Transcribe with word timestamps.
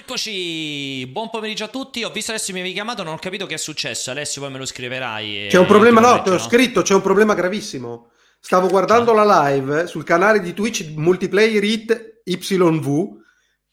Eccoci, 0.00 1.06
buon 1.08 1.28
pomeriggio 1.28 1.64
a 1.64 1.68
tutti. 1.68 2.02
Ho 2.04 2.10
visto 2.10 2.30
adesso 2.30 2.52
mi 2.52 2.60
avevi 2.60 2.72
chiamato, 2.72 3.02
non 3.02 3.12
ho 3.12 3.18
capito 3.18 3.44
che 3.44 3.54
è 3.54 3.58
successo. 3.58 4.10
Alessio, 4.10 4.40
poi 4.40 4.50
me 4.50 4.56
lo 4.56 4.64
scriverai. 4.64 5.48
C'è 5.50 5.58
un 5.58 5.66
problema, 5.66 6.00
no, 6.00 6.22
te 6.22 6.30
l'ho 6.30 6.38
scritto, 6.38 6.80
c'è 6.80 6.94
un 6.94 7.02
problema 7.02 7.34
gravissimo. 7.34 8.08
Stavo 8.40 8.68
guardando 8.68 9.12
la 9.12 9.44
live 9.50 9.86
sul 9.86 10.02
canale 10.02 10.40
di 10.40 10.54
Twitch 10.54 10.94
Multiplayer 10.96 11.62
Hit 11.62 12.22
YV 12.24 13.18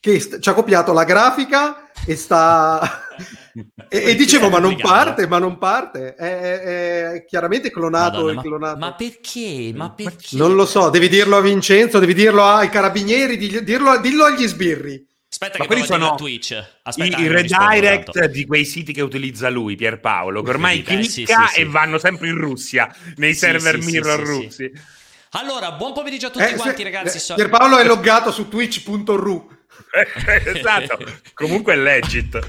che 0.01 0.19
st- 0.19 0.39
ci 0.39 0.49
ha 0.49 0.53
copiato 0.53 0.91
la 0.91 1.05
grafica 1.05 1.91
e 2.05 2.17
sta... 2.17 3.07
e, 3.87 4.03
e, 4.03 4.15
dicevo, 4.15 4.49
ma 4.49 4.59
non 4.59 4.75
parte, 4.75 5.27
ma 5.27 5.37
non 5.37 5.57
parte. 5.57 6.13
È, 6.13 6.39
è, 6.39 7.11
è 7.13 7.25
chiaramente 7.25 7.71
clonato, 7.71 8.17
Madonna, 8.17 8.41
clonato. 8.41 8.77
Ma, 8.79 8.87
ma, 8.87 8.93
perché? 8.95 9.71
Ma 9.73 9.91
perché? 9.91 10.35
Non 10.35 10.55
lo 10.55 10.65
so, 10.65 10.89
devi 10.89 11.07
dirlo 11.07 11.37
a 11.37 11.41
Vincenzo, 11.41 11.99
devi 11.99 12.13
dirlo 12.13 12.43
ai 12.43 12.67
carabinieri, 12.67 13.37
dirlo, 13.37 13.97
dillo 14.01 14.25
agli 14.25 14.45
sbirri. 14.45 15.05
Aspetta, 15.39 15.59
Ma 15.59 15.65
che 15.65 15.69
quelli 15.69 15.85
sono 15.85 16.15
Twitch. 16.15 16.65
Aspetta, 16.81 17.17
i, 17.19 17.21
i 17.21 17.27
redirect 17.27 18.25
di 18.25 18.43
quei 18.47 18.65
siti 18.65 18.91
che 18.91 19.03
utilizza 19.03 19.49
lui, 19.49 19.75
Pierpaolo, 19.75 20.41
che 20.41 20.49
ormai 20.49 20.81
clicca 20.81 21.03
sì, 21.03 21.25
sì, 21.27 21.33
sì, 21.53 21.59
e 21.59 21.65
vanno 21.65 21.99
sempre 21.99 22.29
in 22.29 22.37
Russia, 22.39 22.91
nei 23.17 23.35
server 23.35 23.77
mirror 23.77 24.19
russi. 24.19 24.71
Allora, 25.31 25.73
buon 25.73 25.93
pomeriggio 25.93 26.27
a 26.27 26.29
tutti 26.31 26.43
eh, 26.43 26.55
quanti, 26.55 26.77
se, 26.77 26.83
ragazzi. 26.83 27.19
So... 27.19 27.35
Pierpaolo 27.35 27.77
è 27.77 27.85
loggato 27.85 28.31
su 28.31 28.47
twitch.ru. 28.47 29.55
esatto, 30.43 30.97
comunque 31.35 31.73
è 31.73 31.77
legit. 31.77 32.39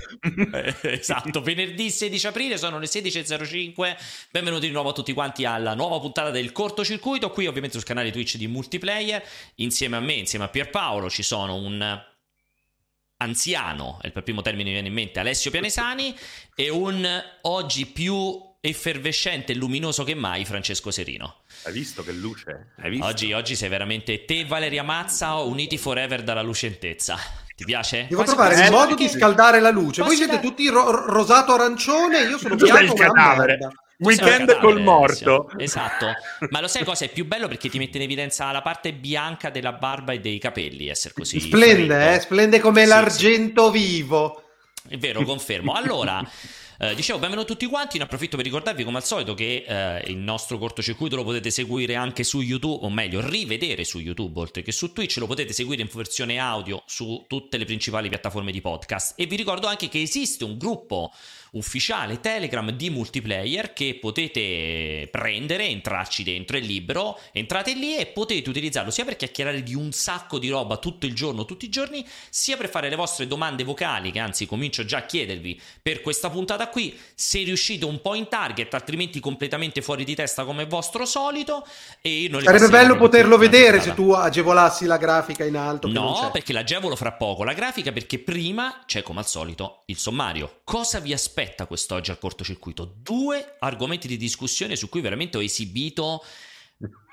esatto, 0.80 1.42
venerdì 1.42 1.90
16 1.90 2.26
aprile 2.26 2.56
sono 2.56 2.78
le 2.78 2.86
16.05. 2.86 3.96
Benvenuti 4.30 4.66
di 4.66 4.72
nuovo 4.72 4.88
a 4.88 4.92
tutti 4.94 5.12
quanti 5.12 5.44
alla 5.44 5.74
nuova 5.74 6.00
puntata 6.00 6.30
del 6.30 6.52
cortocircuito. 6.52 7.28
Qui, 7.28 7.46
ovviamente, 7.46 7.76
sul 7.76 7.86
canale 7.86 8.10
Twitch 8.10 8.36
di 8.36 8.46
multiplayer. 8.46 9.22
Insieme 9.56 9.96
a 9.96 10.00
me, 10.00 10.14
insieme 10.14 10.46
a 10.46 10.48
Pierpaolo, 10.48 11.10
ci 11.10 11.22
sono 11.22 11.56
un 11.56 12.16
anziano, 13.18 13.98
è 14.00 14.06
il 14.06 14.22
primo 14.22 14.42
termine 14.42 14.64
che 14.64 14.68
mi 14.68 14.80
viene 14.80 14.88
in 14.88 14.94
mente, 14.94 15.20
Alessio 15.20 15.50
Pianesani, 15.50 16.16
e 16.54 16.68
un 16.70 17.06
oggi 17.42 17.86
più 17.86 18.46
effervescente 18.60 19.52
e 19.52 19.54
luminoso 19.54 20.04
che 20.04 20.14
mai 20.14 20.44
Francesco 20.44 20.90
Serino. 20.90 21.42
Hai 21.64 21.72
visto 21.72 22.02
che 22.02 22.12
luce? 22.12 22.72
Oggi, 23.00 23.32
oggi, 23.32 23.54
sei 23.54 23.68
veramente 23.68 24.24
te, 24.24 24.44
Valeria 24.44 24.82
Mazza, 24.82 25.34
uniti 25.36 25.78
forever 25.78 26.22
dalla 26.22 26.42
lucentezza. 26.42 27.16
Ti 27.54 27.64
piace? 27.64 28.06
Devo 28.08 28.22
quasi 28.22 28.34
trovare 28.36 28.64
il 28.64 28.70
modo 28.70 28.94
di 28.94 29.08
scaldare 29.08 29.60
la 29.60 29.70
luce. 29.70 30.02
Voi 30.02 30.16
siete 30.16 30.38
tutti 30.38 30.68
ro- 30.68 31.06
rosato 31.06 31.54
arancione, 31.54 32.22
io 32.22 32.38
sono 32.38 32.54
bianco. 32.54 32.92
il 32.94 33.00
cadavere. 33.00 33.58
Weekend 33.98 34.58
col 34.60 34.80
morto. 34.80 35.50
Esatto. 35.56 36.12
Ma 36.50 36.60
lo 36.60 36.68
sai 36.68 36.84
cosa 36.84 37.04
è 37.04 37.08
più 37.08 37.26
bello 37.26 37.48
perché 37.48 37.68
ti 37.68 37.78
mette 37.78 37.96
in 37.96 38.04
evidenza 38.04 38.50
la 38.52 38.62
parte 38.62 38.92
bianca 38.92 39.50
della 39.50 39.72
barba 39.72 40.12
e 40.12 40.20
dei 40.20 40.38
capelli, 40.38 40.88
essere 40.88 41.14
così. 41.14 41.40
Splende, 41.40 42.14
eh? 42.14 42.20
Splende 42.20 42.60
come 42.60 42.82
sì, 42.82 42.88
l'argento 42.88 43.72
sì. 43.72 43.78
vivo. 43.78 44.42
È 44.88 44.96
vero, 44.96 45.24
confermo. 45.24 45.72
Allora, 45.72 46.22
eh, 46.78 46.94
dicevo, 46.94 47.18
benvenuti 47.18 47.48
tutti 47.48 47.66
quanti. 47.66 47.98
Ne 47.98 48.04
approfitto 48.04 48.36
per 48.36 48.44
ricordarvi, 48.44 48.84
come 48.84 48.98
al 48.98 49.04
solito, 49.04 49.34
che 49.34 49.64
eh, 49.66 50.04
il 50.06 50.16
nostro 50.16 50.58
cortocircuito 50.58 51.16
lo 51.16 51.24
potete 51.24 51.50
seguire 51.50 51.96
anche 51.96 52.22
su 52.22 52.40
YouTube, 52.40 52.84
o 52.84 52.90
meglio, 52.90 53.20
rivedere 53.20 53.82
su 53.82 53.98
YouTube 53.98 54.38
oltre 54.38 54.62
che 54.62 54.70
su 54.70 54.92
Twitch. 54.92 55.16
Lo 55.16 55.26
potete 55.26 55.52
seguire 55.52 55.82
in 55.82 55.88
versione 55.92 56.38
audio 56.38 56.84
su 56.86 57.24
tutte 57.26 57.56
le 57.56 57.64
principali 57.64 58.08
piattaforme 58.08 58.52
di 58.52 58.60
podcast. 58.60 59.14
E 59.16 59.26
vi 59.26 59.34
ricordo 59.34 59.66
anche 59.66 59.88
che 59.88 60.00
esiste 60.00 60.44
un 60.44 60.56
gruppo 60.56 61.12
ufficiale 61.52 62.20
Telegram 62.20 62.70
di 62.70 62.90
multiplayer 62.90 63.72
che 63.72 63.98
potete 64.00 65.08
prendere, 65.10 65.66
entrarci 65.66 66.22
dentro, 66.22 66.56
è 66.56 66.60
libero, 66.60 67.18
entrate 67.32 67.74
lì 67.74 67.96
e 67.96 68.06
potete 68.06 68.48
utilizzarlo 68.48 68.90
sia 68.90 69.04
per 69.04 69.16
chiacchierare 69.16 69.62
di 69.62 69.74
un 69.74 69.92
sacco 69.92 70.38
di 70.38 70.48
roba 70.48 70.76
tutto 70.76 71.06
il 71.06 71.14
giorno, 71.14 71.44
tutti 71.44 71.64
i 71.64 71.68
giorni, 71.68 72.06
sia 72.28 72.56
per 72.56 72.68
fare 72.68 72.88
le 72.88 72.96
vostre 72.96 73.26
domande 73.26 73.64
vocali, 73.64 74.10
che 74.10 74.18
anzi 74.18 74.46
comincio 74.46 74.84
già 74.84 74.98
a 74.98 75.06
chiedervi 75.06 75.60
per 75.80 76.00
questa 76.00 76.30
puntata 76.30 76.68
qui, 76.68 76.98
se 77.14 77.42
riuscite 77.42 77.84
un 77.84 78.00
po' 78.00 78.14
in 78.14 78.28
target, 78.28 78.74
altrimenti 78.74 79.20
completamente 79.20 79.82
fuori 79.82 80.04
di 80.04 80.14
testa 80.14 80.44
come 80.44 80.66
vostro 80.66 81.04
solito. 81.04 81.66
E 82.00 82.28
non 82.30 82.42
Sarebbe 82.42 82.68
bello 82.68 82.96
poterlo 82.96 83.38
vedere 83.38 83.80
se 83.80 83.94
tu 83.94 84.10
agevolassi 84.12 84.86
la 84.86 84.96
grafica 84.96 85.44
in 85.44 85.56
alto. 85.56 85.88
No, 85.88 86.30
perché 86.32 86.52
l'agevolo 86.52 86.96
fra 86.96 87.12
poco. 87.12 87.44
La 87.44 87.52
grafica 87.52 87.92
perché 87.92 88.18
prima 88.18 88.82
c'è 88.86 89.02
come 89.02 89.20
al 89.20 89.26
solito 89.26 89.82
il 89.86 89.96
sommario. 89.96 90.60
Cosa 90.64 91.00
vi 91.00 91.12
aspetta? 91.12 91.37
Aspetta 91.38 91.66
quest'oggi 91.66 92.10
al 92.10 92.18
cortocircuito? 92.18 92.96
Due 93.00 93.56
argomenti 93.60 94.08
di 94.08 94.16
discussione 94.16 94.74
su 94.74 94.88
cui 94.88 95.00
veramente 95.00 95.36
ho 95.36 95.42
esibito 95.42 96.24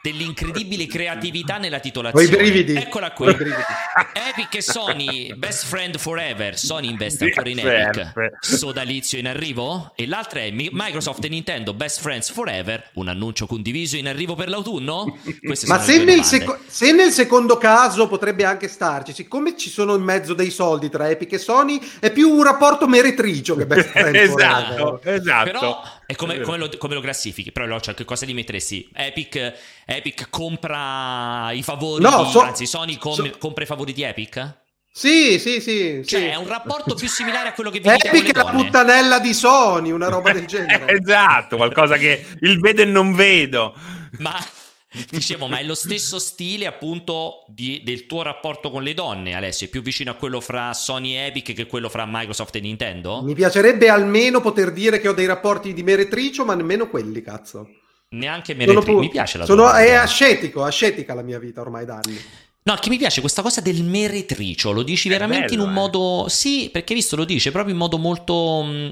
dell'incredibile 0.05 0.85
creatività 0.85 1.57
nella 1.57 1.79
titolazione. 1.79 2.27
Poi 2.27 2.37
brividi. 2.37 2.75
Eccola 2.75 3.11
qui. 3.11 3.27
Epic 3.27 4.55
e 4.55 4.61
Sony, 4.61 5.33
Best 5.33 5.65
Friend 5.65 5.97
Forever. 5.97 6.57
Sony 6.57 6.89
investe 6.89 7.25
ancora 7.25 7.49
in 7.49 7.59
Epic. 7.59 8.37
Sodalizio 8.39 9.17
in 9.17 9.27
arrivo. 9.27 9.93
E 9.95 10.05
l'altra 10.05 10.41
è 10.41 10.51
Microsoft 10.51 11.23
e 11.25 11.29
Nintendo, 11.29 11.73
Best 11.73 12.01
Friends 12.01 12.29
Forever. 12.29 12.91
Un 12.93 13.07
annuncio 13.07 13.47
condiviso 13.47 13.97
in 13.97 14.07
arrivo 14.07 14.35
per 14.35 14.49
l'autunno? 14.49 15.17
Ma 15.41 15.79
se 15.79 16.03
nel, 16.03 16.23
seco- 16.23 16.59
se 16.67 16.91
nel, 16.91 17.11
secondo 17.11 17.57
caso 17.57 18.07
potrebbe 18.07 18.43
anche 18.43 18.67
starci, 18.67 19.11
siccome 19.11 19.57
ci 19.57 19.71
sono 19.71 19.95
in 19.95 20.03
mezzo 20.03 20.35
dei 20.35 20.51
soldi 20.51 20.89
tra 20.89 21.09
Epic 21.09 21.33
e 21.33 21.37
Sony, 21.39 21.81
è 21.99 22.11
più 22.11 22.29
un 22.29 22.43
rapporto 22.43 22.87
meretricio 22.87 23.55
che 23.55 23.65
Best 23.65 23.89
Friends 23.89 24.19
esatto, 24.31 24.99
Forever. 25.01 25.21
Esatto, 25.21 25.51
Però 25.51 25.83
è 26.05 26.15
come, 26.15 26.39
come, 26.41 26.57
lo, 26.57 26.69
come 26.77 26.93
lo 26.93 27.01
classifichi. 27.01 27.51
Però 27.51 27.79
cioè, 27.79 27.93
che 27.93 28.05
cosa 28.05 28.25
li 28.25 28.33
metteresti? 28.33 28.89
Epic 28.93 29.53
Epic 29.85 30.27
compra 30.29 31.51
i 31.51 31.63
favori, 31.63 32.03
no, 32.03 32.23
di, 32.23 32.31
so, 32.31 32.41
anzi 32.41 32.65
Sony 32.65 32.97
com- 32.97 33.13
so, 33.13 33.37
compra 33.37 33.63
i 33.63 33.67
favori 33.67 33.93
di 33.93 34.03
Epic? 34.03 34.63
Sì, 34.91 35.39
sì, 35.39 35.59
sì. 35.59 36.03
Cioè, 36.05 36.19
sì. 36.19 36.25
è 36.27 36.35
un 36.35 36.47
rapporto 36.47 36.95
più 36.95 37.09
similare 37.09 37.49
a 37.49 37.53
quello 37.53 37.69
che 37.69 37.81
vedi 37.81 38.07
Epic 38.07 38.31
è 38.31 38.37
la 38.37 38.45
puttanella 38.45 39.19
di 39.19 39.33
Sony, 39.33 39.91
una 39.91 40.07
roba 40.07 40.31
del 40.31 40.45
genere. 40.47 40.99
esatto, 40.99 41.57
qualcosa 41.57 41.97
che 41.97 42.25
il 42.39 42.59
vedo 42.61 42.81
e 42.81 42.85
non 42.85 43.13
vedo. 43.13 43.75
Ma 44.19 44.33
dicevo, 45.09 45.47
ma 45.47 45.59
è 45.59 45.63
lo 45.63 45.75
stesso 45.75 46.19
stile 46.19 46.65
appunto 46.65 47.43
di, 47.47 47.81
del 47.83 48.05
tuo 48.05 48.21
rapporto 48.21 48.69
con 48.69 48.83
le 48.83 48.93
donne, 48.93 49.33
Alessio? 49.33 49.67
È 49.67 49.69
più 49.69 49.81
vicino 49.81 50.11
a 50.11 50.15
quello 50.15 50.39
fra 50.39 50.73
Sony 50.73 51.13
e 51.13 51.25
Epic 51.27 51.53
che 51.53 51.65
quello 51.65 51.89
fra 51.89 52.05
Microsoft 52.07 52.55
e 52.55 52.61
Nintendo? 52.61 53.21
Mi 53.21 53.33
piacerebbe 53.33 53.89
almeno 53.89 54.41
poter 54.41 54.71
dire 54.71 54.99
che 54.99 55.07
ho 55.07 55.13
dei 55.13 55.25
rapporti 55.25 55.73
di 55.73 55.83
meretricio, 55.83 56.45
ma 56.45 56.55
nemmeno 56.55 56.89
quelli, 56.89 57.21
cazzo. 57.21 57.69
Neanche 58.09 58.53
meretri- 58.53 58.95
mi 58.95 59.09
piace 59.09 59.37
la 59.37 59.45
sono, 59.45 59.71
È 59.71 59.91
ascetico, 59.93 60.63
ascetica 60.63 61.13
la 61.13 61.23
mia 61.23 61.39
vita 61.39 61.61
ormai 61.61 61.85
da 61.85 61.99
anni. 62.03 62.17
No, 62.63 62.75
che 62.75 62.89
mi 62.89 62.97
piace 62.97 63.19
questa 63.19 63.43
cosa 63.43 63.61
del 63.61 63.83
meretricio, 63.83 64.71
lo 64.71 64.81
dici 64.81 65.07
è 65.07 65.11
veramente 65.11 65.49
bello, 65.49 65.61
in 65.61 65.67
un 65.67 65.69
eh. 65.69 65.79
modo... 65.79 66.25
Sì, 66.29 66.69
perché 66.71 66.95
visto 66.95 67.15
lo 67.15 67.23
dice 67.23 67.51
proprio 67.51 67.73
in 67.73 67.79
modo 67.79 67.97
molto 67.99 68.63
mm, 68.65 68.87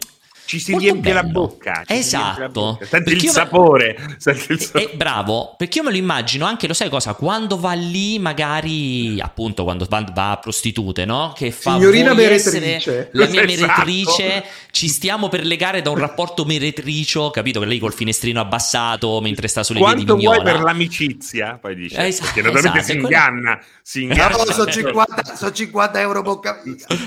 ci 0.46 0.60
si 0.60 0.78
riempie 0.78 1.14
la 1.14 1.24
bocca. 1.24 1.84
Esatto. 1.88 2.40
La 2.40 2.50
bocca. 2.50 2.86
Senti, 2.86 3.14
il 3.14 3.30
sapore, 3.30 3.96
me... 3.98 4.16
senti 4.20 4.52
il 4.54 4.62
sapore. 4.62 4.92
Eh, 4.92 4.96
bravo, 4.96 5.56
perché 5.58 5.80
io 5.80 5.86
me 5.86 5.92
lo 5.92 5.98
immagino 5.98 6.46
anche, 6.46 6.68
lo 6.68 6.74
sai 6.74 6.90
cosa, 6.90 7.14
quando 7.14 7.60
va 7.60 7.74
lì 7.74 8.20
magari, 8.20 9.20
appunto, 9.20 9.64
quando 9.64 9.86
va, 9.90 10.04
va 10.14 10.32
a 10.32 10.38
prostitute, 10.38 11.06
no? 11.06 11.34
Che 11.36 11.52
fa 11.52 11.74
Signorina 11.74 12.14
meretrice. 12.14 13.10
La 13.14 13.28
mia 13.28 13.44
esatto. 13.44 13.86
meretrice, 13.86 14.44
ci 14.72 14.88
stiamo 14.88 15.30
per 15.30 15.46
legare 15.46 15.82
da 15.82 15.90
un 15.90 15.98
rapporto 15.98 16.46
meretricio, 16.46 17.30
capito? 17.30 17.60
Che 17.60 17.66
lei 17.66 17.80
col 17.80 17.94
finestrino 17.94 18.40
abbassato 18.40 19.22
mentre 19.22 19.48
sta 19.48 19.64
sulle 19.64 19.80
Quanto 19.80 20.16
vie 20.16 20.16
di 20.16 20.26
Quanto 20.26 20.42
vuoi 20.44 20.54
per 20.54 20.64
l'amicizia? 20.64 21.58
Poi 21.60 21.76
dice, 21.76 21.98
eh, 21.98 22.08
esatto, 22.08 22.26
perché 22.26 22.42
naturalmente 22.42 22.80
esatto, 22.80 22.94
si 22.94 23.04
inganna. 23.06 23.60
Si 23.82 24.02
inganna. 24.04 24.36
No, 24.36 24.52
sono 24.52 24.72
50, 24.72 25.36
sono 25.36 25.52
50 25.52 26.00
euro 26.00 26.22
bocca 26.22 26.62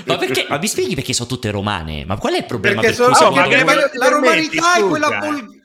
Ma 0.05 0.17
perché? 0.17 0.45
Ma 0.49 0.57
mi 0.57 0.67
spieghi 0.67 0.95
perché 0.95 1.13
sono 1.13 1.27
tutte 1.27 1.51
romane? 1.51 2.05
Ma 2.05 2.17
qual 2.17 2.33
è 2.33 2.37
il 2.37 2.45
problema? 2.45 2.81
Perché 2.81 2.95
per 2.95 3.15
sono, 3.15 3.26
no, 3.29 3.47
la, 3.47 3.89
la 3.93 4.09
romanità 4.09 4.73
è 4.75 4.83
quella 4.83 5.19
vol- 5.19 5.61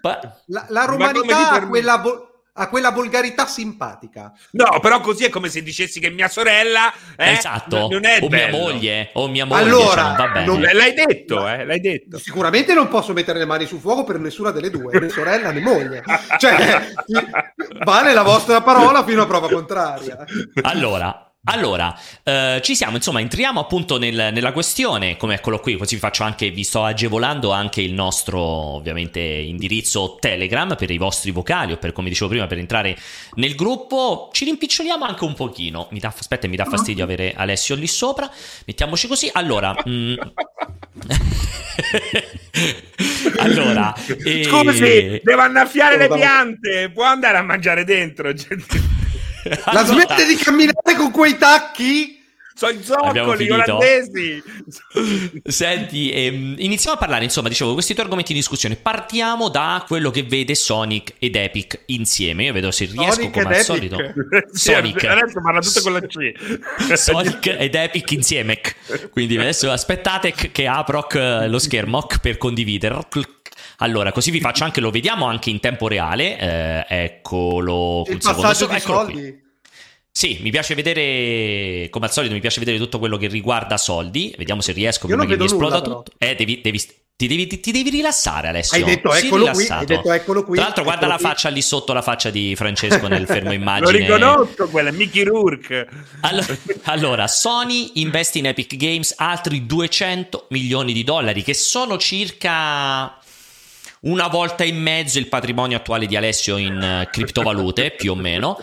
la, 0.47 0.67
la 0.69 0.85
romanità 0.85 1.57
è 1.57 1.67
quella 1.67 1.97
vol- 1.99 2.31
a 2.55 2.69
quella 2.69 2.91
volgarità 2.91 3.47
simpatica. 3.47 4.33
No, 4.53 4.79
però 4.81 5.01
così 5.01 5.25
è 5.25 5.31
come 5.31 5.49
se 5.49 5.63
dicessi 5.63 6.01
che 6.01 6.11
mia 6.11 6.29
sorella 6.29 6.93
eh, 7.17 7.33
esatto. 7.33 7.89
non 7.89 8.05
è 8.05 8.19
o 8.21 8.29
bello. 8.29 8.57
mia 8.57 8.59
moglie 8.59 9.11
o 9.15 9.29
mia 9.29 9.47
moglie 9.47 9.63
allora, 9.63 10.17
cioè, 10.17 10.45
non 10.45 10.61
l'hai 10.61 10.93
detto, 10.93 11.49
eh, 11.49 11.65
l'hai 11.65 11.81
detto. 11.81 12.19
Sicuramente 12.19 12.75
non 12.75 12.89
posso 12.89 13.13
mettere 13.15 13.39
le 13.39 13.47
mani 13.47 13.65
sul 13.65 13.81
fuoco 13.81 14.05
per 14.05 14.19
nessuna 14.19 14.51
delle 14.51 14.71
due, 14.71 14.99
né 14.99 15.09
sorella 15.09 15.51
né 15.51 15.61
moglie. 15.61 16.03
Cioè, 16.39 16.93
vale 17.85 18.13
la 18.13 18.23
vostra 18.23 18.61
parola 18.61 19.03
fino 19.05 19.23
a 19.23 19.27
prova 19.27 19.49
contraria. 19.49 20.25
Allora, 20.63 21.32
allora, 21.45 21.99
eh, 22.23 22.61
ci 22.63 22.77
siamo, 22.77 22.95
insomma, 22.95 23.19
entriamo 23.19 23.59
appunto 23.59 23.99
nel, 23.99 24.31
nella 24.33 24.53
questione, 24.53 25.17
come 25.17 25.35
eccolo 25.35 25.59
qui, 25.59 25.77
così 25.77 25.97
vi 25.97 26.01
faccio 26.01 26.23
anche, 26.23 26.51
vi 26.51 26.63
sto 26.63 26.85
agevolando 26.85 27.51
anche 27.51 27.83
il 27.83 27.95
nostro, 27.95 28.39
ovviamente, 28.41 29.19
indirizzo 29.19 30.19
Telegram 30.21 30.77
per 30.77 30.93
i 30.93 30.99
vostri 30.99 31.33
vocali 31.33 31.73
o 31.73 31.79
per, 31.79 31.91
come 31.91 32.11
dicevo 32.11 32.31
prima, 32.31 32.47
per 32.47 32.59
entrare 32.59 32.97
nel 33.35 33.57
gruppo. 33.57 34.31
Ci 34.33 34.45
rimpiccioliamo 34.45 35.05
anche 35.05 35.25
un 35.25 35.35
pochino. 35.35 35.89
Mi 35.91 35.99
dà, 35.99 36.15
aspetta, 36.17 36.47
mi 36.47 36.55
dà 36.55 36.65
fastidio 36.65 37.03
avere 37.03 37.35
Alessio 37.35 37.75
lì 37.75 37.89
sopra. 37.89 38.31
Mettiamoci 38.65 39.09
così. 39.09 39.29
Allora... 39.33 39.75
Mm... 39.89 40.15
allora... 43.39 43.93
Scusi, 43.97 44.85
e... 44.85 45.21
devo 45.25 45.41
annaffiare 45.41 45.97
le 45.97 46.07
piante, 46.07 46.93
può 46.95 47.03
andare 47.03 47.39
a 47.39 47.43
mangiare 47.43 47.83
dentro, 47.83 48.33
gente. 48.33 48.92
La 49.73 49.85
smette 49.85 50.27
di 50.27 50.37
camminare 50.37 50.95
con 50.97 51.11
quei 51.11 51.37
tacchi? 51.37 52.21
sono 52.55 52.73
i 52.73 52.83
zoccoli 52.83 53.51
olandesi. 53.51 54.43
Senti, 55.45 56.11
ehm, 56.13 56.55
iniziamo 56.59 56.97
a 56.97 56.99
parlare, 56.99 57.25
insomma, 57.25 57.49
dicevo, 57.49 57.73
questi 57.73 57.93
due 57.93 58.03
argomenti 58.05 58.33
di 58.33 58.39
discussione. 58.39 58.77
Partiamo 58.77 59.49
da 59.49 59.85
quello 59.87 60.11
che 60.11 60.23
vede 60.23 60.55
Sonic 60.55 61.15
ed 61.19 61.35
Epic 61.35 61.83
insieme. 61.87 62.45
Io 62.45 62.53
vedo 62.53 62.71
se 62.71 62.85
riesco 62.85 63.13
Sonic 63.13 63.33
come 63.33 63.45
al 63.47 63.53
Epic. 63.53 63.65
solito. 63.65 63.97
Sonic. 64.53 65.05
adesso 65.05 65.41
parla 65.43 65.61
tutto 65.61 65.81
con 65.81 65.93
la 65.93 66.01
C. 66.01 66.95
Sonic 66.95 67.47
ed 67.59 67.75
Epic 67.75 68.11
insieme. 68.13 68.61
Quindi 69.11 69.39
adesso 69.39 69.71
aspettate 69.71 70.33
che 70.33 70.67
apro 70.67 71.07
lo 71.47 71.59
schermo 71.59 72.07
per 72.21 72.39
condividere. 72.39 72.95
Allora, 73.79 74.13
così 74.13 74.31
vi 74.31 74.41
faccio 74.41 74.65
anche, 74.65 74.81
lo 74.81 74.91
vediamo 74.91 75.27
anche 75.27 75.51
in 75.51 75.61
tempo 75.61 75.89
reale. 75.89 76.39
Eh, 76.39 77.05
eccolo. 77.05 78.05
Il 78.09 78.19
passaggio 78.19 78.67
di 78.67 78.81
soldi. 78.81 79.13
Qui. 79.13 79.43
Sì, 80.15 80.41
mi 80.43 80.51
piace 80.51 80.75
vedere, 80.75 81.89
come 81.89 82.05
al 82.05 82.13
solito, 82.13 82.35
mi 82.35 82.41
piace 82.41 82.59
vedere 82.59 82.77
tutto 82.77 82.99
quello 82.99 83.17
che 83.17 83.29
riguarda 83.29 83.79
soldi. 83.79 84.35
Vediamo 84.37 84.61
se 84.61 84.73
riesco 84.73 85.07
Io 85.07 85.17
prima 85.17 85.29
che 85.29 85.39
mi 85.39 85.47
esploda 85.47 85.79
nulla, 85.79 85.95
tutto. 85.95 86.13
Eh, 86.19 86.35
devi, 86.35 86.61
devi, 86.63 86.79
ti, 87.17 87.27
devi, 87.27 87.47
ti, 87.47 87.73
devi, 87.73 87.89
rilassare, 87.89 88.49
Alessio. 88.49 88.77
Hai 88.77 88.85
detto, 88.85 89.11
eccolo 89.15 89.51
qui, 89.53 89.67
hai 89.71 89.87
detto 89.87 90.13
eccolo 90.13 90.45
qui. 90.45 90.57
Tra 90.57 90.65
l'altro, 90.65 90.85
guarda 90.85 91.07
la 91.07 91.17
qui. 91.17 91.25
faccia 91.25 91.49
lì 91.49 91.63
sotto 91.63 91.95
la 91.95 92.03
faccia 92.03 92.29
di 92.29 92.55
Francesco 92.55 93.09
nel 93.09 93.27
fermo 93.27 93.53
immagine. 93.55 94.07
Lo 94.07 94.17
riconosco, 94.17 94.69
quella 94.69 94.91
è 94.91 94.93
Mickey 94.93 95.23
Rourke. 95.23 95.89
Allora, 96.21 96.57
allora, 96.83 97.27
Sony 97.27 97.93
investe 97.95 98.37
in 98.37 98.47
Epic 98.47 98.77
Games 98.77 99.15
altri 99.17 99.65
200 99.65 100.49
milioni 100.51 100.93
di 100.93 101.05
dollari, 101.05 101.43
che 101.43 101.55
sono 101.55 101.97
circa 101.97 103.17
una 104.03 104.29
volta 104.29 104.65
e 104.65 104.73
mezzo 104.73 105.19
il 105.19 105.29
patrimonio 105.29 105.77
attuale 105.77 106.07
di 106.07 106.17
Alessio 106.17 106.57
in 106.57 106.77
uh, 106.77 107.11
criptovalute, 107.11 107.93
più 107.93 108.13
o 108.13 108.15
meno. 108.15 108.59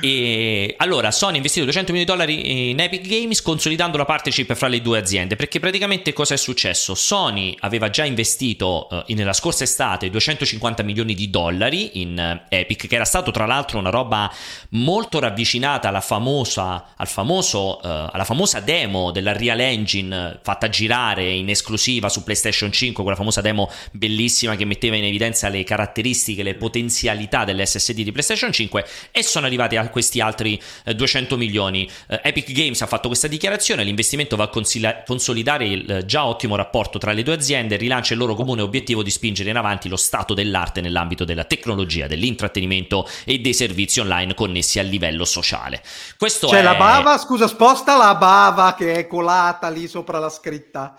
E 0.00 0.74
allora 0.78 1.10
Sony 1.10 1.34
ha 1.34 1.36
investito 1.36 1.64
200 1.64 1.92
milioni 1.92 2.14
di 2.14 2.16
dollari 2.16 2.70
in 2.70 2.80
Epic 2.80 3.06
Games 3.06 3.42
consolidando 3.42 3.98
la 3.98 4.04
partnership 4.04 4.54
fra 4.54 4.68
le 4.68 4.80
due 4.80 4.98
aziende 4.98 5.36
perché 5.36 5.60
praticamente 5.60 6.12
cosa 6.12 6.34
è 6.34 6.36
successo? 6.36 6.94
Sony 6.94 7.54
aveva 7.60 7.90
già 7.90 8.04
investito 8.04 8.88
uh, 8.90 9.12
nella 9.14 9.32
scorsa 9.32 9.64
estate 9.64 10.08
250 10.08 10.82
milioni 10.82 11.14
di 11.14 11.28
dollari 11.28 12.00
in 12.00 12.40
uh, 12.40 12.46
Epic 12.48 12.86
che 12.86 12.94
era 12.94 13.04
stato 13.04 13.30
tra 13.30 13.44
l'altro 13.44 13.78
una 13.78 13.90
roba 13.90 14.32
molto 14.70 15.18
ravvicinata 15.18 15.88
alla 15.88 16.00
famosa, 16.00 16.94
al 16.96 17.08
famoso, 17.08 17.80
uh, 17.82 18.08
alla 18.10 18.24
famosa 18.24 18.60
demo 18.60 19.10
della 19.10 19.32
Real 19.32 19.60
Engine 19.60 20.40
fatta 20.42 20.68
girare 20.68 21.30
in 21.30 21.50
esclusiva 21.50 22.08
su 22.08 22.22
PlayStation 22.22 22.72
5 22.72 23.02
quella 23.02 23.18
famosa 23.18 23.40
demo 23.40 23.70
bellissima 23.92 24.56
che 24.56 24.64
metteva 24.64 24.96
in 24.96 25.04
evidenza 25.04 25.48
le 25.48 25.62
caratteristiche, 25.64 26.42
le 26.42 26.54
potenzialità 26.54 27.44
dell'SSD 27.44 28.00
di 28.00 28.12
PlayStation 28.12 28.50
5 28.50 28.86
e 29.10 29.22
sono 29.22 29.46
arrivati 29.46 29.73
a 29.76 29.88
questi 29.88 30.20
altri 30.20 30.60
eh, 30.84 30.94
200 30.94 31.36
milioni. 31.36 31.88
Eh, 32.06 32.20
Epic 32.22 32.52
Games 32.52 32.80
ha 32.82 32.86
fatto 32.86 33.08
questa 33.08 33.28
dichiarazione, 33.28 33.84
l'investimento 33.84 34.36
va 34.36 34.44
a 34.44 34.48
consila- 34.48 35.02
consolidare 35.04 35.66
il 35.66 35.90
eh, 35.90 36.04
già 36.04 36.24
ottimo 36.26 36.56
rapporto 36.56 36.98
tra 36.98 37.12
le 37.12 37.22
due 37.22 37.34
aziende 37.34 37.74
e 37.74 37.78
rilancia 37.78 38.14
il 38.14 38.20
loro 38.20 38.34
comune 38.34 38.62
obiettivo 38.62 39.02
di 39.02 39.10
spingere 39.10 39.50
in 39.50 39.56
avanti 39.56 39.88
lo 39.88 39.96
stato 39.96 40.34
dell'arte 40.34 40.80
nell'ambito 40.80 41.24
della 41.24 41.44
tecnologia, 41.44 42.06
dell'intrattenimento 42.06 43.08
e 43.24 43.38
dei 43.38 43.54
servizi 43.54 44.00
online 44.00 44.34
connessi 44.34 44.78
a 44.78 44.82
livello 44.82 45.24
sociale. 45.24 45.82
Questo 46.16 46.48
C'è 46.48 46.58
è... 46.58 46.62
la 46.62 46.74
bava, 46.74 47.18
scusa, 47.18 47.46
sposta 47.46 47.96
la 47.96 48.14
bava 48.14 48.74
che 48.74 48.94
è 48.94 49.06
colata 49.06 49.68
lì 49.68 49.86
sopra 49.88 50.18
la 50.18 50.30
scritta. 50.30 50.94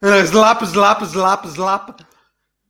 Eh, 0.00 0.24
slap, 0.24 0.64
slap, 0.64 1.04
slap, 1.04 1.46
slap. 1.48 2.06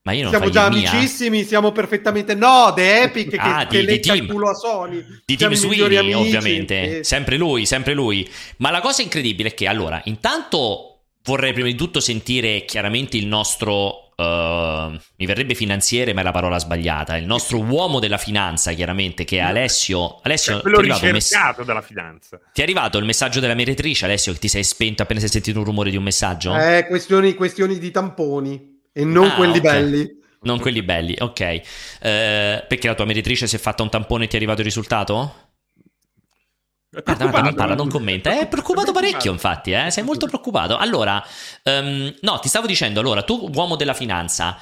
Ma 0.09 0.15
io 0.15 0.23
non 0.23 0.31
siamo 0.31 0.49
già 0.49 0.65
amicissimi, 0.65 1.45
siamo 1.45 1.71
perfettamente. 1.71 2.35
No, 2.35 2.73
The 2.75 3.03
Epic 3.03 3.35
ah, 3.37 3.67
che, 3.67 3.85
di, 3.85 4.01
che 4.01 4.13
il 4.13 4.27
culo 4.27 4.49
a 4.49 4.55
Sony. 4.55 5.05
Di 5.23 5.37
Team 5.37 5.53
Sweeney, 5.53 6.15
ovviamente. 6.15 7.01
E... 7.01 7.05
Sempre 7.05 7.37
lui, 7.37 7.67
sempre 7.67 7.93
lui. 7.93 8.27
Ma 8.57 8.71
la 8.71 8.81
cosa 8.81 9.03
incredibile 9.03 9.51
è 9.51 9.55
che, 9.55 9.67
allora, 9.67 10.01
intanto 10.05 11.03
vorrei 11.25 11.53
prima 11.53 11.69
di 11.69 11.75
tutto 11.75 12.01
sentire 12.01 12.65
chiaramente 12.65 13.19
il 13.19 13.27
nostro. 13.27 14.07
Uh, 14.19 14.99
mi 15.19 15.27
verrebbe 15.27 15.55
finanziere, 15.55 16.15
ma 16.15 16.23
è 16.23 16.25
la 16.25 16.33
parola 16.33 16.59
sbagliata. 16.59 17.17
Il 17.19 17.27
nostro 17.27 17.61
uomo 17.61 18.01
della 18.01 18.17
finanza, 18.17 18.73
chiaramente, 18.73 19.25
che 19.25 19.37
è 19.37 19.41
Alessio. 19.41 20.21
Alessio, 20.23 20.55
cioè, 20.55 20.63
quello 20.63 20.81
ricercato 20.81 21.13
mess- 21.13 21.65
della 21.65 21.83
finanza. 21.83 22.41
Ti 22.51 22.61
è 22.61 22.65
arrivato 22.65 22.97
il 22.97 23.05
messaggio 23.05 23.41
della 23.41 23.55
mediatrice, 23.55 24.07
Alessio, 24.07 24.33
che 24.33 24.39
ti 24.39 24.49
sei 24.49 24.65
spento 24.65 25.03
appena 25.03 25.21
sei 25.21 25.29
sentito 25.29 25.59
un 25.59 25.67
rumore 25.67 25.91
di 25.91 25.99
un 25.99 26.03
messaggio? 26.03 26.57
Eh, 26.57 26.87
questioni, 26.89 27.35
questioni 27.35 27.79
di 27.79 27.91
tamponi. 27.91 28.68
E 28.99 29.05
non 29.05 29.27
ah, 29.27 29.35
quelli 29.37 29.59
okay. 29.59 29.81
belli. 29.81 30.17
Non 30.41 30.59
quelli 30.59 30.83
belli, 30.83 31.17
ok. 31.17 31.41
Eh, 31.41 31.63
perché 32.01 32.89
la 32.89 32.97
tua 32.97 33.05
mediatrice 33.05 33.47
si 33.47 33.55
è 33.55 33.59
fatta 33.61 33.85
un 33.85 33.91
tampone 33.91 34.25
e 34.25 34.27
ti 34.27 34.35
è 34.35 34.37
arrivato 34.39 34.59
il 34.59 34.67
risultato? 34.67 35.35
Guarda, 36.91 37.15
guarda, 37.27 37.41
non 37.43 37.55
parla, 37.55 37.75
non 37.77 37.89
commenta. 37.89 38.37
È 38.37 38.49
preoccupato 38.49 38.91
parecchio, 38.91 39.31
infatti, 39.31 39.71
eh? 39.71 39.93
sei 39.93 40.03
molto 40.03 40.27
preoccupato. 40.27 40.77
Allora, 40.77 41.25
um, 41.63 42.13
no, 42.23 42.39
ti 42.41 42.49
stavo 42.49 42.67
dicendo, 42.67 42.99
allora, 42.99 43.23
tu 43.23 43.49
uomo 43.55 43.77
della 43.77 43.95
finanza, 43.95 44.59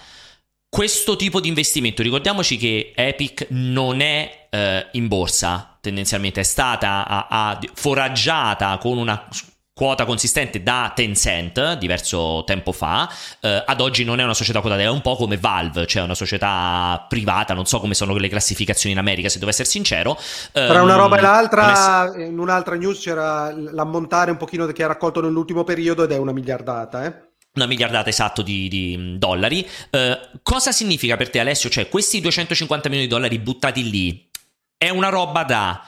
questo 0.68 1.16
tipo 1.16 1.40
di 1.40 1.48
investimento, 1.48 2.02
ricordiamoci 2.02 2.58
che 2.58 2.92
Epic 2.94 3.46
non 3.50 4.02
è 4.02 4.48
eh, 4.50 4.86
in 4.92 5.08
borsa, 5.08 5.78
tendenzialmente 5.80 6.40
è 6.40 6.44
stata 6.44 7.06
a, 7.06 7.26
a, 7.30 7.58
foraggiata 7.72 8.76
con 8.76 8.98
una 8.98 9.26
quota 9.76 10.06
consistente 10.06 10.62
da 10.62 10.90
Tencent 10.94 11.74
diverso 11.74 12.44
tempo 12.46 12.72
fa, 12.72 13.12
eh, 13.40 13.62
ad 13.66 13.82
oggi 13.82 14.04
non 14.04 14.20
è 14.20 14.24
una 14.24 14.32
società 14.32 14.62
quotata, 14.62 14.80
è 14.80 14.88
un 14.88 15.02
po' 15.02 15.16
come 15.16 15.36
Valve, 15.36 15.86
cioè 15.86 16.02
una 16.02 16.14
società 16.14 17.04
privata, 17.06 17.52
non 17.52 17.66
so 17.66 17.78
come 17.78 17.92
sono 17.92 18.16
le 18.16 18.28
classificazioni 18.30 18.94
in 18.94 18.98
America, 18.98 19.28
se 19.28 19.38
devo 19.38 19.50
essere 19.50 19.68
sincero. 19.68 20.18
Tra 20.50 20.80
una 20.80 20.96
roba 20.96 21.16
e 21.16 21.18
ehm, 21.18 21.24
l'altra, 21.26 21.66
mess- 21.66 22.26
in 22.26 22.38
un'altra 22.38 22.74
news 22.76 23.00
c'era 23.00 23.52
l'ammontare 23.54 24.30
un 24.30 24.38
pochino 24.38 24.64
che 24.64 24.82
ha 24.82 24.86
raccolto 24.86 25.20
nell'ultimo 25.20 25.62
periodo 25.62 26.04
ed 26.04 26.12
è 26.12 26.16
una 26.16 26.32
miliardata, 26.32 27.04
eh? 27.04 27.24
una 27.56 27.66
miliardata 27.66 28.08
esatto 28.08 28.40
di, 28.40 28.68
di 28.68 29.18
dollari. 29.18 29.68
Eh, 29.90 30.20
cosa 30.42 30.72
significa 30.72 31.18
per 31.18 31.28
te 31.28 31.38
Alessio? 31.38 31.68
Cioè 31.68 31.90
questi 31.90 32.22
250 32.22 32.88
milioni 32.88 33.08
di 33.08 33.14
dollari 33.14 33.38
buttati 33.38 33.90
lì 33.90 34.30
è 34.78 34.88
una 34.88 35.10
roba 35.10 35.44
da 35.44 35.86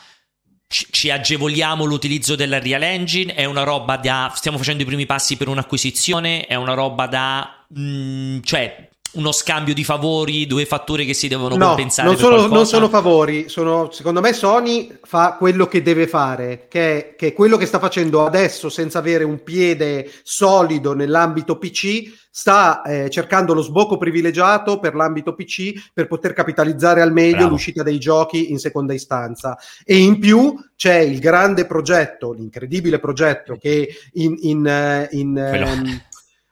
ci 0.69 1.11
agevoliamo 1.11 1.85
l'utilizzo 1.85 2.35
della 2.37 2.59
Real 2.59 2.82
Engine, 2.82 3.35
è 3.35 3.44
una 3.47 3.62
roba 3.62 3.97
da 3.97 4.31
stiamo 4.35 4.59
facendo 4.59 4.82
i 4.82 4.87
primi 4.87 5.06
passi 5.06 5.37
per 5.37 5.49
un'acquisizione, 5.49 6.47
è 6.47 6.55
una 6.55 6.75
roba 6.75 7.06
da 7.06 7.65
mh, 7.69 7.81
mm, 7.81 8.38
cioè 8.43 8.88
uno 9.13 9.33
scambio 9.33 9.75
di 9.75 9.85
favori, 9.85 10.47
due 10.47 10.67
fatture 10.67 11.05
che 11.05 11.15
si 11.15 11.29
devono 11.29 11.57
no, 11.57 11.67
compensare. 11.69 12.09
Non 12.09 12.17
sono, 12.17 12.47
non 12.47 12.67
sono 12.67 12.89
favori, 12.89 13.49
sono, 13.49 13.91
secondo 13.91 14.21
me 14.21 14.33
Sony 14.33 14.99
fa 15.03 15.37
quello 15.39 15.67
che 15.67 15.83
deve 15.83 16.07
fare, 16.07 16.67
che 16.69 16.97
è, 16.97 17.15
che 17.17 17.29
è, 17.29 17.33
quello 17.33 17.57
che 17.57 17.67
sta 17.67 17.79
facendo 17.79 18.27
adesso 18.27 18.69
senza 18.69 18.99
avere 18.99 19.25
un 19.25 19.43
piede 19.43 20.11
solido 20.23 20.95
nell'ambito 20.95 21.57
PC, 21.57 22.27
sta 22.31 22.83
eh, 22.83 23.11
cercando 23.11 23.55
lo 23.55 23.62
sbocco 23.62 23.97
privilegiato 23.97 24.79
per 24.79 24.95
l'ambito 24.95 25.35
PC 25.35 25.91
per 25.93 26.07
poter 26.07 26.35
capitalizzare 26.35 27.00
al 27.00 27.12
meglio 27.12 27.37
Bravo. 27.37 27.50
l'uscita 27.50 27.83
dei 27.83 27.99
giochi 27.99 28.53
in 28.53 28.59
seconda 28.59 28.93
istanza. 28.93 29.59
E 29.85 29.97
in 29.97 30.19
più 30.19 30.55
c'è 30.77 30.99
il 30.99 31.19
grande 31.19 31.67
progetto, 31.67 32.33
l'incredibile 32.33 32.99
progetto 33.00 33.57
che 33.57 33.88
in... 34.12 34.37
in, 34.43 34.67
eh, 34.67 35.09
in, 35.12 35.29
in 35.29 36.03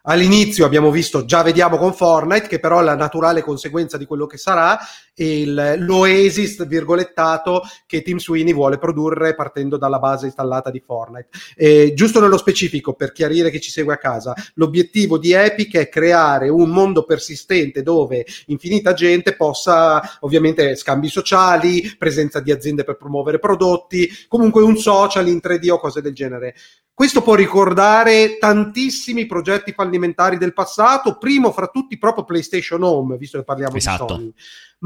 all'inizio 0.06 0.64
abbiamo 0.64 0.90
visto, 0.90 1.24
già 1.24 1.42
vediamo 1.42 1.76
con 1.76 1.94
Fortnite, 1.94 2.48
che 2.48 2.58
però 2.58 2.80
è 2.80 2.82
la 2.82 2.96
naturale 2.96 3.42
conseguenza 3.42 3.96
di 3.96 4.06
quello 4.06 4.26
che 4.26 4.38
sarà, 4.38 4.78
il, 5.16 5.76
l'Oasis, 5.78 6.66
virgolettato, 6.66 7.62
che 7.86 8.02
Tim 8.02 8.18
Sweeney 8.18 8.52
vuole 8.52 8.78
produrre 8.78 9.34
partendo 9.34 9.76
dalla 9.76 9.98
base 9.98 10.26
installata 10.26 10.70
di 10.70 10.80
Fortnite. 10.80 11.28
E, 11.56 11.92
giusto 11.94 12.20
nello 12.20 12.36
specifico, 12.36 12.94
per 12.94 13.12
chiarire 13.12 13.50
chi 13.50 13.60
ci 13.60 13.70
segue 13.70 13.94
a 13.94 13.98
casa, 13.98 14.34
l'obiettivo 14.54 15.18
di 15.18 15.32
Epic 15.32 15.76
è 15.76 15.88
creare 15.88 16.48
un 16.48 16.70
mondo 16.70 17.04
persistente 17.04 17.82
dove 17.82 18.26
infinita 18.46 18.92
gente 18.92 19.34
possa, 19.34 20.18
ovviamente, 20.20 20.76
scambi 20.76 21.08
sociali, 21.08 21.94
presenza 21.98 22.40
di 22.40 22.52
aziende 22.52 22.84
per 22.84 22.96
promuovere 22.96 23.38
prodotti, 23.38 24.08
comunque 24.28 24.62
un 24.62 24.76
social 24.76 25.28
in 25.28 25.40
3D 25.42 25.70
o 25.70 25.78
cose 25.78 26.00
del 26.00 26.14
genere. 26.14 26.54
Questo 26.96 27.20
può 27.20 27.34
ricordare 27.34 28.38
tantissimi 28.38 29.26
progetti 29.26 29.72
fallimentari 29.72 30.38
del 30.38 30.54
passato, 30.54 31.18
primo 31.18 31.52
fra 31.52 31.66
tutti 31.66 31.98
proprio 31.98 32.24
PlayStation 32.24 32.82
Home, 32.82 33.18
visto 33.18 33.36
che 33.36 33.44
parliamo 33.44 33.76
esatto. 33.76 34.04
di 34.04 34.12
Sony. 34.12 34.34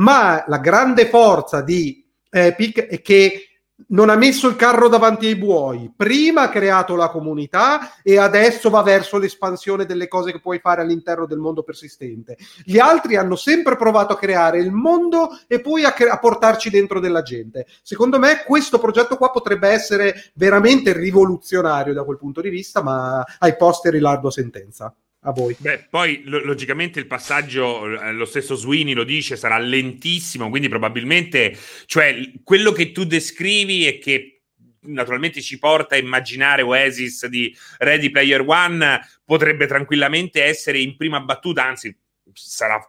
Ma 0.01 0.45
la 0.47 0.59
grande 0.59 1.07
forza 1.07 1.61
di 1.63 2.07
Epic 2.29 2.87
è 2.87 3.01
che 3.03 3.45
non 3.89 4.11
ha 4.11 4.17
messo 4.17 4.49
il 4.49 4.57
carro 4.57 4.89
davanti 4.89 5.27
ai 5.27 5.37
buoi. 5.37 5.93
Prima 5.95 6.43
ha 6.43 6.49
creato 6.49 6.97
la 6.97 7.09
comunità 7.09 8.01
e 8.03 8.19
adesso 8.19 8.71
va 8.71 8.83
verso 8.83 9.19
l'espansione 9.19 9.87
delle 9.87 10.09
cose 10.09 10.33
che 10.33 10.41
puoi 10.41 10.59
fare 10.59 10.83
all'interno 10.83 11.27
del 11.27 11.39
mondo 11.39 11.63
persistente. 11.63 12.37
Gli 12.63 12.79
altri 12.79 13.17
hanno 13.17 13.37
sempre 13.37 13.77
provato 13.77 14.13
a 14.13 14.19
creare 14.19 14.59
il 14.59 14.71
mondo 14.71 15.39
e 15.47 15.61
poi 15.61 15.85
a, 15.85 15.93
cre- 15.93 16.11
a 16.11 16.19
portarci 16.19 16.71
dentro 16.71 17.01
della 17.01 17.23
gente. 17.23 17.67
Secondo 17.83 18.19
me 18.19 18.43
questo 18.45 18.79
progetto 18.79 19.17
qua 19.17 19.31
potrebbe 19.31 19.69
essere 19.69 20.31
veramente 20.35 20.93
rivoluzionario 20.93 21.95
da 21.95 22.05
quel 22.05 22.19
punto 22.19 22.41
di 22.41 22.51
vista, 22.51 22.83
ma 22.83 23.25
ai 23.39 23.57
posteri 23.57 23.99
l'ardo 23.99 24.31
sentenza 24.31 24.95
a 25.23 25.33
voi. 25.33 25.55
Beh, 25.59 25.87
poi 25.91 26.23
lo- 26.25 26.43
logicamente 26.45 26.99
il 26.99 27.07
passaggio, 27.07 28.01
eh, 28.01 28.13
lo 28.13 28.25
stesso 28.25 28.55
Sweeney 28.55 28.95
lo 28.95 29.05
dice, 29.05 29.37
sarà 29.37 29.59
lentissimo, 29.59 30.49
quindi 30.49 30.69
probabilmente, 30.69 31.57
cioè, 31.87 32.33
quello 32.43 32.73
che 32.73 32.93
tu 32.93 33.05
descrivi 33.05 33.87
è 33.87 33.99
che 33.99 34.43
naturalmente 34.83 35.43
ci 35.43 35.59
porta 35.59 35.95
a 35.95 35.99
immaginare 35.99 36.63
Oasis 36.63 37.27
di 37.27 37.55
Ready 37.79 38.11
Player 38.11 38.43
One, 38.47 39.01
potrebbe 39.25 39.67
tranquillamente 39.67 40.43
essere 40.43 40.79
in 40.79 40.97
prima 40.97 41.21
battuta, 41.21 41.67
anzi 41.67 41.95
sarà 42.33 42.81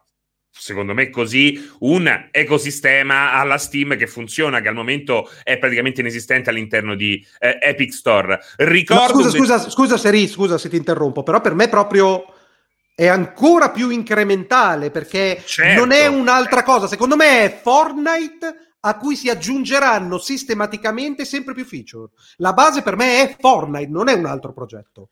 secondo 0.52 0.94
me 0.94 1.10
così, 1.10 1.72
un 1.80 2.30
ecosistema 2.32 3.34
alla 3.34 3.58
Steam 3.58 3.98
che 3.98 4.08
funziona, 4.08 4.62
che 4.62 4.68
al 4.68 4.76
momento 4.76 5.30
è 5.44 5.58
praticamente 5.58 6.02
inesistente 6.02 6.50
all'interno 6.50 6.96
di 6.96 7.26
eh, 7.40 7.58
Epic 7.62 7.94
Store. 7.94 8.40
Ricordo 8.58 9.24
scusa, 9.24 9.30
scusa, 9.30 9.70
scusa, 9.70 9.98
Seri, 9.98 10.28
scusa 10.28 10.58
se 10.58 10.70
ti 10.70 10.76
interrompo, 10.76 11.24
però 11.24 11.42
per 11.42 11.56
me 11.56 11.68
proprio 11.68 12.26
è 12.94 13.08
ancora 13.08 13.72
più 13.72 13.90
incrementale 13.90 14.92
perché 14.92 15.42
certo. 15.46 15.80
non 15.80 15.92
è 15.92 16.06
un'altra 16.08 16.62
cosa. 16.64 16.88
Secondo 16.88 17.16
me 17.16 17.44
è 17.44 17.60
Fortnite 17.62 18.76
a 18.82 18.98
cui 18.98 19.16
si 19.16 19.30
aggiungeranno 19.30 20.18
sistematicamente 20.18 21.26
sempre 21.26 21.54
più 21.54 21.66
feature. 21.66 22.12
La 22.38 22.54
base 22.54 22.82
per 22.82 22.96
me 22.96 23.24
è 23.24 23.36
Fortnite, 23.40 23.90
non 23.90 24.08
è 24.08 24.14
un 24.14 24.26
altro 24.26 24.54
progetto. 24.54 25.10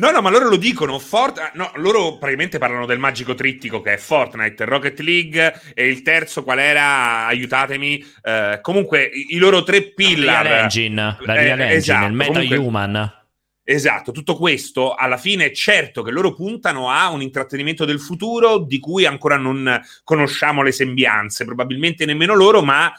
No, 0.00 0.10
no, 0.10 0.22
ma 0.22 0.30
loro 0.30 0.48
lo 0.48 0.56
dicono. 0.56 0.98
Fort- 0.98 1.52
no, 1.54 1.70
loro 1.74 2.16
praticamente 2.16 2.56
parlano 2.56 2.86
del 2.86 2.98
magico 2.98 3.34
trittico 3.34 3.82
che 3.82 3.92
è 3.92 3.96
Fortnite, 3.98 4.64
Rocket 4.64 4.98
League 5.00 5.60
e 5.74 5.88
il 5.88 6.00
terzo 6.00 6.42
qual 6.42 6.58
era? 6.58 7.26
Aiutatemi. 7.26 8.02
Eh, 8.22 8.60
comunque, 8.62 9.04
i, 9.04 9.34
i, 9.34 9.36
loro 9.36 9.62
tre 9.62 9.92
pillar. 9.92 10.42
La 10.42 10.48
Real 10.48 10.62
Engine, 10.62 11.16
la 11.20 11.34
Real 11.34 11.60
eh, 11.60 11.62
Engine, 11.64 11.74
esatto, 11.74 12.06
il 12.06 12.12
Meta 12.14 12.32
comunque, 12.32 12.56
Human. 12.56 13.18
Esatto, 13.62 14.10
tutto 14.10 14.36
questo 14.36 14.94
alla 14.94 15.18
fine 15.18 15.44
è 15.44 15.50
certo 15.52 16.02
che 16.02 16.10
loro 16.10 16.32
puntano 16.32 16.90
a 16.90 17.10
un 17.10 17.20
intrattenimento 17.20 17.84
del 17.84 18.00
futuro 18.00 18.58
di 18.58 18.80
cui 18.80 19.04
ancora 19.04 19.36
non 19.36 19.80
conosciamo 20.02 20.62
le 20.62 20.72
sembianze, 20.72 21.44
probabilmente 21.44 22.06
nemmeno 22.06 22.34
loro, 22.34 22.62
ma 22.62 22.90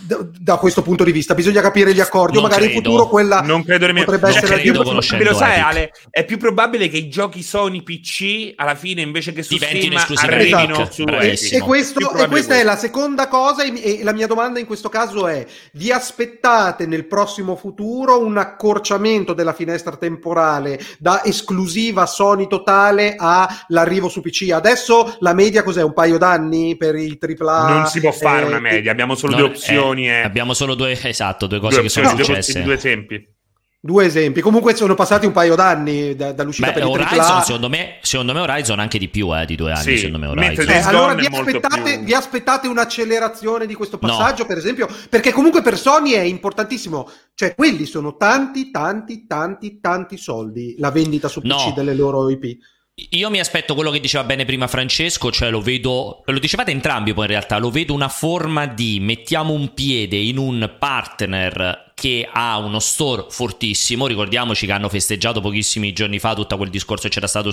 Da, 0.05 0.25
da 0.37 0.55
questo 0.57 0.81
punto 0.81 1.03
di 1.03 1.11
vista, 1.11 1.33
bisogna 1.33 1.61
capire 1.61 1.93
gli 1.93 1.99
accordi. 1.99 2.37
o 2.37 2.41
magari 2.41 2.63
credo. 2.63 2.77
in 2.77 2.83
futuro 2.83 3.07
quella 3.07 3.41
non 3.41 3.63
credo 3.63 3.85
nemmeno, 3.85 4.05
potrebbe 4.05 4.27
non 4.27 4.37
essere 4.37 4.61
credo, 4.61 4.83
la 4.93 4.99
più 4.99 5.23
Lo 5.23 5.33
sai, 5.33 5.59
Ale, 5.59 5.91
è 6.09 6.25
più 6.25 6.37
probabile 6.37 6.87
che 6.87 6.97
i 6.97 7.09
giochi 7.09 7.43
Sony 7.43 7.83
PC 7.83 8.53
alla 8.55 8.75
fine 8.75 9.01
invece 9.01 9.33
che 9.33 9.43
su 9.43 9.53
Diventino 9.53 9.97
Steam 9.99 10.17
arrivino 10.23 10.81
esatto. 10.81 10.91
su 10.91 11.03
e, 11.55 11.59
questo, 11.59 12.13
e 12.13 12.27
questa 12.27 12.55
è 12.55 12.63
la 12.63 12.77
seconda 12.77 13.27
cosa. 13.27 13.63
E, 13.63 13.99
e 13.99 14.03
la 14.03 14.13
mia 14.13 14.27
domanda 14.27 14.59
in 14.59 14.65
questo 14.65 14.87
caso 14.87 15.27
è: 15.27 15.45
vi 15.73 15.91
aspettate 15.91 16.85
nel 16.85 17.07
prossimo 17.07 17.57
futuro 17.57 18.23
un 18.23 18.37
accorciamento 18.37 19.33
della 19.33 19.53
finestra 19.53 19.97
temporale 19.97 20.79
da 20.97 21.23
esclusiva 21.25 22.05
Sony 22.05 22.47
totale 22.47 23.15
all'arrivo 23.17 24.07
su 24.07 24.21
PC? 24.21 24.49
Adesso 24.51 25.17
la 25.19 25.33
media 25.33 25.63
cos'è? 25.63 25.87
Un 25.89 25.93
paio 25.93 26.17
d'anni 26.17 26.77
per 26.77 26.96
il 26.96 27.17
AAA. 27.19 27.69
Non 27.69 27.86
si 27.88 28.00
può 28.00 28.12
fare 28.12 28.43
eh, 28.43 28.48
una 28.48 28.60
media, 28.60 28.91
abbiamo 28.91 29.15
solo 29.15 29.36
due 29.36 29.46
opzioni. 29.48 30.08
Eh, 30.08 30.22
abbiamo 30.22 30.53
solo 30.53 30.75
due, 30.75 30.98
esatto, 31.01 31.48
due 31.48 31.60
cose 31.60 31.75
due 31.75 31.84
che 31.84 31.89
sono 31.89 32.10
successe. 32.10 32.62
Due 32.62 32.75
esempi. 32.75 33.38
Due 33.81 34.05
esempi. 34.05 34.41
Comunque 34.41 34.75
sono 34.75 34.93
passati 34.93 35.25
un 35.25 35.31
paio 35.31 35.55
d'anni 35.55 36.13
da, 36.13 36.34
dall'uscita 36.34 36.67
Beh, 36.67 36.74
per 36.74 36.84
il 36.84 36.89
Horizon, 36.89 37.19
AAA. 37.19 37.41
Secondo 37.43 37.69
me, 37.69 37.98
secondo 38.01 38.34
me 38.34 38.39
Horizon 38.41 38.79
anche 38.79 39.00
di 39.00 39.08
più 39.08 39.34
eh, 39.36 39.46
di 39.46 39.55
due 39.55 39.72
anni. 39.72 39.84
Sì, 39.84 39.98
secondo 39.98 40.19
me 40.19 40.27
Horizon. 40.27 40.69
Eh, 40.69 40.79
allora 40.79 41.13
vi 41.13 41.25
aspettate, 41.25 41.81
più... 41.96 42.03
vi 42.03 42.13
aspettate, 42.13 42.67
un'accelerazione 42.67 43.65
di 43.65 43.74
questo 43.74 43.98
passaggio, 43.98 44.41
no. 44.43 44.48
per 44.48 44.58
esempio? 44.58 44.88
Perché 45.10 45.31
comunque 45.31 45.62
per 45.62 45.77
Sony 45.77 46.12
è 46.12 46.22
importantissimo. 46.22 47.10
Cioè, 47.34 47.55
quelli 47.55 47.86
sono 47.86 48.17
tanti, 48.17 48.69
tanti, 48.69 49.25
tanti, 49.25 49.79
tanti 49.79 50.17
soldi 50.17 50.75
la 50.77 50.91
vendita 50.91 51.29
su 51.29 51.39
PC 51.39 51.67
no. 51.67 51.74
delle 51.74 51.93
loro 51.96 52.29
IP. 52.29 52.58
Io 53.11 53.29
mi 53.29 53.39
aspetto 53.39 53.75
quello 53.75 53.91
che 53.91 53.99
diceva 53.99 54.23
bene 54.23 54.45
prima 54.45 54.67
Francesco, 54.67 55.31
cioè 55.31 55.49
lo 55.49 55.61
vedo, 55.61 56.23
lo 56.25 56.39
dicevate 56.39 56.71
entrambi 56.71 57.13
poi 57.13 57.25
in 57.25 57.31
realtà, 57.31 57.57
lo 57.57 57.69
vedo 57.69 57.93
una 57.93 58.09
forma 58.09 58.65
di 58.65 58.99
mettiamo 58.99 59.53
un 59.53 59.73
piede 59.73 60.17
in 60.17 60.37
un 60.37 60.75
partner 60.77 61.87
che 61.99 62.27
ha 62.31 62.57
uno 62.57 62.79
store 62.79 63.25
fortissimo, 63.29 64.07
ricordiamoci 64.07 64.65
che 64.65 64.71
hanno 64.71 64.87
festeggiato 64.87 65.41
pochissimi 65.41 65.91
giorni 65.91 66.17
fa 66.17 66.33
tutto 66.33 66.55
quel 66.55 66.69
discorso 66.69 67.09
che 67.09 67.13
c'era 67.13 67.27
stato 67.27 67.49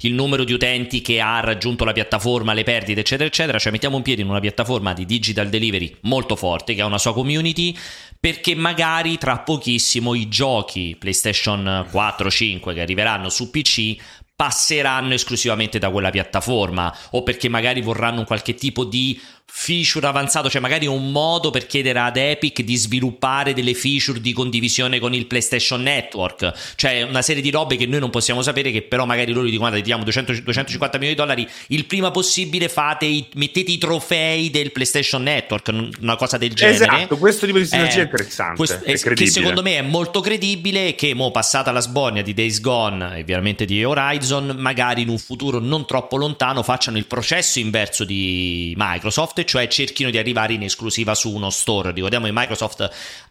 il 0.00 0.12
numero 0.12 0.44
di 0.44 0.52
utenti 0.52 1.00
che 1.00 1.20
ha 1.20 1.40
raggiunto 1.40 1.84
la 1.84 1.92
piattaforma, 1.92 2.52
le 2.52 2.64
perdite 2.64 3.00
eccetera 3.00 3.28
eccetera, 3.28 3.58
cioè 3.58 3.72
mettiamo 3.72 3.96
un 3.96 4.02
piede 4.02 4.20
in 4.20 4.28
una 4.28 4.40
piattaforma 4.40 4.92
di 4.92 5.06
digital 5.06 5.48
delivery 5.48 5.96
molto 6.02 6.36
forte 6.36 6.74
che 6.74 6.82
ha 6.82 6.86
una 6.86 6.98
sua 6.98 7.14
community 7.14 7.74
perché 8.20 8.54
magari 8.54 9.16
tra 9.16 9.38
pochissimo 9.38 10.14
i 10.14 10.28
giochi 10.28 10.94
PlayStation 10.98 11.86
4, 11.90 12.30
5 12.30 12.74
che 12.74 12.80
arriveranno 12.82 13.30
su 13.30 13.50
PC 13.50 13.96
passeranno 14.38 15.14
esclusivamente 15.14 15.80
da 15.80 15.90
quella 15.90 16.10
piattaforma 16.10 16.96
o 17.10 17.24
perché 17.24 17.48
magari 17.48 17.82
vorranno 17.82 18.20
un 18.20 18.24
qualche 18.24 18.54
tipo 18.54 18.84
di 18.84 19.20
feature 19.50 20.06
avanzato, 20.06 20.50
cioè 20.50 20.60
magari 20.60 20.86
un 20.86 21.10
modo 21.10 21.50
per 21.50 21.66
chiedere 21.66 21.98
ad 21.98 22.16
Epic 22.16 22.60
di 22.60 22.76
sviluppare 22.76 23.54
delle 23.54 23.74
feature 23.74 24.20
di 24.20 24.32
condivisione 24.34 24.98
con 24.98 25.14
il 25.14 25.26
PlayStation 25.26 25.82
Network, 25.82 26.52
cioè 26.76 27.02
una 27.02 27.22
serie 27.22 27.42
di 27.42 27.50
robe 27.50 27.76
che 27.76 27.86
noi 27.86 27.98
non 27.98 28.10
possiamo 28.10 28.42
sapere 28.42 28.70
che 28.70 28.82
però 28.82 29.06
magari 29.06 29.32
loro 29.32 29.46
dicono 29.46 29.60
guarda 29.60 29.78
ti 29.78 29.84
diamo 29.84 30.04
200, 30.04 30.32
250 30.42 30.98
milioni 30.98 31.16
di 31.16 31.20
dollari 31.20 31.48
il 31.68 31.86
prima 31.86 32.10
possibile 32.10 32.68
fate 32.68 33.06
i, 33.06 33.26
mettete 33.34 33.70
i 33.70 33.78
trofei 33.78 34.50
del 34.50 34.70
PlayStation 34.70 35.22
Network, 35.22 35.68
una 36.00 36.16
cosa 36.16 36.36
del 36.36 36.52
genere. 36.52 36.84
Esatto, 36.84 37.16
questo 37.16 37.46
tipo 37.46 37.58
di 37.58 37.66
sinergia 37.66 37.98
eh, 37.98 38.00
è 38.00 38.04
interessante, 38.04 38.56
questo, 38.56 38.84
è 38.84 39.14
che 39.14 39.26
secondo 39.26 39.62
me 39.62 39.78
è 39.78 39.82
molto 39.82 40.20
credibile 40.20 40.94
che 40.94 41.14
mo 41.14 41.30
passata 41.30 41.72
la 41.72 41.80
sbornia 41.80 42.22
di 42.22 42.34
Days 42.34 42.60
Gone 42.60 43.16
e 43.16 43.20
ovviamente 43.22 43.64
di 43.64 43.82
Horizon, 43.82 44.56
magari 44.58 45.02
in 45.02 45.08
un 45.08 45.18
futuro 45.18 45.58
non 45.58 45.86
troppo 45.86 46.16
lontano 46.16 46.62
facciano 46.62 46.98
il 46.98 47.06
processo 47.06 47.58
inverso 47.58 48.04
di 48.04 48.74
Microsoft 48.76 49.37
Cioè 49.44 49.68
cerchino 49.68 50.10
di 50.10 50.18
arrivare 50.18 50.54
in 50.54 50.62
esclusiva 50.62 51.14
su 51.14 51.32
uno 51.32 51.50
store. 51.50 51.92
Ricordiamo 51.92 52.26
che 52.26 52.32
Microsoft 52.32 52.90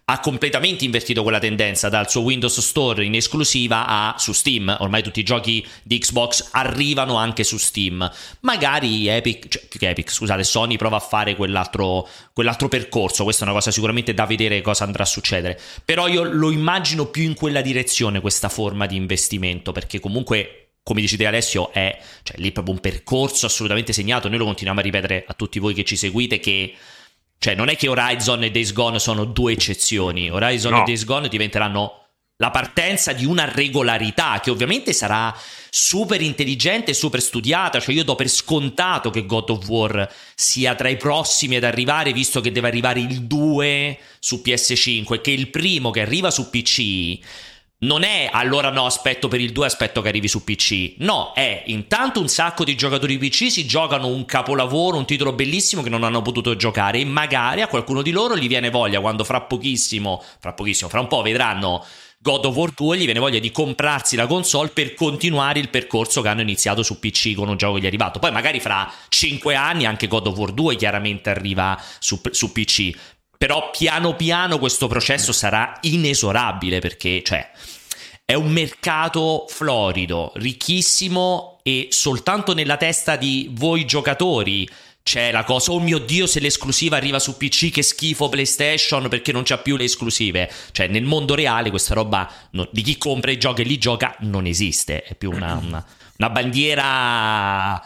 ha 0.09 0.19
completamente 0.19 0.85
invertito 0.85 1.21
quella 1.21 1.39
tendenza 1.39 1.89
dal 1.89 2.09
suo 2.09 2.21
Windows 2.21 2.59
Store 2.59 3.03
in 3.03 3.13
esclusiva 3.13 3.85
a 3.87 4.15
su 4.17 4.31
Steam. 4.31 4.73
Ormai 4.79 5.03
tutti 5.03 5.19
i 5.19 5.23
giochi 5.23 5.65
di 5.83 5.97
Xbox 5.99 6.49
arrivano 6.51 7.15
anche 7.15 7.43
su 7.43 7.57
Steam. 7.57 8.09
Magari 8.41 9.07
Epic, 9.07 9.47
cioè, 9.49 9.67
che 9.67 9.89
Epic, 9.89 10.11
scusate, 10.11 10.43
Sony 10.43 10.77
prova 10.77 10.97
a 10.97 11.01
fare 11.01 11.35
quell'altro, 11.35 12.07
quell'altro 12.31 12.69
percorso. 12.69 13.23
Questa 13.23 13.43
è 13.43 13.47
una 13.47 13.55
cosa 13.55 13.71
sicuramente 13.71 14.13
da 14.13 14.25
vedere 14.25 14.61
cosa 14.61 14.85
andrà 14.85 15.03
a 15.03 15.07
succedere. 15.07 15.59
Però 15.83 16.07
io 16.07 16.23
lo 16.23 16.51
immagino 16.51 17.07
più 17.07 17.23
in 17.23 17.33
quella 17.33 17.61
direzione, 17.61 18.21
questa 18.21 18.47
forma 18.49 18.85
di 18.85 18.95
investimento, 18.95 19.73
perché 19.73 19.99
comunque 19.99 20.66
come 20.88 21.01
dici 21.01 21.17
te 21.17 21.25
Alessio, 21.25 21.70
è 21.74 22.00
cioè, 22.24 22.38
lì 22.38 22.53
proprio 22.53 22.74
un 22.74 22.79
percorso 22.79 23.46
assolutamente 23.46 23.91
segnato. 23.91 24.29
Noi 24.29 24.38
lo 24.38 24.46
continuiamo 24.46 24.79
a 24.79 24.84
ripetere 24.84 25.25
a 25.27 25.34
tutti 25.34 25.60
voi 25.60 25.74
che 25.74 25.84
ci 25.84 25.98
seguite 25.98 26.39
che 26.39 26.74
cioè, 27.38 27.56
non 27.56 27.67
è 27.67 27.75
che 27.75 27.89
Horizon 27.89 28.44
e 28.44 28.51
Days 28.51 28.72
Gone 28.72 28.98
sono 28.98 29.25
due 29.25 29.51
eccezioni. 29.51 30.32
Horizon 30.32 30.72
no. 30.72 30.79
e 30.79 30.84
Days 30.86 31.03
Gone 31.03 31.27
diventeranno 31.27 32.06
la 32.38 32.51
partenza 32.51 33.12
di 33.12 33.25
una 33.25 33.51
regolarità 33.51 34.39
che 34.39 34.50
ovviamente 34.50 34.94
sarà 34.94 35.38
super 35.70 36.22
intelligente 36.22 36.91
e 36.91 36.94
super 36.94 37.22
studiata. 37.22 37.82
Cioè, 37.82 37.94
io 37.94 38.06
do 38.06 38.15
per 38.15 38.29
scontato 38.29 39.10
che 39.10 39.25
God 39.25 39.50
of 39.50 39.67
War 39.67 40.10
sia 40.36 40.74
tra 40.75 40.88
i 40.88 40.96
prossimi 40.96 41.58
ad 41.58 41.65
arrivare, 41.65 42.13
visto 42.13 42.39
che 42.39 42.53
deve 42.53 42.70
arrivare 42.70 43.01
il 43.01 43.24
2 43.24 44.00
su 44.20 44.41
PS5 44.41 45.15
e 45.15 45.20
che 45.20 45.32
il 45.32 45.50
primo 45.50 45.91
che 45.91 46.00
arriva 46.00 46.32
su 46.32 46.50
PC 46.50 47.20
non 47.79 48.03
è 48.03 48.29
allora 48.31 48.72
no, 48.72 48.86
aspetto 48.86 49.27
per 49.27 49.39
il 49.39 49.51
2, 49.51 49.65
aspetto 49.65 50.01
che 50.01 50.07
arrivi 50.07 50.27
su 50.27 50.43
PC. 50.43 50.96
No, 51.00 51.34
è 51.34 51.63
intanto 51.67 52.19
un 52.19 52.27
sacco 52.27 52.63
di 52.63 52.75
giocatori 52.75 53.17
PC 53.17 53.51
si 53.51 53.67
giocano 53.67 54.07
un 54.07 54.25
capolavoro, 54.25 54.98
un 54.98 55.05
titolo 55.05 55.34
bellissimo 55.34 55.84
che 55.84 55.89
non 55.89 56.03
hanno 56.03 56.24
potuto 56.24 56.55
giocare 56.55 57.00
e 57.00 57.05
magari 57.05 57.62
a 57.62 57.67
qualcuno 57.67 58.01
di 58.01 58.12
loro 58.12 58.36
gli 58.36 58.48
viene 58.48 58.72
voglia 58.72 59.00
quando 59.00 59.24
fra 59.24 59.41
pochissimo, 59.41 60.24
fra 60.39 60.53
pochissimo, 60.53 60.89
fra 60.89 61.01
un 61.01 61.07
po' 61.07 61.22
vedranno 61.22 61.86
God 62.19 62.46
of 62.46 62.55
War 62.55 62.72
2 62.72 62.98
gli 62.98 63.05
viene 63.05 63.19
voglia 63.19 63.38
di 63.38 63.51
comprarsi 63.51 64.15
la 64.15 64.25
console 64.25 64.69
per 64.69 64.96
continuare 64.96 65.60
il 65.60 65.69
percorso 65.69 66.22
che 66.22 66.29
hanno 66.29 66.41
iniziato 66.41 66.81
su 66.81 67.00
PC 67.00 67.36
con 67.36 67.48
un 67.48 67.57
gioco 67.57 67.75
che 67.75 67.81
gli 67.81 67.84
è 67.84 67.88
arrivato. 67.88 68.17
Poi 68.17 68.31
magari 68.31 68.60
fra 68.60 68.91
5 69.07 69.53
anni 69.53 69.86
anche 69.86 70.07
God 70.07 70.27
of 70.27 70.38
War 70.38 70.51
2 70.51 70.75
chiaramente 70.75 71.29
arriva 71.29 71.79
su, 72.00 72.19
su 72.31 72.51
PC. 72.51 72.91
Però 73.38 73.70
piano 73.70 74.15
piano 74.15 74.58
questo 74.58 74.88
processo 74.88 75.32
sarà 75.32 75.77
inesorabile 75.82 76.79
perché, 76.79 77.22
cioè, 77.24 77.51
è 78.25 78.34
un 78.34 78.51
mercato 78.51 79.46
florido, 79.48 80.32
ricchissimo 80.36 81.60
e 81.63 81.88
soltanto 81.91 82.53
nella 82.53 82.77
testa 82.77 83.15
di 83.15 83.50
voi 83.53 83.86
giocatori 83.86 84.67
c'è 85.08 85.32
la 85.32 85.46
cosa, 85.46 85.72
oh 85.72 85.79
mio 85.79 86.00
dio, 86.00 86.27
se 86.27 86.41
l'esclusiva 86.41 86.98
arriva 86.98 87.17
su 87.17 87.38
PC, 87.38 87.72
che 87.72 87.82
schifo 87.82 88.27
PlayStation 88.27 89.08
perché 89.08 89.32
non 89.32 89.44
c'ha 89.46 89.58
più 89.58 89.77
le 89.77 89.86
esclusive. 89.86 90.51
Cioè, 90.74 90.88
nel 90.88 91.06
mondo 91.06 91.34
reale 91.34 91.70
questa 91.70 91.94
roba 91.94 92.29
no, 92.51 92.67
di 92.74 92.82
chi 92.82 92.98
compra 92.98 93.32
i 93.32 93.39
giochi 93.39 93.62
e 93.62 93.63
li 93.63 93.77
gioca 93.77 94.17
non 94.20 94.46
esiste, 94.46 95.03
è 95.03 95.15
più 95.15 95.32
una, 95.32 95.53
una, 95.56 95.86
una 96.17 96.29
bandiera 96.29 97.82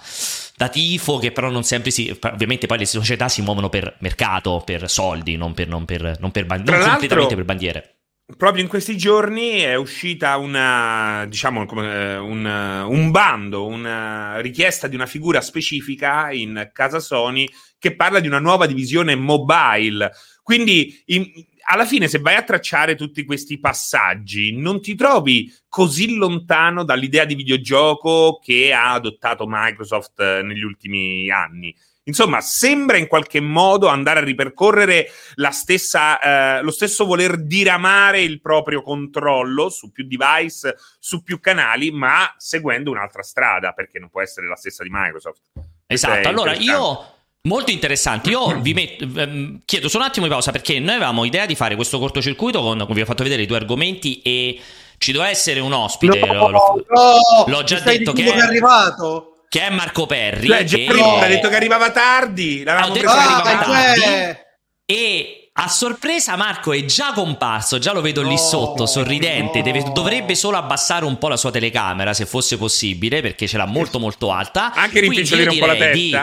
da 0.61 0.69
tifo 0.69 1.17
che 1.17 1.31
però 1.31 1.49
non 1.49 1.63
sempre 1.63 1.89
si... 1.89 2.15
Ovviamente 2.21 2.67
poi 2.67 2.77
le 2.77 2.85
società 2.85 3.27
si 3.27 3.41
muovono 3.41 3.67
per 3.67 3.95
mercato, 3.99 4.61
per 4.63 4.87
soldi, 4.87 5.35
non, 5.35 5.55
per, 5.55 5.67
non, 5.67 5.85
per, 5.85 6.19
non, 6.19 6.29
per, 6.29 6.45
non 6.45 6.63
completamente 6.63 7.35
per 7.35 7.45
bandiere 7.45 7.95
proprio 8.37 8.63
in 8.63 8.69
questi 8.69 8.95
giorni 8.95 9.59
è 9.59 9.75
uscita 9.75 10.37
una, 10.37 11.25
diciamo, 11.27 11.65
come, 11.65 12.15
un, 12.15 12.45
un, 12.45 13.11
bando, 13.11 13.65
una 13.65 14.39
richiesta 14.39 14.87
di 14.87 14.95
una 14.95 15.05
figura 15.05 15.41
specifica 15.41 16.31
in 16.31 16.69
casa 16.71 17.01
Sony 17.01 17.45
che 17.77 17.93
parla 17.93 18.21
di 18.21 18.27
una 18.27 18.39
nuova 18.39 18.67
divisione 18.67 19.15
mobile. 19.15 20.11
Quindi, 20.43 21.03
in, 21.07 21.29
alla 21.71 21.85
fine, 21.85 22.09
se 22.09 22.19
vai 22.19 22.35
a 22.35 22.43
tracciare 22.43 22.95
tutti 22.95 23.23
questi 23.23 23.57
passaggi, 23.59 24.51
non 24.55 24.81
ti 24.81 24.93
trovi 24.95 25.53
così 25.69 26.15
lontano 26.15 26.83
dall'idea 26.83 27.23
di 27.23 27.33
videogioco 27.33 28.39
che 28.43 28.73
ha 28.73 28.91
adottato 28.91 29.45
Microsoft 29.47 30.19
eh, 30.19 30.41
negli 30.41 30.63
ultimi 30.63 31.31
anni. 31.31 31.73
Insomma, 32.03 32.41
sembra 32.41 32.97
in 32.97 33.07
qualche 33.07 33.39
modo 33.39 33.87
andare 33.87 34.19
a 34.19 34.23
ripercorrere 34.23 35.07
stessa, 35.51 36.19
eh, 36.19 36.61
lo 36.61 36.71
stesso 36.71 37.05
voler 37.05 37.41
diramare 37.41 38.21
il 38.21 38.41
proprio 38.41 38.81
controllo 38.81 39.69
su 39.69 39.91
più 39.91 40.05
device, 40.05 40.75
su 40.99 41.23
più 41.23 41.39
canali, 41.39 41.89
ma 41.91 42.33
seguendo 42.37 42.91
un'altra 42.91 43.23
strada, 43.23 43.71
perché 43.71 43.97
non 43.97 44.09
può 44.09 44.21
essere 44.21 44.47
la 44.47 44.57
stessa 44.57 44.83
di 44.83 44.89
Microsoft. 44.91 45.41
Esatto, 45.87 46.27
allora 46.27 46.53
io... 46.53 47.19
Molto 47.43 47.71
interessante. 47.71 48.29
Io 48.29 48.59
vi 48.59 48.73
metto, 48.73 49.03
ehm, 49.03 49.61
chiedo 49.65 49.89
solo 49.89 50.03
un 50.03 50.09
attimo 50.09 50.25
di 50.27 50.31
pausa 50.31 50.51
perché 50.51 50.79
noi 50.79 50.95
avevamo 50.95 51.25
idea 51.25 51.45
di 51.45 51.55
fare 51.55 51.75
questo 51.75 51.97
cortocircuito 51.97 52.61
con, 52.61 52.85
vi 52.89 53.01
ho 53.01 53.05
fatto 53.05 53.23
vedere 53.23 53.41
i 53.41 53.47
due 53.47 53.57
argomenti 53.57 54.21
e 54.21 54.59
ci 54.97 55.11
doveva 55.11 55.31
essere 55.31 55.59
un 55.59 55.73
ospite. 55.73 56.19
No, 56.19 56.49
l'ho, 56.49 56.85
no, 56.87 57.43
l'ho 57.47 57.63
già 57.63 57.79
detto 57.79 58.13
che 58.13 58.31
è 58.31 58.37
arrivato 58.37 59.31
che 59.51 59.67
è 59.67 59.69
Marco 59.69 60.05
Perri. 60.05 60.47
Cioè, 60.47 60.63
che... 60.63 60.87
No. 60.93 61.17
ha 61.17 61.27
detto 61.27 61.49
che 61.49 61.55
arrivava 61.57 61.91
tardi. 61.91 62.63
L'avevamo 62.63 62.93
detto 62.93 63.07
che 63.07 63.17
arrivava 63.17 63.59
ah, 63.59 63.63
tardi. 63.63 64.01
Cioè... 64.01 64.45
E 64.85 65.40
a 65.53 65.67
sorpresa 65.67 66.37
Marco 66.37 66.71
è 66.71 66.85
già 66.85 67.11
comparso, 67.13 67.77
già 67.77 67.91
lo 67.91 67.99
vedo 67.99 68.21
lì 68.21 68.37
sotto, 68.37 68.85
sorridente, 68.85 69.57
no. 69.57 69.63
deve, 69.63 69.83
dovrebbe 69.91 70.33
solo 70.33 70.55
abbassare 70.55 71.03
un 71.03 71.17
po' 71.17 71.27
la 71.27 71.35
sua 71.35 71.51
telecamera 71.51 72.13
se 72.13 72.25
fosse 72.25 72.57
possibile 72.57 73.21
perché 73.21 73.47
ce 73.47 73.57
l'ha 73.57 73.65
molto 73.65 73.99
molto 73.99 74.31
alta. 74.31 74.73
Anche 74.73 75.01
rimpicciolire 75.01 75.49
un 75.49 75.59
po' 75.59 75.65
la 75.65 75.75
testa. 75.75 75.91
Di, 75.93 76.17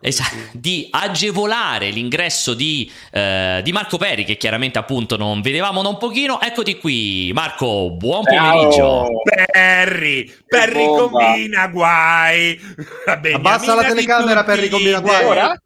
esatto, 0.00 0.36
di 0.52 0.86
agevolare 0.92 1.90
l'ingresso 1.90 2.54
di, 2.54 2.90
eh, 3.10 3.60
di, 3.64 3.72
Marco 3.72 3.98
Peri 3.98 4.24
che 4.24 4.36
chiaramente 4.36 4.78
appunto 4.78 5.16
non 5.16 5.40
vedevamo 5.40 5.82
da 5.82 5.88
un 5.88 5.98
pochino. 5.98 6.40
Eccoti 6.40 6.78
qui 6.78 7.32
Marco, 7.34 7.90
buon 7.90 8.22
pomeriggio. 8.22 8.76
Ciao. 8.76 9.08
Perry, 9.50 10.32
Perry 10.46 10.84
combina 10.86 11.66
guai. 11.66 12.58
Vabbè, 13.06 13.32
Abbassa 13.32 13.74
la 13.74 13.84
telecamera 13.84 14.44
Perry 14.44 14.68
combina 14.68 15.00
guai. 15.00 15.24
Ora? 15.24 15.62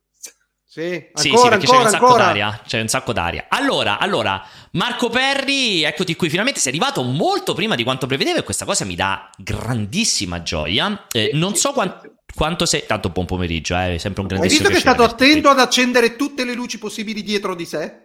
Sì, 0.72 0.80
ancora, 0.80 1.20
sì, 1.20 1.28
sì, 1.28 1.48
perché 1.50 1.66
ancora, 1.66 1.76
c'è 1.76 1.84
un 1.84 1.90
sacco 1.90 2.16
d'aria. 2.16 2.60
C'è 2.64 2.80
un 2.80 2.88
sacco 2.88 3.12
d'aria. 3.12 3.44
Allora, 3.50 3.98
allora, 3.98 4.42
Marco 4.70 5.10
Perri, 5.10 5.82
eccoti 5.82 6.16
qui, 6.16 6.30
finalmente 6.30 6.60
sei 6.60 6.72
arrivato 6.72 7.02
molto 7.02 7.52
prima 7.52 7.74
di 7.74 7.82
quanto 7.82 8.06
prevedevo 8.06 8.38
e 8.38 8.42
questa 8.42 8.64
cosa 8.64 8.86
mi 8.86 8.94
dà 8.94 9.28
grandissima 9.36 10.42
gioia. 10.42 11.08
Eh, 11.12 11.32
non 11.34 11.56
so 11.56 11.72
quanto, 11.72 12.14
quanto 12.34 12.64
sei... 12.64 12.86
Tanto 12.86 13.10
buon 13.10 13.26
pomeriggio, 13.26 13.74
eh, 13.74 13.96
è 13.96 13.98
sempre 13.98 14.22
un 14.22 14.28
grandissimo 14.28 14.40
Hai 14.40 14.48
visto 14.48 14.68
che 14.70 14.76
è 14.76 14.80
stato 14.80 15.02
attento 15.02 15.50
ad 15.50 15.58
accendere 15.58 16.16
tutte 16.16 16.42
le 16.42 16.54
luci 16.54 16.78
possibili 16.78 17.22
dietro 17.22 17.54
di 17.54 17.66
sé? 17.66 18.04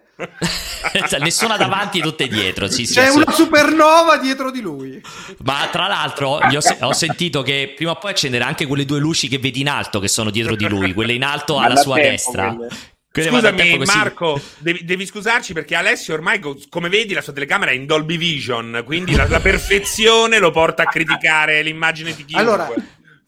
Cioè, 1.08 1.20
nessuna 1.20 1.56
davanti, 1.56 2.00
tutte 2.00 2.26
dietro. 2.26 2.68
Sì, 2.68 2.86
sì, 2.86 2.94
C'è 2.94 3.08
una 3.08 3.30
supernova 3.30 4.16
dietro 4.18 4.50
di 4.50 4.60
lui. 4.60 5.00
Ma 5.44 5.68
tra 5.70 5.86
l'altro, 5.86 6.38
ho, 6.38 6.60
se- 6.60 6.78
ho, 6.80 6.92
sentito 6.92 7.42
che 7.42 7.72
prima 7.76 7.92
o 7.92 7.96
poi 7.96 8.10
accenderà 8.10 8.46
anche 8.46 8.66
quelle 8.66 8.84
due 8.84 8.98
luci 8.98 9.28
che 9.28 9.38
vedi 9.38 9.60
in 9.60 9.68
alto, 9.68 10.00
che 10.00 10.08
sono 10.08 10.30
dietro 10.30 10.56
di 10.56 10.68
lui, 10.68 10.92
quelle 10.92 11.12
in 11.12 11.24
alto 11.24 11.58
alla 11.58 11.76
sua 11.76 11.94
tempo, 11.94 12.10
destra. 12.10 12.54
Quelle. 12.54 12.68
Scusami 13.10 13.78
Marco, 13.84 14.40
devi, 14.58 14.84
devi, 14.84 15.04
scusarci 15.04 15.52
perché 15.52 15.74
Alessio 15.74 16.14
ormai, 16.14 16.40
come 16.68 16.88
vedi, 16.88 17.14
la 17.14 17.22
sua 17.22 17.32
telecamera 17.32 17.72
è 17.72 17.74
in 17.74 17.86
Dolby 17.86 18.16
Vision, 18.16 18.82
quindi 18.84 19.16
la, 19.16 19.26
la 19.26 19.40
perfezione 19.40 20.38
lo 20.38 20.52
porta 20.52 20.82
a 20.84 20.86
criticare 20.86 21.62
l'immagine 21.62 22.14
di 22.14 22.24
chiunque. 22.24 22.52
Allora, 22.52 22.72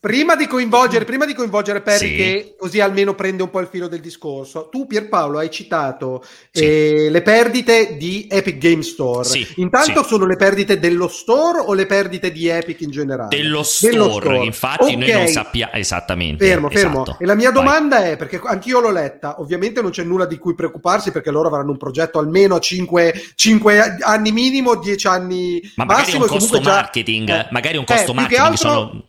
Prima 0.00 0.34
di 0.34 0.46
coinvolgere, 0.46 1.04
prima 1.04 1.26
di 1.26 1.34
coinvolgere 1.34 1.82
Perry, 1.82 2.08
sì. 2.08 2.16
che 2.16 2.54
così 2.58 2.80
almeno 2.80 3.14
prende 3.14 3.42
un 3.42 3.50
po' 3.50 3.60
il 3.60 3.68
filo 3.70 3.86
del 3.86 4.00
discorso, 4.00 4.70
tu 4.70 4.86
Pierpaolo 4.86 5.36
hai 5.36 5.50
citato 5.50 6.24
sì. 6.50 6.64
eh, 6.64 7.10
le 7.10 7.20
perdite 7.20 7.98
di 7.98 8.26
Epic 8.30 8.56
Game 8.56 8.80
Store. 8.80 9.28
Sì. 9.28 9.46
Intanto 9.56 10.02
sono 10.02 10.24
le 10.24 10.36
perdite 10.36 10.78
dello 10.78 11.06
store 11.06 11.58
o 11.58 11.74
le 11.74 11.84
perdite 11.84 12.32
di 12.32 12.48
Epic 12.48 12.80
in 12.80 12.90
generale? 12.90 13.28
Dello 13.28 13.62
store, 13.62 13.92
dello 13.92 14.10
store. 14.12 14.44
infatti 14.46 14.84
okay. 14.84 14.96
noi 14.96 15.12
non 15.12 15.26
sappiamo 15.26 15.72
esattamente. 15.74 16.46
Fermo, 16.46 16.70
fermo. 16.70 17.02
Esatto. 17.02 17.22
E 17.22 17.26
la 17.26 17.34
mia 17.34 17.50
domanda 17.50 17.98
Vai. 17.98 18.12
è, 18.12 18.16
perché 18.16 18.40
anch'io 18.42 18.80
l'ho 18.80 18.92
letta, 18.92 19.38
ovviamente 19.38 19.82
non 19.82 19.90
c'è 19.90 20.02
nulla 20.02 20.24
di 20.24 20.38
cui 20.38 20.54
preoccuparsi 20.54 21.10
perché 21.10 21.30
loro 21.30 21.48
avranno 21.48 21.72
un 21.72 21.76
progetto 21.76 22.18
almeno 22.18 22.54
a 22.54 22.58
5, 22.58 23.32
5 23.34 23.98
anni 24.00 24.32
minimo, 24.32 24.76
10 24.76 25.06
anni 25.08 25.60
Ma 25.74 25.84
massimo. 25.84 26.20
Magari 26.20 26.32
un 26.32 26.38
costo 26.40 26.60
marketing, 26.62 27.26
già... 27.26 27.48
magari 27.50 27.76
un 27.76 27.84
costo 27.84 28.12
eh, 28.12 28.14
marketing 28.14 28.46
altro... 28.46 28.68
sono 28.70 29.08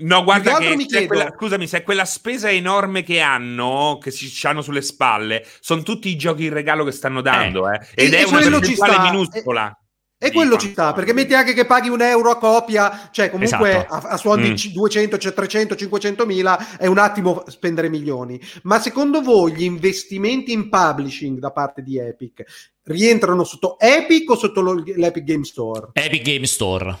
No, 0.00 0.22
guarda 0.24 0.56
che, 0.58 0.76
mi 0.76 0.86
chiedo... 0.86 1.06
quella, 1.06 1.34
scusami, 1.36 1.66
se 1.66 1.78
è 1.78 1.82
quella 1.82 2.04
spesa 2.04 2.50
enorme 2.50 3.02
che 3.02 3.20
hanno, 3.20 3.98
che 4.00 4.10
si 4.10 4.46
hanno 4.46 4.62
sulle 4.62 4.82
spalle, 4.82 5.46
sono 5.60 5.82
tutti 5.82 6.08
i 6.08 6.16
giochi 6.16 6.44
in 6.44 6.52
regalo 6.52 6.84
che 6.84 6.92
stanno 6.92 7.20
dando, 7.20 7.70
eh. 7.70 7.80
eh. 7.94 8.04
Ed 8.06 8.14
e, 8.14 8.18
è 8.18 8.24
una 8.24 8.40
percentuale 8.40 9.10
minuscola. 9.10 9.74
E, 10.22 10.26
e 10.26 10.32
quello 10.32 10.58
ci 10.58 10.72
sta, 10.72 10.92
perché 10.92 11.14
metti 11.14 11.32
anche 11.32 11.54
che 11.54 11.64
paghi 11.64 11.88
un 11.88 12.02
euro 12.02 12.30
a 12.30 12.36
copia, 12.36 13.08
cioè 13.10 13.30
comunque 13.30 13.70
esatto. 13.70 13.94
a, 13.94 14.10
a 14.10 14.16
suon 14.18 14.42
di 14.42 14.50
mm. 14.50 14.72
200, 14.74 15.16
cioè 15.16 15.32
300, 15.32 15.76
500 15.76 16.26
mila 16.26 16.76
è 16.76 16.86
un 16.86 16.98
attimo 16.98 17.44
spendere 17.46 17.88
milioni. 17.88 18.38
Ma 18.64 18.78
secondo 18.78 19.22
voi 19.22 19.54
gli 19.54 19.62
investimenti 19.62 20.52
in 20.52 20.68
publishing 20.68 21.38
da 21.38 21.52
parte 21.52 21.82
di 21.82 21.98
Epic 21.98 22.44
rientrano 22.84 23.44
sotto 23.44 23.78
Epic 23.78 24.28
o 24.30 24.36
sotto 24.36 24.62
l'Epic 24.62 25.24
Game 25.24 25.44
Store? 25.44 25.88
Epic 25.94 26.22
Game 26.22 26.46
Store. 26.46 26.98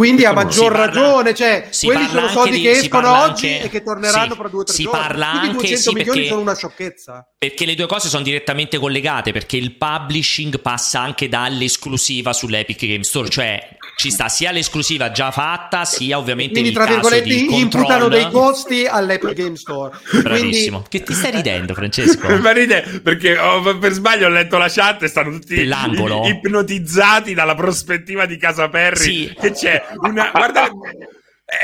Quindi 0.00 0.24
a 0.24 0.32
maggior 0.32 0.72
parla, 0.72 0.86
ragione, 0.86 1.34
cioè, 1.34 1.68
quelli 1.82 2.08
sono 2.08 2.28
soldi 2.28 2.56
di, 2.56 2.62
che 2.62 2.70
escono 2.70 3.10
oggi 3.10 3.52
anche, 3.52 3.62
e 3.64 3.68
che 3.68 3.82
torneranno 3.82 4.32
sì, 4.32 4.38
fra 4.38 4.48
due 4.48 4.60
o 4.60 4.64
tre 4.64 4.74
si 4.74 4.82
giorni. 4.84 4.98
Parla 4.98 5.28
Quindi 5.28 5.46
anche, 5.48 5.58
200 5.58 5.82
sì, 5.82 5.94
milioni 5.94 6.16
perché, 6.16 6.28
sono 6.30 6.40
una 6.40 6.54
sciocchezza. 6.54 7.28
Perché 7.36 7.66
le 7.66 7.74
due 7.74 7.86
cose 7.86 8.08
sono 8.08 8.22
direttamente 8.22 8.78
collegate, 8.78 9.32
perché 9.32 9.58
il 9.58 9.76
publishing 9.76 10.58
passa 10.60 11.00
anche 11.00 11.28
dall'esclusiva 11.28 12.32
sull'Epic 12.32 12.86
Game 12.86 13.02
Store, 13.02 13.28
cioè 13.28 13.76
ci 14.00 14.10
sta 14.10 14.30
sia 14.30 14.50
l'esclusiva 14.50 15.10
già 15.10 15.30
fatta, 15.30 15.84
sia 15.84 16.16
ovviamente 16.16 16.54
Quindi, 16.54 16.72
tra 16.72 16.86
virgolette, 16.86 17.34
imputano 17.34 18.08
dei 18.08 18.30
costi 18.30 18.86
all'Epic 18.86 19.34
Game 19.34 19.56
Store. 19.56 19.94
Bravissimo. 20.22 20.78
Quindi... 20.78 20.88
Che 20.88 21.02
ti 21.02 21.12
stai 21.12 21.32
ridendo, 21.32 21.74
Francesco? 21.74 22.26
Ma 22.40 22.52
ride 22.52 23.00
perché 23.02 23.36
oh, 23.36 23.76
per 23.76 23.92
sbaglio 23.92 24.24
ho 24.24 24.30
letto 24.30 24.56
la 24.56 24.70
chat 24.70 25.02
e 25.02 25.08
stanno 25.08 25.32
tutti 25.32 25.60
ipnotizzati 25.60 27.34
dalla 27.34 27.54
prospettiva 27.54 28.24
di 28.24 28.38
Casa 28.38 28.70
Perry. 28.70 29.02
Sì. 29.02 29.36
Che 29.38 29.52
c'è 29.52 29.84
una... 29.96 30.30
Guarda... 30.30 30.68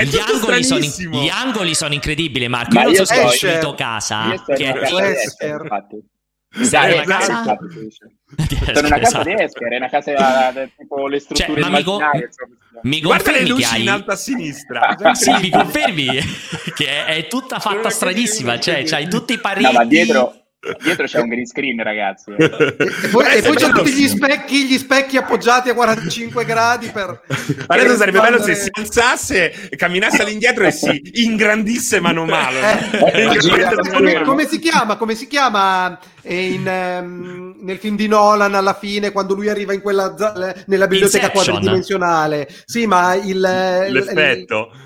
Gli 0.01 0.19
angoli, 0.19 0.65
sono 0.65 0.85
in, 0.85 0.91
gli 1.13 1.29
angoli, 1.29 1.75
sono 1.75 1.95
incredibili, 1.95 2.49
Marco. 2.49 2.75
Ma 2.75 2.83
io, 2.83 2.91
io 2.91 2.97
non 2.97 3.07
so 3.07 3.15
se 3.15 3.21
hai 3.21 3.27
uscito 3.27 3.75
casa. 3.75 4.43
Che 4.45 4.73
è. 4.73 5.15
Sai, 6.65 6.93
una 6.93 7.05
casa... 7.05 7.57
Sono 8.75 8.89
una 8.89 8.99
casa 8.99 9.23
di 9.23 9.33
Esker, 9.33 9.73
è 9.73 9.77
una 9.77 9.89
casa 9.89 10.53
tipo 10.77 11.07
le 11.07 11.21
cioè, 11.21 11.35
strutture 11.35 11.63
cioè, 11.63 11.71
ma 11.71 11.77
mi, 11.79 11.85
co- 11.85 12.01
mi 12.83 13.01
Guarda 13.01 13.31
le 13.31 13.47
luci 13.47 13.65
hai... 13.65 13.83
in 13.83 13.89
alto 13.89 14.11
a 14.11 14.17
sinistra. 14.17 14.97
sì, 15.15 15.31
mi 15.41 15.49
confermi 15.49 16.07
che 16.75 16.87
è, 16.87 17.05
è 17.05 17.27
tutta 17.29 17.61
fatta 17.61 17.89
stranissima, 17.89 18.59
cioè 18.59 18.83
c'hai 18.85 19.09
tutti 19.09 19.35
i 19.35 19.39
pareti. 19.39 19.63
No, 19.63 19.73
ma 19.73 19.85
dietro 19.85 20.46
Dietro 20.83 21.07
c'è 21.07 21.21
un 21.21 21.29
green 21.29 21.47
screen, 21.47 21.83
ragazzi. 21.83 22.33
e 22.37 23.09
poi, 23.11 23.37
e 23.37 23.43
poi 23.43 23.55
c'è 23.55 23.71
tutti 23.71 23.93
gli 23.93 24.09
specchi, 24.09 24.67
gli 24.67 24.79
specchi 24.79 25.17
appoggiati 25.17 25.69
a 25.69 25.75
45 25.75 26.45
gradi 26.45 26.89
per. 26.89 27.23
Adesso 27.67 27.97
sarebbe 27.97 28.21
bello 28.21 28.43
se 28.43 28.55
si 28.55 28.69
alzasse, 28.73 29.69
camminasse 29.77 30.23
all'indietro 30.23 30.65
e 30.65 30.73
si 30.73 31.01
ingrandisse 31.25 32.01
mano 32.01 32.23
a 32.23 32.27
mano. 32.27 32.59
Eh, 32.59 33.35
eh, 33.37 33.91
come, 33.93 34.23
come, 34.23 34.47
si 34.47 34.59
chiama? 34.59 34.97
Come 34.97 35.15
si 35.15 35.29
chiama 35.29 35.99
in, 36.23 36.67
um, 36.67 37.55
nel 37.61 37.79
film 37.79 37.95
di 37.95 38.09
Nolan 38.09 38.55
alla 38.55 38.75
fine 38.75 39.13
quando 39.13 39.35
lui 39.35 39.49
arriva 39.49 39.73
in 39.73 39.81
quella 39.81 40.15
nella 40.67 40.87
biblioteca 40.89 41.27
Inception. 41.27 41.45
quadridimensionale? 41.45 42.49
Sì, 42.65 42.87
ma 42.87 43.15
il, 43.15 43.39
l'effetto. 43.39 44.71
Il, 44.73 44.86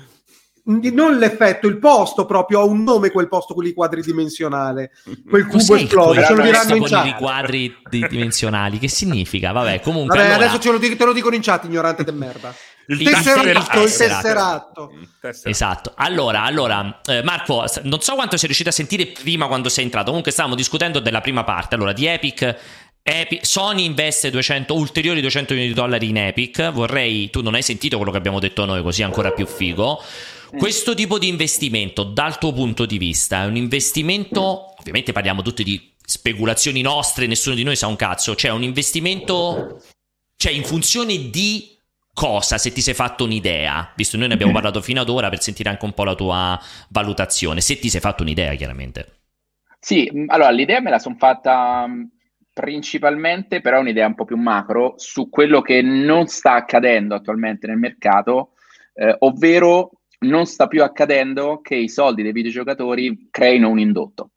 non 0.63 1.17
l'effetto, 1.17 1.67
il 1.67 1.79
posto 1.79 2.25
proprio 2.25 2.59
ha 2.59 2.63
un 2.63 2.83
nome 2.83 3.09
quel 3.09 3.27
posto 3.27 3.53
quelli 3.53 3.73
quadridimensionale 3.73 4.91
quel 5.27 5.47
cubo 5.47 5.75
esploso 5.75 6.21
ce 6.23 6.33
lo 6.33 6.41
diranno 6.43 6.75
in 6.75 6.83
chat 6.83 7.05
i 7.07 7.13
quadri 7.13 7.75
dimensionali 7.89 8.77
che 8.77 8.87
significa 8.87 9.51
vabbè 9.51 9.81
comunque 9.81 10.17
vabbè, 10.17 10.29
allora... 10.29 10.45
adesso 10.45 10.59
te 10.59 10.71
lo, 10.71 10.77
dico, 10.77 10.95
te 10.95 11.05
lo 11.05 11.13
dicono 11.13 11.35
in 11.35 11.41
chat 11.41 11.65
ignorante 11.65 12.03
de 12.03 12.11
merda 12.11 12.53
il, 12.87 13.03
tesseratto, 13.03 13.83
il 13.83 13.95
tesseratto. 13.95 14.91
Esatto. 15.43 15.93
Allora, 15.95 16.41
allora 16.41 16.99
eh, 17.05 17.23
Marco, 17.23 17.63
non 17.83 18.01
so 18.01 18.15
quanto 18.15 18.35
sei 18.35 18.47
riuscito 18.47 18.67
a 18.67 18.73
sentire 18.73 19.05
prima 19.05 19.47
quando 19.47 19.69
sei 19.69 19.85
entrato. 19.85 20.07
Comunque 20.07 20.31
stavamo 20.31 20.55
discutendo 20.55 20.99
della 20.99 21.21
prima 21.21 21.45
parte. 21.45 21.75
Allora, 21.75 21.93
di 21.93 22.07
Epic 22.07 22.57
Epic, 23.03 23.43
Sony 23.47 23.85
investe 23.85 24.29
200, 24.29 24.75
ulteriori 24.75 25.21
200 25.21 25.53
milioni 25.53 25.73
di 25.73 25.79
dollari 25.79 26.09
in 26.09 26.17
Epic. 26.17 26.69
Vorrei, 26.71 27.31
tu 27.31 27.41
non 27.41 27.55
hai 27.55 27.63
sentito 27.63 27.95
quello 27.97 28.11
che 28.11 28.17
abbiamo 28.17 28.39
detto 28.39 28.63
noi, 28.65 28.83
così 28.83 29.01
ancora 29.01 29.31
più 29.31 29.47
figo. 29.47 30.01
Mm. 30.53 30.57
Questo 30.57 30.93
tipo 30.93 31.17
di 31.17 31.27
investimento, 31.27 32.03
dal 32.03 32.37
tuo 32.37 32.51
punto 32.51 32.85
di 32.85 32.97
vista, 32.97 33.43
è 33.43 33.45
un 33.45 33.55
investimento, 33.55 34.73
ovviamente 34.77 35.11
parliamo 35.11 35.41
tutti 35.41 35.63
di 35.63 35.91
speculazioni 36.03 36.81
nostre, 36.81 37.27
nessuno 37.27 37.55
di 37.55 37.63
noi 37.63 37.75
sa 37.75 37.87
un 37.87 37.95
cazzo, 37.95 38.35
cioè 38.35 38.51
un 38.51 38.63
investimento, 38.63 39.81
cioè 40.35 40.51
in 40.51 40.63
funzione 40.63 41.29
di 41.29 41.77
cosa, 42.13 42.57
se 42.57 42.71
ti 42.71 42.81
sei 42.81 42.93
fatto 42.93 43.23
un'idea, 43.23 43.93
visto 43.95 44.13
che 44.13 44.19
noi 44.19 44.27
ne 44.27 44.33
abbiamo 44.33 44.51
parlato 44.53 44.81
fino 44.81 45.01
ad 45.01 45.09
ora 45.09 45.29
per 45.29 45.41
sentire 45.41 45.69
anche 45.69 45.85
un 45.85 45.93
po' 45.93 46.03
la 46.03 46.15
tua 46.15 46.59
valutazione, 46.89 47.61
se 47.61 47.79
ti 47.79 47.89
sei 47.89 48.01
fatto 48.01 48.23
un'idea 48.23 48.53
chiaramente. 48.55 49.19
Sì, 49.79 50.09
mm, 50.13 50.25
allora 50.27 50.51
l'idea 50.51 50.81
me 50.81 50.89
la 50.89 50.99
sono 50.99 51.15
fatta 51.17 51.85
mm, 51.87 52.03
principalmente, 52.53 53.61
però 53.61 53.79
un'idea 53.79 54.07
un 54.07 54.15
po' 54.15 54.25
più 54.25 54.37
macro, 54.37 54.95
su 54.97 55.29
quello 55.29 55.61
che 55.61 55.81
non 55.81 56.27
sta 56.27 56.53
accadendo 56.53 57.15
attualmente 57.15 57.67
nel 57.67 57.77
mercato, 57.77 58.51
eh, 58.93 59.15
ovvero 59.19 60.00
non 60.21 60.45
sta 60.45 60.67
più 60.67 60.83
accadendo 60.83 61.61
che 61.61 61.75
i 61.75 61.89
soldi 61.89 62.23
dei 62.23 62.31
videogiocatori 62.31 63.27
creino 63.29 63.69
un 63.69 63.79
indotto. 63.79 64.31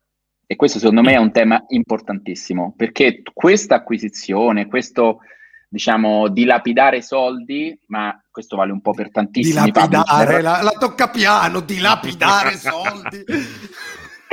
E 0.47 0.57
questo 0.57 0.79
secondo 0.79 1.03
me 1.03 1.12
è 1.12 1.18
un 1.18 1.33
tema 1.33 1.64
importantissimo, 1.68 2.75
perché 2.77 3.23
questa 3.33 3.77
acquisizione, 3.77 4.66
questo 4.66 5.20
diciamo 5.68 6.29
dilapidare 6.29 7.03
soldi, 7.03 7.77
ma 7.88 8.16
questo 8.31 8.57
vale 8.57 8.73
un 8.73 8.81
po' 8.81 8.92
per 8.92 9.11
tantissimi 9.11 9.70
dilapidare, 9.70 10.40
la, 10.40 10.61
la 10.62 10.75
tocca 10.79 11.09
piano, 11.09 11.61
dilapidare 11.61 12.53
soldi. 12.57 13.25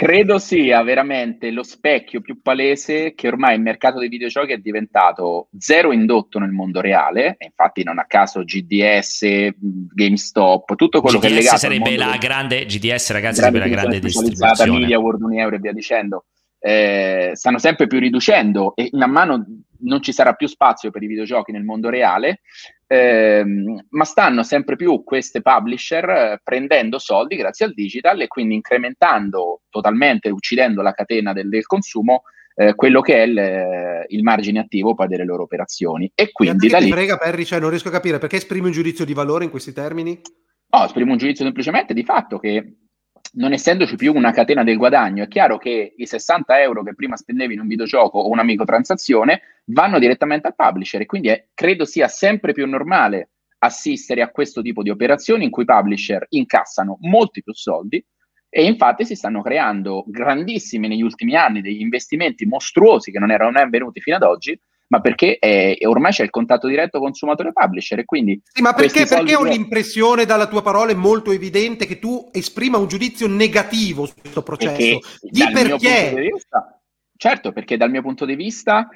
Credo 0.02 0.40
sia 0.40 0.82
veramente 0.82 1.52
lo 1.52 1.62
specchio 1.62 2.22
più 2.22 2.42
palese 2.42 3.14
che 3.14 3.28
ormai 3.28 3.54
il 3.54 3.62
mercato 3.62 4.00
dei 4.00 4.10
videogiochi 4.10 4.52
è 4.52 4.58
diventato 4.58 5.50
zero 5.60 5.92
indotto 5.92 6.40
nel 6.40 6.50
mondo 6.50 6.82
reale, 6.82 7.36
infatti 7.38 7.84
non 7.84 8.00
a 8.00 8.06
caso 8.06 8.44
GDS, 8.44 9.54
GameStop, 9.60 10.74
tutto 10.74 11.02
quello 11.02 11.20
GDS 11.20 11.28
che 11.28 11.32
è 11.32 11.36
legato 11.38 11.58
sarebbe 11.58 11.96
la 11.98 12.10
del... 12.10 12.18
grande 12.18 12.66
GDS 12.66 13.12
ragazzi 13.12 13.42
sarebbe 13.42 13.60
la 13.60 13.68
grande 13.68 14.00
distribuzione. 14.00 14.80
Media 14.80 14.98
World 14.98 15.22
1 15.22 15.40
euro 15.40 15.56
e 15.58 15.60
via 15.60 15.72
dicendo. 15.72 16.26
Eh, 16.58 17.34
stanno 17.34 17.60
sempre 17.60 17.86
più 17.86 18.00
riducendo 18.00 18.74
e 18.76 18.90
man 18.94 19.12
mano 19.12 19.46
non 19.82 20.02
ci 20.02 20.12
sarà 20.12 20.34
più 20.34 20.48
spazio 20.48 20.92
per 20.92 21.04
i 21.04 21.08
videogiochi 21.08 21.52
nel 21.52 21.64
mondo 21.64 21.90
reale, 21.90 22.42
ehm, 22.88 23.86
ma 23.90 24.04
stanno 24.04 24.44
sempre 24.44 24.76
più 24.76 25.04
queste 25.04 25.42
publisher 25.42 26.10
eh, 26.10 26.42
prendendo 26.44 27.00
soldi 27.00 27.36
grazie 27.36 27.66
al 27.66 27.74
digital 27.74 28.22
e 28.22 28.28
quindi 28.28 28.56
incrementando 28.56 29.62
totalmente, 29.70 30.30
uccidendo 30.30 30.82
la 30.82 30.94
catena 30.94 31.34
del, 31.34 31.50
del 31.50 31.66
consumo, 31.66 32.24
eh, 32.56 32.76
quello 32.76 33.02
che 33.02 33.16
è 33.16 33.22
il, 33.22 33.38
eh, 33.38 34.06
il, 34.10 34.24
margine 34.24 34.60
attivo 34.60 34.94
poi 34.94 35.08
delle 35.08 35.26
loro 35.26 35.44
operazioni. 35.44 36.12
E 36.14 36.32
quindi 36.32 36.68
da 36.68 36.80
lì... 36.80 36.92
Frega, 36.92 37.18
Perry, 37.18 37.46
cioè 37.46 37.60
non 37.60 37.70
riesco 37.70 37.88
a 37.88 37.92
capire 37.92 38.18
perché 38.18 38.38
esprimi 38.38 38.68
un 38.68 38.74
giudizio 38.74 39.06
di 39.06 39.14
valore 39.14 39.46
in 39.46 39.50
questi 39.50 39.74
termini? 39.74 40.20
No, 40.74 40.86
esprimo 40.86 41.12
un 41.12 41.18
giudizio 41.18 41.44
semplicemente 41.44 41.94
di 41.94 42.04
fatto 42.04 42.38
che 42.40 42.76
non 43.34 43.54
essendoci 43.54 43.96
più 43.96 44.14
una 44.14 44.32
catena 44.32 44.64
del 44.64 44.78
guadagno, 44.78 45.24
è 45.24 45.28
chiaro 45.28 45.58
che 45.58 45.94
i 45.96 46.06
60 46.06 46.62
euro 46.62 46.84
che 46.84 46.96
prima 46.96 47.16
spendevi 47.16 47.54
in 47.54 47.62
un 47.62 47.68
videogioco 47.68 48.20
o 48.20 48.30
una 48.30 48.44
microtransazione 48.44 49.42
vanno 49.66 50.00
direttamente 50.00 50.48
al 50.48 50.56
publisher 50.56 51.02
e 51.02 51.06
quindi 51.06 51.30
è, 51.30 51.48
credo 51.54 51.86
sia 51.86 52.08
sempre 52.08 52.52
più 52.52 52.68
normale 52.68 53.30
assistere 53.60 54.22
a 54.22 54.30
questo 54.30 54.62
tipo 54.62 54.82
di 54.82 54.90
operazioni 54.90 55.46
in 55.46 55.52
cui 55.52 55.64
i 55.64 55.68
publisher 55.68 56.26
incassano 56.30 56.98
molti 57.02 57.44
più 57.44 57.54
soldi 57.54 58.04
e 58.50 58.66
infatti 58.66 59.06
si 59.06 59.16
stanno 59.16 59.42
creando 59.42 60.04
grandissimi 60.08 60.88
negli 60.90 61.04
ultimi 61.04 61.36
anni 61.36 61.62
degli 61.62 61.80
investimenti 61.80 62.46
mostruosi 62.46 63.12
che 63.12 63.20
non 63.20 63.32
erano 63.32 63.52
mai 63.52 63.64
avvenuti 63.64 64.02
fino 64.02 64.18
ad 64.18 64.24
oggi 64.24 64.60
ma 64.92 65.00
perché 65.00 65.38
è, 65.40 65.78
ormai 65.86 66.12
c'è 66.12 66.24
il 66.24 66.30
contatto 66.30 66.68
diretto 66.68 67.00
consumatore-publisher 67.00 68.00
e 68.00 68.06
quindi... 68.06 68.42
Sì, 68.44 68.62
ma 68.62 68.74
perché, 68.74 69.06
perché 69.06 69.36
ho 69.36 69.44
l'impressione 69.44 70.26
dalla 70.26 70.48
tua 70.48 70.62
parola 70.62 70.94
molto 70.94 71.32
evidente 71.32 71.86
che 71.86 71.98
tu 71.98 72.30
esprima 72.34 72.78
un 72.78 72.88
giudizio 72.88 73.28
negativo 73.28 74.06
su 74.06 74.16
questo 74.20 74.44
processo? 74.44 74.76
Perché, 74.76 75.00
di 75.22 75.50
perché? 75.54 76.14
Di 76.14 76.30
vista, 76.34 76.82
certo, 77.16 77.54
perché 77.54 77.78
dal 77.78 77.90
mio 77.90 78.02
punto 78.02 78.26
di 78.26 78.36
vista 78.36 78.90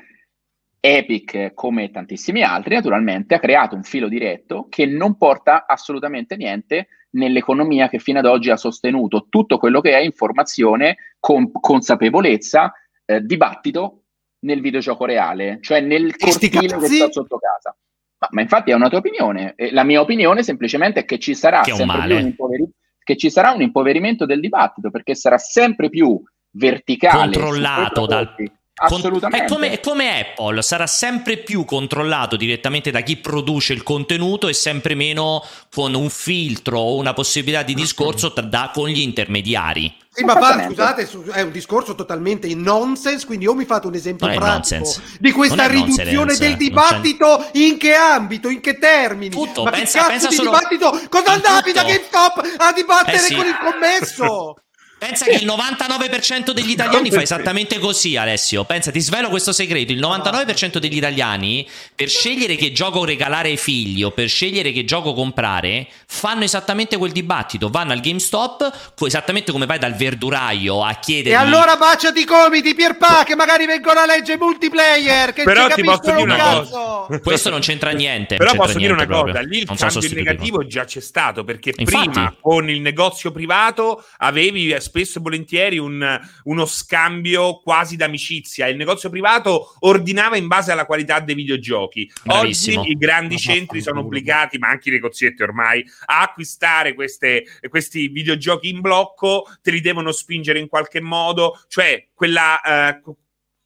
Epic, 0.81 1.53
come 1.53 1.89
tantissimi 1.89 2.43
altri, 2.43 2.75
naturalmente 2.75 3.33
ha 3.33 3.39
creato 3.39 3.75
un 3.75 3.83
filo 3.83 4.09
diretto 4.09 4.67
che 4.69 4.85
non 4.85 5.15
porta 5.15 5.65
assolutamente 5.65 6.35
niente 6.35 6.87
nell'economia 7.11 7.87
che 7.87 7.99
fino 7.99 8.19
ad 8.19 8.25
oggi 8.25 8.49
ha 8.49 8.57
sostenuto 8.57 9.27
tutto 9.29 9.57
quello 9.57 9.79
che 9.79 9.93
è 9.97 10.01
informazione, 10.01 10.97
con, 11.21 11.49
consapevolezza, 11.51 12.73
eh, 13.05 13.21
dibattito 13.21 14.01
nel 14.45 14.61
videogioco 14.61 15.05
reale, 15.05 15.57
cioè 15.61 15.81
nel 15.81 16.15
cortile 16.15 16.77
che 16.77 16.87
sta 16.87 17.11
sotto 17.11 17.37
casa. 17.37 17.75
Ma, 18.17 18.27
ma, 18.31 18.41
infatti 18.41 18.71
è 18.71 18.73
una 18.73 18.87
tua 18.87 18.99
opinione. 18.99 19.53
E 19.55 19.71
la 19.71 19.83
mia 19.83 19.99
opinione 19.99 20.43
semplicemente 20.43 21.01
è 21.01 21.05
che 21.05 21.19
ci 21.19 21.35
sarà 21.35 21.61
che 21.61 21.73
sempre 21.73 22.05
più 22.05 22.15
un, 22.15 22.21
impoveri- 22.21 22.69
che 23.03 23.17
ci 23.17 23.29
sarà 23.29 23.51
un 23.51 23.61
impoverimento 23.61 24.25
del 24.25 24.39
dibattito, 24.39 24.89
perché 24.89 25.15
sarà 25.15 25.37
sempre 25.37 25.89
più 25.89 26.21
verticale. 26.51 27.33
Controllato 27.33 28.05
dal... 28.05 28.33
Assolutamente. 28.77 29.45
È 29.45 29.47
come, 29.47 29.71
è 29.71 29.79
come, 29.79 30.19
Apple, 30.19 30.61
sarà 30.61 30.85
sempre 30.85 31.37
più 31.37 31.63
controllato 31.63 32.35
direttamente 32.35 32.91
da 32.91 32.99
chi 33.01 33.15
produce 33.15 33.71
il 33.71 33.83
contenuto 33.83 34.49
e 34.49 34.53
sempre 34.53 34.95
meno 34.95 35.45
con 35.73 35.93
un 35.93 36.09
filtro 36.09 36.79
o 36.79 36.95
una 36.97 37.13
possibilità 37.13 37.63
di 37.63 37.73
discorso 37.73 38.29
da, 38.29 38.71
con 38.73 38.89
gli 38.89 38.99
intermediari. 38.99 39.95
Sì, 40.11 40.25
ma 40.25 40.33
fa, 40.35 40.65
scusate, 40.65 41.09
è 41.31 41.41
un 41.41 41.51
discorso 41.51 41.95
totalmente 41.95 42.47
in 42.47 42.61
nonsense, 42.61 43.25
quindi 43.25 43.47
o 43.47 43.53
mi 43.53 43.65
fate 43.65 43.87
un 43.87 43.95
esempio 43.95 44.27
pratico 44.27 44.93
di 45.19 45.31
questa 45.31 45.67
riduzione 45.67 46.35
del 46.35 46.57
dibattito 46.57 47.49
in 47.53 47.77
che 47.77 47.93
ambito, 47.93 48.49
in 48.49 48.59
che 48.59 48.77
termini? 48.77 49.33
Tutto, 49.33 49.63
ma 49.63 49.71
pensa, 49.71 50.01
che 50.01 50.07
pensa 50.07 50.27
di 50.27 50.35
solo... 50.35 50.51
dibattito? 50.51 51.01
Cosa 51.09 51.31
andavi 51.31 51.71
da 51.71 51.83
GameStop 51.83 52.55
a 52.57 52.73
dibattere 52.73 53.17
eh 53.17 53.19
sì. 53.19 53.35
con 53.35 53.45
il 53.45 53.57
commesso? 53.57 54.55
Pensa 54.97 55.25
che 55.25 55.35
il 55.35 55.45
99% 55.45 56.51
degli 56.51 56.69
italiani 56.71 57.11
fa 57.11 57.21
esattamente 57.21 57.79
così, 57.79 58.15
Alessio. 58.15 58.63
Pensa, 58.63 58.91
ti 58.91 59.01
svelo 59.01 59.27
questo 59.27 59.51
segreto: 59.51 59.91
il 59.91 59.99
99% 59.99 60.77
degli 60.77 60.95
italiani, 60.95 61.67
per 61.93 62.07
scegliere 62.07 62.55
che 62.55 62.71
gioco 62.71 63.03
regalare 63.03 63.49
ai 63.49 63.57
figli 63.57 64.03
o 64.03 64.11
per 64.11 64.29
scegliere 64.29 64.71
che 64.71 64.85
gioco 64.85 65.13
comprare, 65.13 65.87
fanno 66.07 66.45
esattamente 66.45 66.95
quel 66.95 67.11
dibattito. 67.11 67.69
Vanno 67.69 67.91
al 67.91 67.99
GameStop, 67.99 68.93
esattamente 69.05 69.51
come 69.51 69.65
vai 69.65 69.79
dal 69.79 69.95
verduraio 69.95 70.81
a 70.81 70.93
chiedere. 70.93 71.35
E 71.35 71.37
allora 71.37 71.75
baciati 71.75 72.21
i 72.21 72.25
comiti, 72.25 72.73
Pierpa, 72.73 73.23
che 73.25 73.35
magari 73.35 73.65
vengono 73.65 73.99
a 73.99 74.05
legge 74.05 74.37
multiplayer. 74.37 75.33
Che 75.33 75.43
Però 75.43 75.67
ti 75.67 75.83
posso 75.83 76.11
dire 76.11 76.21
una 76.21 76.37
cosa. 76.37 77.19
Questo 77.21 77.49
non 77.49 77.59
c'entra 77.59 77.91
niente. 77.91 78.37
Però 78.37 78.53
posso 78.53 78.77
dire 78.77 78.93
una 78.93 79.05
cosa: 79.05 79.41
lì 79.41 79.59
il 79.59 79.65
non 79.67 79.75
cambio 79.75 80.09
negativo 80.13 80.65
già 80.65 80.85
c'è 80.85 81.01
stato 81.01 81.43
perché 81.43 81.73
Infatti, 81.75 82.09
prima 82.09 82.33
con 82.39 82.69
il 82.69 82.79
negozio 82.79 83.31
privato 83.31 84.01
avevi 84.19 84.73
spesso 84.85 85.19
e 85.19 85.21
volentieri 85.21 85.77
un, 85.77 86.19
uno 86.43 86.65
scambio 86.65 87.59
quasi 87.59 87.95
d'amicizia. 87.95 88.67
Il 88.67 88.77
negozio 88.77 89.09
privato 89.09 89.75
ordinava 89.79 90.37
in 90.37 90.47
base 90.47 90.71
alla 90.71 90.85
qualità 90.85 91.19
dei 91.19 91.35
videogiochi. 91.35 92.09
Bravissimo. 92.23 92.81
Oggi 92.81 92.91
i 92.91 92.97
grandi 92.97 93.37
centri 93.37 93.81
sono 93.81 94.01
obbligati, 94.01 94.57
ma 94.57 94.69
anche 94.69 94.89
i 94.89 94.93
negozietti 94.93 95.43
ormai, 95.43 95.83
a 96.05 96.21
acquistare 96.21 96.93
queste, 96.93 97.43
questi 97.69 98.07
videogiochi 98.07 98.69
in 98.69 98.81
blocco, 98.81 99.45
te 99.61 99.71
li 99.71 99.81
devono 99.81 100.11
spingere 100.11 100.59
in 100.59 100.67
qualche 100.67 101.01
modo, 101.01 101.59
cioè 101.67 102.07
quella, 102.13 102.61
eh, 102.61 103.01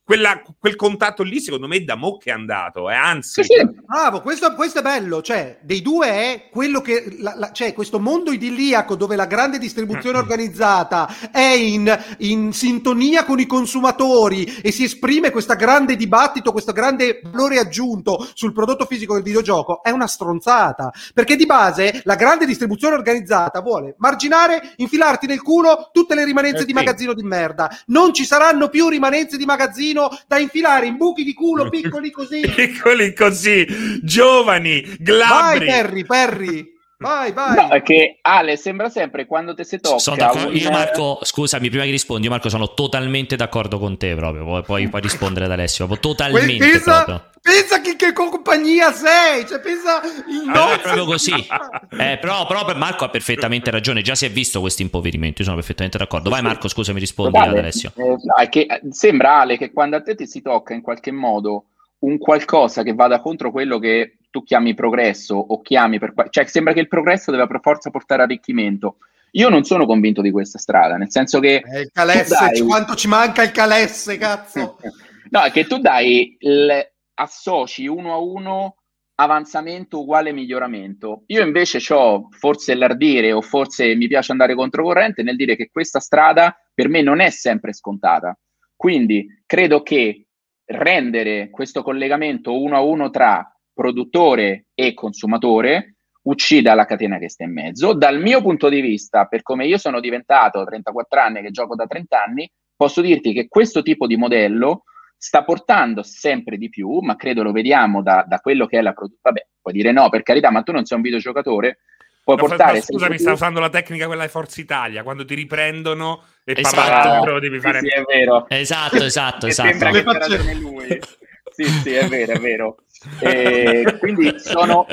quella, 0.10 0.42
quel 0.58 0.76
contatto 0.76 1.22
lì, 1.22 1.40
secondo 1.40 1.68
me, 1.68 1.84
da 1.84 1.94
mo' 1.94 2.18
che 2.18 2.32
è 2.32 2.34
andato. 2.34 2.90
Eh? 2.90 2.96
Anzi, 2.96 3.44
sì, 3.44 3.54
sì. 3.54 3.70
bravo, 3.86 4.22
questo, 4.22 4.56
questo, 4.56 4.80
è 4.80 4.82
bello. 4.82 5.22
Cioè, 5.22 5.60
dei 5.62 5.84
due 5.84 6.08
è 6.08 6.50
quello 6.52 6.82
che 6.82 7.18
la, 7.20 7.36
la, 7.38 7.52
cioè, 7.52 7.74
questo 7.74 8.00
mondo 8.00 8.32
idilliaco 8.32 8.96
dove 8.96 9.16
la 9.16 9.28
grande 9.28 9.60
distribuzione 9.60 10.18
mm-hmm. 10.18 10.28
organizzata 10.28 11.14
è 11.32 11.54
in, 11.54 11.96
in, 12.20 12.52
sintonia 12.54 13.24
con 13.24 13.40
i 13.40 13.46
consumatori 13.46 14.46
e 14.64 14.72
si 14.72 14.86
esprime 14.86 15.30
questo 15.30 15.54
grande 15.54 15.96
dibattito, 15.96 16.52
questo 16.52 16.72
grande 16.72 17.22
valore 17.26 17.60
aggiunto 17.60 18.28
sul 18.34 18.52
prodotto 18.52 18.88
fisico 18.88 19.14
del 19.14 19.22
videogioco. 19.22 19.84
È 19.84 19.92
una 19.92 20.08
stronzata 20.08 20.92
perché 21.14 21.36
di 21.36 21.46
base 21.46 22.02
la 22.06 22.16
grande 22.16 22.48
distribuzione 22.48 22.96
organizzata 22.96 23.62
vuole 23.62 23.94
marginare, 24.00 24.74
infilarti 24.78 25.28
nel 25.28 25.44
culo 25.44 25.92
tutte 25.94 26.16
le 26.16 26.26
rimanenze 26.26 26.64
eh, 26.64 26.66
di 26.66 26.72
sì. 26.72 26.78
magazzino 26.78 27.14
di 27.14 27.22
merda. 27.22 27.70
Non 27.88 28.12
ci 28.12 28.26
saranno 28.26 28.70
più 28.70 28.90
rimanenze 28.90 29.38
di 29.38 29.46
magazzino 29.46 29.98
fino 30.00 30.10
da 30.28 30.40
infilare 30.40 30.86
in 30.86 30.96
buchi 30.96 31.24
di 31.24 31.34
culo 31.34 31.68
piccoli 31.70 32.12
così. 32.12 32.42
piccoli 32.42 33.14
così, 33.14 33.68
giovani, 34.02 34.82
glabri. 35.00 35.66
Vai 35.66 35.68
Perry, 35.68 36.06
Perry. 36.06 36.78
Vai, 37.02 37.32
vai. 37.32 37.56
No, 37.56 37.70
è 37.70 37.82
che 37.82 38.20
Ale 38.22 38.58
sembra 38.58 38.90
sempre 38.90 39.26
quando 39.26 39.54
te 39.54 39.64
si 39.64 39.80
tocca. 39.80 40.32
Un... 40.34 40.54
Io, 40.54 40.70
Marco, 40.70 41.20
scusami, 41.22 41.70
prima 41.70 41.86
che 41.86 41.92
rispondi, 41.92 42.26
io, 42.26 42.30
Marco, 42.30 42.50
sono 42.50 42.74
totalmente 42.74 43.38
d'accordo 43.38 43.80
con 43.80 43.98
te 43.98 44.16
proprio. 44.16 44.44
Poi, 44.44 44.64
poi 44.64 44.90
puoi 44.90 45.02
rispondere 45.02 45.46
ad 45.46 45.52
Alessio. 45.52 45.88
Totalmente. 45.88 46.58
Pensa, 46.58 47.04
proprio. 47.06 47.30
pensa 47.42 47.80
che, 47.80 47.96
che, 47.96 48.12
compagnia 48.12 48.92
sei. 48.92 49.48
Cioè, 49.48 49.62
pensa 49.62 50.02
il 50.28 50.50
allora, 50.50 50.74
è 50.74 50.80
proprio 50.82 51.06
così. 51.06 51.32
Eh, 51.32 52.18
però, 52.20 52.46
però, 52.46 52.76
Marco 52.76 53.06
ha 53.06 53.10
perfettamente 53.10 53.72
ragione. 53.72 54.02
Già 54.02 54.16
si 54.16 54.26
è 54.26 54.30
visto 54.30 54.60
questo 54.60 54.82
impoverimento. 54.82 55.38
Io 55.40 55.46
sono 55.46 55.56
perfettamente 55.56 55.98
d'accordo. 55.98 56.30
Vai, 56.30 56.42
Marco, 56.42 56.68
scusami, 56.68 57.00
rispondi 57.00 57.38
ad 57.38 57.58
Alessio. 57.58 57.94
Eh, 57.96 58.04
no, 58.04 58.50
che, 58.50 58.68
sembra 58.92 59.40
Ale 59.40 59.58
che 59.58 59.72
quando 59.72 59.96
a 59.96 60.02
te 60.02 60.16
ti 60.16 60.28
si 60.28 60.42
tocca 60.42 60.74
in 60.74 60.82
qualche 60.82 61.12
modo 61.12 61.64
un 62.00 62.18
qualcosa 62.18 62.84
che 62.84 62.94
vada 62.94 63.22
contro 63.22 63.52
quello 63.52 63.80
che 63.80 64.19
tu 64.30 64.44
chiami 64.44 64.74
progresso 64.74 65.36
o 65.36 65.62
chiami 65.62 66.00
per... 66.00 66.14
cioè 66.30 66.46
sembra 66.46 66.74
che 66.74 66.80
il 66.80 66.88
progresso 66.88 67.32
deve 67.32 67.48
per 67.48 67.60
forza 67.62 67.90
portare 67.90 68.24
arricchimento. 68.24 68.98
Io 69.34 69.50
non 69.50 69.64
sono 69.64 69.86
convinto 69.86 70.22
di 70.22 70.32
questa 70.32 70.58
strada, 70.58 70.98
nel 70.98 71.12
senso 71.12 71.40
che... 71.40 71.62
Eh, 71.64 71.82
il 71.82 71.92
calesse, 71.92 72.50
dai... 72.52 72.62
quanto 72.62 72.96
ci 72.96 73.08
manca 73.08 73.44
il 73.44 73.52
calesse, 73.52 74.18
cazzo! 74.18 74.78
no, 75.30 75.42
è 75.42 75.52
che 75.52 75.66
tu 75.66 75.78
dai, 75.78 76.36
il, 76.40 76.92
associ 77.14 77.86
uno 77.88 78.14
a 78.14 78.18
uno 78.18 78.76
avanzamento 79.16 80.00
uguale 80.00 80.32
miglioramento. 80.32 81.24
Io 81.28 81.44
invece 81.44 81.82
ho 81.94 82.30
forse 82.32 82.74
l'ardire 82.74 83.34
o 83.34 83.42
forse 83.42 83.94
mi 83.96 84.08
piace 84.08 84.32
andare 84.32 84.56
controcorrente 84.56 85.24
nel 85.24 85.36
dire 85.36 85.56
che 85.56 85.70
questa 85.72 86.00
strada 86.00 86.56
per 86.74 86.88
me 86.88 87.02
non 87.02 87.20
è 87.20 87.30
sempre 87.30 87.74
scontata. 87.74 88.38
Quindi 88.76 89.42
credo 89.46 89.84
che 89.84 90.26
rendere 90.66 91.50
questo 91.50 91.84
collegamento 91.84 92.62
uno 92.62 92.78
a 92.78 92.82
uno 92.82 93.10
tra 93.10 93.46
produttore 93.80 94.66
e 94.76 94.94
consumatore 94.94 95.96
uccida 96.24 96.74
la 96.74 96.84
catena 96.84 97.18
che 97.18 97.30
sta 97.30 97.46
in 97.46 97.54
mezzo. 97.54 97.94
Dal 97.94 98.20
mio 98.20 98.42
punto 98.42 98.68
di 98.68 98.82
vista, 98.82 99.24
per 99.24 99.42
come 99.42 99.68
io 99.68 99.78
sono 99.78 100.02
diventato 100.02 100.66
34 100.66 101.22
anni, 101.22 101.42
che 101.42 101.52
gioco 101.52 101.76
da 101.76 101.88
30 101.88 102.22
anni, 102.22 102.52
posso 102.76 103.00
dirti 103.00 103.32
che 103.32 103.48
questo 103.48 103.82
tipo 103.82 104.06
di 104.06 104.18
modello 104.18 104.84
sta 105.16 105.46
portando 105.46 106.04
sempre 106.04 106.58
di 106.58 106.68
più, 106.68 107.00
ma 107.00 107.16
credo 107.16 107.42
lo 107.42 107.54
vediamo 107.54 108.02
da, 108.02 108.26
da 108.28 108.40
quello 108.40 108.66
che 108.66 108.80
è 108.80 108.82
la 108.82 108.92
produzione. 108.92 109.22
Vabbè, 109.24 109.48
puoi 109.62 109.74
dire 109.74 109.94
no, 109.94 110.10
per 110.10 110.24
carità, 110.24 110.52
ma 110.52 110.62
tu 110.62 110.74
non 110.74 110.84
sei 110.84 110.98
un 110.98 111.04
videogiocatore. 111.04 111.80
Puoi 112.22 112.36
no, 112.36 112.48
portare. 112.48 112.82
Scusa, 112.82 113.08
mi 113.08 113.18
sta 113.18 113.32
usando 113.32 113.62
la 113.62 113.70
tecnica 113.70 114.08
quella 114.08 114.24
di 114.24 114.30
Forza 114.30 114.60
Italia, 114.60 115.04
quando 115.04 115.24
ti 115.24 115.36
riprendono 115.36 116.24
e 116.44 116.52
esatto. 116.58 116.76
parlando 116.76 117.40
devi 117.40 117.62
fare. 117.62 117.80
Sì, 117.80 117.88
sì, 117.88 117.98
è 117.98 118.04
vero. 118.04 118.46
Esatto, 118.50 119.04
esatto, 119.04 119.48
esatto. 119.48 119.70
Sembra 119.70 119.92
che 119.92 120.04
faccio... 120.04 120.60
lui. 120.60 121.00
Sì, 121.60 121.66
sì, 121.66 121.92
è 121.92 122.08
vero, 122.08 122.32
è 122.32 122.40
vero. 122.40 122.78
E 123.20 123.98
quindi 124.00 124.40
sono, 124.40 124.86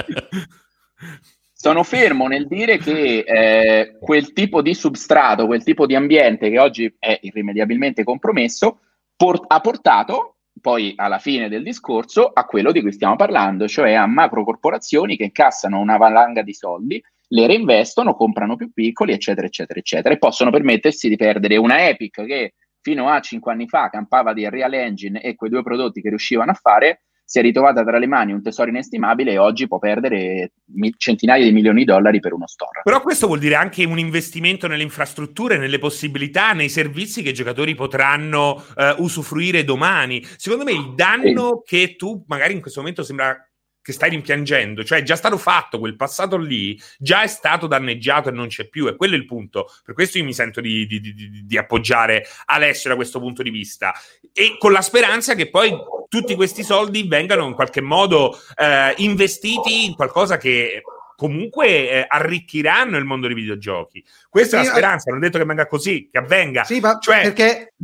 sono 1.53 1.85
fermo 1.85 2.27
nel 2.27 2.49
dire 2.49 2.79
che 2.79 3.21
eh, 3.21 3.97
quel 4.01 4.33
tipo 4.33 4.63
di 4.63 4.75
substrato, 4.75 5.47
quel 5.47 5.63
tipo 5.63 5.87
di 5.87 5.95
ambiente 5.95 6.51
che 6.51 6.59
oggi 6.59 6.93
è 6.99 7.17
irrimediabilmente 7.23 8.03
compromesso, 8.03 8.81
port- 9.15 9.45
ha 9.47 9.61
portato 9.61 10.39
poi 10.61 10.95
alla 10.97 11.21
fine 11.21 11.49
del 11.49 11.63
discorso 11.63 12.27
a 12.33 12.45
quello 12.47 12.73
di 12.73 12.81
cui 12.81 12.91
stiamo 12.91 13.15
parlando, 13.15 13.69
cioè 13.69 13.93
a 13.93 14.07
macro 14.07 14.43
corporazioni 14.43 15.17
che 15.17 15.25
incassano 15.25 15.79
una 15.79 15.97
valanga 15.97 16.43
di 16.43 16.53
soldi, 16.53 17.01
le 17.29 17.47
reinvestono, 17.47 18.17
comprano 18.17 18.57
più 18.57 18.73
piccoli, 18.73 19.13
eccetera, 19.13 19.47
eccetera, 19.47 19.79
eccetera, 19.79 20.15
e 20.15 20.19
possono 20.19 20.51
permettersi 20.51 21.09
di 21.09 21.17
perdere 21.17 21.57
una 21.59 21.89
Epic 21.89 22.25
che 22.25 22.55
fino 22.87 23.09
a 23.09 23.19
cinque 23.19 23.51
anni 23.51 23.67
fa 23.67 23.89
campava 23.89 24.33
di 24.33 24.49
Real 24.49 24.73
Engine 24.73 25.21
e 25.21 25.35
quei 25.35 25.51
due 25.51 25.65
prodotti 25.65 26.01
che 26.01 26.09
riuscivano 26.09 26.53
a 26.53 26.55
fare, 26.55 27.03
si 27.25 27.41
è 27.41 27.43
ritrovata 27.43 27.83
tra 27.83 27.99
le 27.99 28.07
mani 28.07 28.31
un 28.33 28.41
tesoro 28.41 28.69
inestimabile 28.69 29.33
e 29.33 29.39
oggi 29.39 29.67
può 29.67 29.81
perdere 29.81 30.53
centinaia 30.97 31.43
di 31.43 31.51
milioni 31.51 31.81
di 31.81 31.85
dollari 31.85 32.21
per 32.21 32.33
uno 32.33 32.47
store. 32.47 32.83
Però 32.85 33.01
questo 33.03 33.27
vuol 33.27 33.41
dire 33.41 33.57
anche 33.57 33.85
un 33.85 33.99
investimento 33.99 34.69
nelle 34.69 34.85
infrastrutture, 34.85 35.59
nelle 35.59 35.81
possibilità, 35.81 36.53
nei 36.53 36.69
servizi 36.69 37.23
che 37.23 37.31
i 37.31 37.35
giocatori 37.35 37.75
potranno 37.75 38.53
uh, 38.77 39.03
usufruire 39.03 39.65
domani. 39.65 40.25
Secondo 40.37 40.63
me 40.63 40.71
il 40.71 40.95
danno 40.95 41.63
sì. 41.65 41.77
che 41.77 41.97
tu 41.97 42.23
magari 42.29 42.53
in 42.53 42.61
questo 42.61 42.79
momento 42.79 43.03
sembra 43.03 43.37
che 43.87 43.93
stai 43.93 44.11
rimpiangendo, 44.11 44.83
cioè 44.83 44.99
è 44.99 45.03
già 45.05 45.15
stato 45.15 45.39
fatto 45.39 45.79
quel 45.79 45.95
passato 45.95 46.37
lì, 46.37 46.77
già 46.99 47.23
è 47.23 47.29
stato 47.29 47.69
danneggiato 47.69 48.31
e 48.31 48.33
non 48.33 48.49
c'è 48.49 48.69
più, 48.69 48.89
e 48.89 48.97
quello 48.97 49.15
è 49.15 49.17
il 49.17 49.27
punto. 49.27 49.73
Per 49.85 49.95
questo 49.95 50.19
io 50.19 50.25
mi 50.25 50.35
sento 50.35 50.61
di, 50.61 50.87
di, 50.89 50.99
di, 50.99 51.45
di 51.45 51.57
appoggiare 51.57 52.27
Alessio 52.47 52.91
da 52.91 52.97
questo 52.97 53.21
punto 53.21 53.45
di 53.45 53.51
vista, 53.51 53.95
e 54.33 54.57
con 54.59 54.73
la 54.73 54.83
speranza 54.83 55.37
che 55.37 55.49
poi 55.51 55.73
tutti 56.09 56.35
questi 56.35 56.65
soldi 56.65 57.07
vengano 57.07 57.47
in 57.47 57.55
qualche 57.55 57.81
modo 57.81 58.37
eh, 58.57 58.93
investiti 58.97 59.85
in 59.85 59.95
qualcosa 59.95 60.37
che 60.37 60.83
comunque 61.15 61.89
eh, 61.89 62.05
arricchiranno 62.09 62.99
il 62.99 63.05
mondo 63.05 63.29
dei 63.29 63.37
videogiochi. 63.37 64.05
Questa 64.29 64.57
sì, 64.57 64.65
è 64.65 64.67
la 64.67 64.73
speranza, 64.73 65.11
non 65.11 65.21
ho 65.21 65.23
detto 65.23 65.39
che 65.39 65.45
venga 65.45 65.69
così, 65.69 66.09
che 66.11 66.19
avvenga. 66.19 66.65
Sì, 66.65 66.81
ma 66.81 66.99
cioè, 66.99 67.23
perché 67.23 67.75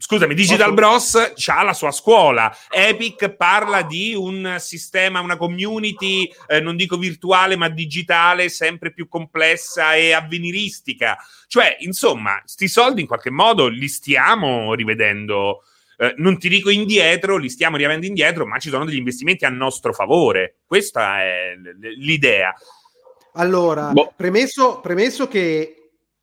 Scusami, 0.00 0.34
Digital 0.34 0.72
Bros 0.74 1.32
ha 1.46 1.62
la 1.64 1.72
sua 1.72 1.90
scuola. 1.90 2.56
Epic 2.70 3.30
parla 3.30 3.82
di 3.82 4.14
un 4.14 4.56
sistema, 4.60 5.20
una 5.20 5.36
community, 5.36 6.32
eh, 6.46 6.60
non 6.60 6.76
dico 6.76 6.96
virtuale, 6.96 7.56
ma 7.56 7.68
digitale, 7.68 8.48
sempre 8.48 8.92
più 8.92 9.08
complessa 9.08 9.94
e 9.94 10.12
avveniristica. 10.12 11.18
Cioè, 11.48 11.78
insomma, 11.80 12.40
sti 12.44 12.68
soldi 12.68 13.00
in 13.00 13.06
qualche 13.08 13.30
modo 13.30 13.66
li 13.66 13.88
stiamo 13.88 14.72
rivedendo. 14.74 15.64
Eh, 15.96 16.14
non 16.18 16.38
ti 16.38 16.48
dico 16.48 16.70
indietro, 16.70 17.36
li 17.36 17.50
stiamo 17.50 17.76
riavendo 17.76 18.06
indietro, 18.06 18.46
ma 18.46 18.58
ci 18.58 18.68
sono 18.68 18.84
degli 18.84 18.98
investimenti 18.98 19.44
a 19.44 19.50
nostro 19.50 19.92
favore. 19.92 20.58
Questa 20.64 21.22
è 21.22 21.54
l'idea. 21.96 22.54
Allora, 23.32 23.90
boh. 23.90 24.12
premesso, 24.16 24.78
premesso 24.80 25.26
che 25.26 25.77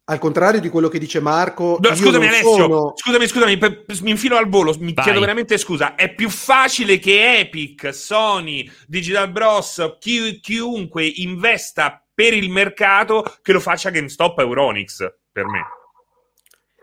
al 0.07 0.19
contrario 0.19 0.59
di 0.59 0.69
quello 0.69 0.87
che 0.87 0.99
dice 0.99 1.19
Marco, 1.19 1.79
no, 1.81 1.95
scusami 1.95 2.27
Alessio, 2.27 2.55
sono... 2.55 2.93
scusami, 2.95 3.27
scusami, 3.27 3.57
mi 4.01 4.11
infilo 4.11 4.37
al 4.37 4.47
volo, 4.47 4.75
mi 4.79 4.93
Vai. 4.93 5.03
chiedo 5.03 5.19
veramente 5.19 5.57
scusa. 5.57 5.95
È 5.95 6.13
più 6.13 6.29
facile 6.29 6.99
che 6.99 7.39
Epic, 7.39 7.93
Sony, 7.93 8.69
Digital 8.85 9.31
Bros, 9.31 9.97
chi, 9.99 10.39
chiunque 10.41 11.05
investa 11.05 12.05
per 12.13 12.33
il 12.33 12.51
mercato 12.51 13.35
che 13.41 13.51
lo 13.51 13.59
faccia 13.59 13.89
GameStop 13.89 14.39
e 14.39 14.41
Euronix, 14.43 14.97
per 15.31 15.45
me. 15.45 15.63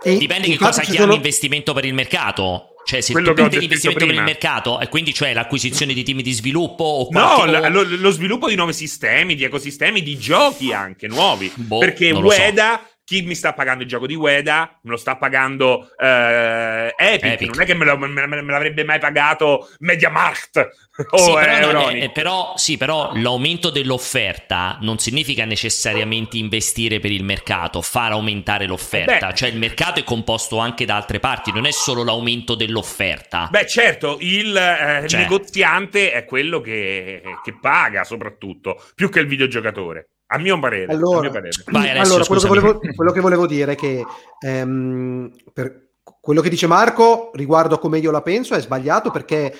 E, 0.03 0.19
Dipende 0.19 0.49
che 0.49 0.59
cosa 0.59 0.83
chiami 0.83 0.99
sono... 0.99 1.15
investimento 1.15 1.73
per 1.73 1.85
il 1.85 1.95
mercato. 1.95 2.75
Cioè, 2.85 3.01
se 3.01 3.13
Quello 3.13 3.33
tu 3.33 3.43
intendi 3.43 3.67
investimento 3.67 4.05
per 4.05 4.15
il 4.15 4.23
mercato, 4.23 4.81
e 4.81 4.89
quindi 4.89 5.15
cioè 5.15 5.33
l'acquisizione 5.33 5.95
di 5.95 6.03
team 6.03 6.21
di 6.21 6.33
sviluppo 6.33 6.83
o 6.83 7.09
No, 7.13 7.45
la, 7.45 7.69
lo, 7.69 7.85
lo, 7.85 8.11
sviluppo 8.11 8.49
di 8.49 8.57
nuovi 8.57 8.73
sistemi, 8.73 9.37
di 9.37 9.45
ecosistemi, 9.45 10.03
di 10.03 10.19
giochi 10.19 10.73
anche 10.73 11.07
nuovi. 11.07 11.51
Boh, 11.55 11.79
perché 11.79 12.11
Ueda 12.11 12.81
so. 12.83 12.92
Chi 13.05 13.23
mi 13.23 13.35
sta 13.35 13.53
pagando 13.53 13.83
il 13.83 13.88
gioco 13.88 14.07
di 14.07 14.15
Ueda? 14.15 14.79
Me 14.83 14.91
lo 14.91 14.97
sta 14.97 15.17
pagando 15.17 15.91
eh, 15.99 16.95
Epic. 16.97 17.33
Epic. 17.33 17.51
non 17.51 17.62
è 17.62 17.67
che 17.67 17.75
me, 17.75 17.85
lo, 17.85 17.97
me, 17.99 18.09
me, 18.09 18.43
l'avrebbe 18.43 18.85
mai 18.85 18.99
pagato 18.99 19.69
MediaMarkt 19.81 20.69
o 21.11 21.19
sì, 21.19 21.33
però, 21.33 21.88
è, 21.88 22.11
però, 22.12 22.53
sì, 22.57 22.77
però 22.77 23.12
l'aumento 23.15 23.71
dell'offerta 23.71 24.79
non 24.83 24.99
significa 24.99 25.45
necessariamente 25.45 26.37
investire 26.37 27.01
per 27.01 27.11
il 27.11 27.25
mercato, 27.25 27.83
far 27.83 28.12
aumentare 28.12 28.67
l'offerta, 28.67 29.29
Beh, 29.29 29.35
cioè 29.35 29.49
il 29.49 29.59
mercato 29.59 30.01
è 30.01 30.05
composto 30.05 30.59
anche 30.59 30.85
da 30.85 30.97
altre 30.97 31.19
parti, 31.19 31.51
non 31.51 31.67
è 31.67 31.71
solo 31.71 32.05
l'aumento 32.05 32.55
dell'offerta. 32.55 33.49
Beh 33.51 33.67
certo, 33.67 34.19
il 34.21 34.57
eh, 34.57 35.09
cioè. 35.09 35.21
negoziante 35.21 36.12
è 36.12 36.25
quello 36.25 36.61
che, 36.61 37.23
che 37.43 37.59
paga 37.59 38.05
soprattutto, 38.05 38.83
più 38.95 39.09
che 39.09 39.21
il 39.21 39.27
videogiocatore. 39.27 40.12
A 40.35 40.38
mio 40.38 40.59
parere. 40.59 40.92
Allora, 40.92 41.21
mio 41.21 41.31
parere. 41.31 41.51
Vai, 41.66 41.90
Alessio, 41.90 42.14
allora 42.14 42.25
quello, 42.25 42.40
che 42.40 42.49
volevo, 42.49 42.79
quello, 42.95 43.12
che 43.12 43.21
volevo, 43.21 43.47
dire 43.47 43.73
è 43.73 43.75
che 43.75 44.03
ehm, 44.40 45.31
per 45.53 45.90
quello 46.21 46.40
che 46.40 46.49
dice 46.49 46.66
Marco 46.66 47.31
riguardo 47.35 47.75
a 47.75 47.79
come 47.79 47.99
io 47.99 48.11
la 48.11 48.23
penso 48.23 48.55
è 48.55 48.61
sbagliato 48.61 49.11
perché 49.11 49.55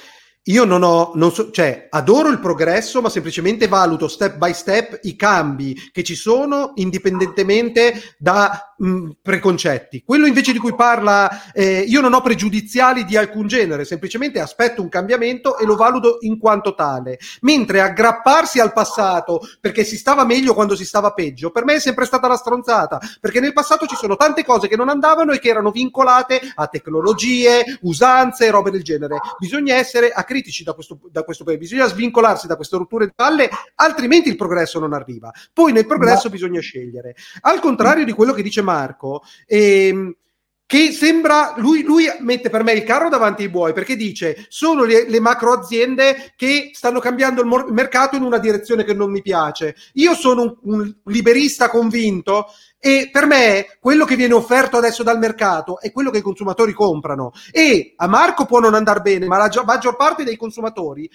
io 0.44 0.64
non 0.64 0.83
ho, 0.83 1.12
non 1.14 1.33
so, 1.33 1.50
cioè, 1.52 1.87
adoro 1.88 2.28
il 2.28 2.40
progresso, 2.40 3.00
ma 3.00 3.09
semplicemente 3.09 3.68
valuto 3.68 4.09
step 4.09 4.37
by 4.38 4.52
step 4.52 4.98
i 5.02 5.14
cambi 5.14 5.76
che 5.92 6.02
ci 6.02 6.16
sono 6.16 6.72
indipendentemente 6.76 8.16
da 8.18 8.74
mh, 8.76 9.11
preconcetti. 9.22 10.02
Quello 10.05 10.26
invece 10.26 10.50
di 10.52 10.59
cui 10.59 10.74
parla, 10.74 11.52
eh, 11.52 11.81
io 11.87 12.00
non 12.00 12.14
ho 12.14 12.20
pregiudiziali 12.20 13.05
di 13.05 13.16
alcun 13.16 13.46
genere, 13.46 13.85
semplicemente 13.85 14.40
aspetto 14.40 14.83
un 14.83 14.88
cambiamento 14.88 15.59
e 15.59 15.64
lo 15.64 15.76
valuto 15.76 16.18
in 16.20 16.38
quanto 16.38 16.74
tale. 16.74 17.18
Mentre 17.42 17.81
aggrapparsi 17.81 18.59
al 18.59 18.72
passato 18.72 19.40
perché 19.61 19.85
si 19.85 19.96
stava 19.96 20.24
meglio 20.24 20.55
quando 20.55 20.74
si 20.74 20.85
stava 20.85 21.12
peggio, 21.12 21.50
per 21.50 21.64
me 21.64 21.74
è 21.74 21.81
sempre 21.81 22.05
stata 22.05 22.26
la 22.26 22.37
stronzata, 22.37 22.98
perché 23.20 23.38
nel 23.38 23.52
passato 23.52 23.87
ci 23.87 23.94
sono 23.94 24.16
tante 24.16 24.44
cose 24.44 24.66
che 24.66 24.76
non 24.76 24.88
andavano 24.88 25.31
e 25.31 25.38
che 25.38 25.50
erano 25.50 25.70
vincolate 25.70 26.40
a 26.57 26.66
tecnologie, 26.66 27.78
usanze, 27.83 28.50
robe 28.50 28.72
del 28.72 28.83
genere. 28.83 29.18
Bisogna 29.38 29.76
essere 29.76 30.11
a 30.11 30.24
critici 30.33 30.64
da 30.64 30.73
questo, 30.73 30.99
da 31.11 31.23
questo 31.23 31.45
punto, 31.45 31.59
bisogna 31.59 31.87
svincolarsi 31.87 32.47
da 32.47 32.57
queste 32.57 32.77
rotture 32.79 33.07
di 33.07 33.12
palle, 33.14 33.51
altrimenti 33.77 34.31
il 34.31 34.37
progresso 34.37 34.81
non 34.81 34.95
arriva. 34.95 35.31
Poi 35.53 35.73
nel 35.73 35.87
progresso 35.87 36.29
Ma... 36.29 36.33
bisogna 36.33 36.61
scegliere. 36.61 37.14
Al 37.42 37.61
contrario 37.61 38.05
di 38.05 38.12
quello 38.12 38.33
che 38.33 38.42
dice 38.42 38.62
Marco, 38.62 39.23
ehm, 39.47 40.14
che 40.72 40.90
sembra 40.90 41.52
lui, 41.58 41.82
lui, 41.82 42.06
mette 42.20 42.48
per 42.48 42.62
me 42.62 42.72
il 42.72 42.82
carro 42.82 43.11
davanti 43.11 43.42
ai 43.42 43.50
buoi 43.50 43.74
perché 43.74 43.94
dice 43.94 44.46
sono 44.48 44.85
le, 44.85 45.06
le 45.06 45.20
macro 45.20 45.52
aziende 45.52 46.32
che 46.35 46.70
stanno 46.72 46.98
cambiando 46.98 47.42
il, 47.42 47.46
mor- 47.46 47.70
mercato 47.70 48.16
in 48.16 48.22
una 48.22 48.38
direzione 48.38 48.82
che 48.82 48.94
non 48.94 49.11
mi 49.11 49.20
piace. 49.20 49.76
Io 49.96 50.14
sono 50.14 50.40
un, 50.40 50.56
un, 50.62 50.96
liberista 51.04 51.68
convinto 51.68 52.46
e 52.78 53.11
per 53.12 53.26
me 53.26 53.76
quello 53.80 54.06
che 54.06 54.16
viene 54.16 54.32
offerto 54.32 54.78
adesso 54.78 55.02
dal 55.02 55.18
mercato 55.18 55.78
è 55.78 55.92
quello 55.92 56.11
che 56.11 56.18
i 56.18 56.22
consumatori 56.22 56.72
comprano 56.72 57.32
e 57.50 57.92
a 57.94 58.06
Marco 58.06 58.46
può 58.46 58.58
non 58.58 58.72
andare 58.72 59.02
bene, 59.02 59.26
ma 59.26 59.37
la 59.37 59.48
gi- 59.48 59.61
maggior 59.66 59.94
parte 59.94 60.24
dei 60.24 60.38
consumatori 60.38 61.06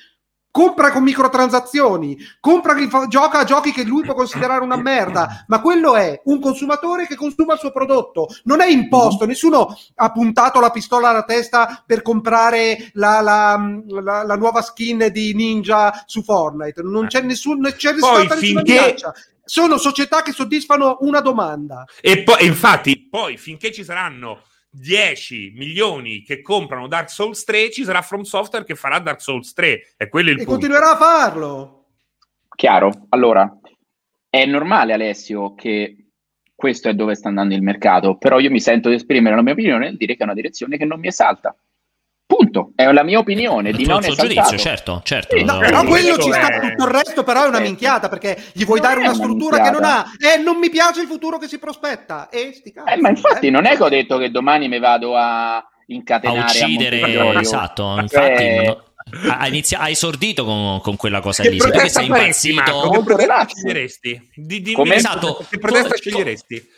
compra 0.51 0.91
con 0.91 1.03
microtransazioni, 1.03 2.17
compra, 2.39 2.75
gioca 3.07 3.39
a 3.39 3.43
giochi 3.43 3.71
che 3.71 3.83
lui 3.83 4.03
può 4.03 4.13
considerare 4.13 4.63
una 4.63 4.77
merda, 4.77 5.45
ma 5.47 5.61
quello 5.61 5.95
è 5.95 6.19
un 6.25 6.39
consumatore 6.39 7.05
che 7.05 7.15
consuma 7.15 7.53
il 7.53 7.59
suo 7.59 7.71
prodotto, 7.71 8.27
non 8.45 8.61
è 8.61 8.67
imposto, 8.67 9.25
nessuno 9.25 9.77
ha 9.95 10.11
puntato 10.11 10.59
la 10.59 10.71
pistola 10.71 11.09
alla 11.09 11.23
testa 11.23 11.83
per 11.85 12.01
comprare 12.01 12.89
la, 12.93 13.21
la, 13.21 13.81
la, 14.01 14.23
la 14.23 14.35
nuova 14.35 14.61
skin 14.61 15.09
di 15.11 15.33
Ninja 15.35 16.03
su 16.05 16.23
Fortnite, 16.23 16.81
non 16.81 17.07
c'è, 17.07 17.21
nessun, 17.21 17.59
non 17.59 17.73
c'è 17.73 17.93
Poi, 17.95 18.25
stata 18.25 18.39
nessuna 18.39 18.61
finché... 18.61 18.71
minaccia. 18.71 19.13
Sono 19.47 19.77
società 19.77 20.23
che 20.23 20.33
soddisfano 20.33 20.97
una 21.01 21.21
domanda. 21.21 21.85
E 22.01 22.23
poi, 22.23 22.45
infatti, 22.45 23.07
poi 23.09 23.37
finché 23.37 23.71
ci 23.71 23.85
saranno 23.85 24.41
10 24.69 25.53
milioni 25.55 26.21
che 26.21 26.41
comprano 26.41 26.87
Dark 26.87 27.09
Souls 27.09 27.43
3, 27.43 27.71
ci 27.71 27.83
sarà 27.83 28.01
From 28.01 28.21
Software 28.21 28.65
che 28.65 28.75
farà 28.75 28.99
Dark 28.99 29.21
Souls 29.21 29.53
3. 29.53 29.95
E 29.97 30.09
quello 30.09 30.29
è 30.29 30.33
il 30.33 30.41
e 30.41 30.43
punto. 30.43 30.59
continuerà 30.59 30.91
a 30.91 30.97
farlo. 30.97 31.85
Chiaro. 32.55 33.07
Allora, 33.09 33.59
è 34.29 34.45
normale, 34.45 34.93
Alessio, 34.93 35.53
che 35.55 36.07
questo 36.53 36.89
è 36.89 36.93
dove 36.93 37.15
sta 37.15 37.27
andando 37.29 37.53
il 37.53 37.61
mercato, 37.61 38.17
però 38.17 38.39
io 38.39 38.49
mi 38.49 38.59
sento 38.59 38.89
di 38.89 38.95
esprimere 38.95 39.35
la 39.35 39.43
mia 39.43 39.53
opinione 39.53 39.85
nel 39.85 39.97
dire 39.97 40.15
che 40.15 40.21
è 40.21 40.25
una 40.25 40.33
direzione 40.33 40.77
che 40.77 40.85
non 40.85 40.99
mi 40.99 41.07
esalta. 41.07 41.55
Punto, 42.27 42.73
è 42.75 42.91
la 42.91 43.03
mia 43.03 43.19
opinione 43.19 43.71
di 43.71 43.85
non 43.85 44.01
giudizio, 44.01 44.57
certo, 44.57 44.99
certo. 45.05 45.37
Sì, 45.37 45.45
no, 45.45 45.59
però 45.59 45.85
quello 45.85 46.17
ci 46.17 46.29
sta, 46.29 46.59
tutto 46.59 46.83
il 46.83 46.91
resto 46.91 47.23
però 47.23 47.45
è 47.45 47.47
una 47.47 47.61
minchiata 47.61 48.09
perché 48.09 48.37
gli 48.51 48.65
vuoi 48.65 48.81
non 48.81 48.89
dare 48.89 48.99
una 48.99 49.13
struttura 49.13 49.61
che 49.61 49.71
non 49.71 49.85
ha 49.85 50.11
e 50.19 50.37
non 50.37 50.57
mi 50.57 50.69
piace 50.69 50.99
il 50.99 51.07
futuro 51.07 51.37
che 51.37 51.47
si 51.47 51.57
prospetta. 51.57 52.27
E 52.27 52.51
sti 52.53 52.73
cazzi, 52.73 52.91
eh, 52.91 52.97
ma 52.97 53.07
infatti 53.07 53.47
eh. 53.47 53.49
non 53.49 53.65
è 53.65 53.77
che 53.77 53.83
ho 53.83 53.87
detto 53.87 54.17
che 54.17 54.29
domani 54.29 54.67
mi 54.67 54.77
vado 54.77 55.15
a 55.15 55.65
incatenare 55.85 56.41
a 56.41 56.65
uccidere, 56.65 57.01
a 57.01 57.39
esatto, 57.39 57.97
infatti 57.97 58.43
eh... 58.43 58.77
ha, 59.29 59.47
inizia- 59.47 59.79
ha 59.79 59.87
esordito 59.87 60.43
con, 60.43 60.81
con, 60.81 60.97
quella 60.97 61.21
cosa 61.21 61.43
che 61.43 61.49
lì, 61.49 61.57
perché 61.59 61.87
sei 61.87 62.07
impazzito. 62.07 62.55
Marco, 62.55 62.89
che 62.89 63.03
protesta 63.03 63.47
sceglieresti? 63.47 64.29
Di, 64.35 64.61
di, 64.61 64.73
Come? 64.73 64.95
Esatto, 64.95 65.45
che 65.49 65.59
protesta 65.59 65.95
sceglieresti? 65.95 66.69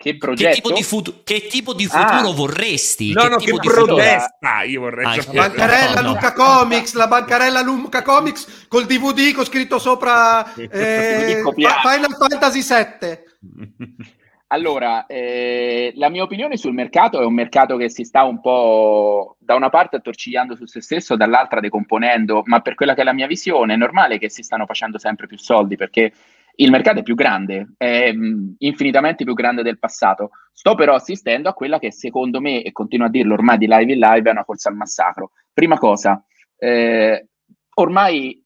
Che 0.00 0.16
progetto? 0.16 0.50
Che 0.50 0.54
tipo 0.54 0.72
di, 0.72 0.82
futu- 0.84 1.24
che 1.24 1.46
tipo 1.48 1.74
di 1.74 1.86
futuro 1.86 2.28
ah. 2.28 2.32
vorresti? 2.32 3.12
No, 3.12 3.22
che 3.22 3.28
no, 3.30 3.36
che 3.38 3.52
protesta 3.68 4.62
io 4.62 4.82
vorrei 4.82 5.04
ah, 5.04 5.16
La 5.16 5.48
bancarella 5.48 6.00
no, 6.02 6.08
Luca 6.10 6.34
no. 6.36 6.44
Comics, 6.44 6.94
la 6.94 7.08
bancarella 7.08 7.62
Luca 7.62 8.02
Comics 8.02 8.66
col 8.68 8.86
DVD 8.86 9.34
con 9.34 9.44
scritto 9.44 9.80
sopra 9.80 10.54
eh, 10.54 11.42
Final 11.42 12.16
Fantasy 12.16 12.62
VII. 12.62 14.16
Allora, 14.50 15.04
eh, 15.04 15.92
la 15.96 16.08
mia 16.08 16.22
opinione 16.22 16.56
sul 16.56 16.72
mercato 16.72 17.20
è 17.20 17.24
un 17.24 17.34
mercato 17.34 17.76
che 17.76 17.90
si 17.90 18.04
sta 18.04 18.22
un 18.22 18.40
po' 18.40 19.36
da 19.38 19.54
una 19.54 19.68
parte 19.68 19.96
attorcigliando 19.96 20.56
su 20.56 20.64
se 20.64 20.80
stesso, 20.80 21.16
dall'altra 21.16 21.60
decomponendo, 21.60 22.42
ma 22.46 22.60
per 22.60 22.74
quella 22.74 22.94
che 22.94 23.02
è 23.02 23.04
la 23.04 23.12
mia 23.12 23.26
visione 23.26 23.74
è 23.74 23.76
normale 23.76 24.16
che 24.16 24.30
si 24.30 24.42
stanno 24.42 24.64
facendo 24.64 24.96
sempre 24.96 25.26
più 25.26 25.36
soldi 25.36 25.76
perché 25.76 26.12
il 26.60 26.70
mercato 26.70 27.00
è 27.00 27.02
più 27.02 27.14
grande, 27.14 27.74
è 27.76 28.12
mh, 28.12 28.56
infinitamente 28.58 29.24
più 29.24 29.34
grande 29.34 29.62
del 29.62 29.78
passato. 29.78 30.30
Sto 30.52 30.74
però 30.74 30.94
assistendo 30.94 31.48
a 31.48 31.54
quella 31.54 31.78
che 31.78 31.92
secondo 31.92 32.40
me, 32.40 32.62
e 32.62 32.72
continuo 32.72 33.06
a 33.06 33.10
dirlo 33.10 33.34
ormai 33.34 33.58
di 33.58 33.66
live 33.68 33.92
in 33.92 33.98
live, 33.98 34.28
è 34.28 34.32
una 34.32 34.44
corsa 34.44 34.68
al 34.68 34.74
massacro. 34.74 35.30
Prima 35.52 35.78
cosa, 35.78 36.24
eh, 36.56 37.28
ormai 37.74 38.44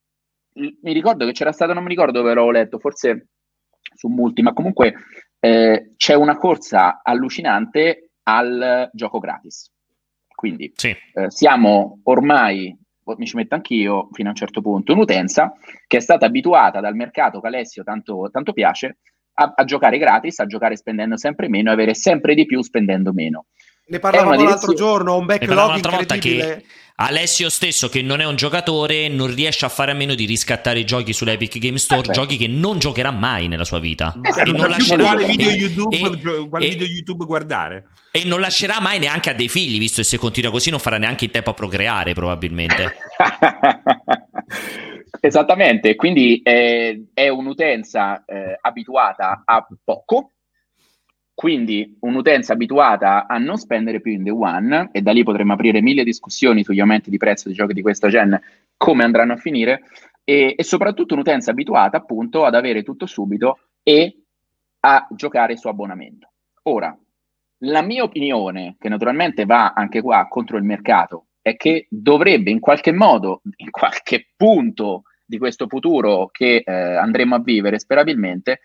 mi 0.55 0.93
ricordo 0.93 1.25
che 1.25 1.33
c'era 1.33 1.53
stato, 1.53 1.73
non 1.73 1.83
mi 1.83 1.89
ricordo 1.89 2.19
dove 2.19 2.35
l'avevo 2.35 2.51
letto, 2.51 2.79
forse 2.79 3.29
su 3.95 4.09
Multi, 4.09 4.43
ma 4.43 4.53
comunque 4.53 4.95
eh, 5.41 5.95
c'è 5.97 6.15
una 6.15 6.37
corsa 6.37 7.01
allucinante 7.03 8.11
al 8.25 8.91
gioco 8.93 9.19
gratis. 9.19 9.71
Quindi 10.35 10.71
sì. 10.75 10.89
eh, 10.89 11.31
siamo 11.31 12.01
ormai 12.05 12.77
mi 13.05 13.27
ci 13.27 13.37
metto 13.37 13.55
anch'io 13.55 14.09
fino 14.13 14.29
a 14.29 14.31
un 14.31 14.37
certo 14.37 14.61
punto, 14.61 14.93
un'utenza 14.93 15.55
che 15.87 15.97
è 15.97 16.01
stata 16.01 16.27
abituata 16.27 16.81
dal 16.81 16.95
mercato 16.95 17.41
che 17.41 17.47
Alessio 17.47 17.83
tanto, 17.83 18.29
tanto 18.33 18.53
piace 18.53 18.99
a, 19.35 19.53
a, 19.55 19.65
giocare 19.65 19.99
gratis, 19.99 20.39
a 20.39 20.47
giocare 20.47 20.77
spendendo 20.77 21.17
sempre 21.17 21.49
meno 21.49 21.71
e 21.71 21.73
avere 21.73 21.95
sempre 21.95 22.35
di 22.35 22.47
più 22.47 22.63
spendendo 22.63 23.13
meno. 23.13 23.47
Ne 23.87 23.99
parlavamo 23.99 24.43
l'altro 24.43 24.75
giorno, 24.75 25.17
un 25.17 25.27
backlog 25.27 25.77
incredibile. 25.77 26.57
Che 26.57 26.65
Alessio 26.97 27.49
stesso, 27.49 27.89
che 27.89 28.03
non 28.03 28.21
è 28.21 28.27
un 28.27 28.37
giocatore, 28.37 29.09
non 29.09 29.35
riesce 29.35 29.65
a 29.65 29.69
fare 29.69 29.93
a 29.93 29.95
meno 29.95 30.15
di 30.15 30.27
riscattare 30.27 30.81
i 30.81 30.85
giochi 30.85 31.13
sull'Epic 31.13 31.59
Game 31.59 31.79
Store, 31.79 32.09
eh 32.09 32.13
giochi 32.13 32.37
che 32.37 32.47
non 32.47 32.79
giocherà 32.79 33.11
mai 33.11 33.49
nella 33.49 33.65
sua 33.65 33.79
vita. 33.79 34.15
Eh, 34.21 34.49
e 34.49 34.53
non 34.53 34.69
lascerà 34.69 35.03
quale 35.03 35.25
video, 35.25 35.51
YouTube, 35.51 35.97
e, 35.97 36.49
quale 36.49 36.69
video 36.69 36.87
YouTube 36.87 37.25
guardare. 37.25 37.89
E 38.11 38.25
non 38.25 38.41
lascerà 38.41 38.81
mai 38.81 38.99
neanche 38.99 39.31
a 39.31 39.35
dei 39.35 39.49
figli, 39.49 39.79
visto 39.79 40.03
che 40.03 40.07
se 40.07 40.19
continua 40.19 40.51
così 40.51 40.71
non 40.71 40.79
farà 40.79 40.99
neanche 40.99 41.25
il 41.25 41.31
tempo 41.31 41.51
a 41.51 41.55
procreare, 41.55 42.13
probabilmente. 42.13 42.97
Esattamente, 45.21 45.95
quindi 45.95 46.43
eh, 46.43 47.07
è 47.15 47.29
un'utenza 47.29 48.25
eh, 48.25 48.59
abituata 48.61 49.43
a 49.45 49.67
poco, 49.83 50.33
quindi 51.43 51.97
un'utenza 52.03 52.53
abituata 52.53 53.27
a 53.27 53.37
non 53.37 53.57
spendere 53.57 54.01
più 54.01 54.13
in 54.13 54.23
day 54.23 54.33
one, 54.33 54.91
e 54.93 55.03
da 55.03 55.11
lì 55.11 55.25
potremmo 55.25 55.55
aprire 55.55 55.83
mille 55.83 56.05
discussioni 56.05 56.63
sugli 56.63 56.79
aumenti 56.79 57.11
di 57.11 57.17
prezzo 57.17 57.49
di 57.49 57.55
giochi 57.55 57.73
di 57.73 57.83
questa 57.83 58.07
gen, 58.07 58.41
come 58.77 59.03
andranno 59.03 59.33
a 59.33 59.37
finire, 59.37 59.83
e, 60.23 60.55
e 60.57 60.63
soprattutto 60.63 61.15
un'utenza 61.15 61.51
abituata 61.51 61.97
appunto 61.97 62.45
ad 62.45 62.55
avere 62.55 62.85
tutto 62.85 63.07
subito 63.07 63.59
e 63.83 64.19
a 64.79 65.05
giocare 65.11 65.57
su 65.57 65.67
abbonamento. 65.67 66.31
Ora, 66.63 66.97
la 67.65 67.83
mia 67.83 68.05
opinione, 68.05 68.77
che 68.79 68.89
naturalmente 68.89 69.45
va 69.45 69.73
anche 69.73 70.01
qua 70.01 70.29
contro 70.29 70.59
il 70.59 70.63
mercato, 70.63 71.27
è 71.43 71.57
che 71.57 71.89
dovrebbe 71.91 72.53
in 72.53 72.61
qualche 72.61 72.93
modo, 72.93 73.43
in 73.57 73.73
qualche 73.73 74.29
punto 74.37 75.03
di 75.27 75.39
questo 75.39 75.67
futuro 75.67 76.29
che 76.31 76.63
eh, 76.65 76.73
andremo 76.73 77.35
a 77.35 77.41
vivere 77.41 77.81
sperabilmente, 77.81 78.61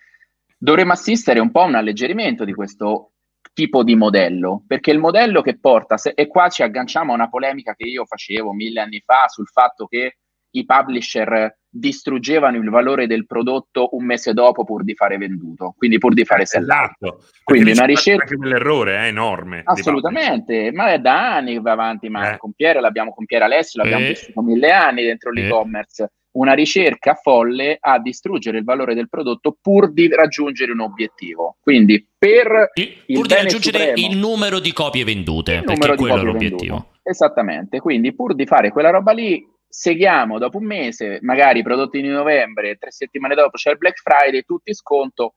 dovremmo 0.58 0.94
assistere 0.94 1.40
un 1.40 1.52
po' 1.52 1.62
a 1.62 1.66
un 1.66 1.76
alleggerimento 1.76 2.44
di 2.44 2.54
questo 2.54 3.12
tipo 3.54 3.84
di 3.84 3.96
modello, 3.96 4.64
perché 4.68 4.92
il 4.92 5.00
modello 5.00 5.42
che 5.42 5.58
porta, 5.60 5.98
se, 5.98 6.12
e 6.16 6.28
qua 6.28 6.48
ci 6.50 6.62
agganciamo 6.62 7.12
a 7.12 7.16
una 7.16 7.30
polemica 7.30 7.74
che 7.74 7.86
io 7.88 8.06
facevo 8.06 8.54
mille 8.54 8.82
anni 8.82 9.02
fa 9.04 9.28
sul 9.28 9.48
fatto 9.48 9.88
che 9.88 10.18
i 10.52 10.66
publisher 10.66 11.58
distruggevano 11.70 12.58
il 12.58 12.70
valore 12.70 13.08
del 13.08 13.26
prodotto 13.26 13.90
un 13.92 14.06
mese 14.06 14.34
dopo 14.34 14.64
pur 14.64 14.84
di 14.84 14.96
fare 14.96 15.18
venduto, 15.18 15.74
quindi 15.78 15.98
pur 15.98 16.14
di 16.14 16.26
fare 16.26 16.46
sellato. 16.46 16.96
Esatto. 17.00 17.26
Quindi 17.44 17.72
una 17.72 17.86
ricerca 17.86 18.24
anche 18.24 18.36
quell'errore 18.36 18.98
è 18.98 19.08
enorme. 19.08 19.62
Assolutamente, 19.64 20.72
ma 20.72 20.92
è 20.92 21.00
da 21.00 21.36
anni 21.36 21.54
che 21.54 21.62
va 21.62 21.72
avanti, 21.72 22.10
ma 22.10 22.34
eh. 22.34 22.38
con 22.38 22.54
Piero 22.54 22.80
l'abbiamo 22.80 23.14
con 23.14 23.26
Piero 23.26 23.46
Alessio, 23.46 23.82
l'abbiamo 23.82 24.06
eh. 24.06 24.10
vissuto 24.10 24.42
mille 24.42 24.72
anni 24.72 25.04
dentro 25.04 25.32
eh. 25.32 25.34
l'e-commerce. 25.34 26.12
Una 26.38 26.54
ricerca 26.54 27.16
folle 27.16 27.78
a 27.80 28.00
distruggere 28.00 28.60
il 28.60 28.64
valore 28.64 28.94
del 28.94 29.10
prodotto 29.10 29.58
pur 29.60 29.92
di 29.92 30.08
raggiungere 30.08 30.72
un 30.72 30.82
obiettivo. 30.82 31.58
Quindi 31.60 32.08
per 32.16 32.72
il, 32.76 33.04
il 33.08 33.16
pur 33.16 33.26
di 33.26 33.34
raggiungere 33.34 33.78
supremo, 33.78 34.08
il 34.08 34.18
numero 34.18 34.60
di 34.60 34.72
copie 34.72 35.04
vendute, 35.04 35.64
perché 35.64 35.96
quello 35.96 36.20
è 36.20 36.24
l'obiettivo. 36.24 36.76
Vendute. 36.76 37.00
Esattamente, 37.02 37.80
quindi 37.80 38.14
pur 38.14 38.36
di 38.36 38.46
fare 38.46 38.70
quella 38.70 38.92
roba 38.92 39.14
lì 39.14 39.44
seguiamo 39.68 40.38
dopo 40.38 40.58
un 40.58 40.66
mese, 40.66 41.20
magari 41.22 41.64
prodotti 41.64 42.02
di 42.02 42.08
novembre, 42.08 42.76
tre 42.76 42.92
settimane 42.92 43.34
dopo 43.34 43.58
c'è 43.58 43.72
il 43.72 43.78
Black 43.78 44.00
Friday, 44.00 44.44
tutti 44.44 44.74
sconto 44.74 45.36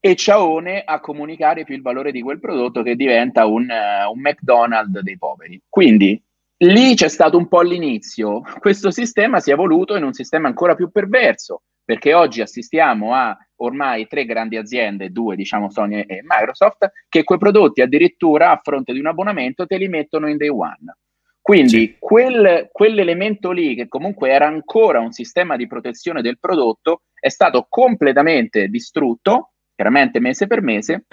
e 0.00 0.16
ciaone 0.16 0.82
a 0.84 0.98
comunicare 0.98 1.64
più 1.64 1.74
il 1.74 1.82
valore 1.82 2.10
di 2.10 2.22
quel 2.22 2.40
prodotto 2.40 2.82
che 2.82 2.96
diventa 2.96 3.44
un, 3.44 3.68
uh, 3.68 4.10
un 4.10 4.20
McDonald's 4.20 5.00
dei 5.00 5.18
poveri. 5.18 5.60
Quindi 5.68 6.20
lì 6.62 6.94
c'è 6.94 7.08
stato 7.08 7.36
un 7.36 7.48
po' 7.48 7.62
l'inizio, 7.62 8.42
questo 8.58 8.90
sistema 8.90 9.40
si 9.40 9.50
è 9.50 9.54
evoluto 9.54 9.96
in 9.96 10.04
un 10.04 10.12
sistema 10.12 10.48
ancora 10.48 10.74
più 10.74 10.90
perverso, 10.90 11.62
perché 11.84 12.14
oggi 12.14 12.40
assistiamo 12.40 13.14
a 13.14 13.36
ormai 13.56 14.06
tre 14.06 14.24
grandi 14.24 14.56
aziende, 14.56 15.10
due 15.10 15.36
diciamo 15.36 15.70
Sony 15.70 16.00
e 16.00 16.20
Microsoft, 16.22 16.90
che 17.08 17.24
quei 17.24 17.38
prodotti 17.38 17.80
addirittura 17.80 18.50
a 18.50 18.60
fronte 18.62 18.92
di 18.92 19.00
un 19.00 19.06
abbonamento 19.06 19.66
te 19.66 19.76
li 19.76 19.88
mettono 19.88 20.28
in 20.28 20.36
day 20.36 20.48
one. 20.48 20.96
Quindi 21.40 21.68
sì. 21.68 21.96
quel, 21.98 22.68
quell'elemento 22.70 23.50
lì, 23.50 23.74
che 23.74 23.88
comunque 23.88 24.30
era 24.30 24.46
ancora 24.46 25.00
un 25.00 25.10
sistema 25.10 25.56
di 25.56 25.66
protezione 25.66 26.22
del 26.22 26.38
prodotto, 26.38 27.02
è 27.18 27.28
stato 27.28 27.66
completamente 27.68 28.68
distrutto, 28.68 29.52
chiaramente 29.74 30.20
mese 30.20 30.46
per 30.46 30.62
mese, 30.62 31.06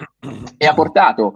e 0.56 0.66
ha 0.66 0.74
portato, 0.74 1.34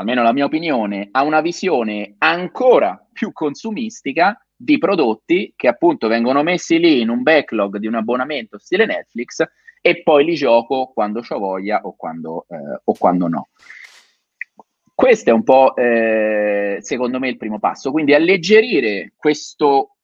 almeno 0.00 0.22
la 0.22 0.32
mia 0.32 0.44
opinione, 0.44 1.08
a 1.10 1.22
una 1.22 1.40
visione 1.40 2.14
ancora 2.18 3.04
più 3.12 3.32
consumistica 3.32 4.40
di 4.54 4.78
prodotti 4.78 5.52
che 5.56 5.68
appunto 5.68 6.08
vengono 6.08 6.42
messi 6.42 6.78
lì 6.78 7.00
in 7.00 7.08
un 7.08 7.22
backlog 7.22 7.78
di 7.78 7.86
un 7.86 7.94
abbonamento 7.94 8.58
stile 8.58 8.86
Netflix 8.86 9.44
e 9.80 10.02
poi 10.02 10.24
li 10.24 10.34
gioco 10.34 10.90
quando 10.92 11.22
ho 11.28 11.38
voglia 11.38 11.80
o 11.82 11.94
quando, 11.96 12.46
eh, 12.48 12.80
o 12.84 12.94
quando 12.96 13.28
no. 13.28 13.48
Questo 14.94 15.30
è 15.30 15.32
un 15.32 15.44
po', 15.44 15.76
eh, 15.76 16.78
secondo 16.80 17.20
me, 17.20 17.28
il 17.28 17.36
primo 17.36 17.60
passo. 17.60 17.92
Quindi 17.92 18.14
alleggerire 18.14 19.12
questo, 19.16 19.96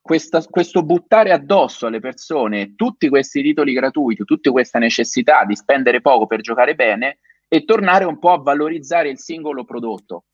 questa, 0.00 0.42
questo 0.42 0.82
buttare 0.82 1.32
addosso 1.32 1.86
alle 1.86 2.00
persone 2.00 2.74
tutti 2.74 3.08
questi 3.08 3.42
titoli 3.42 3.72
gratuiti, 3.72 4.24
tutta 4.24 4.50
questa 4.50 4.78
necessità 4.78 5.44
di 5.44 5.56
spendere 5.56 6.02
poco 6.02 6.26
per 6.26 6.40
giocare 6.40 6.74
bene 6.74 7.18
e 7.48 7.64
tornare 7.64 8.04
un 8.04 8.18
po' 8.18 8.32
a 8.32 8.42
valorizzare 8.42 9.08
il 9.08 9.18
singolo 9.18 9.64
prodotto. 9.64 10.24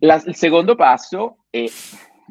La, 0.00 0.22
il 0.24 0.34
secondo 0.34 0.74
passo, 0.74 1.44
e 1.50 1.70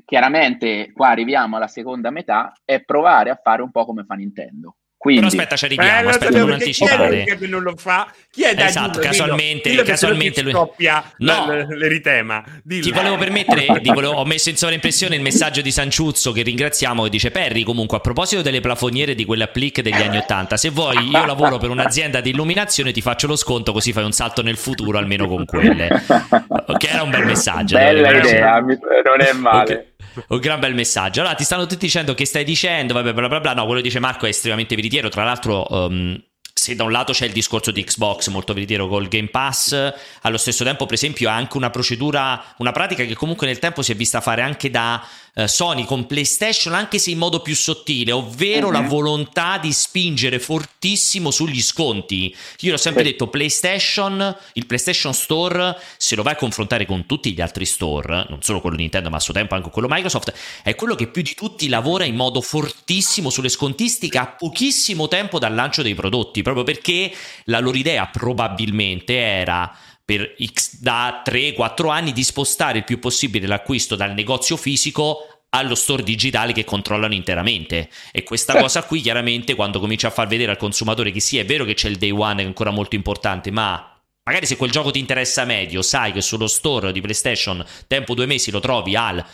chiaramente 0.06 0.92
qua 0.94 1.10
arriviamo 1.10 1.58
alla 1.58 1.68
seconda 1.68 2.10
metà, 2.10 2.54
è 2.64 2.84
provare 2.84 3.30
a 3.30 3.40
fare 3.42 3.62
un 3.62 3.72
po' 3.72 3.86
come 3.86 4.06
fa 4.06 4.16
Nintendo. 4.16 4.77
Quindi, 4.98 5.22
Però 5.22 5.32
aspetta, 5.32 5.56
ci 5.56 5.66
arriviamo, 5.66 6.08
eh, 6.08 6.12
aspetta, 6.12 6.40
non 6.40 6.52
anticipare. 6.54 7.24
Chi 7.24 7.30
è 7.30 7.38
che 7.38 7.48
non 7.48 7.62
lo 7.62 7.76
fa? 7.78 8.12
Chi 8.32 8.44
è 8.44 8.56
Esatto, 8.58 9.00
casualmente, 9.00 9.70
dillo, 9.70 9.84
dillo 9.84 9.94
casualmente 9.94 10.42
lui 10.42 10.52
scoppia 10.52 11.14
no. 11.18 11.66
l'eritema. 11.70 12.44
Dillo. 12.64 12.84
Ti 12.84 12.92
volevo 12.92 13.16
permettere, 13.16 13.66
ti 13.80 13.94
volevo, 13.94 14.14
ho 14.14 14.26
messo 14.26 14.50
in 14.50 14.58
sovraimpressione 14.58 15.16
il 15.16 15.22
messaggio 15.22 15.62
di 15.62 15.72
Sanciuzzo 15.72 16.32
che 16.32 16.42
ringraziamo 16.42 17.04
che 17.04 17.10
dice 17.10 17.30
Perry, 17.30 17.62
comunque 17.62 17.98
a 17.98 18.00
proposito 18.00 18.42
delle 18.42 18.60
plafoniere 18.60 19.14
di 19.14 19.24
quella 19.24 19.44
applique 19.44 19.84
degli 19.84 20.02
anni 20.02 20.18
80, 20.18 20.58
se 20.58 20.70
vuoi 20.72 21.10
io 21.10 21.26
lavoro 21.26 21.58
per 21.58 21.70
un'azienda 21.70 22.20
di 22.20 22.32
illuminazione 22.32 22.92
ti 22.92 23.02
faccio 23.02 23.28
lo 23.28 23.36
sconto 23.36 23.72
così 23.72 23.94
fai 23.94 24.04
un 24.04 24.14
salto 24.14 24.42
nel 24.42 24.58
futuro 24.58 24.98
almeno 24.98 25.28
con 25.28 25.46
quelle. 25.46 25.88
che 26.78 26.88
era 26.88 27.04
un 27.04 27.12
bel 27.12 27.26
messaggio. 27.26 27.76
Bella 27.76 28.18
idea, 28.18 28.60
non 28.60 29.22
è 29.22 29.32
male. 29.34 29.74
Okay. 29.74 29.86
Un 30.28 30.40
gran 30.40 30.60
bel 30.60 30.74
messaggio. 30.74 31.22
Allora, 31.22 31.36
ti 31.36 31.44
stanno 31.44 31.66
tutti 31.66 31.86
dicendo 31.86 32.14
che 32.14 32.26
stai 32.26 32.44
dicendo, 32.44 32.94
vabbè, 32.94 33.14
bla 33.14 33.28
bla 33.28 33.40
bla. 33.40 33.54
No, 33.54 33.66
quello 33.66 33.82
che 33.82 33.88
dice 33.88 34.00
Marco 34.00 34.26
è 34.26 34.30
estremamente 34.30 34.76
veritiero. 34.76 35.10
Tra 35.10 35.24
l'altro, 35.24 35.66
um, 35.70 36.22
se 36.54 36.76
da 36.76 36.84
un 36.84 36.92
lato 36.92 37.14
c'è 37.14 37.26
il 37.26 37.32
discorso 37.32 37.72
di 37.72 37.84
Xbox 37.84 38.28
molto 38.30 38.54
veritiero 38.54 38.88
col 38.88 39.08
Game 39.08 39.28
Pass, 39.28 39.94
allo 40.22 40.38
stesso 40.38 40.64
tempo, 40.64 40.86
per 40.86 40.96
esempio, 40.96 41.30
ha 41.30 41.36
anche 41.36 41.56
una 41.56 41.70
procedura, 41.70 42.44
una 42.58 42.72
pratica 42.72 43.04
che 43.04 43.14
comunque 43.14 43.48
nel 43.48 43.60
tempo 43.60 43.82
si 43.82 43.92
è 43.92 43.96
vista 43.96 44.22
fare 44.22 44.42
anche 44.42 44.70
da 44.70 45.06
eh, 45.38 45.48
Sony 45.48 45.86
con 45.86 46.08
PlayStation, 46.08 46.74
anche 46.74 46.98
se 46.98 47.12
in 47.12 47.20
modo 47.20 47.42
più 47.42 47.56
sottile, 47.56 48.12
ovvero 48.12 48.68
uh-huh. 48.68 48.74
la 48.74 48.82
mhm. 48.82 48.88
volontà 48.88 49.60
di 49.60 49.72
spingere 49.72 50.40
fortissimo 50.40 51.30
sugli 51.30 51.62
sconti. 51.62 52.36
Io 52.62 52.72
l'ho 52.72 52.78
sempre 52.78 53.04
sì. 53.04 53.12
detto, 53.12 53.28
PlayStation, 53.28 54.36
il 54.54 54.66
PlayStation 54.66 55.14
Store, 55.14 55.80
se 55.98 56.16
lo 56.16 56.24
vai 56.24 56.34
a 56.34 56.38
confrontare 56.38 56.88
con 56.88 57.06
tutti 57.06 57.34
gli 57.34 57.42
altri 57.42 57.66
store, 57.66 58.26
non 58.30 58.42
solo 58.42 58.62
quello 58.62 58.78
Nintendo, 58.78 59.10
ma 59.12 59.18
a 59.18 59.20
suo 59.20 59.34
tempo 59.34 59.54
anche 59.54 59.70
quello 59.70 59.88
Microsoft, 59.88 60.34
è 60.64 60.74
quello 60.74 60.96
che 60.96 61.08
più 61.08 61.22
di 61.22 61.36
tutti 61.36 61.70
lavora 61.70 62.04
in 62.04 62.16
modo 62.16 62.42
fortissimo 62.42 63.30
sulle 63.30 63.50
scontistiche 63.50 64.18
a 64.18 64.26
pochissimo 64.26 65.08
tempo 65.08 65.38
dal 65.38 65.54
lancio 65.54 65.84
dei 65.84 65.94
prodotti, 65.94 66.42
proprio 66.42 66.64
perché 66.64 67.14
la 67.46 67.60
loro 67.60 67.78
idea 67.78 68.08
probabilmente 68.08 69.16
era 69.16 69.72
per 70.08 70.36
X, 70.42 70.80
da 70.80 71.22
3-4 71.26 71.90
anni 71.90 72.14
di 72.14 72.24
spostare 72.24 72.78
il 72.78 72.84
più 72.86 72.98
possibile 72.98 73.46
l'acquisto 73.46 73.98
dal 73.98 74.14
negozio 74.14 74.56
fisico 74.56 75.42
allo 75.50 75.76
store 75.76 76.02
digitale 76.02 76.54
che 76.54 76.64
controllano 76.64 77.14
interamente 77.14 77.90
e 78.14 78.24
questa 78.24 78.54
sì. 78.54 78.60
cosa 78.60 78.84
qui 78.84 79.02
chiaramente 79.02 79.54
quando 79.54 79.82
comincia 79.82 80.08
a 80.08 80.12
far 80.12 80.28
vedere 80.28 80.52
al 80.52 80.58
consumatore 80.58 81.12
che 81.12 81.20
sì 81.20 81.40
è 81.40 81.46
vero 81.46 81.66
che 81.66 81.74
c'è 81.74 81.90
il 81.90 81.98
day 81.98 82.12
one 82.12 82.36
che 82.36 82.44
è 82.44 82.46
ancora 82.46 82.72
molto 82.72 82.96
importante 82.96 83.52
ma 83.52 84.02
magari 84.24 84.46
se 84.46 84.56
quel 84.56 84.72
gioco 84.72 84.92
ti 84.92 85.00
interessa 85.00 85.44
medio 85.44 85.82
sai 85.82 86.14
che 86.14 86.22
sullo 86.22 86.48
store 86.48 86.94
di 86.94 87.02
PlayStation 87.02 87.66
tempo 87.88 88.14
due 88.14 88.28
mesi 88.28 88.50
lo 88.50 88.62
trovi 88.62 88.96
al 88.96 89.26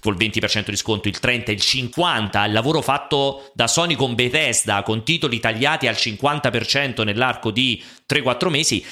col 0.00 0.16
20% 0.16 0.70
di 0.70 0.76
sconto, 0.76 1.08
il 1.08 1.18
30, 1.18 1.52
il 1.52 1.60
50, 1.60 2.46
il 2.46 2.52
lavoro 2.52 2.80
fatto 2.80 3.50
da 3.54 3.68
Sony 3.68 3.94
con 3.96 4.14
Bethesda 4.14 4.82
con 4.82 5.04
titoli 5.04 5.38
tagliati 5.38 5.86
al 5.86 5.94
50% 5.94 7.04
nell'arco 7.04 7.50
di 7.50 7.84
3-4 8.08 8.48
mesi 8.48 8.84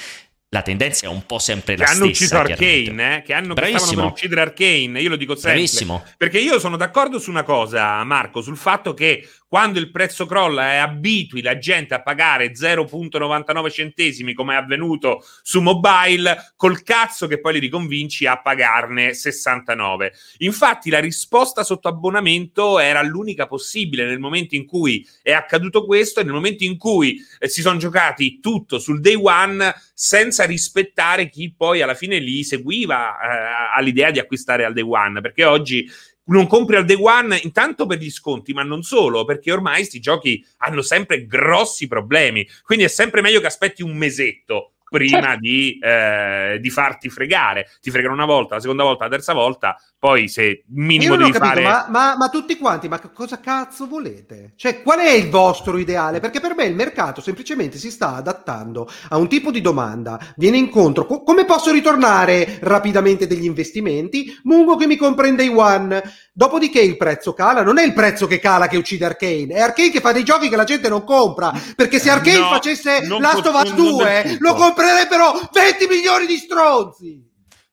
la 0.51 0.63
tendenza 0.63 1.05
è 1.05 1.09
un 1.09 1.25
po' 1.25 1.37
sempre 1.37 1.75
che 1.75 1.83
la 1.83 1.89
hanno 1.89 2.05
stessa. 2.11 2.37
Ucciso 2.37 2.37
Arkane, 2.37 3.17
eh? 3.17 3.21
Che 3.21 3.33
hanno 3.33 3.53
che 3.53 3.77
stavano 3.77 4.01
per 4.01 4.11
uccidere 4.11 4.41
Arkane, 4.41 4.99
io 4.99 5.09
lo 5.09 5.15
dico 5.15 5.35
sempre. 5.35 5.51
Bravissimo. 5.51 6.03
Perché 6.17 6.39
io 6.39 6.59
sono 6.59 6.75
d'accordo 6.75 7.19
su 7.19 7.29
una 7.29 7.43
cosa, 7.43 8.03
Marco, 8.03 8.41
sul 8.41 8.57
fatto 8.57 8.95
che 8.95 9.27
quando 9.49 9.79
il 9.79 9.89
prezzo 9.89 10.27
crolla 10.27 10.73
e 10.73 10.77
abitui 10.77 11.41
la 11.41 11.57
gente 11.57 11.95
a 11.95 12.03
pagare 12.03 12.51
0,99 12.51 13.71
centesimi 13.71 14.35
come 14.35 14.53
è 14.53 14.57
avvenuto 14.57 15.25
su 15.41 15.59
mobile, 15.59 16.53
col 16.55 16.83
cazzo 16.83 17.25
che 17.25 17.39
poi 17.39 17.53
li 17.53 17.59
riconvinci 17.59 18.27
a 18.27 18.39
pagarne 18.39 19.15
69. 19.15 20.13
Infatti 20.37 20.91
la 20.91 20.99
risposta 20.99 21.63
sotto 21.63 21.87
abbonamento 21.87 22.77
era 22.77 23.01
l'unica 23.01 23.47
possibile 23.47 24.05
nel 24.05 24.19
momento 24.19 24.55
in 24.55 24.67
cui 24.67 25.05
è 25.23 25.31
accaduto 25.31 25.83
questo 25.83 26.19
e 26.19 26.23
nel 26.23 26.33
momento 26.33 26.63
in 26.63 26.77
cui 26.77 27.19
eh, 27.39 27.49
si 27.49 27.61
sono 27.61 27.79
giocati 27.79 28.39
tutto 28.39 28.77
sul 28.77 29.01
day 29.01 29.19
one 29.19 29.73
senza 29.95 30.45
rispettare 30.45 31.27
chi 31.27 31.51
poi 31.57 31.81
alla 31.81 31.95
fine 31.95 32.19
li 32.19 32.43
seguiva 32.43 33.17
eh, 33.19 33.77
all'idea 33.77 34.11
di 34.11 34.19
acquistare 34.19 34.63
al 34.63 34.73
day 34.73 34.83
one, 34.83 35.21
perché 35.21 35.43
oggi 35.43 35.89
non 36.29 36.47
compri 36.47 36.75
al 36.75 36.85
day 36.85 36.97
one 36.99 37.39
intanto 37.43 37.85
per 37.85 37.99
gli 37.99 38.09
sconti, 38.09 38.53
ma 38.53 38.63
non 38.63 38.81
solo, 38.81 39.25
perché 39.25 39.51
ormai 39.51 39.75
questi 39.75 39.99
giochi 39.99 40.45
hanno 40.57 40.81
sempre 40.81 41.25
grossi 41.25 41.87
problemi. 41.87 42.47
Quindi 42.63 42.85
è 42.85 42.89
sempre 42.89 43.21
meglio 43.21 43.39
che 43.39 43.47
aspetti 43.47 43.83
un 43.83 43.95
mesetto 43.95 44.73
prima 44.89 45.21
certo. 45.21 45.39
di, 45.39 45.79
eh, 45.81 46.57
di, 46.59 46.69
farti 46.69 47.09
fregare. 47.09 47.67
Ti 47.79 47.91
fregano 47.91 48.13
una 48.13 48.25
volta, 48.25 48.55
la 48.55 48.61
seconda 48.61 48.83
volta, 48.83 49.05
la 49.05 49.09
terza 49.09 49.33
volta, 49.33 49.79
poi 49.97 50.27
se 50.27 50.63
minimo 50.69 51.15
devi 51.15 51.31
capito, 51.31 51.45
fare... 51.45 51.63
Ma, 51.63 51.85
ma, 51.89 52.17
ma, 52.17 52.29
tutti 52.29 52.57
quanti, 52.57 52.87
ma 52.87 52.99
cosa 52.99 53.39
cazzo 53.39 53.87
volete? 53.87 54.53
Cioè, 54.55 54.81
qual 54.81 54.99
è 54.99 55.11
il 55.11 55.29
vostro 55.29 55.77
ideale? 55.77 56.19
Perché 56.19 56.39
per 56.39 56.55
me 56.55 56.65
il 56.65 56.75
mercato 56.75 57.21
semplicemente 57.21 57.77
si 57.77 57.91
sta 57.91 58.15
adattando 58.15 58.89
a 59.09 59.17
un 59.17 59.27
tipo 59.27 59.51
di 59.51 59.61
domanda, 59.61 60.19
viene 60.35 60.57
incontro. 60.57 61.05
Co- 61.05 61.23
come 61.23 61.45
posso 61.45 61.71
ritornare 61.71 62.57
rapidamente 62.61 63.27
degli 63.27 63.45
investimenti? 63.45 64.37
Mungo 64.43 64.75
che 64.75 64.87
mi 64.87 64.95
compra 64.95 65.27
in 65.27 65.35
day 65.35 65.49
one. 65.49 66.01
Dopodiché 66.39 66.79
il 66.79 66.95
prezzo 66.95 67.33
cala, 67.33 67.63
non 67.63 67.79
è 67.79 67.83
il 67.83 67.91
prezzo 67.91 68.25
che 68.25 68.39
cala 68.39 68.69
che 68.69 68.77
uccide 68.77 69.03
Arkane, 69.03 69.55
è 69.55 69.59
Arkane 69.59 69.91
che 69.91 69.99
fa 69.99 70.13
dei 70.13 70.23
giochi 70.23 70.47
che 70.47 70.55
la 70.55 70.63
gente 70.63 70.87
non 70.87 71.03
compra. 71.03 71.51
Perché 71.75 71.99
se 71.99 72.09
Arkane 72.09 72.37
no, 72.37 72.47
facesse 72.47 73.05
Last 73.19 73.45
of 73.45 73.61
Us 73.61 73.73
2, 73.73 74.37
lo 74.39 74.53
comprerebbero 74.53 75.49
20 75.51 75.87
milioni 75.87 76.25
di 76.27 76.37
stronzi. 76.37 77.21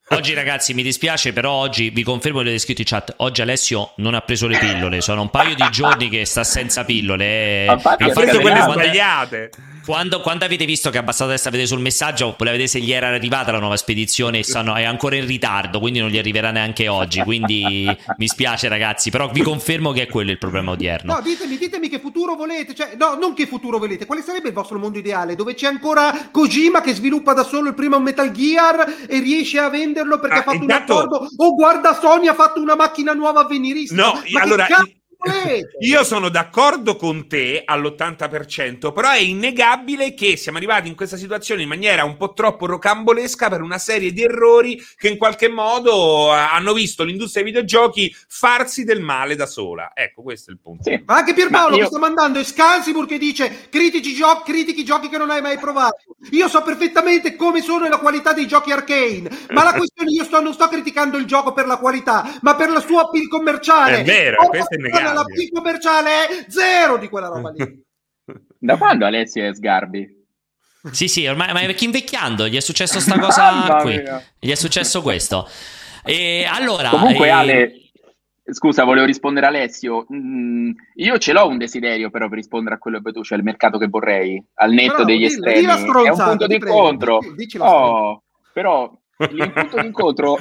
Oggi 0.09 0.35
ragazzi 0.35 0.75
mi 0.75 0.83
dispiace 0.83 1.33
però 1.33 1.53
oggi 1.53 1.91
vi 1.91 2.03
confermo 2.03 2.39
che 2.39 2.47
avete 2.47 2.59
scritto 2.59 2.81
in 2.81 2.87
chat 2.89 3.15
oggi 3.19 3.41
Alessio 3.41 3.93
non 3.97 4.15
ha 4.15 4.21
preso 4.21 4.47
le 4.47 4.57
pillole 4.57 5.01
sono 5.01 5.23
un 5.23 5.31
paio 5.31 5.57
di 5.57 5.69
giorni 5.73 6.09
che 6.09 6.25
sta 6.25 6.45
senza 6.45 6.85
pillole 6.85 7.67
ha 7.67 7.77
fatto 7.77 8.13
quelle 8.13 8.61
sbagliate 8.61 9.51
quando, 9.87 10.21
quando, 10.21 10.45
avete 10.45 10.65
visto 10.65 10.91
che 10.91 10.99
ha 10.99 11.01
abbassato 11.01 11.27
la 11.27 11.35
testa 11.35 11.49
a 11.49 11.53
vedere 11.53 11.69
sul 11.71 11.81
messaggio, 11.81 12.35
voleva 12.37 12.57
vedere 12.57 12.69
se 12.69 12.81
gli 12.81 12.91
era 12.91 13.07
arrivata 13.07 13.53
la 13.53 13.61
nuova 13.61 13.77
spedizione 13.77 14.41
e 14.41 14.43
sono, 14.45 14.75
è 14.75 14.83
ancora 14.83 15.15
in 15.15 15.27
ritardo, 15.27 15.79
quindi 15.79 16.01
non 16.01 16.11
gli 16.11 16.19
arriverà 16.19 16.51
neanche 16.51 16.89
oggi. 16.89 17.21
Quindi 17.23 17.87
mi 18.17 18.27
spiace, 18.27 18.69
ragazzi, 18.69 19.11
però 19.11 19.31
vi 19.31 19.43
confermo 19.43 19.93
che 19.93 20.03
è 20.03 20.07
quello 20.09 20.33
il 20.33 20.39
problema 20.39 20.73
odierno. 20.73 21.15
No, 21.15 21.21
ditemi, 21.21 21.57
ditemi 21.57 21.89
che 21.89 22.01
futuro 22.01 22.35
volete. 22.35 22.75
Cioè, 22.75 22.97
no, 22.99 23.15
non 23.15 23.33
che 23.33 23.47
futuro 23.47 23.79
volete. 23.79 24.07
Quale 24.07 24.23
sarebbe 24.23 24.49
il 24.49 24.55
vostro 24.55 24.79
mondo 24.79 24.99
ideale? 24.99 25.37
Dove 25.37 25.55
c'è 25.55 25.69
ancora 25.69 26.29
Kojima 26.33 26.81
che 26.81 26.93
sviluppa 26.93 27.33
da 27.33 27.45
solo 27.45 27.69
il 27.69 27.75
primo 27.75 28.01
Metal 28.01 28.31
Gear 28.33 29.07
e 29.09 29.21
riesce 29.21 29.59
a 29.59 29.69
venderlo 29.69 30.19
perché 30.19 30.37
ah, 30.37 30.41
ha 30.41 30.43
fatto 30.43 30.57
intanto... 30.57 30.93
un 30.95 30.99
accordo? 30.99 31.29
O 31.37 31.55
guarda, 31.55 31.95
Sony 31.95 32.27
ha 32.27 32.35
fatto 32.35 32.61
una 32.61 32.75
macchina 32.75 33.13
nuova 33.13 33.43
avvenirista. 33.43 33.95
No, 33.95 34.21
Ma 34.33 34.41
allora. 34.41 34.67
Io 35.81 36.05
sono 36.05 36.29
d'accordo 36.29 36.97
con 36.97 37.29
te 37.29 37.63
all'80%, 37.65 38.93
però 38.93 39.11
è 39.11 39.19
innegabile 39.19 40.15
che 40.15 40.37
siamo 40.37 40.59
arrivati 40.59 40.89
in 40.89 40.95
questa 40.95 41.17
situazione 41.17 41.63
in 41.63 41.69
maniera 41.69 42.05
un 42.05 42.17
po' 42.17 42.33
troppo 42.33 42.67
rocambolesca 42.67 43.49
per 43.49 43.61
una 43.61 43.79
serie 43.79 44.13
di 44.13 44.23
errori 44.23 44.81
che 44.97 45.09
in 45.09 45.17
qualche 45.17 45.49
modo 45.49 46.31
hanno 46.31 46.73
visto 46.73 47.05
l'industria 47.05 47.43
dei 47.43 47.53
videogiochi 47.53 48.15
farsi 48.29 48.85
del 48.85 49.01
male 49.01 49.37
da 49.37 49.47
sola. 49.47 49.93
Ecco, 49.95 50.23
questo 50.23 50.51
è 50.51 50.55
il 50.55 50.61
punto. 50.61 50.91
Sì. 50.91 51.03
Ma 51.05 51.17
anche 51.17 51.35
Pierpaolo 51.35 51.77
io... 51.77 51.83
che 51.83 51.89
sta 51.89 51.99
mandando 51.99 52.39
Escansibur 52.39 53.07
che 53.07 53.19
dice 53.19 53.69
critici, 53.69 54.15
gio- 54.15 54.43
critichi 54.45 54.85
giochi 54.85 55.09
che 55.09 55.19
non 55.19 55.31
hai 55.31 55.41
mai 55.41 55.59
provato. 55.59 55.99
Io 56.31 56.49
so 56.49 56.63
perfettamente 56.63 57.37
come 57.37 57.61
sono 57.61 57.87
e 57.87 57.89
la 57.89 57.99
qualità 57.99 58.33
dei 58.33 58.47
giochi 58.47 58.73
arcane, 58.73 59.29
ma 59.51 59.65
la 59.65 59.75
questione 59.75 60.11
io 60.11 60.25
sto, 60.25 60.41
non 60.41 60.53
sto 60.53 60.69
criticando 60.69 61.17
il 61.17 61.25
gioco 61.25 61.53
per 61.53 61.67
la 61.67 61.77
qualità, 61.77 62.39
ma 62.43 62.55
per 62.55 62.71
la 62.71 62.81
sua 62.81 63.03
appeal 63.03 63.29
commerciale. 63.29 64.01
È 64.01 64.05
vero, 64.05 64.47
questo 64.49 64.75
è 64.75 64.79
innegabile 64.79 65.16
la 65.17 65.25
più 65.25 65.49
commerciale 65.53 66.47
zero 66.49 66.97
di 66.99 67.09
quella 67.09 67.29
roba 67.29 67.51
lì. 67.51 67.85
Da 68.59 68.77
quando 68.77 69.07
Alessio 69.07 69.47
è 69.47 69.55
sgarbi? 69.55 70.25
Sì, 70.91 71.09
sì, 71.09 71.27
ormai 71.27 71.53
ma 71.53 71.61
perché 71.61 71.85
invecchiando 71.85 72.49
gli 72.49 72.57
è 72.57 72.61
successo 72.61 73.01
sta 73.01 73.19
cosa 73.21 73.77
qui. 73.81 74.03
Gli 74.39 74.51
è 74.51 74.55
successo 74.55 75.03
questo. 75.03 75.49
E 76.05 76.47
allora, 76.49 76.89
Comunque, 76.91 77.27
e... 77.27 77.31
Ale, 77.31 77.73
scusa, 78.45 78.85
volevo 78.85 79.07
rispondere 79.07 79.47
a 79.47 79.49
Alessio. 79.49 80.07
Mm, 80.13 80.71
io 80.95 81.19
ce 81.19 81.33
l'ho 81.33 81.47
un 81.49 81.59
desiderio, 81.59 82.11
però, 82.11 82.29
per 82.29 82.39
rispondere 82.39 82.77
a 82.77 82.79
quello 82.79 83.01
che 83.01 83.13
tu, 83.13 83.23
cioè 83.23 83.39
il 83.39 83.45
mercato 83.45 83.79
che 83.79 83.89
vorrei, 83.89 84.43
al 84.55 84.73
netto 84.73 84.95
Bravo, 84.95 85.05
degli 85.05 85.25
estremi. 85.25 85.67
È 85.67 86.11
un 86.11 86.17
punto 86.17 86.47
d'incontro. 86.47 87.19
Oh, 87.59 88.23
però 88.53 88.93
il 89.31 89.53
punto 89.53 89.81
d'incontro 89.81 90.39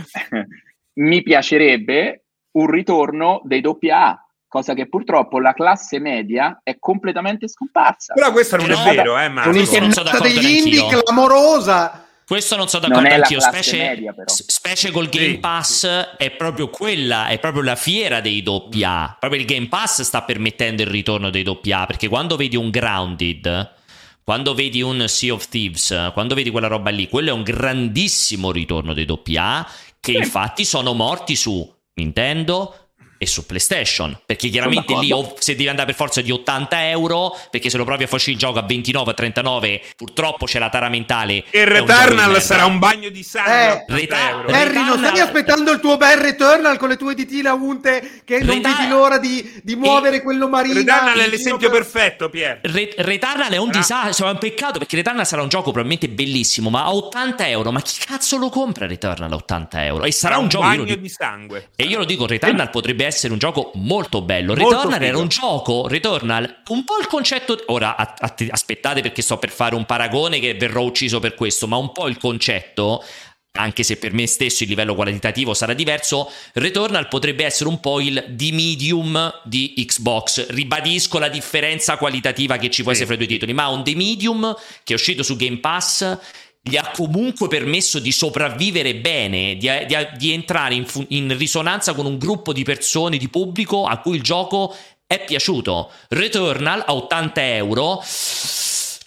mi 0.98 1.24
piacerebbe 1.24 2.26
un 2.52 2.70
ritorno 2.70 3.42
dei 3.44 3.62
doppia 3.62 4.08
A 4.08 4.25
cosa 4.56 4.74
che 4.74 4.88
purtroppo 4.88 5.42
la 5.42 5.52
classe 5.52 6.00
media 6.00 6.62
è 6.64 6.78
completamente 6.80 7.50
scomparsa. 7.50 8.14
Però 8.14 8.32
questo 8.32 8.56
non 8.56 8.72
è 8.72 8.96
vero, 8.96 9.20
eh, 9.20 9.28
Marco. 9.28 9.50
Un'intervista 9.50 10.18
degli 10.20 10.46
indie 10.46 10.88
clamorosa. 10.88 12.06
Questo 12.26 12.56
non 12.56 12.70
sono 12.70 12.88
d'accordo 12.88 13.14
anch'io, 13.14 13.42
specie, 13.42 13.78
media, 13.78 14.16
specie, 14.26 14.92
col 14.92 15.10
Game 15.10 15.40
Pass 15.40 15.86
è 16.18 16.32
proprio 16.32 16.70
quella, 16.70 17.28
è 17.28 17.38
proprio 17.38 17.64
la 17.64 17.76
fiera 17.76 18.22
dei 18.22 18.42
doppia. 18.42 19.16
Proprio 19.20 19.42
il 19.42 19.46
Game 19.46 19.68
Pass 19.68 20.02
sta 20.02 20.24
permettendo 20.24 20.82
il 20.82 20.88
ritorno 20.88 21.30
dei 21.30 21.44
doppia, 21.44 21.86
perché 21.86 22.08
quando 22.08 22.38
vedi 22.38 22.56
un 22.56 22.70
Grounded, 22.70 23.74
quando 24.24 24.54
vedi 24.56 24.82
un 24.82 25.04
Sea 25.08 25.34
of 25.34 25.50
Thieves, 25.50 26.12
quando 26.14 26.34
vedi 26.34 26.50
quella 26.50 26.68
roba 26.68 26.90
lì, 26.90 27.10
quello 27.10 27.30
è 27.30 27.34
un 27.34 27.44
grandissimo 27.44 28.52
ritorno 28.52 28.94
dei 28.94 29.06
doppia 29.06 29.68
che 30.00 30.14
infatti 30.14 30.66
sono 30.66 30.94
morti 30.94 31.36
su 31.36 31.72
Nintendo, 31.96 32.85
e 33.18 33.26
su 33.26 33.46
PlayStation. 33.46 34.18
Perché 34.26 34.50
chiaramente 34.50 34.96
lì 34.98 35.14
se 35.40 35.56
devi 35.56 35.70
andare 35.70 35.88
per 35.88 35.96
forza 35.96 36.22
di 36.22 36.32
80 36.32 36.90
euro, 36.90 37.38
perché 37.50 37.70
se 37.70 37.78
lo 37.78 37.84
provi 37.86 38.04
a 38.04 38.08
fare 38.08 38.24
il 38.26 38.38
gioco 38.38 38.60
a 38.60 38.64
29 38.64 39.12
a 39.12 39.14
39, 39.14 39.82
purtroppo 39.96 40.46
c'è 40.46 40.60
la 40.60 40.70
tara 40.70 40.90
mentale. 40.90 41.44
E 41.50 41.66
Returnal 41.66 42.42
sarà 42.42 42.66
un 42.66 42.80
bagno 42.80 43.10
di 43.10 43.24
sangue. 43.24 43.86
Eh, 43.88 43.94
Reta- 43.94 44.46
Harry, 44.48 44.84
non 44.84 44.98
stai 44.98 45.20
aspettando 45.20 45.72
il 45.72 45.80
tuo 45.80 45.98
bel 45.98 46.18
Returnal 46.18 46.78
con 46.78 46.90
le 46.90 46.98
tue 46.98 47.14
ditine 47.14 47.50
unte 47.50 48.22
che 48.26 48.40
non 48.40 48.56
Reta- 48.56 48.76
vedi 48.76 48.90
l'ora 48.90 49.18
di, 49.18 49.62
di 49.64 49.76
muovere 49.76 50.18
e... 50.18 50.22
quello 50.22 50.48
marino. 50.48 50.74
Returnal 50.76 51.18
è 51.18 51.28
l'esempio 51.28 51.70
per... 51.70 51.80
perfetto, 51.80 52.30
Pier. 52.30 52.60
Re- 52.64 52.94
Returnal 52.98 53.52
è 53.52 53.58
un 53.58 53.70
ah. 53.70 53.78
disastro, 53.78 54.28
è 54.28 54.32
un 54.32 54.38
peccato 54.38 54.80
perché 54.80 54.96
Returnal 54.98 55.26
sarà 55.26 55.42
un 55.42 55.50
gioco 55.50 55.72
probabilmente 55.72 56.10
bellissimo, 56.10 56.70
ma 56.70 56.84
a 56.84 56.94
80 56.94 57.48
euro, 57.48 57.72
ma 57.72 57.82
chi 57.82 58.00
cazzo 58.06 58.38
lo 58.38 58.50
compra 58.50 58.88
Returnal 58.88 59.32
a 59.32 59.36
80 59.36 59.86
euro? 59.86 60.04
E 60.04 60.12
sarà, 60.12 60.38
un, 60.38 60.44
un 60.44 60.50
gioco 60.50 60.66
bagno 60.66 60.96
di 60.96 61.10
sangue. 61.10 61.70
E 61.76 61.84
io 61.86 62.00
lo 62.00 62.06
dico, 62.06 62.26
Returnal 62.26 62.70
potrebbe 62.70 63.05
essere 63.06 63.34
un 63.34 63.40
gioco 63.40 63.72
molto 63.76 64.22
bello. 64.22 64.56
Molto 64.56 64.70
Returnal 64.70 64.94
figo. 64.94 65.06
era 65.06 65.18
un 65.18 65.28
gioco, 65.28 65.88
Returnal, 65.88 66.62
un 66.70 66.84
po' 66.84 66.98
il 67.00 67.08
concetto... 67.08 67.58
Ora 67.68 67.96
a, 67.96 68.16
a, 68.18 68.36
aspettate 68.50 69.02
perché 69.02 69.22
sto 69.22 69.38
per 69.38 69.50
fare 69.50 69.76
un 69.76 69.86
paragone 69.86 70.40
che 70.40 70.54
verrò 70.56 70.84
ucciso 70.84 71.20
per 71.20 71.36
questo, 71.36 71.68
ma 71.68 71.78
un 71.78 71.92
po' 71.92 72.08
il 72.08 72.18
concetto 72.18 73.04
anche 73.56 73.84
se 73.84 73.98
per 73.98 74.14
me 74.14 74.28
stesso 74.28 74.64
il 74.64 74.70
livello 74.70 74.96
qualitativo 74.96 75.54
sarà 75.54 75.74
diverso, 75.74 76.32
Returnal 76.54 77.08
potrebbe 77.08 77.46
essere 77.46 77.70
un 77.70 77.80
po' 77.80 78.00
il 78.00 78.24
di 78.30 78.52
medium 78.52 79.42
di 79.44 79.74
Xbox. 79.78 80.48
Ribadisco 80.50 81.20
la 81.20 81.30
differenza 81.30 81.98
qualitativa 81.98 82.58
che 82.58 82.70
ci 82.70 82.84
può 82.84 82.92
essere 82.92 83.08
fra 83.08 83.16
i 83.16 83.18
due 83.18 83.28
titoli, 83.28 83.54
ma 83.54 83.68
un 83.70 83.84
The 83.84 83.96
Medium 83.96 84.56
che 84.84 84.94
è 84.94 84.96
uscito 84.96 85.24
su 85.24 85.36
Game 85.36 85.60
Pass 85.60 86.18
gli 86.68 86.78
ha 86.78 86.92
comunque 86.96 87.48
permesso 87.48 88.00
di 88.00 88.12
sopravvivere 88.12 88.96
bene, 88.96 89.56
di, 89.56 89.70
di, 89.86 89.96
di 90.18 90.34
entrare 90.34 90.74
in, 90.74 90.86
in, 91.10 91.38
risonanza 91.38 91.94
con 91.94 92.08
un 92.08 92.18
gruppo 92.18 92.54
di 92.54 92.64
persone, 92.64 93.18
di 93.18 93.30
pubblico 93.30 93.86
a 93.86 94.00
cui 94.00 94.16
il 94.16 94.24
gioco 94.24 94.76
è 95.06 95.24
piaciuto. 95.24 95.92
Returnal 96.10 96.84
a 96.88 96.96
80 96.96 97.54
euro 97.54 98.02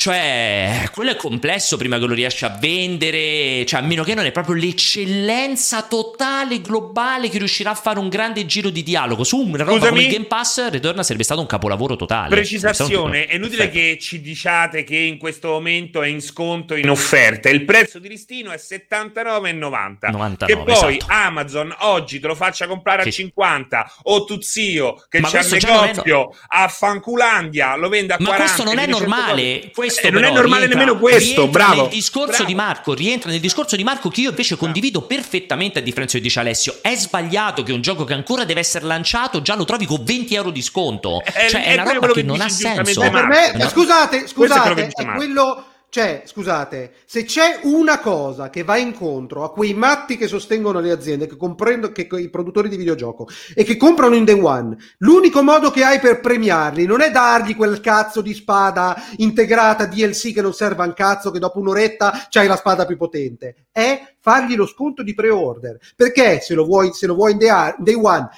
cioè, 0.01 0.88
quello 0.92 1.11
è 1.11 1.16
complesso 1.16 1.76
prima 1.76 1.99
che 1.99 2.07
lo 2.07 2.14
riesci 2.14 2.44
a 2.44 2.57
vendere, 2.57 3.66
cioè 3.66 3.80
a 3.80 3.82
meno 3.82 4.05
che 4.05 4.14
non 4.14 4.24
è 4.26 4.30
proprio 4.30 4.55
l'eccellenza 4.55 5.82
totale 5.82 6.61
globale 6.61 7.28
che 7.28 7.38
riuscirà 7.38 7.70
a 7.70 7.74
fare 7.74 7.99
un 7.99 8.09
grande 8.09 8.46
giro 8.46 8.70
di 8.70 8.84
dialogo 8.84 9.24
su 9.24 9.38
una 9.38 9.64
roba 9.64 9.72
Scusami, 9.72 9.88
come 9.88 10.03
il 10.05 10.12
Game 10.12 10.26
Pass, 10.26 10.68
Retorna 10.68 11.03
sarebbe 11.03 11.24
stato 11.24 11.40
un 11.40 11.49
capolavoro 11.49 11.96
totale. 11.96 12.28
Precisazione, 12.28 13.26
è 13.26 13.34
inutile 13.34 13.70
che 13.70 13.99
ci 14.01 14.20
diciate 14.20 14.84
che 14.84 14.96
in 14.96 15.18
questo 15.18 15.49
momento 15.49 16.01
è 16.01 16.07
in 16.07 16.22
sconto 16.22 16.76
in 16.76 16.88
offerta, 16.88 17.49
il 17.49 17.64
prezzo 17.64 17.99
di 17.99 18.07
listino 18.07 18.53
è 18.53 18.57
79,90. 18.57 20.46
che 20.46 20.59
poi 20.59 20.99
esatto. 20.99 21.12
Amazon 21.12 21.74
oggi 21.80 22.20
te 22.20 22.28
lo 22.28 22.36
faccia 22.36 22.68
comprare 22.68 23.03
che... 23.03 23.09
a 23.09 23.12
50 23.12 23.92
o 24.05 24.24
tu 24.24 24.40
zio 24.40 25.05
che 25.09 25.20
c'ha 25.22 25.40
il 25.40 25.49
negozio 25.51 26.30
è... 26.30 26.34
a 26.51 26.68
Fanculandia 26.68 27.74
lo 27.74 27.88
vende 27.88 28.12
a 28.12 28.16
Ma 28.20 28.26
40. 28.26 28.44
Ma 28.44 28.55
questo 28.55 28.62
non 28.62 28.78
è 28.78 28.86
normale, 28.86 29.70
questo 29.74 29.86
questo 29.89 30.07
eh, 30.07 30.11
non 30.11 30.24
è 30.24 30.30
normale 30.30 30.66
nemmeno 30.66 30.99
questo, 30.99 31.49
bravo. 31.49 31.82
Nel 31.82 31.91
discorso 31.91 32.28
bravo. 32.28 32.45
di 32.45 32.55
Marco, 32.55 32.95
rientra 32.95 33.30
nel 33.30 33.41
discorso 33.41 33.76
di 33.76 33.84
Marco 33.84 34.09
che 34.11 34.20
io 34.20 34.30
invece 34.30 34.57
condivido 34.57 35.03
perfettamente 35.03 35.78
a 35.78 35.82
differenza 35.82 36.16
di 36.16 36.22
dice 36.22 36.41
Alessio. 36.41 36.78
È 36.80 36.95
sbagliato 36.95 37.62
che 37.62 37.72
un 37.72 37.80
gioco 37.80 38.05
che 38.05 38.14
ancora 38.14 38.45
deve 38.45 38.61
essere 38.61 38.84
lanciato 38.84 39.43
già 39.43 39.55
lo 39.55 39.64
trovi 39.64 39.86
con 39.86 40.03
20 40.03 40.34
euro 40.34 40.51
di 40.51 40.62
sconto. 40.62 41.22
È, 41.22 41.49
cioè, 41.49 41.64
è, 41.64 41.76
è 41.76 41.80
una 41.80 41.93
roba 41.93 42.07
che, 42.09 42.12
che 42.14 42.22
non 42.22 42.41
ha 42.41 42.49
senso. 42.49 43.01
Per 43.01 43.26
me, 43.26 43.53
no. 43.55 43.68
scusate, 43.68 44.26
scusate, 44.26 44.86
è, 44.86 45.03
è 45.03 45.07
quello 45.14 45.64
cioè, 45.91 46.24
scusate, 46.26 46.97
se 47.07 47.24
c'è 47.24 47.61
una 47.62 47.99
cosa 47.99 48.51
che 48.51 48.62
va 48.62 48.76
incontro 48.76 49.43
a 49.43 49.53
quei 49.53 49.72
matti 49.72 50.18
che 50.18 50.26
sostengono 50.26 50.80
le 50.80 50.91
aziende, 50.91 51.26
che 51.26 51.36
comprendo 51.36 51.93
che 51.93 52.07
i 52.11 52.28
produttori 52.28 52.68
di 52.68 52.76
videogioco 52.76 53.26
e 53.55 53.64
che 53.64 53.78
comprano 53.78 54.14
in 54.14 54.26
day 54.26 54.39
one, 54.39 54.76
l'unico 54.99 55.43
modo 55.43 55.70
che 55.70 55.84
hai 55.84 55.99
per 55.99 56.20
premiarli 56.20 56.84
non 56.84 57.01
è 57.01 57.11
dargli 57.11 57.57
quel 57.57 57.80
cazzo 57.80 58.20
di 58.20 58.34
spada 58.34 59.03
integrata 59.16 59.86
DLC 59.86 60.34
che 60.34 60.43
non 60.43 60.53
serve 60.53 60.82
a 60.82 60.86
un 60.86 60.93
cazzo, 60.93 61.30
che 61.30 61.39
dopo 61.39 61.59
un'oretta 61.59 62.26
c'hai 62.28 62.47
la 62.47 62.57
spada 62.57 62.84
più 62.84 62.99
potente, 62.99 63.68
è 63.72 64.14
fargli 64.20 64.57
lo 64.57 64.66
sconto 64.66 65.03
di 65.03 65.14
pre-order. 65.14 65.78
Perché 65.97 66.41
se 66.41 66.53
lo 66.53 66.66
vuoi, 66.66 66.93
se 66.93 67.07
lo 67.07 67.14
vuoi 67.14 67.32
in 67.32 67.39
day, 67.39 67.74
day 67.78 67.95
one, 67.95 68.28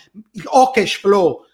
ho 0.45 0.71
cash 0.71 1.01
flow, 1.01 1.45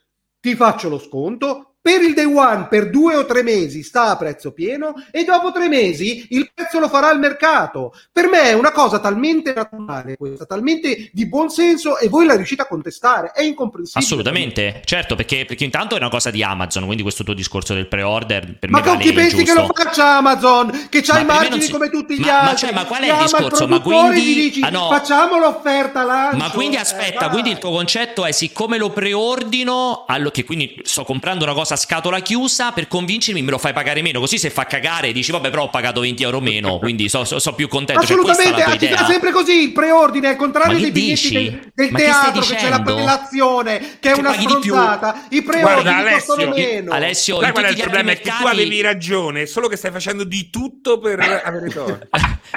ti 0.41 0.55
faccio 0.55 0.91
lo 0.91 0.99
sconto, 0.99 1.66
per 1.87 2.03
il 2.03 2.15
day 2.15 2.25
one 2.25 2.67
per 2.69 2.91
due 2.91 3.15
o 3.15 3.25
tre 3.25 3.45
mesi 3.45 3.85
sta 3.85 4.07
a 4.07 4.17
prezzo 4.17 4.51
pieno 4.51 4.95
e 5.13 5.23
dopo 5.23 5.53
tre 5.53 5.69
mesi 5.69 6.27
il 6.31 6.51
prezzo 6.53 6.81
lo 6.81 6.89
farà 6.89 7.13
il 7.13 7.21
mercato. 7.21 7.95
Per 8.11 8.27
me 8.27 8.43
è 8.43 8.55
una 8.55 8.73
cosa 8.73 8.99
talmente 8.99 9.53
naturale 9.55 10.17
questa, 10.17 10.47
talmente 10.47 11.11
di 11.13 11.29
buon 11.29 11.49
senso 11.49 11.97
e 11.99 12.09
voi 12.09 12.27
la 12.27 12.35
riuscite 12.35 12.63
a 12.63 12.67
contestare. 12.67 13.31
È 13.31 13.41
incomprensibile. 13.45 14.05
Assolutamente, 14.05 14.83
certo, 14.85 15.15
perché, 15.15 15.45
perché, 15.45 15.63
intanto 15.63 15.95
è 15.95 15.99
una 16.01 16.09
cosa 16.09 16.31
di 16.31 16.43
Amazon, 16.43 16.87
quindi 16.87 17.05
questo 17.05 17.23
tuo 17.23 17.35
discorso 17.35 17.73
del 17.73 17.87
pre-order 17.87 18.59
per 18.59 18.69
ma 18.69 18.81
me 18.81 18.85
Ma 18.85 18.91
con 18.91 18.99
chi 18.99 19.13
pensi 19.13 19.45
che 19.45 19.55
lo 19.55 19.71
faccia 19.73 20.17
Amazon? 20.17 20.89
Che 20.89 21.03
c'ha 21.03 21.21
i 21.21 21.25
margini 21.25 21.63
si... 21.63 21.71
come 21.71 21.89
tutti 21.89 22.17
gli 22.17 22.27
ma, 22.27 22.41
altri. 22.41 22.51
Ma, 22.51 22.57
cioè, 22.57 22.73
ma 22.73 22.85
qual 22.87 23.03
è 23.03 23.13
il 23.13 23.23
discorso? 23.23 23.63
Il 23.63 23.71
ma 23.71 23.81
quindi 23.81 24.35
dici, 24.35 24.61
ah, 24.63 24.71
no. 24.71 24.89
facciamo 24.89 25.39
l'offerta 25.39 26.03
lancio. 26.03 26.37
Ma 26.37 26.51
quindi 26.51 26.79
aspetta, 26.79 27.27
eh, 27.27 27.31
quindi 27.31 27.51
il 27.51 27.59
tuo 27.59 27.71
concetto 27.71 28.25
è 28.25 28.33
siccome 28.33 28.77
lo 28.77 28.91
preordino, 28.91 30.05
allo 30.09 30.33
che 30.33 30.43
quindi 30.43 30.81
sto 30.83 31.05
comprando 31.05 31.45
una 31.45 31.55
cosa 31.55 31.75
grossa 31.77 31.87
scatola 31.87 32.21
chiusa 32.21 32.73
per 32.73 32.89
convincermi 32.89 33.43
me 33.43 33.51
lo 33.51 33.59
fai 33.59 33.73
pagare 33.73 34.03
meno, 34.03 34.19
così 34.19 34.39
se 34.39 34.51
fa 34.51 34.65
cagare 34.65 35.13
dici 35.13 35.31
vabbè 35.31 35.51
però 35.51 35.65
ho 35.65 35.71
pagato 35.71 36.01
20 36.01 36.23
euro 36.23 36.41
meno, 36.41 36.79
quindi 36.81 37.09
so, 37.09 37.25
so, 37.25 37.39
so 37.39 37.53
più 37.53 37.69
contento. 37.69 38.05
Cioè, 38.05 38.17
Assolutamente, 38.17 38.63
cioè, 38.63 38.73
anzi, 38.73 38.87
è 38.87 39.05
sempre 39.07 39.31
così, 39.31 39.63
il 39.63 39.73
preordine, 39.73 40.29
al 40.29 40.37
contrario 40.37 40.79
dei 40.79 40.91
biglietti 40.91 41.33
del, 41.33 41.73
del 41.75 41.93
teatro 41.93 42.41
che 42.41 42.55
c'è 42.57 42.69
la 42.69 42.83
prelazione, 42.83 43.79
che 44.01 44.11
è 44.11 44.15
che 44.15 44.21
una 44.21 44.33
stronzata, 44.33 45.27
i 45.31 45.43
preordini 45.43 46.11
costano 46.11 46.49
meno. 46.55 46.93
Alessio, 46.93 47.41
Sai 47.41 47.53
qual 47.53 47.65
è 47.67 47.69
il 47.69 47.77
problema? 47.77 48.05
Mercati... 48.07 48.29
È 48.29 48.33
che 48.33 48.39
tu 48.39 48.47
avevi 48.47 48.81
ragione, 48.81 49.47
solo 49.47 49.69
che 49.69 49.77
stai 49.77 49.91
facendo 49.91 50.25
di 50.25 50.51
tutto 50.51 50.99
per 50.99 51.21
avere 51.45 51.69
torto. 51.69 52.09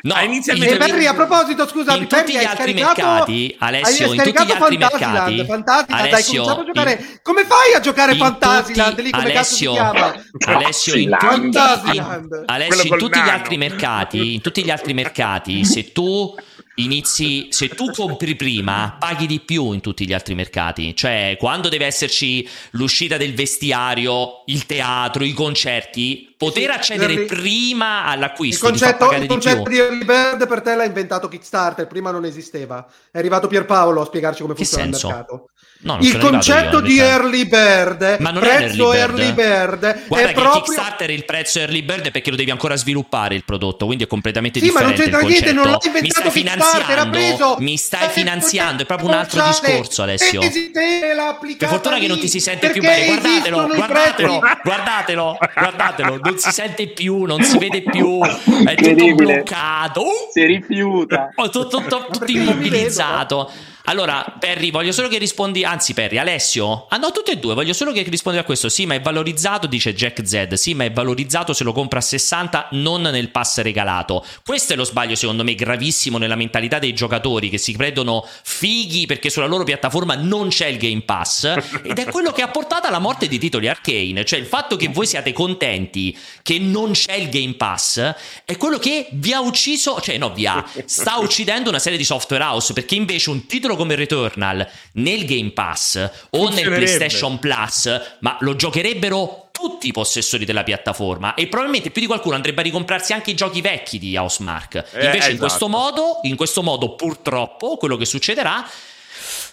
No, 0.01 0.15
inizialmente... 0.21 0.77
Perry, 0.77 1.05
a 1.05 1.13
proposito, 1.13 1.67
scusa, 1.67 1.95
in 1.95 2.07
tutti 2.07 2.33
gli 2.33 2.43
altri 2.43 2.73
mercati, 2.73 3.55
Alessio, 3.59 4.13
in 4.13 4.21
tutti 4.21 4.45
gli 4.45 4.51
altri 4.51 4.77
mercati, 4.77 5.45
Fantasyland, 5.45 6.05
Alessio, 6.05 6.43
dai, 6.43 6.53
a 6.53 6.63
giocare. 6.63 7.19
Come 7.21 7.45
fai 7.45 7.73
a 7.75 7.79
giocare 7.79 8.15
Fantasyland 8.15 8.99
lì 8.99 9.11
come 9.11 9.23
Alessio, 9.23 9.73
cazzo 9.73 9.93
si 9.93 10.01
chiama? 10.41 10.59
Alessio, 10.59 10.95
in, 10.95 11.17
tutti, 11.19 11.97
in, 11.97 12.43
Alessio, 12.45 12.93
in 12.93 12.97
tutti 12.97 13.19
gli 13.19 13.29
altri 13.29 13.57
mercati, 13.57 14.33
in 14.35 14.41
tutti 14.41 14.63
gli 14.63 14.69
altri 14.69 14.93
mercati, 14.93 15.65
se 15.65 15.91
tu 15.91 16.35
inizi, 16.83 17.47
se 17.51 17.69
tu 17.69 17.91
compri 17.91 18.35
prima, 18.35 18.95
paghi 18.99 19.25
di 19.25 19.39
più 19.39 19.71
in 19.71 19.81
tutti 19.81 20.05
gli 20.07 20.13
altri 20.13 20.35
mercati. 20.35 20.95
Cioè, 20.95 21.35
quando 21.39 21.69
deve 21.69 21.85
esserci 21.85 22.47
l'uscita 22.71 23.17
del 23.17 23.33
vestiario, 23.33 24.43
il 24.45 24.65
teatro, 24.65 25.23
i 25.23 25.33
concerti, 25.33 26.33
poter 26.37 26.71
accedere 26.71 27.13
early... 27.13 27.27
prima 27.27 28.05
all'acquisto. 28.05 28.65
Il 28.65 28.71
concetto, 28.71 29.11
il 29.11 29.27
concetto 29.27 29.63
di, 29.63 29.75
di 29.75 29.77
Early 29.79 30.05
Bird 30.05 30.47
per 30.47 30.61
te 30.61 30.75
l'ha 30.75 30.85
inventato 30.85 31.27
Kickstarter, 31.27 31.87
prima 31.87 32.11
non 32.11 32.25
esisteva. 32.25 32.87
È 33.11 33.17
arrivato 33.17 33.47
Pierpaolo 33.47 34.01
a 34.01 34.05
spiegarci 34.05 34.41
come 34.41 34.55
funziona 34.55 34.85
il 34.85 34.89
mercato. 34.91 35.49
No, 35.81 35.97
il 36.01 36.17
concetto 36.17 36.81
di 36.81 36.99
early 36.99 37.45
bird, 37.45 38.17
ma 38.19 38.31
non 38.31 38.41
prezzo 38.41 38.91
è 38.91 38.97
early 38.97 39.31
bird, 39.31 39.81
early 39.81 39.93
bird 39.93 40.07
Guarda 40.07 40.29
è 40.29 40.33
proprio... 40.33 40.61
Kickstarter 40.61 41.09
il 41.09 41.23
prezzo 41.23 41.59
early 41.59 41.83
bird 41.83 42.11
perché 42.11 42.31
lo 42.31 42.35
devi 42.35 42.51
ancora 42.51 42.75
sviluppare 42.75 43.35
il 43.35 43.45
prodotto, 43.45 43.85
quindi 43.85 44.03
è 44.03 44.07
completamente 44.07 44.59
sì, 44.59 44.65
differente. 44.65 45.03
Sì, 45.03 45.09
ma 45.09 45.19
non 45.19 45.29
c'entra 45.29 45.49
niente, 45.49 45.53
non 45.53 45.71
l'ha 45.71 45.79
inventato 45.85 46.25
mi 46.25 46.31
stai 46.31 46.31
finanziando, 46.31 47.09
preso... 47.09 47.55
mi 47.59 47.77
stai 47.77 48.09
finanziando, 48.09 48.83
è 48.83 48.85
proprio 48.85 49.07
un 49.07 49.13
altro 49.13 49.41
discorso, 49.47 50.03
Alessio. 50.03 50.41
Per 50.41 51.67
fortuna 51.69 51.97
che 51.97 52.07
non 52.07 52.19
ti 52.19 52.27
si 52.27 52.41
sente 52.41 52.71
più 52.71 52.81
bene, 52.81 53.05
guardatelo, 53.05 53.67
guardatelo, 53.67 54.39
guardatelo, 54.61 55.37
guardatelo, 55.53 56.19
non 56.21 56.37
si 56.37 56.51
sente 56.51 56.87
più, 56.89 57.23
non 57.23 57.41
si 57.41 57.57
vede 57.57 57.83
più, 57.83 58.19
è 58.21 58.75
tutto 58.75 59.15
bloccato. 59.15 60.03
Si 60.33 60.43
rifiuta. 60.43 61.29
Tutto, 61.33 61.67
tutto, 61.67 62.07
tutto 62.11 62.29
immobilizzato. 62.29 63.49
Allora, 63.89 64.23
Perry, 64.37 64.69
voglio 64.69 64.91
solo 64.91 65.07
che 65.07 65.17
rispondi. 65.17 65.63
Anzi, 65.63 65.95
Perry, 65.95 66.19
Alessio? 66.19 66.85
Ah, 66.89 66.97
no, 66.97 67.11
tutti 67.11 67.31
e 67.31 67.37
due. 67.37 67.55
Voglio 67.55 67.73
solo 67.73 67.91
che 67.91 68.03
rispondi 68.03 68.37
a 68.37 68.43
questo. 68.43 68.69
Sì, 68.69 68.85
ma 68.85 68.93
è 68.93 69.01
valorizzato, 69.01 69.65
dice 69.65 69.95
Jack 69.95 70.23
Z. 70.23 70.53
Sì, 70.53 70.75
ma 70.75 70.83
è 70.83 70.91
valorizzato 70.91 71.53
se 71.53 71.63
lo 71.63 71.73
compra 71.73 71.97
a 71.97 72.03
60, 72.03 72.67
non 72.73 73.01
nel 73.01 73.29
pass 73.29 73.61
regalato. 73.61 74.23
Questo 74.45 74.73
è 74.73 74.75
lo 74.75 74.83
sbaglio, 74.83 75.15
secondo 75.15 75.43
me, 75.43 75.55
gravissimo 75.55 76.19
nella 76.19 76.35
mentalità 76.35 76.77
dei 76.77 76.93
giocatori 76.93 77.49
che 77.49 77.57
si 77.57 77.73
credono 77.73 78.23
fighi 78.43 79.07
perché 79.07 79.31
sulla 79.31 79.47
loro 79.47 79.63
piattaforma 79.63 80.13
non 80.13 80.49
c'è 80.49 80.67
il 80.67 80.77
Game 80.77 81.01
Pass. 81.01 81.45
Ed 81.81 81.97
è 81.97 82.05
quello 82.05 82.31
che 82.31 82.43
ha 82.43 82.49
portato 82.49 82.85
alla 82.85 82.99
morte 82.99 83.27
di 83.27 83.39
titoli 83.39 83.67
arcane. 83.67 84.23
Cioè, 84.23 84.37
il 84.37 84.45
fatto 84.45 84.75
che 84.75 84.89
voi 84.89 85.07
siate 85.07 85.33
contenti 85.33 86.15
che 86.43 86.59
non 86.59 86.91
c'è 86.91 87.15
il 87.15 87.29
Game 87.29 87.55
Pass 87.55 88.13
è 88.45 88.55
quello 88.55 88.77
che 88.77 89.07
vi 89.13 89.33
ha 89.33 89.41
ucciso. 89.41 89.99
Cioè, 89.99 90.19
no, 90.19 90.31
vi 90.31 90.45
ha. 90.45 90.63
Sta 90.85 91.17
uccidendo 91.17 91.69
una 91.69 91.79
serie 91.79 91.97
di 91.97 92.05
software 92.05 92.43
house 92.43 92.73
perché 92.73 92.93
invece 92.93 93.31
un 93.31 93.47
titolo 93.47 93.77
come 93.79 93.95
Returnal 93.95 94.67
nel 94.93 95.23
Game 95.23 95.51
Pass 95.51 96.09
o 96.31 96.49
nel 96.49 96.65
PlayStation 96.65 97.39
Plus, 97.39 98.17
ma 98.19 98.35
lo 98.41 98.57
giocherebbero 98.57 99.47
tutti 99.53 99.87
i 99.87 99.93
possessori 99.93 100.43
della 100.43 100.63
piattaforma 100.63 101.33
e 101.33 101.47
probabilmente 101.47 101.91
più 101.91 102.01
di 102.01 102.07
qualcuno 102.07 102.35
andrebbe 102.35 102.59
a 102.59 102.63
ricomprarsi 102.63 103.13
anche 103.13 103.31
i 103.31 103.35
giochi 103.35 103.61
vecchi 103.61 103.97
di 103.99 104.17
Housemark. 104.17 104.75
Eh, 104.75 105.05
Invece 105.05 105.17
esatto. 105.17 105.31
in 105.31 105.37
questo 105.37 105.67
modo, 105.69 106.19
in 106.23 106.35
questo 106.35 106.61
modo 106.61 106.95
purtroppo 106.95 107.77
quello 107.77 107.95
che 107.95 108.05
succederà 108.05 108.69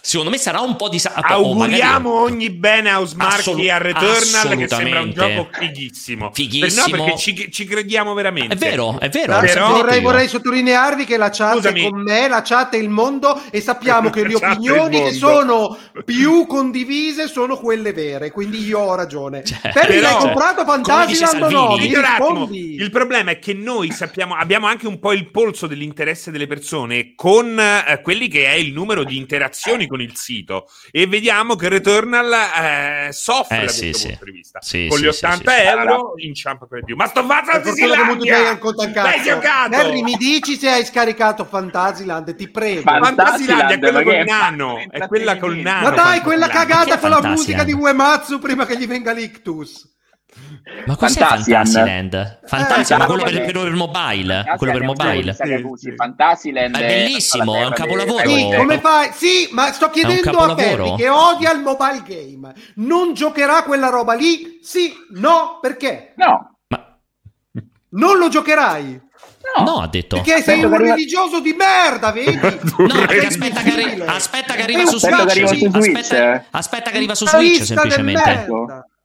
secondo 0.07 0.31
me 0.31 0.37
sarà 0.37 0.61
un 0.61 0.77
po' 0.77 0.87
di 0.87 1.01
auguriamo 1.03 2.09
oh, 2.09 2.21
ogni 2.21 2.49
bene 2.49 2.89
a 2.89 3.01
Osmarchi 3.01 3.69
a 3.69 3.77
Returnal 3.77 4.55
che 4.55 4.67
sembra 4.69 5.01
un 5.01 5.11
gioco 5.11 5.49
fighissimo. 5.51 6.31
Fighissimo 6.33 6.85
per, 6.85 6.97
no 6.99 7.03
perché 7.03 7.19
ci, 7.19 7.51
ci, 7.51 7.65
crediamo 7.65 8.13
veramente. 8.13 8.53
È 8.53 8.57
vero 8.57 8.97
è 8.99 9.09
vero 9.09 9.39
Però, 9.39 9.69
vorrei, 9.75 9.99
vorrei, 9.99 10.29
sottolinearvi 10.29 11.03
che 11.03 11.17
la 11.17 11.29
chat 11.29 11.55
Scusami. 11.55 11.81
è 11.81 11.89
con 11.89 12.01
me 12.01 12.27
la 12.29 12.41
chat 12.41 12.75
è 12.75 12.77
il 12.77 12.89
mondo 12.89 13.41
e 13.49 13.59
sappiamo 13.59 14.09
che 14.11 14.25
le 14.25 14.35
opinioni 14.35 15.01
che 15.01 15.11
sono 15.11 15.77
più 16.05 16.45
condivise 16.47 17.27
sono 17.27 17.57
quelle 17.57 17.91
vere 17.91 18.31
quindi 18.31 18.65
io 18.65 18.79
ho 18.79 18.95
ragione. 18.95 19.43
Cioè, 19.43 19.71
per 19.73 19.87
però, 19.87 20.01
l'hai 20.01 20.15
comprato 20.15 20.63
Fantasyland 20.63 21.41
o 21.41 21.49
no? 21.49 22.47
il 22.49 22.89
problema 22.91 23.31
è 23.31 23.39
che 23.39 23.53
noi 23.53 23.91
sappiamo 23.91 24.35
abbiamo 24.35 24.67
anche 24.67 24.87
un 24.87 24.99
po' 24.99 25.11
il 25.11 25.29
polso 25.29 25.67
dell'interesse 25.67 26.31
delle 26.31 26.47
persone 26.47 27.13
con 27.13 27.59
eh, 27.59 27.99
quelli 28.01 28.29
che 28.29 28.45
è 28.45 28.53
il 28.53 28.71
numero 28.71 29.03
di 29.03 29.17
interazioni 29.17 29.55
con 29.63 29.85
con 29.87 30.01
il 30.01 30.15
sito 30.15 30.67
e 30.91 31.07
vediamo 31.07 31.55
che 31.55 31.69
Returnal 31.69 32.33
eh, 32.33 33.11
soffre 33.11 33.61
eh, 33.61 33.65
da 33.65 33.71
sì, 33.71 33.81
questo 33.81 33.99
sì. 33.99 34.07
punto 34.07 34.25
di 34.25 34.31
vista. 34.31 34.61
Sì, 34.61 34.87
con 34.89 34.99
gli 34.99 35.07
80 35.07 35.63
euro 35.63 36.13
inciampa 36.17 36.65
per 36.65 36.83
più. 36.83 36.95
Ma 36.95 37.07
sto 37.07 37.23
facendo 37.25 37.69
di 37.69 37.75
Sillandia! 37.75 38.59
L'hai 38.93 39.23
giocato! 39.23 39.75
Harry, 39.75 40.01
mi 40.01 40.15
dici 40.15 40.57
se 40.57 40.69
hai 40.69 40.85
scaricato 40.85 41.45
Fantasyland, 41.45 42.35
ti 42.35 42.49
prego. 42.49 42.81
Fantasyland 42.81 43.71
è 43.71 43.79
quella 43.79 44.03
col 44.03 44.23
nano, 44.25 44.77
è 44.89 45.07
quella 45.07 45.37
col 45.37 45.57
nano. 45.57 45.89
Ma 45.89 45.95
dai, 45.95 46.21
quella 46.21 46.47
cagata 46.47 46.97
con 46.99 47.09
la 47.09 47.21
musica 47.21 47.63
di 47.63 47.73
Uematsu 47.73 48.39
prima 48.39 48.65
che 48.65 48.77
gli 48.77 48.87
venga 48.87 49.11
l'ictus. 49.11 49.95
Ma 50.85 50.95
cos'è 50.95 51.19
Fantasyland? 51.19 52.39
Fantasyland, 52.45 53.03
eh, 53.03 53.05
quello 53.05 53.23
per, 53.23 53.45
per, 53.45 53.55
il 53.67 53.73
mobile. 53.73 54.43
Quello 54.57 54.73
per 54.73 54.83
mobile. 54.83 55.33
Sì. 55.33 55.93
Fantasyland 55.95 56.75
è 56.75 56.87
bellissimo, 56.87 57.55
è 57.55 57.65
un 57.65 57.73
capolavoro. 57.73 58.29
Sì, 58.29 58.53
come 58.55 58.79
fai? 58.79 59.09
Sì, 59.13 59.49
ma 59.51 59.71
sto 59.71 59.89
chiedendo 59.89 60.37
a 60.37 60.55
Perry 60.55 60.95
che 60.95 61.09
odia 61.09 61.51
il 61.53 61.61
mobile 61.61 62.03
game. 62.05 62.53
Non 62.75 63.13
giocherà 63.13 63.63
quella 63.63 63.89
roba 63.89 64.13
lì? 64.13 64.59
Sì, 64.61 64.93
no, 65.11 65.59
perché? 65.61 66.13
No. 66.15 66.57
Ma... 66.67 66.97
Non 67.89 68.17
lo 68.17 68.29
giocherai? 68.29 69.05
No. 69.55 69.63
no, 69.63 69.79
ha 69.79 69.87
detto. 69.87 70.21
Perché 70.21 70.41
sei 70.41 70.63
un 70.63 70.77
religioso 70.77 71.39
di 71.39 71.53
merda, 71.53 72.11
vedi? 72.11 72.35
no, 72.35 73.05
perché 73.07 73.27
aspetta 73.27 73.61
che, 73.61 73.71
arri- 73.71 74.01
aspetta 74.05 74.55
che 74.55 74.61
arriva 74.63 74.85
su 74.85 74.97
Switch. 74.97 75.75
Aspetta, 75.75 76.45
aspetta 76.51 76.89
che 76.91 76.97
arriva 76.97 77.15
su 77.15 77.25
Switch, 77.25 77.63
semplicemente. 77.63 78.47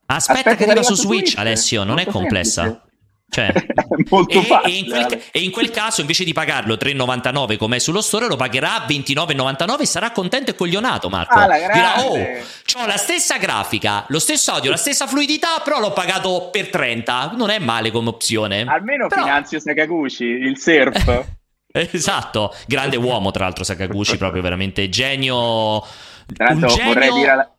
Aspetta, 0.05 0.39
Aspetta 0.39 0.55
che 0.55 0.63
arriva 0.65 0.83
su 0.83 0.95
Switch, 0.95 1.27
Switch, 1.27 1.37
Alessio, 1.37 1.83
non 1.83 1.99
è 1.99 2.05
complessa. 2.05 2.63
Semplice. 2.63 2.91
Cioè, 3.33 3.51
Molto 4.11 4.39
e, 4.39 4.43
facile, 4.43 4.71
e, 4.71 4.77
in 4.77 4.85
quel, 4.85 5.21
e, 5.31 5.39
in 5.39 5.51
quel, 5.51 5.71
caso, 5.71 6.01
invece 6.01 6.23
di 6.23 6.33
pagarlo 6.33 6.75
3,99 6.75 7.57
come 7.57 7.79
sullo 7.79 8.01
store, 8.01 8.27
lo 8.27 8.35
pagherà 8.35 8.85
29,99 8.87 9.81
e 9.81 9.85
sarà 9.87 10.11
contento 10.11 10.51
e 10.51 10.55
coglionato. 10.55 11.09
Marco 11.09 11.33
ah, 11.33 11.47
dirà: 11.47 12.03
Oh, 12.03 12.13
ho 12.13 12.85
la 12.85 12.97
stessa 12.97 13.37
grafica, 13.37 14.05
lo 14.09 14.19
stesso 14.19 14.51
audio, 14.51 14.69
la 14.69 14.77
stessa 14.77 15.07
fluidità, 15.07 15.61
però 15.63 15.79
l'ho 15.79 15.93
pagato 15.93 16.49
per 16.51 16.69
30. 16.69 17.33
Non 17.35 17.49
è 17.49 17.57
male 17.57 17.89
come 17.89 18.09
opzione. 18.09 18.65
Almeno 18.67 19.07
però... 19.07 19.23
finanzio 19.23 19.59
Sakaguchi, 19.59 20.23
il 20.23 20.59
surf. 20.59 21.25
esatto, 21.73 22.55
grande 22.67 22.97
uomo, 22.97 23.31
tra 23.31 23.45
l'altro, 23.45 23.63
Sakaguchi, 23.63 24.15
proprio 24.17 24.43
veramente 24.43 24.87
genio. 24.89 25.83
Tra 26.31 26.49
l'altro, 26.49 26.67
genio... 26.67 26.93
vorrei 26.93 27.11
dire. 27.11 27.29
Alla... 27.31 27.55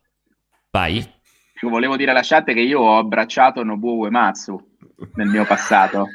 Vai 0.71 1.13
volevo 1.69 1.95
dire 1.95 2.11
alla 2.11 2.21
chat 2.23 2.45
che 2.45 2.61
io 2.61 2.79
ho 2.79 2.97
abbracciato 2.97 3.63
Nobuo 3.63 3.95
Uematsu 3.95 4.73
nel 5.15 5.27
mio 5.27 5.45
passato. 5.45 6.07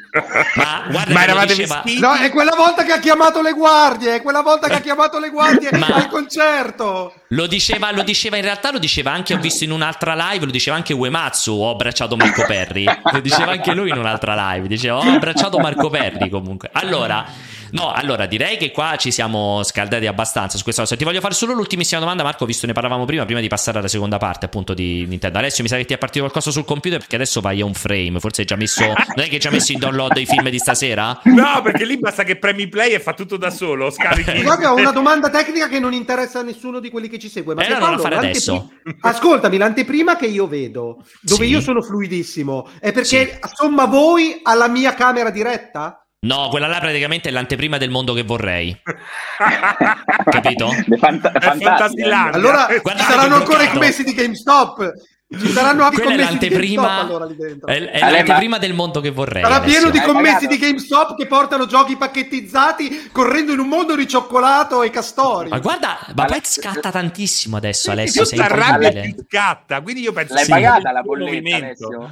Ma, 0.55 0.83
guarda 0.89 1.13
Ma 1.13 1.23
eravate 1.23 1.53
diceva... 1.53 1.83
No, 1.99 2.13
è 2.13 2.29
quella 2.31 2.55
volta 2.55 2.83
che 2.83 2.91
ha 2.93 2.99
chiamato 2.99 3.41
le 3.41 3.53
guardie, 3.53 4.15
è 4.15 4.21
quella 4.21 4.41
volta 4.41 4.67
che 4.67 4.75
ha 4.75 4.79
chiamato 4.79 5.19
le 5.19 5.29
guardie 5.29 5.69
Ma... 5.77 5.87
al 5.87 6.07
concerto. 6.07 7.13
Lo 7.29 7.47
diceva, 7.47 7.91
lo 7.91 8.03
diceva, 8.03 8.37
in 8.37 8.43
realtà 8.43 8.71
lo 8.71 8.79
diceva 8.79 9.11
anche, 9.11 9.33
ho 9.33 9.39
visto 9.39 9.63
in 9.63 9.71
un'altra 9.71 10.15
live, 10.15 10.45
lo 10.45 10.51
diceva 10.51 10.75
anche 10.75 10.93
Uematsu, 10.93 11.51
ho 11.51 11.69
abbracciato 11.69 12.15
Marco 12.15 12.43
Perri. 12.45 12.85
Lo 13.11 13.19
diceva 13.19 13.51
anche 13.51 13.73
lui 13.73 13.89
in 13.89 13.97
un'altra 13.97 14.53
live, 14.53 14.67
diceva 14.67 14.97
ho 14.97 15.01
abbracciato 15.01 15.59
Marco 15.59 15.89
Perri 15.89 16.29
comunque. 16.29 16.69
Allora, 16.73 17.25
no, 17.71 17.91
allora 17.91 18.25
direi 18.25 18.57
che 18.57 18.71
qua 18.71 18.95
ci 18.97 19.11
siamo 19.11 19.63
scaldati 19.63 20.07
abbastanza 20.07 20.57
su 20.57 20.63
questa 20.63 20.81
cosa. 20.83 20.95
Ti 20.95 21.03
voglio 21.03 21.19
fare 21.19 21.33
solo 21.33 21.53
l'ultimissima 21.53 21.99
domanda, 21.99 22.23
Marco, 22.23 22.45
visto 22.45 22.65
ne 22.65 22.73
parlavamo 22.73 23.05
prima, 23.05 23.25
prima 23.25 23.39
di 23.39 23.47
passare 23.47 23.79
alla 23.79 23.87
seconda 23.87 24.17
parte 24.17 24.45
appunto 24.45 24.73
di 24.73 25.05
Nintendo. 25.07 25.37
Alessio, 25.37 25.63
mi 25.63 25.69
sa 25.69 25.77
che 25.77 25.85
ti 25.85 25.93
è 25.93 25.97
partito 25.97 26.19
qualcosa 26.21 26.51
sul 26.51 26.65
computer 26.65 26.99
perché 26.99 27.15
adesso 27.15 27.41
vai 27.41 27.61
a 27.61 27.65
un 27.65 27.73
frame, 27.73 28.19
forse 28.19 28.41
hai 28.41 28.47
già 28.47 28.55
messo... 28.55 28.83
Non 29.11 29.25
è 29.25 29.27
che 29.27 29.35
hai 29.35 29.39
già 29.39 29.51
messo 29.51 29.71
in 29.73 29.79
download 29.79 30.15
i 30.17 30.25
film 30.25 30.49
di 30.49 30.57
stasera? 30.57 31.19
No, 31.23 31.61
perché 31.61 31.85
lì 31.85 31.97
basta 31.97 32.23
che 32.23 32.37
premi 32.37 32.67
play 32.67 32.93
e 32.93 32.99
fa 32.99 33.13
tutto 33.13 33.35
da 33.37 33.49
solo, 33.49 33.89
scarichi. 33.89 34.41
Guarda, 34.43 34.71
ho 34.71 34.75
una 34.75 34.91
domanda 34.91 35.29
tecnica 35.29 35.67
che 35.67 35.79
non 35.79 35.93
interessa 35.93 36.39
a 36.39 36.43
nessuno 36.43 36.79
di 36.79 36.89
quelli 36.89 37.09
che 37.09 37.19
ci 37.19 37.29
segue. 37.29 37.53
Ma 37.53 37.65
eh, 37.65 37.77
non 37.77 37.91
la 37.91 37.97
fare 37.97 38.15
adesso. 38.15 38.71
Ascoltami, 39.01 39.57
l'anteprima 39.57 40.15
che 40.15 40.27
io 40.27 40.47
vedo, 40.47 41.03
dove 41.21 41.45
sì. 41.45 41.51
io 41.51 41.61
sono 41.61 41.81
fluidissimo, 41.81 42.69
è 42.79 42.91
perché 42.91 43.27
sì. 43.27 43.39
somma 43.53 43.85
voi 43.85 44.39
alla 44.43 44.67
mia 44.67 44.93
camera 44.93 45.29
diretta? 45.29 46.00
No, 46.23 46.49
quella 46.49 46.67
là 46.67 46.77
praticamente 46.77 47.29
è 47.29 47.31
l'anteprima 47.31 47.79
del 47.79 47.89
mondo 47.89 48.13
che 48.13 48.21
vorrei. 48.21 48.79
Capito? 50.29 50.69
Fanta- 50.99 51.31
Allora 52.31 52.67
Guardate, 52.79 53.11
saranno 53.11 53.35
ancora 53.37 53.63
i 53.63 53.75
mesi 53.79 54.03
di 54.03 54.13
GameStop. 54.13 54.91
Ci 55.31 55.47
saranno 55.47 55.83
anche 55.83 56.01
Quella 56.01 56.27
commessi 56.27 56.37
di 56.37 56.49
GameStop 56.49 56.99
allora. 56.99 57.27
È, 57.65 57.89
è 57.89 58.11
l'anteprima 58.11 58.59
del 58.59 58.73
mondo 58.75 59.01
che 59.01 59.09
vorrei. 59.09 59.41
Sarà 59.41 59.61
pieno 59.61 59.89
di 59.89 59.99
commessi 59.99 60.45
di 60.45 60.59
GameStop 60.59 61.17
che 61.17 61.25
portano 61.25 61.65
giochi 61.65 61.95
pacchettizzati 61.95 63.09
correndo 63.11 63.53
in 63.53 63.59
un 63.59 63.67
mondo 63.67 63.95
di 63.95 64.07
cioccolato 64.07 64.83
e 64.83 64.91
castori. 64.91 65.49
Ma 65.49 65.57
guarda, 65.57 66.05
ma 66.13 66.25
poi 66.25 66.41
scatta 66.43 66.91
tantissimo 66.91 67.57
adesso, 67.57 67.85
sì, 67.85 67.89
Alessio. 67.89 68.25
Sei 68.25 68.37
rabbia 68.47 68.91
ti 68.91 69.15
scatta, 69.25 69.81
quindi 69.81 70.01
io 70.01 70.11
penso 70.11 70.35
L'hai 70.35 70.43
sì, 70.43 70.51
pagata 70.51 70.91
la 70.91 71.01
bolletta, 71.01 71.55
Alessio? 71.55 72.11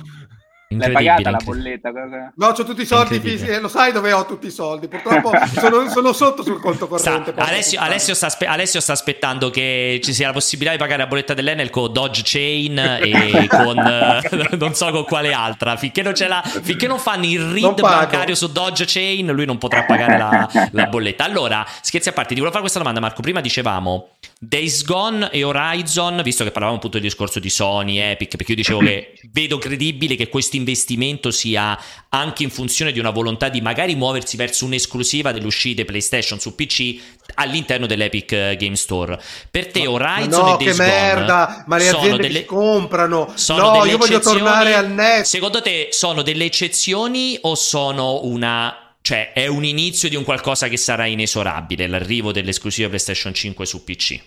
L'hai 0.72 0.92
pagata 0.92 1.32
la 1.32 1.40
bolletta? 1.44 1.90
No, 2.36 2.46
ho 2.46 2.54
tutti 2.54 2.82
i 2.82 2.86
soldi 2.86 3.20
fisici, 3.20 3.50
eh, 3.50 3.60
lo 3.60 3.68
sai 3.68 3.92
dove 3.92 4.14
ho 4.14 4.24
tutti 4.28 4.46
i 4.46 4.52
soldi. 4.52 4.88
Purtroppo 4.88 5.32
sono, 5.60 5.90
sono, 5.90 6.14
sotto 6.14 6.44
sul 6.44 6.62
conto 6.62 6.88
corrente. 6.88 7.32
Sta, 7.32 7.44
Alessio, 7.44 7.80
Alessio, 7.80 8.14
sta 8.14 8.28
aspe- 8.28 8.46
Alessio, 8.46 8.80
sta 8.80 8.92
aspettando 8.92 9.50
che 9.50 10.00
ci 10.04 10.14
sia 10.14 10.28
la 10.28 10.34
possibilità 10.34 10.76
di 10.76 10.78
pagare 10.78 11.02
la 11.02 11.08
bolletta 11.08 11.34
dell'Enel 11.34 11.72
con 11.72 11.92
Dodge 11.92 12.22
Chain 12.24 12.78
e 12.78 13.48
con 13.50 13.78
non 14.60 14.76
so 14.76 14.92
con 14.92 15.06
quale 15.06 15.34
altra. 15.34 15.76
Finché 15.76 16.04
non, 16.04 16.14
la, 16.28 16.44
finché 16.44 16.86
non 16.86 17.00
fanno 17.00 17.26
il 17.26 17.42
read 17.52 17.82
bancario 17.82 18.36
su 18.36 18.52
Dodge 18.52 18.86
Chain, 18.86 19.26
lui 19.32 19.46
non 19.46 19.58
potrà 19.58 19.86
pagare 19.86 20.20
la, 20.20 20.70
la 20.70 20.86
bolletta. 20.86 21.24
Allora, 21.24 21.66
scherzi 21.82 22.10
a 22.10 22.12
parte, 22.12 22.36
ti 22.36 22.42
volevo 22.42 22.52
fare 22.52 22.62
questa 22.62 22.78
domanda, 22.78 23.00
Marco. 23.00 23.24
Prima 23.24 23.42
dicevamo 23.42 24.10
Days 24.38 24.84
Gone 24.84 25.32
e 25.32 25.44
Horizon, 25.44 26.22
visto 26.24 26.44
che 26.44 26.52
parlavamo 26.52 26.78
appunto 26.78 27.00
del 27.00 27.08
discorso 27.08 27.40
di 27.40 27.50
Sony, 27.50 27.98
Epic, 27.98 28.36
perché 28.36 28.52
io 28.52 28.58
dicevo 28.58 28.80
che 28.82 29.14
vedo 29.32 29.58
credibile 29.58 30.14
che 30.14 30.30
questo 30.30 30.58
investimento 30.60 31.32
sia 31.32 31.78
anche 32.10 32.43
in 32.43 32.49
funzione 32.49 32.91
di 32.91 32.99
una 32.99 33.10
volontà 33.10 33.49
di 33.49 33.62
magari 33.62 33.95
muoversi 33.95 34.38
verso 34.38 34.66
un'esclusiva 34.66 35.32
delle 35.32 35.45
uscite 35.45 35.86
PlayStation 35.86 36.39
su 36.39 36.55
PC 36.55 36.99
all'interno 37.36 37.86
dell'Epic 37.86 38.55
Game 38.55 38.76
Store. 38.76 39.20
Per 39.49 39.68
te 39.72 39.88
Horizon 39.88 40.45
no, 40.45 40.60
e 40.60 40.64
Days 40.64 40.78
che 40.78 40.84
merda, 40.84 41.64
ma 41.68 41.78
le 41.78 41.89
aziende 41.89 42.22
delle, 42.22 42.45
comprano. 42.45 43.34
No, 43.47 43.86
io 43.86 43.97
voglio 43.97 44.20
tornare 44.20 44.76
al 44.76 44.91
net. 44.91 45.26
Secondo 45.26 45.62
te 45.62 45.89
sono 45.91 46.22
delle 46.22 46.45
eccezioni 46.45 47.38
o 47.41 47.55
sono 47.55 48.24
una 48.24 48.84
cioè, 49.01 49.32
è 49.34 49.47
un 49.47 49.64
inizio 49.64 50.10
di 50.10 50.16
un 50.16 50.24
qualcosa 50.24 50.68
che 50.68 50.78
sarà 50.78 51.05
inesorabile, 51.05 51.88
l'arrivo 51.88 52.32
dell'esclusiva 52.32 52.89
PlayStation 52.89 53.34
5 53.34 53.66
su 53.66 53.84
PC. 53.84 54.20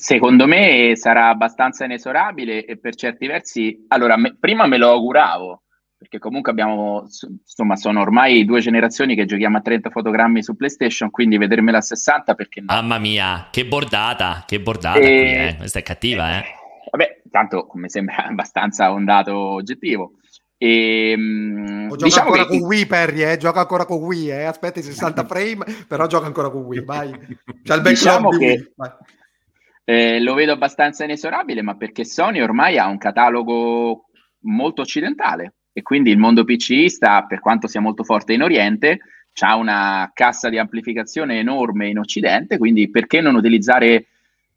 Secondo 0.00 0.46
me 0.46 0.92
sarà 0.96 1.28
abbastanza 1.28 1.84
inesorabile 1.84 2.64
e 2.64 2.78
per 2.78 2.94
certi 2.94 3.26
versi, 3.26 3.84
allora, 3.88 4.16
me, 4.16 4.34
prima 4.40 4.66
me 4.66 4.78
lo 4.78 4.88
auguravo, 4.88 5.64
perché 5.94 6.18
comunque 6.18 6.50
abbiamo, 6.50 7.04
insomma, 7.42 7.76
sono 7.76 8.00
ormai 8.00 8.46
due 8.46 8.60
generazioni 8.60 9.14
che 9.14 9.26
giochiamo 9.26 9.58
a 9.58 9.60
30 9.60 9.90
fotogrammi 9.90 10.42
su 10.42 10.56
PlayStation, 10.56 11.10
quindi 11.10 11.36
vedermela 11.36 11.78
a 11.78 11.82
60 11.82 12.34
perché 12.34 12.60
no. 12.62 12.72
Mamma 12.72 12.96
mia, 12.96 13.48
che 13.50 13.66
bordata, 13.66 14.44
che 14.46 14.58
bordata 14.58 14.98
e... 14.98 15.02
qui, 15.02 15.12
eh. 15.12 15.56
Questa 15.58 15.80
è 15.80 15.82
cattiva, 15.82 16.38
eh. 16.38 16.44
Vabbè, 16.92 17.20
tanto 17.30 17.68
mi 17.74 17.90
sembra 17.90 18.24
abbastanza 18.28 18.90
un 18.90 19.04
dato 19.04 19.36
oggettivo. 19.36 20.12
E, 20.56 21.10
ehm, 21.10 21.88
o 21.90 21.96
gioca 21.96 22.04
diciamo 22.04 22.30
ancora 22.30 22.46
che... 22.46 22.58
con 22.58 22.66
Wii 22.66 22.86
Perry, 22.86 23.22
eh? 23.22 23.36
gioca 23.36 23.60
ancora 23.60 23.84
con 23.84 23.98
Wii, 23.98 24.30
eh? 24.30 24.44
aspetta 24.44 24.78
i 24.78 24.82
60 24.82 25.26
frame, 25.26 25.66
però 25.86 26.06
gioca 26.06 26.24
ancora 26.24 26.48
con 26.48 26.62
Wii, 26.62 26.84
vai. 26.84 27.10
C'è 27.62 27.74
il 27.74 27.82
diciamo 27.82 28.30
di 28.30 28.38
che, 28.38 28.46
Wii. 28.46 28.88
Eh, 29.90 30.20
lo 30.20 30.34
vedo 30.34 30.52
abbastanza 30.52 31.02
inesorabile, 31.02 31.62
ma 31.62 31.74
perché 31.74 32.04
Sony 32.04 32.40
ormai 32.40 32.78
ha 32.78 32.86
un 32.86 32.96
catalogo 32.96 34.04
molto 34.42 34.82
occidentale 34.82 35.54
e 35.72 35.82
quindi 35.82 36.12
il 36.12 36.16
mondo 36.16 36.44
PC 36.44 36.88
sta, 36.88 37.24
per 37.24 37.40
quanto 37.40 37.66
sia 37.66 37.80
molto 37.80 38.04
forte 38.04 38.32
in 38.32 38.42
Oriente, 38.42 39.00
ha 39.40 39.56
una 39.56 40.08
cassa 40.14 40.48
di 40.48 40.58
amplificazione 40.58 41.40
enorme 41.40 41.88
in 41.88 41.98
Occidente, 41.98 42.56
quindi 42.56 42.88
perché 42.88 43.20
non 43.20 43.34
utilizzare 43.34 44.06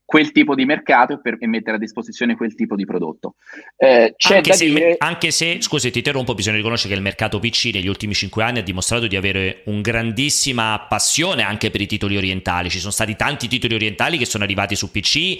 quel 0.05 0.31
tipo 0.31 0.53
di 0.53 0.65
mercato 0.65 1.19
per, 1.21 1.37
e 1.39 1.47
mettere 1.47 1.77
a 1.77 1.79
disposizione 1.79 2.35
quel 2.35 2.55
tipo 2.55 2.75
di 2.75 2.85
prodotto. 2.85 3.35
Eh, 3.77 4.15
anche, 4.29 4.53
se, 4.53 4.65
dire... 4.65 4.95
anche, 4.97 5.31
se, 5.31 5.61
scusi, 5.61 5.91
ti 5.91 5.99
interrompo, 5.99 6.33
bisogna 6.33 6.57
riconoscere 6.57 6.89
che 6.89 6.99
il 6.99 7.03
mercato 7.03 7.39
PC 7.39 7.71
negli 7.73 7.87
ultimi 7.87 8.13
cinque 8.13 8.43
anni 8.43 8.59
ha 8.59 8.63
dimostrato 8.63 9.07
di 9.07 9.15
avere 9.15 9.61
un 9.65 9.81
grandissima 9.81 10.85
passione 10.87 11.43
anche 11.43 11.71
per 11.71 11.81
i 11.81 11.87
titoli 11.87 12.17
orientali. 12.17 12.69
Ci 12.69 12.79
sono 12.79 12.91
stati 12.91 13.15
tanti 13.15 13.47
titoli 13.47 13.75
orientali 13.75 14.17
che 14.17 14.25
sono 14.25 14.43
arrivati 14.43 14.75
su 14.75 14.91
PC 14.91 15.37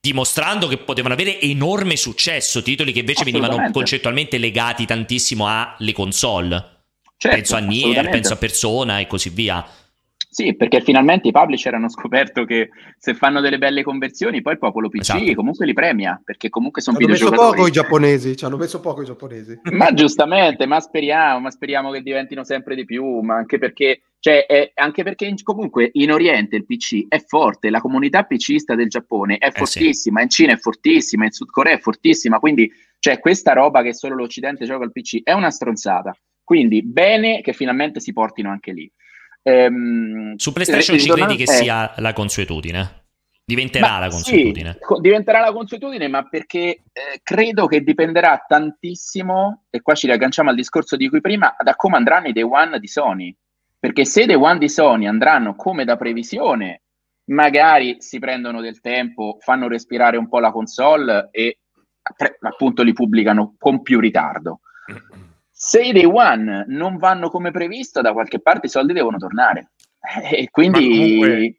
dimostrando 0.00 0.68
che 0.68 0.78
potevano 0.78 1.14
avere 1.14 1.40
enorme 1.40 1.96
successo, 1.96 2.62
titoli 2.62 2.92
che 2.92 3.00
invece 3.00 3.24
venivano 3.24 3.70
concettualmente 3.72 4.38
legati 4.38 4.84
tantissimo 4.84 5.46
alle 5.48 5.92
console. 5.92 6.74
Certo, 7.16 7.36
penso 7.36 7.56
a 7.56 7.58
Nier, 7.60 8.08
penso 8.10 8.34
a 8.34 8.36
Persona 8.36 9.00
e 9.00 9.06
così 9.06 9.30
via. 9.30 9.66
Sì, 10.36 10.54
perché 10.54 10.82
finalmente 10.82 11.28
i 11.28 11.32
publisher 11.32 11.72
hanno 11.72 11.88
scoperto 11.88 12.44
che 12.44 12.68
se 12.98 13.14
fanno 13.14 13.40
delle 13.40 13.56
belle 13.56 13.82
conversioni, 13.82 14.42
poi 14.42 14.52
il 14.52 14.58
popolo 14.58 14.90
PC 14.90 15.00
esatto. 15.00 15.34
comunque 15.34 15.64
li 15.64 15.72
premia, 15.72 16.20
perché 16.22 16.50
comunque 16.50 16.82
sono 16.82 16.98
ci 16.98 17.04
hanno 17.04 17.12
messo 17.14 17.30
poco 17.30 17.66
i 17.66 17.70
giapponesi, 17.70 18.36
ci 18.36 18.44
hanno 18.44 18.58
messo 18.58 18.80
poco 18.80 19.00
i 19.00 19.06
giapponesi. 19.06 19.58
Ma 19.72 19.94
giustamente, 19.94 20.66
ma 20.66 20.78
speriamo, 20.78 21.40
ma 21.40 21.50
speriamo 21.50 21.90
che 21.90 22.02
diventino 22.02 22.44
sempre 22.44 22.74
di 22.74 22.84
più, 22.84 23.20
ma 23.20 23.36
anche 23.36 23.56
perché, 23.56 24.02
cioè, 24.18 24.44
è, 24.44 24.72
anche 24.74 25.02
perché 25.04 25.24
in, 25.24 25.42
comunque 25.42 25.88
in 25.94 26.12
Oriente 26.12 26.56
il 26.56 26.66
PC 26.66 27.06
è 27.08 27.24
forte, 27.24 27.70
la 27.70 27.80
comunità 27.80 28.24
PCista 28.24 28.74
del 28.74 28.90
Giappone 28.90 29.38
è 29.38 29.50
fortissima, 29.52 30.18
eh 30.18 30.20
sì. 30.20 30.24
in 30.24 30.28
Cina 30.28 30.52
è 30.52 30.58
fortissima, 30.58 31.24
in 31.24 31.30
Sud 31.30 31.48
Corea 31.48 31.76
è 31.76 31.80
fortissima, 31.80 32.40
quindi 32.40 32.70
cioè, 32.98 33.20
questa 33.20 33.54
roba 33.54 33.80
che 33.80 33.94
solo 33.94 34.14
l'Occidente 34.14 34.66
gioca 34.66 34.84
al 34.84 34.92
PC 34.92 35.22
è 35.22 35.32
una 35.32 35.50
stronzata. 35.50 36.14
Quindi 36.44 36.82
bene 36.84 37.40
che 37.40 37.54
finalmente 37.54 38.00
si 38.00 38.12
portino 38.12 38.50
anche 38.50 38.72
lì. 38.72 38.92
Ehm, 39.48 40.34
Su 40.36 40.52
PlayStation 40.52 40.98
ci 40.98 41.08
credi 41.08 41.36
che 41.36 41.44
eh, 41.44 41.46
sia 41.46 41.94
la 41.98 42.12
consuetudine? 42.12 43.04
Diventerà 43.44 44.00
la 44.00 44.08
consuetudine? 44.08 44.72
Sì, 44.72 45.00
diventerà 45.00 45.38
la 45.38 45.52
consuetudine, 45.52 46.08
ma 46.08 46.28
perché 46.28 46.58
eh, 46.58 47.20
credo 47.22 47.66
che 47.66 47.82
dipenderà 47.82 48.44
tantissimo, 48.44 49.66
e 49.70 49.82
qua 49.82 49.94
ci 49.94 50.08
riagganciamo 50.08 50.50
al 50.50 50.56
discorso 50.56 50.96
di 50.96 51.08
cui 51.08 51.20
prima, 51.20 51.54
da 51.62 51.76
come 51.76 51.96
andranno 51.96 52.26
i 52.26 52.32
Day 52.32 52.42
One 52.42 52.80
di 52.80 52.88
Sony. 52.88 53.36
Perché 53.78 54.04
se 54.04 54.22
i 54.22 54.26
Day 54.26 54.34
One 54.34 54.58
di 54.58 54.68
Sony 54.68 55.06
andranno 55.06 55.54
come 55.54 55.84
da 55.84 55.96
previsione, 55.96 56.82
magari 57.26 57.96
si 58.00 58.18
prendono 58.18 58.60
del 58.60 58.80
tempo, 58.80 59.36
fanno 59.38 59.68
respirare 59.68 60.16
un 60.16 60.28
po' 60.28 60.40
la 60.40 60.50
console 60.50 61.28
e 61.30 61.60
appunto 62.40 62.82
li 62.82 62.92
pubblicano 62.92 63.54
con 63.58 63.80
più 63.82 64.00
ritardo. 64.00 64.60
Se 65.58 65.80
i 65.80 65.92
day 65.92 66.04
one 66.04 66.66
non 66.68 66.98
vanno 66.98 67.30
come 67.30 67.50
previsto, 67.50 68.02
da 68.02 68.12
qualche 68.12 68.40
parte 68.40 68.66
i 68.66 68.70
soldi 68.70 68.92
devono 68.92 69.16
tornare. 69.16 69.70
E 70.30 70.50
quindi... 70.50 71.58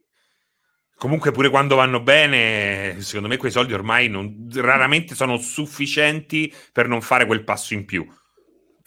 Comunque, 0.96 1.32
pure 1.32 1.50
quando 1.50 1.76
vanno 1.76 2.00
bene, 2.02 3.02
secondo 3.02 3.28
me 3.28 3.38
quei 3.38 3.52
soldi 3.52 3.74
ormai 3.74 4.08
non, 4.08 4.48
raramente 4.54 5.14
sono 5.16 5.38
sufficienti 5.38 6.52
per 6.72 6.88
non 6.88 7.02
fare 7.02 7.26
quel 7.26 7.44
passo 7.44 7.74
in 7.74 7.86
più. 7.86 8.08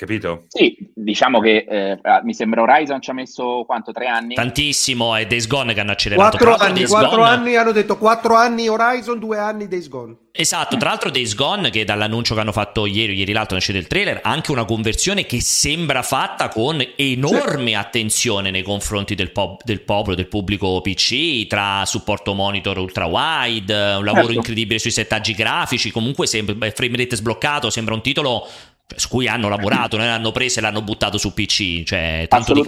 Capito? 0.01 0.45
Sì, 0.49 0.75
diciamo 0.95 1.41
che 1.41 1.67
eh, 1.69 1.99
ah, 2.01 2.23
mi 2.25 2.33
sembra 2.33 2.63
Horizon 2.63 3.03
ci 3.03 3.11
ha 3.11 3.13
messo 3.13 3.65
quanto? 3.67 3.93
Tre 3.93 4.07
anni? 4.07 4.33
Tantissimo, 4.33 5.15
è 5.15 5.27
Days 5.27 5.47
Gone 5.47 5.75
che 5.75 5.81
hanno 5.81 5.91
accelerato. 5.91 6.39
Quattro 6.39 6.55
anni, 6.55 6.87
quattro 6.87 7.23
anni 7.23 7.55
hanno 7.57 7.73
detto 7.73 7.99
quattro 7.99 8.35
anni 8.35 8.67
Horizon, 8.67 9.19
due 9.19 9.37
anni 9.37 9.69
Days 9.69 9.89
Gone. 9.91 10.17
Esatto, 10.33 10.77
tra 10.79 10.91
l'altro 10.91 11.11
Days 11.11 11.35
Gone 11.35 11.69
che 11.69 11.85
dall'annuncio 11.85 12.35
che 12.35 12.41
hanno 12.41 12.53
fatto 12.53 12.87
ieri, 12.87 13.15
ieri 13.15 13.33
l'altro 13.33 13.57
nasce 13.57 13.75
del 13.75 13.89
trailer, 13.89 14.21
ha 14.23 14.31
anche 14.31 14.53
una 14.53 14.65
conversione 14.65 15.27
che 15.27 15.43
sembra 15.43 16.03
fatta 16.03 16.49
con 16.49 16.83
enorme 16.97 17.71
sì. 17.71 17.75
attenzione 17.75 18.51
nei 18.51 18.63
confronti 18.63 19.15
del, 19.15 19.33
pop, 19.33 19.63
del, 19.65 19.83
popolo, 19.83 20.15
del 20.15 20.29
pubblico 20.29 20.81
PC, 20.81 21.47
tra 21.47 21.85
supporto 21.85 22.33
monitor 22.33 22.79
ultra 22.79 23.05
wide, 23.05 23.75
un 23.75 24.05
lavoro 24.05 24.27
certo. 24.27 24.33
incredibile 24.33 24.79
sui 24.79 24.93
settaggi 24.93 25.35
grafici, 25.35 25.91
comunque 25.91 26.27
sembra, 26.27 26.71
frame 26.71 26.97
rate 26.97 27.17
sbloccato, 27.17 27.69
sembra 27.69 27.93
un 27.93 28.01
titolo 28.01 28.49
su 28.97 29.09
cui 29.09 29.29
hanno 29.29 29.49
lavorato, 29.49 29.97
non 29.97 30.07
l'hanno 30.07 30.33
preso 30.33 30.59
e 30.59 30.63
l'hanno 30.63 30.83
buttato 30.83 31.19
su 31.19 31.33
PC. 31.33 31.83
Cioè, 31.85 32.27
tanto. 32.29 32.53
Di, 32.53 32.63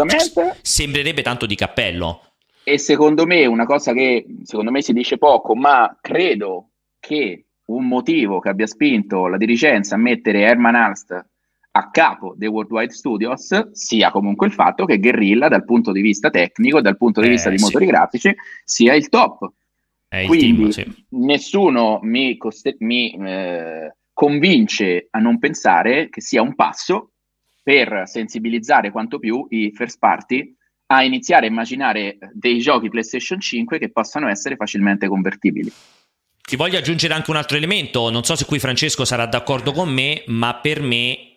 sembrerebbe 0.61 1.23
tanto 1.23 1.47
di 1.47 1.55
cappello. 1.55 2.23
E 2.65 2.79
secondo 2.79 3.27
me 3.27 3.45
una 3.47 3.67
cosa 3.67 3.93
che 3.93 4.25
secondo 4.45 4.71
me 4.71 4.83
si 4.83 4.93
dice 4.93 5.19
poco, 5.19 5.55
ma 5.55 5.97
credo 6.01 6.71
che 7.01 7.47
un 7.67 7.87
motivo 7.87 8.39
che 8.39 8.49
abbia 8.49 8.67
spinto 8.67 9.27
la 9.27 9.37
dirigenza 9.37 9.95
a 9.95 9.99
mettere 9.99 10.43
Herman 10.43 10.75
Alst 10.75 11.25
a 11.75 11.91
capo 11.91 12.35
dei 12.37 12.49
Worldwide 12.49 12.93
Studios 12.93 13.71
sia 13.73 14.11
comunque 14.11 14.47
il 14.47 14.53
fatto 14.53 14.85
che 14.85 14.99
Guerrilla 14.99 15.49
dal 15.49 15.65
punto 15.65 15.91
di 15.91 16.03
vista 16.03 16.29
tecnico 16.31 16.79
e 16.79 16.83
dal 16.83 16.99
punto 16.99 17.21
di 17.21 17.29
eh, 17.29 17.31
vista 17.31 17.49
di 17.49 17.59
motori 17.59 17.87
sì. 17.87 17.91
grafici 17.91 18.35
sia 18.65 18.95
il 18.95 19.09
top. 19.09 19.51
È 20.07 20.27
Quindi 20.27 20.67
il 20.67 20.75
team, 20.75 20.93
sì. 20.93 21.05
nessuno 21.11 21.99
mi, 22.03 22.37
coste- 22.37 22.77
mi 22.81 23.13
eh, 23.13 23.95
convince 24.23 25.09
a 25.11 25.19
non 25.19 25.41
pensare 25.41 26.09
che 26.09 26.21
sia 26.21 26.43
un 26.43 26.55
passo 26.55 27.15
per 27.61 28.03
sensibilizzare 28.05 28.93
quanto 28.93 29.19
più 29.19 29.45
i 29.49 29.73
first 29.75 29.99
party 29.99 30.55
a 30.93 31.03
iniziare 31.03 31.47
a 31.47 31.49
immaginare 31.49 32.19
dei 32.33 32.61
giochi 32.61 32.89
PlayStation 32.89 33.41
5 33.41 33.81
che 33.81 33.91
possano 33.91 34.29
essere 34.29 34.55
facilmente 34.55 35.09
convertibili. 35.09 35.73
Ti 36.41 36.55
voglio 36.55 36.79
aggiungere 36.79 37.15
anche 37.15 37.31
un 37.31 37.37
altro 37.37 37.57
elemento, 37.57 38.11
non 38.11 38.23
so 38.23 38.37
se 38.37 38.45
qui 38.45 38.61
Francesco 38.61 39.05
sarà 39.05 39.27
d'accordo 39.27 39.73
con 39.73 39.89
me, 39.89 40.23
ma 40.29 40.55
per 40.55 40.83
me 40.83 41.32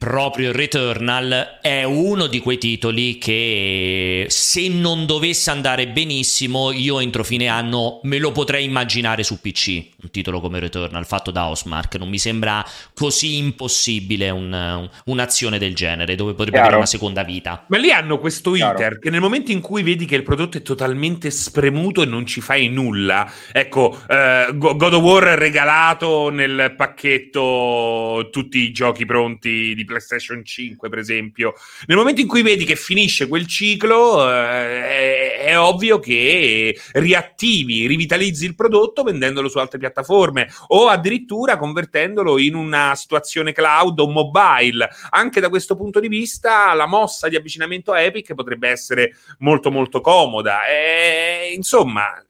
proprio 0.00 0.50
Returnal 0.50 1.58
è 1.60 1.84
uno 1.84 2.26
di 2.26 2.38
quei 2.38 2.56
titoli 2.56 3.18
che 3.18 4.24
se 4.30 4.66
non 4.70 5.04
dovesse 5.04 5.50
andare 5.50 5.88
benissimo 5.88 6.72
io 6.72 7.00
entro 7.00 7.22
fine 7.22 7.48
anno 7.48 8.00
me 8.04 8.18
lo 8.18 8.32
potrei 8.32 8.64
immaginare 8.64 9.22
su 9.22 9.42
PC 9.42 9.88
un 10.00 10.10
titolo 10.10 10.40
come 10.40 10.58
Returnal 10.58 11.04
fatto 11.04 11.30
da 11.30 11.48
Osmark 11.48 11.96
non 11.96 12.08
mi 12.08 12.18
sembra 12.18 12.64
così 12.94 13.36
impossibile 13.36 14.30
un, 14.30 14.88
un'azione 15.04 15.58
del 15.58 15.74
genere 15.74 16.14
dove 16.14 16.30
potrebbe 16.30 16.52
Chiaro. 16.52 16.66
avere 16.68 16.76
una 16.78 16.86
seconda 16.86 17.22
vita 17.22 17.66
ma 17.66 17.76
lì 17.76 17.90
hanno 17.90 18.18
questo 18.18 18.52
Chiaro. 18.52 18.78
iter 18.78 18.98
che 19.00 19.10
nel 19.10 19.20
momento 19.20 19.52
in 19.52 19.60
cui 19.60 19.82
vedi 19.82 20.06
che 20.06 20.16
il 20.16 20.22
prodotto 20.22 20.56
è 20.56 20.62
totalmente 20.62 21.30
spremuto 21.30 22.00
e 22.00 22.06
non 22.06 22.24
ci 22.24 22.40
fai 22.40 22.70
nulla 22.70 23.30
ecco 23.52 24.00
eh, 24.08 24.46
God 24.54 24.94
of 24.94 25.02
War 25.02 25.24
regalato 25.38 26.30
nel 26.30 26.72
pacchetto 26.74 28.30
tutti 28.32 28.60
i 28.60 28.72
giochi 28.72 29.04
pronti 29.04 29.74
di 29.74 29.88
PlayStation 29.90 30.44
5, 30.44 30.88
per 30.88 30.98
esempio. 30.98 31.54
Nel 31.86 31.96
momento 31.96 32.20
in 32.20 32.26
cui 32.26 32.42
vedi 32.42 32.64
che 32.64 32.76
finisce 32.76 33.28
quel 33.28 33.46
ciclo, 33.46 34.30
eh, 34.30 34.86
è, 34.86 35.38
è, 35.44 35.58
ovvio 35.58 35.98
che 35.98 36.78
riattivi, 36.92 37.86
rivitalizzi 37.86 38.46
il 38.46 38.54
prodotto 38.54 39.02
vendendolo 39.02 39.48
su 39.48 39.58
altre 39.58 39.78
piattaforme 39.78 40.48
o 40.68 40.88
addirittura 40.88 41.56
convertendolo 41.56 42.38
in 42.38 42.54
una 42.54 42.94
situazione 42.94 43.52
cloud 43.52 43.98
o 43.98 44.08
mobile. 44.08 44.88
Anche 45.10 45.40
da 45.40 45.48
questo 45.48 45.76
punto 45.76 46.00
di 46.00 46.08
vista, 46.08 46.72
la 46.74 46.86
mossa 46.86 47.28
di 47.28 47.36
avvicinamento 47.36 47.92
a 47.92 48.00
Epic 48.00 48.34
potrebbe 48.34 48.68
essere 48.68 49.16
molto, 49.38 49.70
molto 49.70 50.00
comoda. 50.00 50.66
E, 50.66 51.52
insomma, 51.54 52.22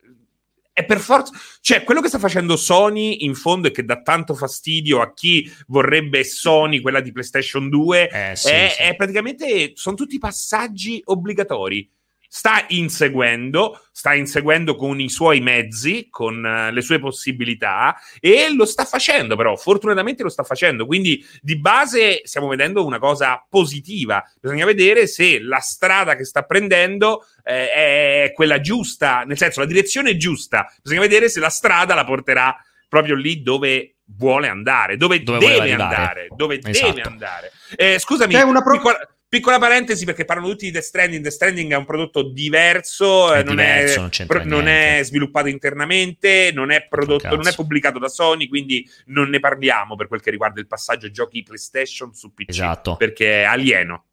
è 0.80 0.84
per 0.84 0.98
forza. 0.98 1.32
Cioè, 1.60 1.84
quello 1.84 2.00
che 2.00 2.08
sta 2.08 2.18
facendo 2.18 2.56
Sony 2.56 3.24
in 3.24 3.34
fondo 3.34 3.68
e 3.68 3.70
che 3.70 3.84
dà 3.84 4.02
tanto 4.02 4.34
fastidio 4.34 5.00
a 5.00 5.12
chi 5.12 5.50
vorrebbe 5.68 6.24
Sony, 6.24 6.80
quella 6.80 7.00
di 7.00 7.12
PlayStation 7.12 7.68
2, 7.68 8.08
eh, 8.10 8.36
sì, 8.36 8.48
è, 8.48 8.72
sì. 8.74 8.82
è 8.82 8.96
praticamente. 8.96 9.72
Sono 9.74 9.96
tutti 9.96 10.18
passaggi 10.18 11.00
obbligatori 11.04 11.88
sta 12.32 12.64
inseguendo, 12.68 13.86
sta 13.90 14.14
inseguendo 14.14 14.76
con 14.76 15.00
i 15.00 15.10
suoi 15.10 15.40
mezzi, 15.40 16.06
con 16.08 16.36
uh, 16.36 16.72
le 16.72 16.80
sue 16.80 17.00
possibilità 17.00 17.96
e 18.20 18.54
lo 18.54 18.66
sta 18.66 18.84
facendo 18.84 19.34
però, 19.34 19.56
fortunatamente 19.56 20.22
lo 20.22 20.28
sta 20.28 20.44
facendo, 20.44 20.86
quindi 20.86 21.26
di 21.42 21.58
base 21.58 22.20
stiamo 22.22 22.46
vedendo 22.46 22.86
una 22.86 23.00
cosa 23.00 23.44
positiva, 23.48 24.22
bisogna 24.40 24.64
vedere 24.64 25.08
se 25.08 25.40
la 25.40 25.58
strada 25.58 26.14
che 26.14 26.24
sta 26.24 26.42
prendendo 26.44 27.26
eh, 27.42 28.26
è 28.26 28.32
quella 28.32 28.60
giusta, 28.60 29.24
nel 29.24 29.36
senso 29.36 29.58
la 29.58 29.66
direzione 29.66 30.10
è 30.10 30.16
giusta, 30.16 30.72
bisogna 30.80 31.00
vedere 31.00 31.28
se 31.28 31.40
la 31.40 31.50
strada 31.50 31.94
la 31.94 32.04
porterà 32.04 32.56
proprio 32.88 33.16
lì 33.16 33.42
dove 33.42 33.96
vuole 34.04 34.46
andare, 34.46 34.96
dove, 34.96 35.20
dove 35.24 35.38
deve 35.40 35.72
andare, 35.72 36.28
dove 36.36 36.60
esatto. 36.62 36.92
deve 36.92 37.02
andare. 37.02 37.52
Eh, 37.76 37.98
scusami, 37.98 38.34
C'è 38.34 38.42
una 38.42 38.62
pro- 38.62 38.80
Piccola 39.30 39.60
parentesi 39.60 40.04
perché 40.04 40.24
parlano 40.24 40.48
tutti 40.48 40.64
di 40.64 40.72
Death 40.72 40.82
Stranding. 40.82 41.22
Death 41.22 41.34
Stranding 41.34 41.70
è 41.70 41.76
un 41.76 41.84
prodotto 41.84 42.22
diverso, 42.22 43.32
è 43.32 43.44
non, 43.44 43.54
diverso, 43.54 44.10
è, 44.10 44.24
non, 44.26 44.48
non 44.48 44.66
è, 44.66 45.00
sviluppato 45.04 45.46
internamente, 45.46 46.50
non 46.52 46.72
è 46.72 46.88
prodotto, 46.88 47.36
non 47.36 47.46
è 47.46 47.54
pubblicato 47.54 48.00
da 48.00 48.08
Sony, 48.08 48.48
quindi 48.48 48.84
non 49.06 49.28
ne 49.28 49.38
parliamo 49.38 49.94
per 49.94 50.08
quel 50.08 50.20
che 50.20 50.32
riguarda 50.32 50.58
il 50.58 50.66
passaggio 50.66 51.12
giochi 51.12 51.44
PlayStation 51.44 52.12
su 52.12 52.34
PC. 52.34 52.48
Esatto. 52.48 52.96
Perché 52.96 53.42
è 53.42 53.44
alieno. 53.44 54.06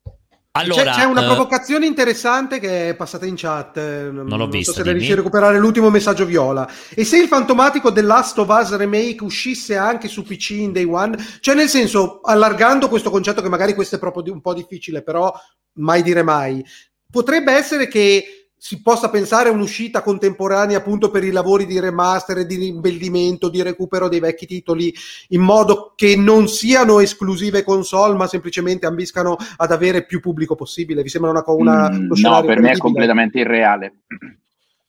Allora, 0.58 0.91
c'è, 0.91 0.99
c'è, 0.99 1.03
una 1.05 1.22
uh, 1.22 1.26
provocazione 1.26 1.86
interessante 1.86 2.60
che 2.60 2.89
è 2.89 2.95
passata 2.95 3.26
in 3.26 3.36
chat. 3.36 3.78
Eh, 3.78 4.10
non 4.12 4.28
l'ho 4.28 4.36
non 4.36 4.49
vista. 4.49 4.72
So 4.74 4.84
se 4.84 4.91
riesci 4.91 5.12
a 5.12 5.16
recuperare 5.16 5.58
l'ultimo 5.58 5.89
messaggio 5.89 6.26
viola. 6.26 6.68
E 6.93 7.03
se 7.03 7.18
il 7.18 7.28
fantomatico 7.28 7.91
The 7.91 8.01
Last 8.01 8.38
of 8.39 8.49
Us 8.49 8.76
Remake 8.76 9.24
uscisse 9.24 9.76
anche 9.76 10.08
su 10.08 10.24
PC 10.24 10.51
in 10.51 10.72
day 10.72 10.86
one, 10.86 11.18
cioè 11.39 11.55
nel 11.55 11.70
senso, 11.70 12.22
allargando 12.22 12.89
questo 12.89 13.10
concetto, 13.10 13.41
che 13.41 13.49
magari 13.49 13.74
questo 13.74 13.95
è 13.95 13.99
proprio 13.99 14.34
un 14.34 14.41
po' 14.41 14.53
difficile, 14.53 15.03
però 15.03 15.34
mai 15.80 16.01
dire 16.01 16.24
mai, 16.24 16.64
potrebbe 17.10 17.53
essere 17.53 17.88
che 17.88 18.37
si 18.60 18.82
possa 18.82 19.10
pensare 19.10 19.49
a 19.49 19.51
un'uscita 19.51 20.01
contemporanea 20.01 20.78
appunto 20.78 21.12
per 21.12 21.24
i 21.24 21.32
lavori 21.32 21.66
di 21.66 21.80
remaster, 21.80 22.45
di 22.45 22.55
rimbellimento, 22.55 23.49
di 23.49 23.62
recupero 23.62 24.10
dei 24.10 24.20
vecchi 24.20 24.47
titoli, 24.47 24.93
in 25.30 25.41
modo 25.41 25.93
che 25.95 26.16
non 26.16 26.47
siano 26.47 26.99
esclusive 26.99 27.64
console, 27.64 28.18
ma 28.18 28.28
semplicemente 28.28 28.88
ambiscano 28.88 29.38
ad 29.58 29.72
avere 29.72 30.05
più 30.05 30.20
pubblico 30.20 30.55
possibile. 30.55 31.03
Vi 31.03 31.10
sembra 31.10 31.30
una, 31.30 31.43
una 31.45 31.89
mm, 31.91 32.12
No, 32.16 32.43
per 32.43 32.60
me 32.60 32.72
è 32.72 32.78
completamente 32.78 33.39
irreale. 33.39 33.93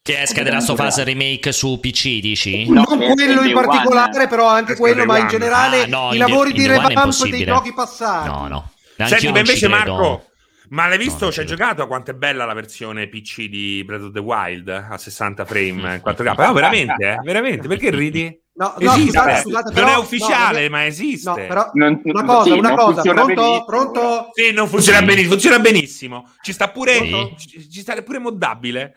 Che 0.00 0.22
esca 0.22 0.42
della 0.42 0.60
Sofas 0.60 1.04
remake 1.04 1.52
su 1.52 1.78
PC, 1.78 2.20
dici? 2.20 2.66
No, 2.70 2.86
non 2.88 3.12
quello 3.12 3.42
in 3.42 3.52
particolare, 3.52 4.16
One. 4.16 4.28
però 4.28 4.46
anche 4.48 4.74
quello, 4.74 5.04
ma 5.04 5.18
in 5.18 5.28
generale 5.28 5.82
ah, 5.82 5.86
no, 5.86 6.14
i 6.14 6.16
lavori 6.16 6.52
di 6.52 6.66
revamp 6.66 7.28
dei 7.28 7.44
giochi 7.44 7.74
passati. 7.74 8.28
No, 8.28 8.48
no. 8.48 8.70
Senti, 9.06 9.30
ma 9.30 9.40
invece 9.40 9.68
Marco, 9.68 10.27
ma 10.70 10.86
l'hai 10.86 10.98
visto? 10.98 11.26
No, 11.26 11.32
ci 11.32 11.40
hai 11.40 11.46
giocato 11.46 11.82
a 11.82 11.86
quanto 11.86 12.10
è 12.10 12.14
bella 12.14 12.44
la 12.44 12.54
versione 12.54 13.08
PC 13.08 13.46
di 13.46 13.82
Breath 13.84 14.02
of 14.02 14.12
the 14.12 14.20
Wild 14.20 14.68
a 14.68 14.96
60 14.96 15.44
frame 15.44 15.68
in 15.68 16.02
4K? 16.04 16.46
No, 16.46 16.52
veramente, 16.52 17.12
eh? 17.12 17.20
Veramente? 17.22 17.68
Perché 17.68 17.90
ridi? 17.90 18.42
No, 18.54 18.74
no 18.78 18.90
scusate, 18.90 19.42
scusate, 19.42 19.72
però, 19.72 19.86
non 19.86 19.94
è 19.94 19.98
ufficiale, 19.98 20.64
no, 20.64 20.70
ma 20.70 20.84
esiste. 20.84 21.28
No, 21.28 21.36
però, 21.36 21.70
non, 21.74 22.00
una 22.02 22.24
cosa, 22.24 22.50
sì, 22.50 22.58
una 22.58 22.74
cosa, 22.74 23.02
pronto, 23.02 23.64
pronto? 23.64 24.28
Sì, 24.32 24.50
non 24.50 24.66
funziona 24.66 24.98
sì. 24.98 25.04
benissimo, 25.04 25.30
funziona 25.30 25.58
benissimo. 25.60 26.32
Ci 26.40 26.52
sta 26.52 26.70
pure, 26.70 26.92
sì. 26.94 27.34
ci, 27.36 27.70
ci 27.70 27.80
sta 27.80 28.02
pure 28.02 28.18
moddabile. 28.18 28.94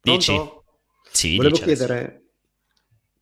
Dici? 0.00 0.40
Sì, 1.10 1.36
Volevo 1.36 1.56
chiedere, 1.56 2.22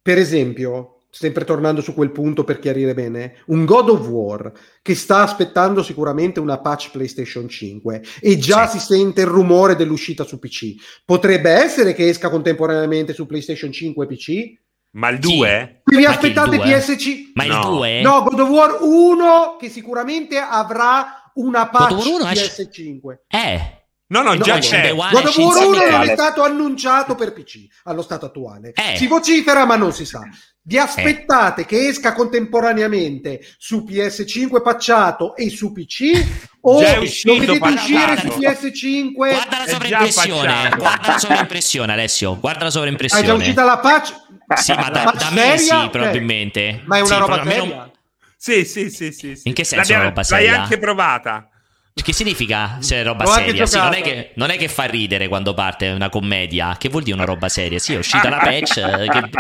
per 0.03 0.19
esempio, 0.19 1.00
sempre 1.11 1.45
tornando 1.45 1.81
su 1.81 1.93
quel 1.93 2.13
punto 2.13 2.45
per 2.45 2.59
chiarire 2.59 2.95
bene, 2.95 3.43
un 3.47 3.65
God 3.65 3.89
of 3.91 4.07
War 4.09 4.53
che 4.81 4.95
sta 4.95 5.23
aspettando 5.23 5.83
sicuramente 5.83 6.41
una 6.41 6.61
patch 6.61 6.91
PlayStation 6.91 7.49
5 7.49 8.03
e 8.21 8.39
già 8.39 8.69
sì. 8.69 8.79
si 8.79 8.87
sente 8.95 9.23
il 9.23 9.27
rumore 9.27 9.77
dell'uscita 9.77 10.25
su 10.25 10.39
PC. 10.39 11.03
Potrebbe 11.05 11.51
essere 11.51 11.95
che 11.95 12.09
esca 12.09 12.31
contemporaneamente 12.31 13.13
su 13.13 13.27
PlayStation 13.27 13.73
5 13.73 14.05
e 14.05 14.09
PC? 14.09 14.59
Ma 14.93 15.09
il 15.09 15.19
2? 15.19 15.83
Sì. 15.85 15.97
Vi 15.97 16.05
aspettate 16.05 16.59
PSC? 16.59 17.33
Ma 17.35 17.45
il 17.45 17.59
2? 17.61 18.01
No. 18.03 18.11
no, 18.11 18.23
God 18.23 18.41
of 18.41 18.49
War 18.49 18.79
1 18.81 19.57
che 19.59 19.69
sicuramente 19.69 20.39
avrà 20.39 21.31
una 21.35 21.69
patch 21.69 22.07
PS5. 22.07 23.19
Eh. 23.29 23.80
No, 24.11 24.23
no, 24.23 24.37
già 24.39 24.55
no, 24.55 24.61
c'è. 24.61 24.93
God 24.93 25.27
of 25.27 25.37
War 25.39 25.67
1 25.67 25.87
non 25.89 26.03
è 26.03 26.13
stato 26.15 26.43
annunciato 26.43 27.15
per 27.15 27.33
PC 27.33 27.67
allo 27.85 28.03
stato 28.03 28.27
attuale. 28.27 28.73
Eh. 28.75 28.97
Si 28.97 29.07
vocifera, 29.07 29.65
ma 29.65 29.77
non 29.77 29.93
si 29.93 30.05
sa. 30.05 30.21
Vi 30.63 30.79
aspettate 30.79 31.63
eh. 31.63 31.65
che 31.65 31.89
esca 31.89 32.13
contemporaneamente 32.13 33.41
su 33.57 33.85
PS5 33.89 34.63
pacciato 34.63 35.37
e 35.37 35.49
su 35.49 35.73
PC? 35.73 36.49
o 36.63 36.83
lo 36.83 37.39
vedete 37.39 37.69
uscire 37.69 38.17
su 38.19 38.27
PS5? 38.27 39.13
Guarda 39.13 39.59
la 39.59 39.67
sovraimpressione, 39.67 40.71
guarda 40.77 41.07
la 41.07 41.19
sovraimpressione, 41.19 41.93
Alessio. 41.93 42.39
Guarda 42.39 42.65
la 42.65 42.71
sovraimpressione. 42.71 43.25
È 43.25 43.27
già 43.27 43.35
uscita 43.35 43.65
la 43.65 43.79
patch? 43.79 44.13
Sì, 44.57 44.73
ma 44.73 44.91
da, 44.91 45.15
da 45.17 45.31
me 45.31 45.57
sì, 45.57 45.89
probabilmente. 45.91 46.83
Ma 46.85 46.97
è 46.97 47.01
una 47.01 47.15
sì, 47.15 47.21
roba 47.21 47.43
seria? 47.45 47.91
Sì, 48.37 48.65
sì, 48.65 48.91
sì, 48.91 49.13
sì, 49.13 49.37
sì. 49.37 49.49
In 49.49 49.55
che 49.55 49.63
senso 49.63 49.85
seria? 49.85 50.13
L'hai 50.29 50.49
anche 50.49 50.79
provata. 50.79 51.50
Che 51.93 52.13
significa 52.15 52.79
se 52.81 52.97
è 52.97 53.03
roba 53.03 53.25
L'ho 53.25 53.31
seria? 53.31 53.67
Sì, 53.67 53.77
non, 53.77 53.93
è 53.93 54.01
che, 54.01 54.31
non, 54.35 54.51
è 54.51 54.57
che, 54.57 54.69
fa 54.69 54.85
ridere 54.85 55.29
quando 55.29 55.55
parte 55.55 55.91
una 55.91 56.09
commedia. 56.09 56.77
Che 56.79 56.89
vuol 56.89 57.03
dire 57.03 57.17
una 57.17 57.27
roba 57.27 57.49
seria? 57.49 57.79
Sì, 57.79 57.95
è 57.95 57.99
uscita 57.99 58.29
la 58.29 58.39
patch. 58.39 58.77
Eh, 58.79 59.07
che, 59.09 59.31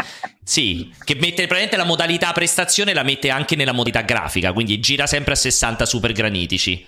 sì, 0.44 0.92
che 1.05 1.14
mette 1.14 1.46
praticamente 1.46 1.76
la 1.76 1.84
modalità 1.84 2.32
prestazione 2.32 2.92
la 2.92 3.03
mette 3.03 3.30
anche 3.30 3.57
nella 3.57 3.72
modalità 3.72 4.03
grafica. 4.03 4.53
Quindi 4.53 4.78
gira 4.80 5.07
sempre 5.07 5.32
a 5.32 5.36
60 5.36 5.86
super 5.86 6.12
granitici. 6.12 6.86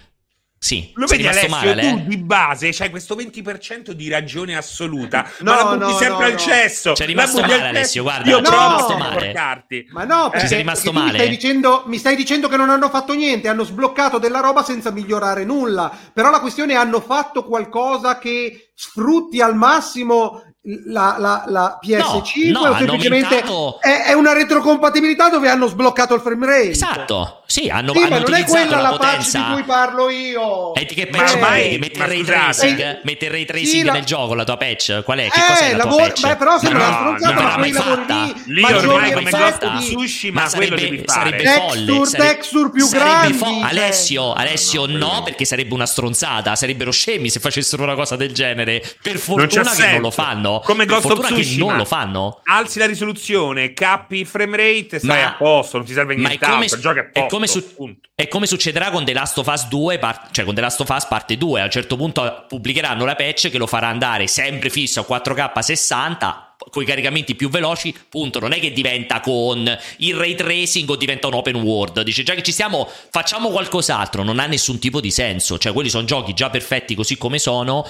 Sì, 0.62 0.92
lo 0.94 1.06
vedi 1.06 1.26
Alessio, 1.26 1.48
male, 1.48 1.80
tu 1.82 1.86
eh? 1.88 2.04
di 2.06 2.18
base 2.18 2.70
c'hai 2.70 2.88
questo 2.88 3.16
20% 3.16 3.90
di 3.90 4.08
ragione 4.08 4.56
assoluta, 4.56 5.28
no, 5.40 5.50
ma 5.50 5.56
la 5.56 5.76
butti 5.76 5.90
no, 5.90 5.98
sempre 5.98 6.26
no, 6.28 6.32
al 6.32 6.36
cesso. 6.38 6.92
C'è 6.92 7.04
rimasto 7.04 7.40
male 7.40 7.66
Alessio, 7.66 8.04
guarda, 8.04 8.30
io 8.30 8.40
provo 8.40 8.86
a 8.86 9.10
portarti. 9.10 9.88
Ma 9.90 10.04
no, 10.04 10.28
perché, 10.28 10.38
ci 10.38 10.46
sei 10.46 10.58
rimasto 10.58 10.92
male. 10.92 11.10
Mi 11.10 11.18
stai, 11.18 11.28
dicendo, 11.30 11.82
mi 11.86 11.98
stai 11.98 12.14
dicendo 12.14 12.46
che 12.46 12.56
non 12.56 12.70
hanno 12.70 12.88
fatto 12.90 13.12
niente, 13.12 13.48
hanno 13.48 13.64
sbloccato 13.64 14.18
della 14.18 14.38
roba 14.38 14.62
senza 14.62 14.92
migliorare 14.92 15.44
nulla, 15.44 15.90
però 16.12 16.30
la 16.30 16.38
questione 16.38 16.74
è 16.74 16.76
hanno 16.76 17.00
fatto 17.00 17.44
qualcosa 17.44 18.18
che 18.18 18.70
sfrutti 18.72 19.40
al 19.40 19.56
massimo 19.56 20.44
la, 20.62 21.16
la, 21.18 21.44
la 21.48 21.80
PS5 21.84 22.50
no, 22.52 22.66
no, 22.66 22.70
o 22.70 22.76
semplicemente 22.76 23.40
aumentato... 23.40 23.80
è, 23.80 24.04
è, 24.04 24.12
una 24.12 24.32
retrocompatibilità 24.32 25.28
dove 25.28 25.48
hanno 25.48 25.66
sbloccato 25.66 26.14
il 26.14 26.20
frame 26.20 26.46
rate 26.46 26.70
esatto 26.70 27.41
sì 27.52 27.68
hanno, 27.68 27.92
sì, 27.92 27.98
hanno 27.98 28.08
ma 28.08 28.18
non 28.20 28.32
è 28.32 28.44
quella 28.44 28.80
la, 28.80 28.90
la 28.92 28.96
patch 28.96 29.30
di 29.32 29.52
cui 29.52 29.62
parlo 29.64 30.08
io. 30.08 30.74
E 30.74 30.86
che 30.86 31.06
patch 31.06 31.38
mai 31.38 31.76
metti 31.76 31.98
il 31.98 32.06
ray 32.06 32.24
tracing 32.24 32.80
eh, 32.80 33.00
metti 33.02 33.24
il 33.26 33.30
ray 33.30 33.44
tracing 33.44 33.84
sì, 33.84 33.90
nel 33.90 34.04
gioco 34.04 34.32
la 34.32 34.44
tua 34.44 34.56
patch. 34.56 35.02
Qual 35.02 35.18
è? 35.18 35.28
Che 35.28 35.38
eh, 35.38 35.46
cos'è 35.46 35.76
la 35.76 35.82
tua 35.82 35.96
patch? 35.96 36.20
beh 36.22 36.36
però 36.36 36.58
sembra 36.58 36.86
una 36.86 36.96
stronzata 36.96 37.42
ma 37.42 37.54
quei 37.56 37.72
lavori 37.72 38.04
lì 38.46 38.54
lì 38.54 38.72
ormai 38.72 39.12
come 39.12 39.30
Tsushima 39.30 40.50
quello 40.50 40.76
devi 40.76 41.02
fare. 41.04 41.30
sarebbe 41.30 41.44
folle 41.44 42.10
texture 42.10 42.70
più 42.70 42.88
grandi 42.88 43.38
cioè. 43.38 43.62
Alessio 43.62 44.32
Alessio 44.32 44.86
no 44.86 45.20
perché 45.22 45.44
sarebbe 45.44 45.74
una 45.74 45.86
stronzata 45.86 46.56
sarebbero 46.56 46.90
scemi 46.90 47.28
se 47.28 47.38
facessero 47.38 47.82
una 47.82 47.94
cosa 47.94 48.16
del 48.16 48.32
genere. 48.32 48.82
Per 49.02 49.18
fortuna 49.18 49.70
che 49.72 49.90
non 49.92 50.00
lo 50.00 50.10
fanno. 50.10 50.62
Come 50.64 50.86
Ghost 50.86 51.10
of 51.10 51.26
Tsushima. 51.26 51.66
non 51.66 51.76
lo 51.76 51.84
fanno. 51.84 52.40
Alzi 52.44 52.78
la 52.78 52.86
risoluzione 52.86 53.74
capi 53.74 54.20
il 54.20 54.26
frame 54.26 54.56
rate 54.56 54.98
stai 54.98 55.22
ma, 55.22 55.28
a 55.28 55.34
posto 55.34 55.76
non 55.76 55.86
ti 55.86 55.92
serve 55.92 56.14
nient'altro 56.14 56.76
il 56.76 56.80
gioco 56.80 56.98
è, 56.98 57.10
è 57.12 57.26
come 57.46 57.62
come, 57.76 57.94
su- 57.96 57.98
è 58.14 58.28
come, 58.28 58.46
succederà 58.46 58.90
con 58.90 59.04
The 59.04 59.12
Last 59.12 59.38
of 59.38 59.46
Us 59.46 59.68
2, 59.68 59.98
par- 59.98 60.28
cioè 60.30 60.44
con 60.44 60.54
The 60.54 60.60
Last 60.60 60.80
of 60.80 60.88
Us 60.88 61.06
parte 61.06 61.36
2. 61.36 61.60
A 61.60 61.64
un 61.64 61.70
certo 61.70 61.96
punto 61.96 62.44
pubblicheranno 62.48 63.04
la 63.04 63.14
patch 63.14 63.50
che 63.50 63.58
lo 63.58 63.66
farà 63.66 63.88
andare 63.88 64.26
sempre 64.26 64.70
fisso 64.70 65.00
a 65.00 65.06
4K 65.08 65.58
60 65.58 66.56
con 66.70 66.82
i 66.82 66.86
caricamenti 66.86 67.34
più 67.34 67.48
veloci, 67.48 67.94
punto. 68.08 68.38
Non 68.38 68.52
è 68.52 68.60
che 68.60 68.72
diventa 68.72 69.20
con 69.20 69.78
il 69.98 70.14
ray 70.14 70.34
tracing 70.34 70.88
o 70.88 70.96
diventa 70.96 71.26
un 71.26 71.34
open 71.34 71.56
world. 71.56 72.02
Dice 72.02 72.22
già 72.22 72.34
che 72.34 72.42
ci 72.42 72.52
stiamo, 72.52 72.88
facciamo 73.10 73.50
qualcos'altro. 73.50 74.22
Non 74.22 74.38
ha 74.38 74.46
nessun 74.46 74.78
tipo 74.78 75.00
di 75.00 75.10
senso. 75.10 75.58
Cioè, 75.58 75.72
quelli 75.72 75.88
sono 75.88 76.04
giochi 76.04 76.34
già 76.34 76.50
perfetti 76.50 76.94
così 76.94 77.16
come 77.16 77.38
sono. 77.38 77.86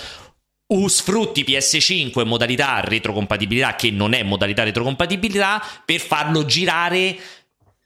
Uh, 0.64 0.88
sfrutti 0.88 1.44
PS5 1.44 2.20
in 2.20 2.28
modalità 2.28 2.80
retrocompatibilità, 2.80 3.76
che 3.76 3.90
non 3.90 4.14
è 4.14 4.22
modalità 4.22 4.62
retrocompatibilità, 4.62 5.62
per 5.84 6.00
farlo 6.00 6.46
girare 6.46 7.18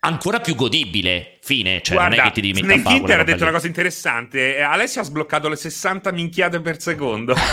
ancora 0.01 0.41
più 0.41 0.55
godibile. 0.55 1.39
Fine, 1.41 1.81
cioè 1.81 1.95
Guarda, 1.97 2.17
non 2.17 2.25
è 2.25 2.29
che 2.29 2.35
ti 2.35 2.41
devi 2.41 2.61
mettere 2.61 2.75
a 2.75 2.97
Snake 2.97 3.13
ha 3.13 3.23
detto 3.23 3.37
lì. 3.37 3.43
una 3.43 3.53
cosa 3.53 3.67
interessante. 3.69 4.61
Alessio 4.61 5.01
ha 5.01 5.05
sbloccato 5.05 5.49
le 5.49 5.55
60 5.55 6.11
minchiate 6.11 6.61
per 6.61 6.81
secondo. 6.81 7.35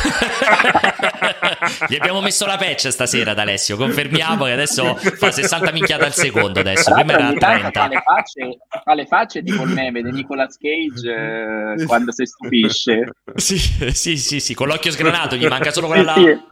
Gli 1.87 1.95
abbiamo 1.95 2.19
messo 2.19 2.47
la 2.47 2.57
patch 2.57 2.87
stasera 2.89 3.31
ad 3.31 3.39
Alessio. 3.39 3.77
Confermiamo 3.77 4.45
che 4.45 4.51
adesso 4.51 4.95
fa 4.95 5.31
60 5.31 5.71
minchiate 5.71 6.05
al 6.05 6.13
secondo. 6.13 6.59
Adesso 6.61 6.91
prima 6.93 7.13
era 7.13 7.33
30. 7.33 7.71
Fa 7.71 7.87
le 7.87 8.01
facce, 8.03 8.57
fa 8.83 8.93
le 8.95 9.05
facce 9.05 9.43
tipo 9.43 9.61
il 9.61 9.69
meme 9.69 10.01
di 10.01 10.11
Nicolas 10.11 10.57
Cage 10.57 11.75
eh, 11.77 11.85
quando 11.85 12.11
si 12.11 12.25
stupisce. 12.25 13.11
Sì, 13.35 13.57
sì, 13.57 14.17
sì, 14.17 14.39
sì, 14.39 14.53
con 14.55 14.67
l'occhio 14.67 14.89
sgranato, 14.89 15.35
gli 15.35 15.45
manca 15.45 15.71
solo 15.71 15.85
quella. 15.87 16.13
Sì, 16.15 16.21
sì. 16.21 16.51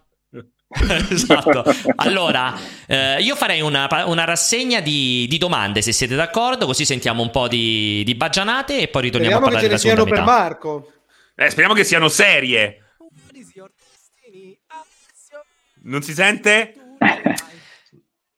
esatto. 1.09 1.63
Allora, 1.97 2.57
eh, 2.87 3.21
io 3.21 3.35
farei 3.35 3.61
una, 3.61 3.87
una 4.05 4.23
rassegna 4.23 4.79
di, 4.79 5.27
di, 5.29 5.37
domande, 5.37 5.81
se 5.81 5.91
siete 5.91 6.15
d'accordo, 6.15 6.65
così 6.65 6.85
sentiamo 6.85 7.21
un 7.21 7.29
po' 7.29 7.47
di, 7.47 8.03
di 8.05 8.15
baggianate 8.15 8.79
e 8.79 8.87
poi 8.87 9.03
ritorniamo 9.03 9.35
speriamo 9.35 9.37
a 9.37 9.41
parlare 9.41 9.67
della 9.67 9.77
seconda 9.77 10.03
metà. 10.03 10.15
per 10.15 10.25
Marco. 10.25 10.91
Eh, 11.35 11.49
speriamo 11.49 11.75
che 11.75 11.83
siano 11.83 12.07
serie. 12.07 12.77
Non 15.83 16.03
si 16.03 16.13
sente? 16.13 16.75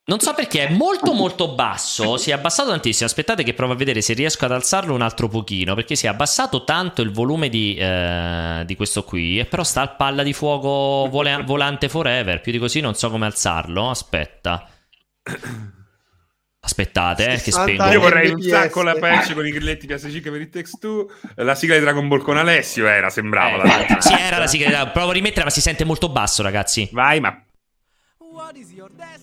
Non 0.05 0.19
so 0.19 0.33
perché 0.33 0.67
è 0.67 0.69
molto 0.69 1.13
molto 1.13 1.55
basso, 1.55 2.17
si 2.17 2.31
è 2.31 2.33
abbassato 2.33 2.69
tantissimo, 2.71 3.05
aspettate 3.05 3.43
che 3.43 3.53
provo 3.53 3.71
a 3.71 3.75
vedere 3.77 4.01
se 4.01 4.13
riesco 4.13 4.43
ad 4.43 4.51
alzarlo 4.51 4.93
un 4.93 5.01
altro 5.01 5.29
pochino, 5.29 5.75
perché 5.75 5.95
si 5.95 6.07
è 6.07 6.09
abbassato 6.09 6.65
tanto 6.65 7.01
il 7.01 7.11
volume 7.11 7.47
di, 7.47 7.75
eh, 7.75 8.63
di 8.65 8.75
questo 8.75 9.05
qui, 9.05 9.39
e 9.39 9.45
però 9.45 9.63
sta 9.63 9.79
al 9.79 9.95
palla 9.95 10.21
di 10.23 10.33
fuoco 10.33 11.09
vole- 11.09 11.41
volante 11.43 11.87
forever, 11.87 12.41
più 12.41 12.51
di 12.51 12.57
così 12.57 12.81
non 12.81 12.95
so 12.95 13.09
come 13.09 13.27
alzarlo, 13.27 13.89
aspetta. 13.89 14.67
Aspettate, 16.59 17.33
eh, 17.33 17.41
che 17.41 17.51
spengo. 17.51 17.85
Io 17.85 18.01
vorrei 18.01 18.29
un 18.29 18.41
sacco 18.41 18.83
la 18.83 18.95
patch 18.95 19.33
con 19.33 19.45
i 19.45 19.51
grilletti 19.51 19.87
PS5 19.87 20.21
per 20.21 20.41
il 20.41 20.49
Text 20.49 20.79
2. 20.79 21.05
La 21.35 21.55
sigla 21.55 21.75
di 21.75 21.81
Dragon 21.81 22.07
Ball 22.09 22.21
con 22.21 22.37
Alessio 22.37 22.87
era, 22.87 23.09
sembrava. 23.09 23.63
Eh, 23.63 23.87
la 23.89 24.01
sì, 24.01 24.13
era 24.13 24.37
la 24.37 24.47
sigla 24.47 24.67
di 24.67 24.71
Dragon 24.73 24.91
Provo 24.91 25.11
a 25.11 25.13
rimetterla, 25.13 25.45
ma 25.45 25.49
si 25.49 25.61
sente 25.61 25.85
molto 25.85 26.09
basso, 26.09 26.41
ragazzi. 26.41 26.89
Vai, 26.91 27.19
ma 27.21 27.37
What 28.33 28.55
is 28.55 28.71
your 28.71 28.89
destiny, 28.89 29.22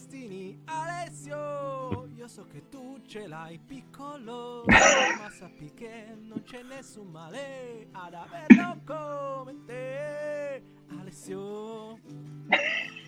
Alessio? 0.70 2.08
Io 2.16 2.28
so 2.28 2.46
che 2.46 2.68
tu 2.68 3.00
ce 3.06 3.26
l'hai 3.26 3.58
piccolo, 3.58 4.64
ma 4.66 5.30
sappi 5.30 5.72
che 5.74 6.16
non 6.20 6.42
c'è 6.44 6.62
nessun 6.62 7.08
male 7.10 7.88
ad 7.92 8.14
averlo 8.14 8.80
come 8.84 9.64
te, 9.66 10.62
Alessio. 10.98 11.98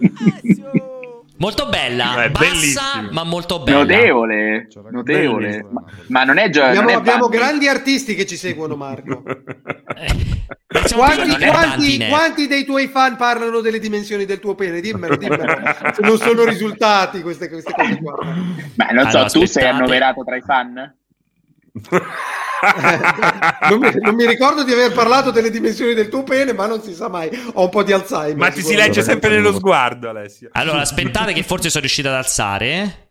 Alessio. 0.00 0.89
Molto 1.40 1.68
bella, 1.68 2.24
è 2.24 2.30
bassa 2.30 2.50
bellissimo. 2.50 3.12
ma 3.12 3.24
molto 3.24 3.60
bella. 3.60 3.78
Notevole, 3.78 4.68
notevole. 4.90 5.66
Ma, 5.70 5.84
ma 6.08 6.24
non 6.24 6.36
è 6.36 6.50
gioia. 6.50 6.78
Abbiamo, 6.78 6.98
abbiamo 6.98 7.28
grandi 7.28 7.66
artisti 7.66 8.14
che 8.14 8.26
ci 8.26 8.36
seguono, 8.36 8.76
Marco. 8.76 9.22
Eh, 10.70 10.94
quanti, 10.94 11.44
quanti, 11.44 12.06
quanti, 12.08 12.46
dei 12.46 12.64
tuoi 12.64 12.86
fan 12.86 13.16
parlano 13.16 13.60
delle 13.60 13.80
dimensioni 13.80 14.24
del 14.24 14.38
tuo 14.38 14.54
pene? 14.54 14.80
Dimmelo, 14.80 15.16
dimmelo. 15.16 15.44
Non 15.98 16.16
sono 16.16 16.44
risultati 16.44 17.22
queste, 17.22 17.48
queste 17.48 17.72
cose 17.72 17.98
qua. 18.00 18.14
Ma 18.76 18.86
non 18.92 19.10
so, 19.10 19.16
allora, 19.16 19.30
tu 19.30 19.44
sei 19.46 19.66
annoverato 19.66 20.22
tra 20.22 20.36
i 20.36 20.40
fan? 20.40 20.94
non, 23.70 23.78
mi, 23.78 23.90
non, 24.00 24.14
mi, 24.14 24.26
ricordo 24.26 24.64
di 24.64 24.72
aver 24.72 24.92
parlato 24.92 25.30
delle 25.30 25.50
dimensioni 25.50 25.94
del 25.94 26.08
tuo 26.08 26.22
pene, 26.22 26.52
ma 26.52 26.66
non 26.66 26.82
si 26.82 26.94
sa 26.94 27.08
mai. 27.08 27.30
Ho 27.54 27.64
un 27.64 27.70
po' 27.70 27.82
di 27.82 27.92
Alzheimer. 27.92 28.36
Ma 28.36 28.50
ti 28.50 28.62
si 28.62 28.74
legge 28.74 29.02
sempre 29.02 29.30
nello 29.30 29.52
sguardo, 29.52 30.08
Alessio. 30.08 30.48
Allora, 30.52 30.80
aspettate, 30.80 31.32
che 31.32 31.42
forse 31.42 31.68
sono 31.68 31.82
riuscito 31.82 32.08
ad 32.08 32.14
alzare. 32.14 33.09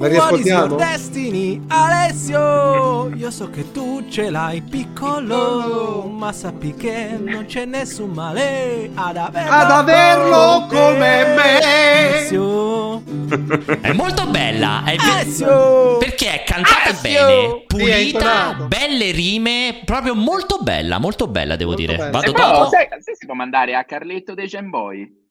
La 0.00 0.06
riascoltiamo? 0.06 0.76
Destiny, 0.76 1.60
Alessio, 1.66 3.12
io 3.16 3.32
so 3.32 3.50
che 3.50 3.72
tu 3.72 4.06
ce 4.08 4.30
l'hai 4.30 4.62
piccolo, 4.62 6.04
ma 6.04 6.32
sappi 6.32 6.72
che 6.76 7.18
non 7.18 7.46
c'è 7.46 7.64
nessun 7.64 8.10
male 8.10 8.90
ad 8.94 9.16
averlo, 9.16 9.50
ad 9.50 9.70
averlo 9.72 10.66
come 10.68 11.34
me. 11.34 11.56
Alessio. 11.56 13.02
È 13.80 13.92
molto 13.92 14.26
bella, 14.28 14.84
è 14.84 14.96
Alessio. 14.98 15.98
perché 15.98 16.42
è 16.42 16.44
cantata 16.44 16.90
Alessio. 16.90 17.26
bene, 17.26 17.64
pulita, 17.66 18.54
belle 18.68 19.10
rime, 19.10 19.82
proprio 19.84 20.14
molto 20.14 20.58
bella, 20.62 20.98
molto 20.98 21.26
bella 21.26 21.56
devo 21.56 21.72
molto 21.72 21.84
dire. 21.86 21.96
Bella. 21.98 22.10
Vado 22.10 22.30
eh, 22.30 22.34
dopo. 22.34 22.68
Sai, 22.70 22.86
sai 23.00 23.14
si 23.16 23.26
può 23.26 23.34
mandare 23.34 23.74
a 23.74 23.84
Carletto 23.84 24.34
dei 24.34 24.46
Gemboy? 24.46 25.26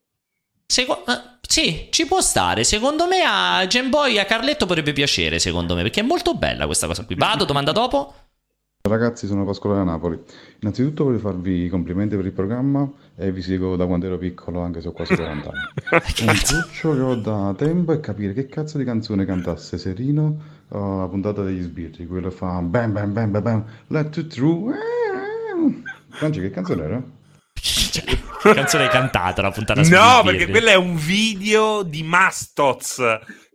Seco- 0.68 1.03
uh, 1.07 1.38
sì, 1.41 1.88
ci 1.91 2.05
può 2.05 2.20
stare. 2.20 2.63
Secondo 2.65 3.07
me 3.07 3.24
a 3.26 3.65
Gemboy 3.65 4.20
a 4.20 4.26
Carletto 4.26 4.65
potrebbe 4.65 4.91
piacere, 4.91 5.39
secondo 5.39 5.74
me, 5.76 5.82
perché 5.82 6.01
è 6.01 6.03
molto 6.03 6.36
bella 6.36 6.65
questa 6.65 6.88
cosa 6.88 7.05
qui. 7.05 7.15
Vado, 7.15 7.45
domanda 7.45 7.72
dopo. 7.72 8.13
Ragazzi, 8.82 9.28
sono 9.28 9.43
Pasquale 9.45 9.78
da 9.78 9.84
Napoli. 9.84 10.20
Innanzitutto 10.59 11.05
voglio 11.05 11.20
farvi 11.20 11.65
i 11.65 11.70
complimenti 11.70 12.15
per 12.15 12.26
il 12.26 12.32
programma 12.32 12.89
e 13.15 13.32
vi 13.32 13.41
seguo 13.41 13.76
da 13.76 13.86
quando 13.86 14.05
ero 14.05 14.18
piccolo, 14.18 14.61
anche 14.61 14.82
se 14.82 14.89
ho 14.89 14.91
quasi 14.91 15.15
40 15.15 15.49
anni. 15.49 16.01
Un 16.30 16.36
cruccio 16.36 16.93
che 16.93 17.01
ho 17.01 17.15
da 17.15 17.53
tempo 17.57 17.91
è 17.93 17.99
capire 17.99 18.34
che 18.34 18.47
cazzo 18.47 18.78
di 18.78 18.84
canzone 18.84 19.26
cantasse 19.26 19.78
Serino 19.78 20.41
uh, 20.70 20.99
la 20.99 21.07
puntata 21.09 21.43
degli 21.43 21.61
sbirri, 21.61 22.07
quello 22.07 22.30
fa 22.30 22.61
bam 22.61 22.93
bam 22.93 23.13
bam 23.13 23.32
bam 23.32 23.43
bam, 23.43 23.65
let 23.88 24.15
it 24.15 24.28
through. 24.28 24.74
Franci, 26.09 26.39
che 26.39 26.49
canzone 26.49 26.84
era? 26.84 27.03
Cioè, 27.59 28.16
canzone 28.41 28.88
cantata 28.88 29.41
la 29.41 29.51
puntata 29.51 29.81
No, 29.81 30.21
perché 30.23 30.47
quello 30.47 30.69
è 30.69 30.75
un 30.75 30.95
video 30.95 31.83
di 31.83 32.03
Mastoz 32.03 33.01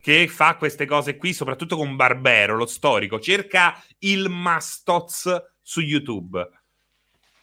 che 0.01 0.26
fa 0.26 0.57
queste 0.57 0.85
cose 0.85 1.16
qui, 1.16 1.33
soprattutto 1.33 1.76
con 1.76 1.95
Barbero, 1.95 2.57
lo 2.57 2.66
storico. 2.66 3.20
Cerca 3.20 3.80
il 4.01 4.28
Mastoz 4.28 5.30
su 5.62 5.80
YouTube. 5.80 6.45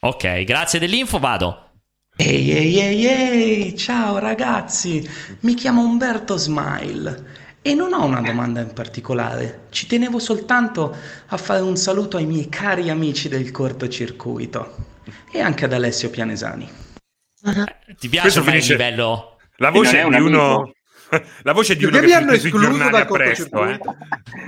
Ok, 0.01 0.43
grazie 0.43 0.79
dell'info, 0.79 1.19
vado. 1.19 1.67
Ehi 2.15 2.51
ehi 2.51 2.79
ehi 2.79 3.05
ehi, 3.05 3.77
ciao 3.77 4.17
ragazzi, 4.17 5.09
mi 5.41 5.53
chiamo 5.53 5.83
Umberto 5.83 6.35
Smile 6.35 7.47
e 7.61 7.73
non 7.73 7.93
ho 7.93 8.03
una 8.03 8.19
domanda 8.19 8.59
in 8.59 8.73
particolare, 8.73 9.67
ci 9.69 9.87
tenevo 9.87 10.19
soltanto 10.19 10.93
a 11.27 11.37
fare 11.37 11.61
un 11.61 11.77
saluto 11.77 12.17
ai 12.17 12.25
miei 12.25 12.49
cari 12.49 12.89
amici 12.89 13.29
del 13.29 13.51
cortocircuito 13.51 14.75
e 15.31 15.39
anche 15.39 15.63
ad 15.63 15.71
Alessio 15.71 16.09
Pianesani. 16.09 16.88
Ti 17.97 18.09
piace 18.09 18.39
il 18.39 18.65
livello? 18.65 19.37
La 19.57 19.71
voce 19.71 20.07
di 20.07 20.19
uno... 20.19 20.73
La 21.41 21.53
voce 21.53 21.75
di 21.75 21.85
uno 21.85 21.99
che 21.99 22.13
hanno 22.13 22.31
escluso 22.33 22.89
dal 22.89 23.07
presto, 23.07 23.65
eh? 23.65 23.79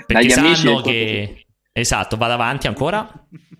Perché 0.06 0.30
sanno 0.30 0.82
che... 0.82 1.46
Esatto, 1.74 2.18
vado 2.18 2.34
avanti 2.34 2.68
ancora. 2.68 3.10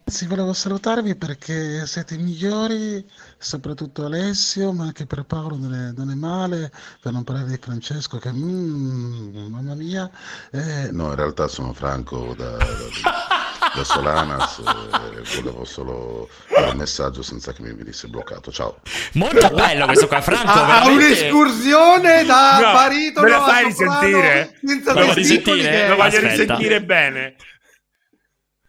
Sì, 0.04 0.28
volevo 0.28 0.52
salutarvi 0.52 1.16
perché 1.16 1.86
siete 1.88 2.16
i 2.16 2.18
migliori, 2.18 3.04
soprattutto 3.38 4.04
Alessio, 4.04 4.74
ma 4.74 4.84
anche 4.84 5.06
per 5.06 5.24
Paolo 5.24 5.56
non 5.56 5.74
è, 5.74 5.92
non 5.96 6.12
è 6.12 6.16
male, 6.16 6.72
per 7.00 7.14
non 7.14 7.24
parlare 7.24 7.48
di 7.48 7.58
Francesco 7.58 8.18
che, 8.18 8.32
mm, 8.32 9.48
mamma 9.50 9.74
mia. 9.76 10.12
Eh, 10.52 10.92
no, 10.92 11.08
in 11.08 11.16
realtà 11.16 11.48
sono 11.48 11.72
Franco 11.72 12.34
da, 12.36 12.58
da, 12.58 12.66
da 13.74 13.84
Solanas, 13.84 14.60
eh, 14.60 15.42
volevo 15.42 15.64
solo 15.64 16.30
dare 16.50 16.72
un 16.72 16.78
messaggio 16.78 17.22
senza 17.22 17.54
che 17.54 17.62
mi 17.62 17.74
venisse 17.74 18.08
bloccato. 18.08 18.52
Ciao. 18.52 18.80
Molto 19.14 19.50
bello 19.50 19.86
questo 19.86 20.08
qua, 20.08 20.22
Franco. 20.22 20.52
Ha, 20.52 20.66
veramente... 20.66 21.06
un'escursione 21.06 22.26
da 22.26 22.60
no, 22.60 22.72
baritono 22.74 23.28
me 23.28 23.32
la 23.32 23.44
fai 23.44 23.64
risentire? 23.66 24.60
Senza 24.64 24.94
lo 24.94 25.14
risentire? 25.14 25.88
Lo 25.88 25.96
voglio 25.96 26.20
risentire 26.20 26.84
bene. 26.84 27.36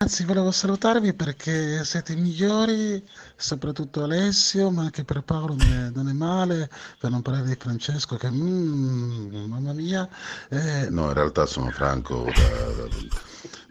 Anzi, 0.02 0.24
volevo 0.24 0.50
salutarvi 0.50 1.14
perché 1.14 1.84
siete 1.84 2.14
i 2.14 2.16
migliori, 2.16 3.00
soprattutto 3.36 4.02
Alessio, 4.02 4.68
ma 4.70 4.82
anche 4.82 5.04
per 5.04 5.22
Paolo 5.22 5.54
non 5.54 5.72
è, 5.72 5.90
non 5.94 6.08
è 6.08 6.12
male, 6.12 6.68
per 6.98 7.10
non 7.10 7.22
parlare 7.22 7.46
di 7.46 7.54
Francesco 7.56 8.16
che, 8.16 8.28
mm, 8.28 9.44
mamma 9.44 9.72
mia. 9.72 10.08
Eh, 10.48 10.90
no, 10.90 11.06
in 11.06 11.12
realtà 11.12 11.46
sono 11.46 11.70
Franco 11.70 12.24
da, 12.34 12.82
da, 12.82 12.88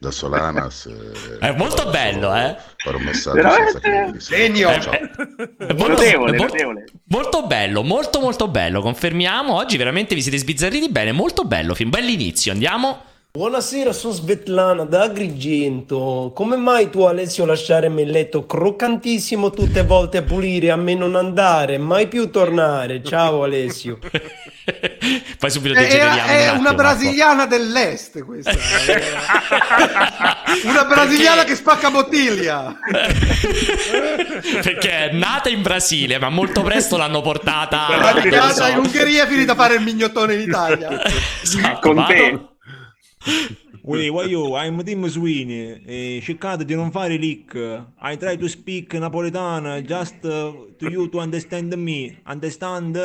da 0.02 0.10
Solanas. 0.10 0.90
Eh, 1.42 1.50
è 1.50 1.56
molto 1.56 1.90
bello, 1.90 2.36
eh? 2.36 2.56
Fare 2.78 2.96
un 2.98 3.04
messaggio 3.04 3.80
mi 4.12 4.20
Segno! 4.20 4.70
È, 4.70 5.74
molto, 5.74 5.88
notevole, 5.88 6.38
molto, 6.38 6.56
molto, 7.06 7.48
bello, 7.48 7.84
molto 7.84 8.20
molto 8.20 8.48
bello, 8.48 8.82
confermiamo. 8.82 9.54
Oggi 9.56 9.78
veramente 9.78 10.14
vi 10.14 10.22
siete 10.22 10.38
sbizzarriti 10.38 10.90
bene, 10.90 11.12
molto 11.12 11.44
bello, 11.44 11.74
film, 11.74 11.90
bell'inizio, 11.90 12.52
andiamo. 12.52 13.06
Buonasera, 13.34 13.94
sono 13.94 14.12
Svetlana 14.14 14.84
da 14.84 15.04
Agrigento. 15.04 16.34
Come 16.36 16.58
mai 16.58 16.90
tu 16.90 17.04
Alessio 17.04 17.46
lasciarmi 17.46 18.02
il 18.02 18.10
letto 18.10 18.46
croccantissimo 18.46 19.52
tutte 19.52 19.84
volte 19.84 20.18
a 20.18 20.22
pulire, 20.24 20.70
a 20.70 20.76
me 20.76 20.96
non 20.96 21.16
andare, 21.16 21.78
mai 21.78 22.10
più 22.10 22.30
tornare? 22.30 23.02
Ciao 23.02 23.44
Alessio. 23.44 24.00
Poi 25.40 25.50
subito 25.50 25.76
È, 25.76 25.82
degeneriamo. 25.82 26.18
è 26.18 26.20
un 26.20 26.28
attimo, 26.28 26.52
una 26.52 26.60
Marco. 26.60 26.76
brasiliana 26.76 27.46
dell'est 27.46 28.24
questa. 28.26 28.52
una 30.66 30.84
brasiliana 30.84 31.36
Perché- 31.38 31.52
che 31.52 31.56
spacca 31.56 31.90
bottiglia. 31.90 32.76
Perché 34.62 35.10
è 35.10 35.14
nata 35.14 35.48
in 35.48 35.62
Brasile, 35.62 36.20
ma 36.20 36.28
molto 36.28 36.64
presto 36.64 36.98
l'hanno 36.98 37.22
portata 37.22 37.88
È 38.22 38.30
nata 38.30 38.52
so. 38.52 38.66
in 38.68 38.78
Ungheria 38.80 39.24
e 39.24 39.26
è 39.26 39.30
finita 39.30 39.54
a 39.54 39.56
fare 39.56 39.76
il 39.76 39.82
mignottone 39.84 40.34
in 40.34 40.42
Italia. 40.42 41.02
Esatto, 41.42 41.80
Con 41.80 42.50
why 43.84 44.26
you? 44.26 44.56
I'm 44.56 44.84
Tim 44.84 45.08
Sweeney. 45.08 45.84
Eh, 45.86 46.20
cercate 46.22 46.66
di 46.66 46.76
non 46.76 46.92
fare 46.92 47.18
leak. 47.18 47.54
I 48.02 48.18
try 48.18 48.38
to 48.38 48.48
speak 48.48 48.94
napoletana 48.94 49.82
just 49.82 50.24
uh, 50.24 50.74
to 50.78 50.90
you 50.90 51.10
to 51.10 51.20
understand 51.20 51.74
me. 51.74 52.22
Understand? 52.26 52.96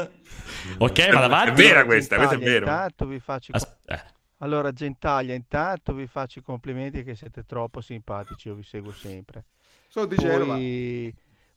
Ok, 0.79 1.07
vado 1.11 1.21
È 1.21 1.25
avanti. 1.25 1.62
vera 1.62 1.85
questa, 1.85 2.17
questo 2.17 2.35
è 2.35 2.39
Gentaglia, 2.39 2.59
vero. 2.61 2.67
Intanto 2.71 3.07
vi 3.07 3.21
faccio 3.21 3.51
i 3.53 3.55
As- 3.55 3.77
eh. 3.87 4.14
Allora, 4.39 4.71
Gentaglia, 4.73 5.33
intanto 5.35 5.95
vi 5.95 6.07
faccio 6.07 6.41
i 6.41 6.43
complimenti 6.43 7.03
che 7.03 7.14
siete 7.14 7.45
troppo 7.45 7.81
simpatici, 7.81 8.49
io 8.49 8.55
vi 8.55 8.62
seguo 8.62 8.93
sempre. 8.93 9.45
Sono 9.89 10.07
di 10.07 10.17
Genova. 10.17 10.57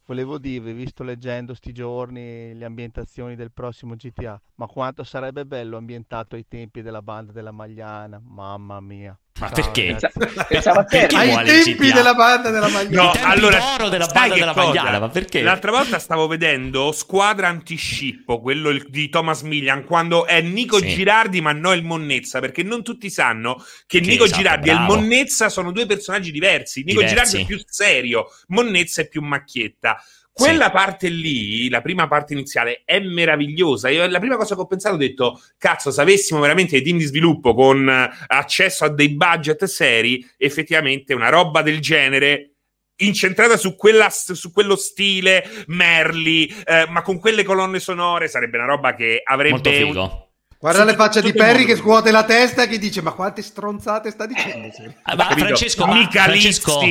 Volevo 0.10 0.40
dirvi, 0.40 0.74
visto 0.74 1.04
leggendo 1.04 1.54
sti 1.54 1.72
giorni 1.72 2.56
le 2.56 2.66
ambientazioni 2.66 3.36
del 3.36 3.52
prossimo 3.52 3.94
GTA, 3.94 4.42
ma 4.56 4.66
quanto 4.66 5.04
sarebbe 5.04 5.46
bello 5.46 5.78
ambientato 5.78 6.36
ai 6.36 6.48
tempi 6.48 6.82
della 6.82 7.04
banda 7.04 7.32
della 7.32 7.52
Magliana, 7.52 8.20
mamma 8.20 8.80
mia. 8.80 9.16
Ma 9.40 9.50
perché? 9.50 9.98
ragazzi. 10.00 10.46
Pensavo 10.48 10.80
a 10.80 10.84
te. 10.84 11.00
Perché 11.00 11.16
Ai 11.16 11.46
tempi 11.46 11.88
GTA? 11.88 11.94
della 11.96 12.14
banda 12.14 12.50
della 12.50 12.68
Magliana. 12.68 13.04
No, 13.04 13.12
allora, 13.24 13.60
d'oro 13.60 13.90
della 13.90 14.06
sai 14.06 14.14
banda 14.14 14.34
che 14.34 14.40
della? 14.40 14.54
Magliana, 14.54 15.00
ma 15.00 15.10
perché? 15.10 15.42
L'altra 15.42 15.72
volta 15.72 16.00
stavo 16.00 16.28
vedendo 16.28 16.92
Squadra 16.92 17.48
Antiscippo, 17.48 18.42
quello 18.42 18.78
di 18.88 19.10
Thomas 19.10 19.42
Millian, 19.42 19.84
quando 19.86 20.26
è 20.26 20.42
Nico 20.42 20.78
Sì. 20.80 20.88
Girardi 20.90 21.42
ma 21.42 21.52
no 21.54 21.74
il 21.74 21.84
Monnezza, 21.84 22.40
perché 22.40 22.64
non 22.64 22.84
tutti 22.84 23.10
sanno 23.10 23.56
che 23.88 24.00
Che 24.00 24.06
Nico 24.06 24.26
esatto, 24.26 24.42
Girardi 24.42 24.70
e 24.70 24.72
il 24.74 24.78
bravo. 24.78 24.96
Monnezza 24.96 25.50
sono 25.50 25.72
due 25.72 25.86
personaggi 25.86 26.32
diversi. 26.32 26.84
Nico 26.84 27.00
Diversi. 27.02 27.38
Girardi 27.38 27.42
è 27.42 27.46
più 27.56 27.66
serio, 27.68 28.26
Monnezza 28.48 29.02
è 29.02 29.08
più 29.08 29.22
macchietta. 29.22 30.04
Quella 30.44 30.72
parte 30.72 31.10
lì, 31.10 31.70
la 31.70 31.82
prima 31.82 32.08
parte 32.08 32.34
iniziale, 32.34 32.82
è 32.86 33.00
meravigliosa. 33.00 33.90
Io 33.90 34.08
la 34.08 34.20
prima 34.20 34.38
cosa 34.38 34.56
che 34.56 34.62
ho 34.62 34.66
pensato 34.66 34.96
ho 34.96 34.98
detto, 34.98 35.42
cazzo, 35.58 35.92
se 35.92 36.02
avessimo 36.02 36.40
veramente 36.40 36.72
dei 36.72 36.84
team 36.84 36.98
di 36.98 37.06
sviluppo 37.06 37.54
con 37.54 37.88
eh, 37.90 38.10
accesso 38.28 38.86
a 38.86 38.90
dei 38.90 39.10
budget 39.10 39.66
seri, 39.66 40.26
effettivamente 40.38 41.14
una 41.14 41.30
roba 41.30 41.62
del 41.62 41.80
genere 41.80 42.54
incentrata 43.02 43.58
su, 43.58 43.76
quella, 43.76 44.10
su 44.10 44.52
quello 44.52 44.76
stile 44.76 45.44
Merli, 45.68 46.48
eh, 46.66 46.86
ma 46.90 47.02
con 47.02 47.20
quelle 47.20 47.44
colonne 47.44 47.80
sonore, 47.80 48.28
sarebbe 48.28 48.58
una 48.58 48.68
roba 48.68 48.94
che 48.94 49.22
avrebbe... 49.24 49.52
Molto 49.52 49.70
un- 49.70 49.76
figo. 49.76 50.24
Guarda 50.60 50.84
le 50.84 50.94
facce 50.96 51.22
di 51.22 51.32
Perry 51.32 51.64
che 51.64 51.78
scuote 51.78 52.12
la 52.12 52.26
testa 52.26 52.64
e 52.64 52.68
che 52.68 52.78
dice 52.78 53.02
ma 53.02 53.14
quante 53.14 53.42
stronzate 53.42 54.12
sta 54.12 54.26
dicendo? 54.26 54.70
Ah, 55.04 55.16
Ma? 55.16 55.30
Francesco, 55.30 55.86
ma 55.86 55.94
Mica 55.94 56.24
Francesco. 56.24 56.82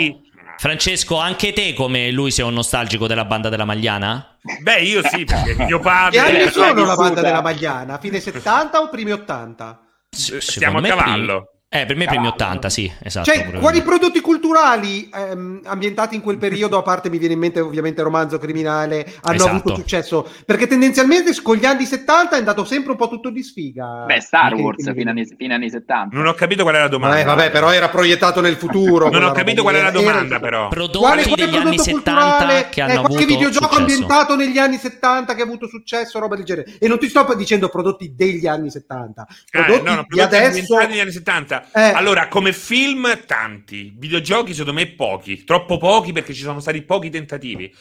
Francesco, 0.58 1.16
anche 1.18 1.52
te 1.52 1.72
come 1.72 2.10
lui 2.10 2.32
sei 2.32 2.44
un 2.44 2.52
nostalgico 2.54 3.06
della 3.06 3.24
banda 3.24 3.48
della 3.48 3.64
Magliana? 3.64 4.36
Beh, 4.60 4.82
io 4.82 5.06
sì, 5.06 5.24
perché 5.24 5.54
mio 5.54 5.78
Che 5.78 5.82
padre... 5.84 6.18
anni 6.18 6.38
l'hai 6.38 6.50
sono 6.50 6.84
la 6.84 6.96
banda 6.96 7.20
della 7.20 7.40
Magliana? 7.42 7.98
Fine 7.98 8.18
70 8.18 8.80
o 8.80 8.88
primi 8.88 9.12
80? 9.12 9.80
S- 10.10 10.38
Stiamo 10.38 10.80
secondo 10.80 11.00
a 11.00 11.04
cavallo. 11.04 11.24
primi- 11.44 11.57
Eh, 11.70 11.84
per 11.84 11.96
me 11.96 12.06
primi 12.06 12.24
Cavallo. 12.24 12.28
80, 12.32 12.70
sì, 12.70 12.90
esatto. 13.02 13.30
Cioè, 13.30 13.50
quali 13.60 13.82
prodotti 13.82 14.20
culturali 14.22 15.10
ehm, 15.12 15.60
ambientati 15.64 16.14
in 16.14 16.22
quel 16.22 16.38
periodo, 16.38 16.78
a 16.78 16.82
parte 16.82 17.10
mi 17.10 17.18
viene 17.18 17.34
in 17.34 17.40
mente 17.40 17.60
ovviamente 17.60 18.00
romanzo 18.00 18.38
criminale, 18.38 19.04
hanno 19.20 19.34
Esatto. 19.36 19.50
avuto 19.50 19.74
successo? 19.74 20.26
Perché 20.46 20.66
tendenzialmente 20.66 21.30
con 21.42 21.56
gli 21.56 21.66
anni 21.66 21.84
70 21.84 22.36
è 22.36 22.38
andato 22.38 22.64
sempre 22.64 22.92
un 22.92 22.96
po' 22.96 23.08
tutto 23.10 23.28
di 23.28 23.42
sfiga. 23.42 24.04
Beh, 24.06 24.18
Star 24.22 24.54
Wars 24.54 24.90
fino 24.94 25.10
anni, 25.10 25.26
fino 25.36 25.52
anni 25.52 25.68
70. 25.68 26.16
Non 26.16 26.26
ho 26.26 26.32
capito 26.32 26.62
qual 26.62 26.74
è 26.76 26.78
la 26.78 26.88
domanda. 26.88 27.16
Vabbè, 27.16 27.26
vabbè, 27.36 27.50
però 27.50 27.70
era 27.70 27.90
proiettato 27.90 28.40
nel 28.40 28.56
futuro. 28.56 29.10
Non 29.10 29.22
ho 29.24 29.32
capito 29.32 29.60
qual 29.60 29.74
è 29.74 29.82
la 29.82 29.88
Era- 29.90 29.98
domanda, 30.00 30.40
però. 30.40 30.68
Prodotti 30.68 30.96
Quale, 30.96 31.22
quale 31.24 31.44
degli 31.44 31.54
anni 31.54 31.76
prodotto 31.76 31.82
70 31.82 32.12
culturale 32.12 32.68
che 32.70 32.80
eh, 32.80 32.82
hanno 32.84 32.92
qualche 33.02 33.14
avuto 33.16 33.26
videogioco 33.26 33.66
successo. 33.66 33.80
ambientato 33.82 34.36
negli 34.36 34.56
anni 34.58 34.78
70 34.78 35.34
che 35.34 35.42
ha 35.42 35.44
avuto 35.44 35.66
successo, 35.68 36.18
roba 36.18 36.34
del 36.34 36.46
genere. 36.46 36.76
E 36.78 36.88
non 36.88 36.98
ti 36.98 37.10
sto 37.10 37.26
dicendo 37.36 37.68
prodotti 37.68 38.14
degli 38.16 38.46
anni 38.46 38.70
70, 38.70 39.26
Eh, 39.28 39.34
prodotti 39.50 39.82
no, 39.84 39.94
no, 39.96 40.00
di 40.00 40.06
prodotti 40.06 40.34
adesso. 40.34 40.46
ambientati 40.46 40.86
negli 40.88 41.00
anni 41.00 41.12
70. 41.12 41.56
Eh. 41.72 41.80
Allora, 41.80 42.28
come 42.28 42.52
film, 42.52 43.24
tanti. 43.26 43.94
Videogiochi, 43.96 44.52
secondo 44.54 44.78
me, 44.78 44.88
pochi. 44.92 45.44
Troppo 45.44 45.78
pochi 45.78 46.12
perché 46.12 46.32
ci 46.34 46.42
sono 46.42 46.60
stati 46.60 46.82
pochi 46.82 47.10
tentativi. 47.10 47.74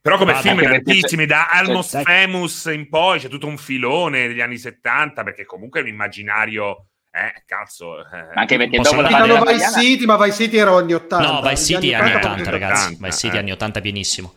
Però 0.00 0.18
come 0.18 0.32
Ah, 0.32 0.40
film 0.40 0.60
tantissimi, 0.62 1.26
da 1.26 1.46
Almost 1.48 1.96
c'è- 1.98 2.02
Famous 2.02 2.64
in 2.72 2.88
poi, 2.88 3.20
c'è 3.20 3.28
tutto 3.28 3.46
un 3.46 3.56
filone 3.56 4.26
degli 4.26 4.40
anni 4.40 4.58
70, 4.58 5.22
perché 5.22 5.44
comunque 5.44 5.80
è 5.80 5.82
un 5.84 5.88
immaginario... 5.90 6.86
Eh, 7.14 7.42
cazzo... 7.46 7.98
eh, 8.00 8.28
Anche 8.34 8.56
perché 8.56 8.78
dopo 8.78 9.00
la 9.02 9.52
Vice. 9.52 9.80
City, 9.80 10.04
ma 10.06 10.16
Vice 10.16 10.44
City 10.44 10.56
era 10.56 10.74
anni 10.74 10.94
80. 10.94 11.30
No, 11.30 11.40
Vice 11.42 11.62
City 11.62 11.92
anni 11.94 12.10
80, 12.14 12.28
proprio 12.28 12.50
ragazzi. 12.50 12.84
80, 12.94 13.06
Vice 13.06 13.18
City 13.18 13.36
eh. 13.36 13.38
anni 13.38 13.52
80 13.52 13.80
pienissimo. 13.80 14.34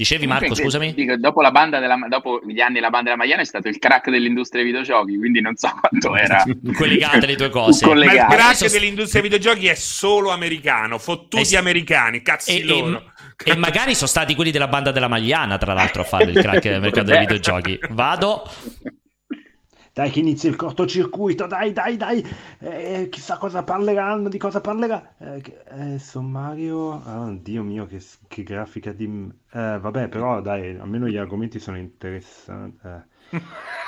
Dicevi 0.00 0.26
Marco, 0.26 0.46
Comunque, 0.46 0.64
scusami? 0.64 0.94
dico, 0.94 1.16
dopo, 1.18 1.42
la 1.42 1.50
banda 1.50 1.78
della, 1.78 1.98
dopo 2.08 2.40
gli 2.46 2.58
anni 2.58 2.76
della 2.76 2.88
banda 2.88 3.10
della 3.10 3.16
Magliana 3.22 3.42
è 3.42 3.44
stato 3.44 3.68
il 3.68 3.76
crack 3.78 4.08
dell'industria 4.08 4.62
dei 4.62 4.70
videogiochi, 4.72 5.18
quindi 5.18 5.42
non 5.42 5.56
so 5.56 5.70
quanto 5.78 6.16
era 6.16 6.42
Collegate 6.74 7.26
le 7.26 7.34
due 7.34 7.50
cose. 7.50 7.84
Ma 7.84 7.92
il 8.02 8.08
crack 8.08 8.32
Adesso- 8.32 8.68
dell'industria 8.68 9.20
dei 9.20 9.30
videogiochi 9.30 9.66
è 9.66 9.74
solo 9.74 10.30
americano, 10.30 10.96
fottuti 10.96 11.44
sì. 11.44 11.56
americani, 11.56 12.22
cazzi 12.22 12.60
E, 12.60 12.64
loro. 12.64 13.12
e- 13.44 13.50
e 13.50 13.56
magari 13.56 13.94
sono 13.94 14.06
stati 14.06 14.34
quelli 14.34 14.50
della 14.50 14.68
banda 14.68 14.90
della 14.90 15.08
Magliana, 15.08 15.58
tra 15.58 15.74
l'altro, 15.74 16.00
a 16.00 16.04
fare 16.06 16.24
il 16.24 16.40
crack 16.40 16.62
del 16.66 16.80
mercato 16.80 17.10
dei 17.10 17.18
videogiochi. 17.18 17.78
Vado. 17.90 18.50
Dai 20.00 20.10
che 20.10 20.20
inizia 20.20 20.48
il 20.48 20.56
cortocircuito, 20.56 21.46
dai, 21.46 21.74
dai, 21.74 21.98
dai. 21.98 22.26
Eh, 22.58 23.08
chissà 23.10 23.36
cosa 23.36 23.62
parleranno, 23.64 24.30
di 24.30 24.38
cosa 24.38 24.62
parlerà. 24.62 25.12
Eh, 25.18 25.42
eh, 25.68 25.98
sommario... 25.98 27.02
Oh, 27.04 27.36
Dio 27.38 27.62
mio, 27.62 27.84
che, 27.84 28.02
che 28.26 28.42
grafica 28.42 28.92
di... 28.92 29.04
Eh, 29.52 29.78
vabbè, 29.78 30.08
però 30.08 30.40
dai, 30.40 30.78
almeno 30.78 31.06
gli 31.06 31.18
argomenti 31.18 31.58
sono 31.58 31.76
interessanti. 31.76 32.78
Eh. 32.86 33.40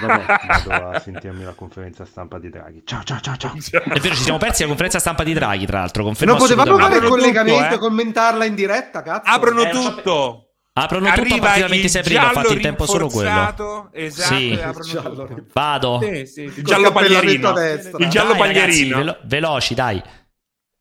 Vabbè, 0.03 0.25
vado 0.69 0.89
a 0.89 0.99
sentirmi 1.01 1.45
la 1.45 1.55
conferenza 1.55 2.05
stampa 2.05 2.39
di 2.39 2.51
Draghi. 2.51 2.83
Ciao, 2.85 3.03
ciao, 3.05 3.19
ciao, 3.19 3.37
ciao. 3.39 3.55
È 3.55 3.99
vero, 3.99 4.15
ci 4.15 4.23
siamo 4.23 4.37
persi 4.37 4.61
la 4.61 4.69
conferenza 4.69 4.99
stampa 4.99 5.25
di 5.25 5.33
Draghi, 5.33 5.65
tra 5.65 5.79
l'altro. 5.79 6.05
Confermo 6.05 6.35
Non 6.35 6.43
potevamo 6.43 6.77
fare 6.77 6.97
il 6.97 7.01
tutto, 7.01 7.15
collegamento 7.15 7.73
eh. 7.73 7.75
e 7.77 7.79
commentarla 7.79 8.45
in 8.45 8.55
diretta, 8.55 9.01
cazzo. 9.01 9.31
Aprono 9.31 9.63
Eh, 9.63 9.71
tutto. 9.71 10.52
Aprono 10.75 11.07
tutto 11.09 11.21
Arriva 11.21 11.39
particolarmente 11.39 11.85
il 11.87 11.91
se 11.91 12.01
prima, 12.01 12.31
ho 12.31 12.33
fatto 12.33 12.53
in 12.55 12.61
tempo 12.63 12.87
solo 12.87 13.09
quello. 13.09 13.29
Esatto, 13.29 13.91
Sì. 14.09 14.57
Giallo 14.91 15.27
tutto. 15.27 15.47
Vado. 15.53 16.01
Sì, 16.01 16.27
sì, 16.27 16.41
il 16.45 16.65
giallo 16.65 16.93
paglierino. 16.93 17.53
a. 17.53 17.99
Il 17.99 18.09
giallo 18.09 18.35
paglierino. 18.35 18.97
velo- 18.97 19.21
veloci, 19.25 19.75
dai. 19.75 20.03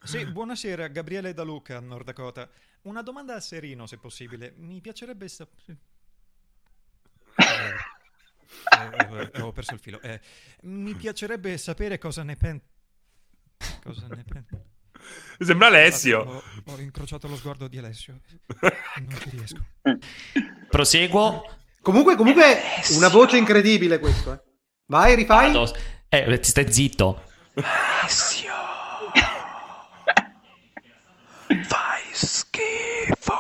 Sì, 0.03 0.25
buonasera, 0.25 0.87
Gabriele 0.87 1.33
da 1.33 1.43
Luca, 1.43 1.79
Nord 1.81 2.05
Dakota. 2.05 2.49
Una 2.83 3.01
domanda 3.01 3.35
a 3.35 3.39
Serino, 3.41 3.85
se 3.85 3.97
possibile. 3.97 4.53
Mi 4.57 4.79
piacerebbe 4.79 5.27
sapere... 5.27 5.77
ho 9.41 9.51
perso 9.51 9.73
il 9.73 9.79
filo. 9.79 9.99
Eh, 10.01 10.19
mi 10.61 10.95
piacerebbe 10.95 11.57
sapere 11.57 11.97
cosa 11.97 12.23
ne 12.23 12.37
pensi. 12.37 12.65
Cosa 13.83 14.07
ne 14.07 14.23
pensi? 14.23 14.55
Sembra 15.39 15.67
Alessio. 15.67 16.19
Ho, 16.19 16.43
ho 16.65 16.79
incrociato 16.79 17.27
lo 17.27 17.35
sguardo 17.35 17.67
di 17.67 17.77
Alessio. 17.77 18.19
Non 18.61 19.17
ci 19.19 19.29
riesco. 19.29 19.65
Proseguo. 20.69 21.43
Comunque, 21.81 22.15
comunque, 22.15 22.59
una 22.91 23.07
voce 23.07 23.37
incredibile 23.37 23.99
questo. 23.99 24.33
Eh. 24.33 24.39
Vai, 24.85 25.15
rifai. 25.15 25.51
Vado. 25.51 25.73
Eh, 26.09 26.39
ti 26.39 26.49
stai 26.49 26.71
zitto. 26.71 27.23
Fai 27.53 28.09
schifo. 32.13 33.33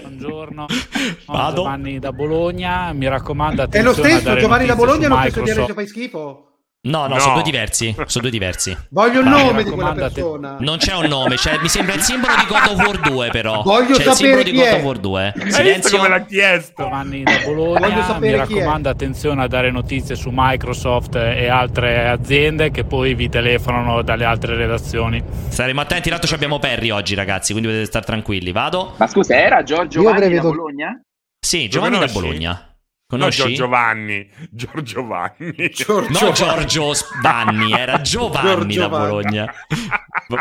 Buongiorno, 0.00 0.66
Vado. 1.26 1.54
Giovanni 1.56 1.98
da 1.98 2.12
Bologna. 2.12 2.92
Mi 2.92 3.08
raccomando, 3.08 3.68
È 3.68 3.82
lo 3.82 3.92
stesso, 3.92 4.36
Giovanni 4.36 4.66
da 4.66 4.74
Bologna 4.74 5.08
non 5.08 5.20
penso 5.20 5.42
di. 5.42 5.52
Reggio 5.52 5.74
fai 5.74 5.86
schifo. 5.86 6.53
No, 6.84 7.06
no, 7.06 7.14
No. 7.14 7.20
sono 7.20 7.34
due 7.34 7.42
diversi. 7.42 7.94
Sono 8.06 8.22
due 8.22 8.30
diversi. 8.30 8.76
Voglio 8.90 9.20
il 9.20 9.26
nome 9.26 9.64
di 9.64 9.70
quella 9.70 9.92
persona. 9.92 10.56
Non 10.60 10.76
c'è 10.78 10.94
un 10.94 11.06
nome, 11.06 11.36
cioè, 11.36 11.58
mi 11.60 11.68
sembra 11.68 11.94
il 11.94 12.02
simbolo 12.02 12.34
di 12.36 12.44
God 12.46 12.78
of 12.78 12.86
War 12.86 13.00
2, 13.00 13.28
però. 13.30 13.62
Voglio 13.62 13.94
C'è 13.96 14.06
il 14.08 14.12
simbolo 14.14 14.14
sapere 14.14 14.44
di 14.44 14.50
chi 14.50 14.56
God 14.56 14.66
è. 14.66 14.74
of 14.74 14.82
War 14.82 14.98
2. 14.98 15.22
Hai 15.24 15.32
visto 15.34 15.50
Silenzio. 15.62 15.96
come 15.96 16.08
l'ha 16.08 16.24
chiesto? 16.24 16.82
Giovanni 16.82 17.22
da 17.22 17.32
Voglio 17.44 17.54
Bologna, 17.54 18.04
sapere 18.04 18.38
mi 18.38 18.46
chi 18.46 18.52
è. 18.54 18.58
raccomando 18.58 18.88
attenzione 18.88 19.42
a 19.42 19.46
dare 19.46 19.70
notizie 19.70 20.14
su 20.14 20.30
Microsoft 20.32 21.14
e 21.16 21.48
altre 21.48 22.08
aziende 22.08 22.70
che 22.70 22.84
poi 22.84 23.14
vi 23.14 23.28
telefonano 23.28 24.02
dalle 24.02 24.24
altre 24.24 24.54
redazioni. 24.54 25.22
Staremo 25.48 25.80
attenti, 25.80 26.10
tanto 26.10 26.26
ci 26.26 26.34
abbiamo 26.34 26.58
Perry 26.58 26.90
oggi, 26.90 27.14
ragazzi, 27.14 27.52
quindi 27.52 27.70
potete 27.70 27.86
stare 27.88 28.04
tranquilli. 28.04 28.52
Vado? 28.52 28.94
Ma 28.98 29.06
scusa, 29.06 29.34
era 29.36 29.62
Giorgio 29.62 30.00
Io 30.02 30.10
Vanni 30.10 30.22
avrei 30.24 30.34
da 30.36 30.42
Bologna? 30.42 31.00
Sì, 31.40 31.68
Giovanni 31.68 31.98
da? 31.98 32.06
Bologna. 32.06 32.73
Conosci? 33.18 33.42
No, 33.42 33.54
Giovanni. 33.54 34.28
Giorgio 34.50 35.06
Vanni. 35.06 35.70
Giorgio 35.70 36.26
no, 36.26 36.32
Giorgio 36.32 36.92
Vanni, 37.22 37.72
era 37.72 38.00
Giovanni 38.00 38.74
da 38.74 38.88
Bologna. 38.88 39.52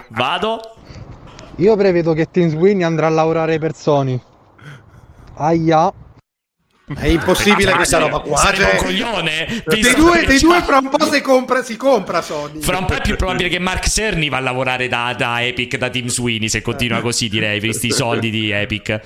Vado? 0.10 0.60
Io 1.58 1.76
prevedo 1.76 2.14
che 2.14 2.30
Tim 2.32 2.50
Sweeney 2.50 2.84
andrà 2.84 3.08
a 3.08 3.10
lavorare 3.10 3.60
per 3.60 3.76
Sony. 3.76 4.20
Aia. 5.36 5.94
È 6.96 7.08
impossibile 7.08 7.72
ah, 7.72 7.76
questa 7.76 7.98
roba 7.98 8.20
qua. 8.20 8.52
Cioè... 8.54 8.74
un 8.74 8.78
coglione. 8.78 9.64
Dei 9.66 9.94
due, 9.96 10.26
dei 10.26 10.40
due, 10.40 10.62
fra 10.62 10.80
un 10.80 10.90
po' 10.90 11.12
si 11.12 11.22
compra, 11.22 11.64
si 11.64 11.78
compra 11.78 12.22
Sony. 12.22 12.60
Fra 12.60 12.78
un 12.78 12.86
po' 12.86 12.96
è 12.96 13.02
più 13.02 13.16
probabile 13.16 13.50
che 13.50 13.60
Mark 13.60 13.88
Cerny 13.88 14.30
va 14.30 14.38
a 14.38 14.42
lavorare 14.42 14.88
da, 14.88 15.14
da 15.18 15.44
Epic, 15.44 15.78
da 15.78 15.90
Team 15.90 16.08
Sweeney, 16.08 16.50
se 16.50 16.62
continua 16.62 17.00
così 17.02 17.30
direi, 17.30 17.60
visti 17.60 17.88
i 17.88 17.92
soldi 17.92 18.30
di 18.30 18.52
Epic. 18.52 19.00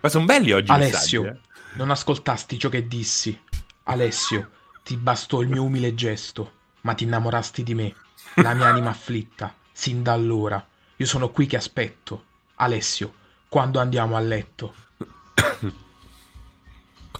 Ma 0.00 0.08
sono 0.08 0.24
belli 0.24 0.52
oggi 0.52 0.70
Alessio, 0.70 1.22
messaggi, 1.22 1.38
eh? 1.38 1.53
Non 1.74 1.90
ascoltasti 1.90 2.58
ciò 2.58 2.68
che 2.68 2.86
dissi. 2.86 3.38
Alessio, 3.84 4.50
ti 4.82 4.96
bastò 4.96 5.40
il 5.40 5.48
mio 5.48 5.62
umile 5.64 5.94
gesto, 5.94 6.52
ma 6.82 6.94
ti 6.94 7.04
innamorasti 7.04 7.62
di 7.62 7.74
me, 7.74 7.94
la 8.36 8.54
mia 8.54 8.66
anima 8.66 8.90
afflitta, 8.90 9.54
sin 9.72 10.02
da 10.02 10.12
allora. 10.12 10.64
Io 10.96 11.06
sono 11.06 11.30
qui 11.30 11.46
che 11.46 11.56
aspetto. 11.56 12.24
Alessio, 12.56 13.14
quando 13.48 13.80
andiamo 13.80 14.16
a 14.16 14.20
letto? 14.20 14.74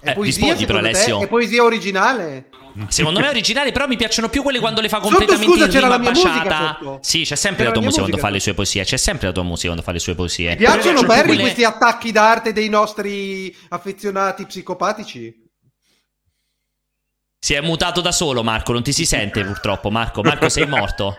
È 0.05 0.11
eh, 0.11 0.13
poesia, 0.13 0.55
però 0.65 0.77
Alessio. 0.77 1.19
È 1.19 1.27
poesia 1.27 1.63
originale? 1.63 2.49
Secondo 2.89 3.19
me 3.19 3.27
è 3.27 3.29
originale, 3.29 3.71
però 3.71 3.87
mi 3.87 3.95
piacciono 3.95 4.29
più 4.29 4.43
quelle 4.43 4.59
quando 4.59 4.81
le 4.81 4.89
fa 4.89 4.99
completamente 4.99 5.45
sotto, 5.45 5.65
scusa, 5.65 5.77
in 5.77 5.83
rima 5.83 5.99
baciata. 5.99 6.99
Sì, 7.01 7.23
c'è 7.23 7.35
sempre 7.35 7.63
c'era 7.63 7.69
la 7.69 7.73
tua 7.73 7.81
musica, 7.81 8.01
musica 8.01 8.03
quando 8.03 8.17
fa 8.17 8.29
le 8.29 8.39
sue 8.39 8.53
poesie. 8.53 8.83
C'è 8.83 8.97
sempre 8.97 9.27
la 9.27 9.33
tua 9.33 9.43
musica 9.43 9.67
quando 9.67 9.81
fa 9.81 9.91
le 9.91 9.99
sue 9.99 10.13
poesie. 10.13 10.51
Ti 10.51 10.57
piacciono 10.57 11.03
Barry 11.03 11.27
quelle... 11.27 11.41
questi 11.41 11.63
attacchi 11.63 12.11
d'arte 12.11 12.53
dei 12.53 12.69
nostri 12.69 13.55
affezionati 13.69 14.45
psicopatici? 14.45 15.43
Si 17.39 17.53
è 17.53 17.61
mutato 17.61 18.01
da 18.01 18.11
solo, 18.11 18.43
Marco. 18.43 18.73
Non 18.73 18.83
ti 18.83 18.91
si 18.91 19.05
sente 19.05 19.43
purtroppo, 19.43 19.89
Marco. 19.89 20.21
Marco, 20.21 20.49
sei 20.49 20.67
morto. 20.67 21.17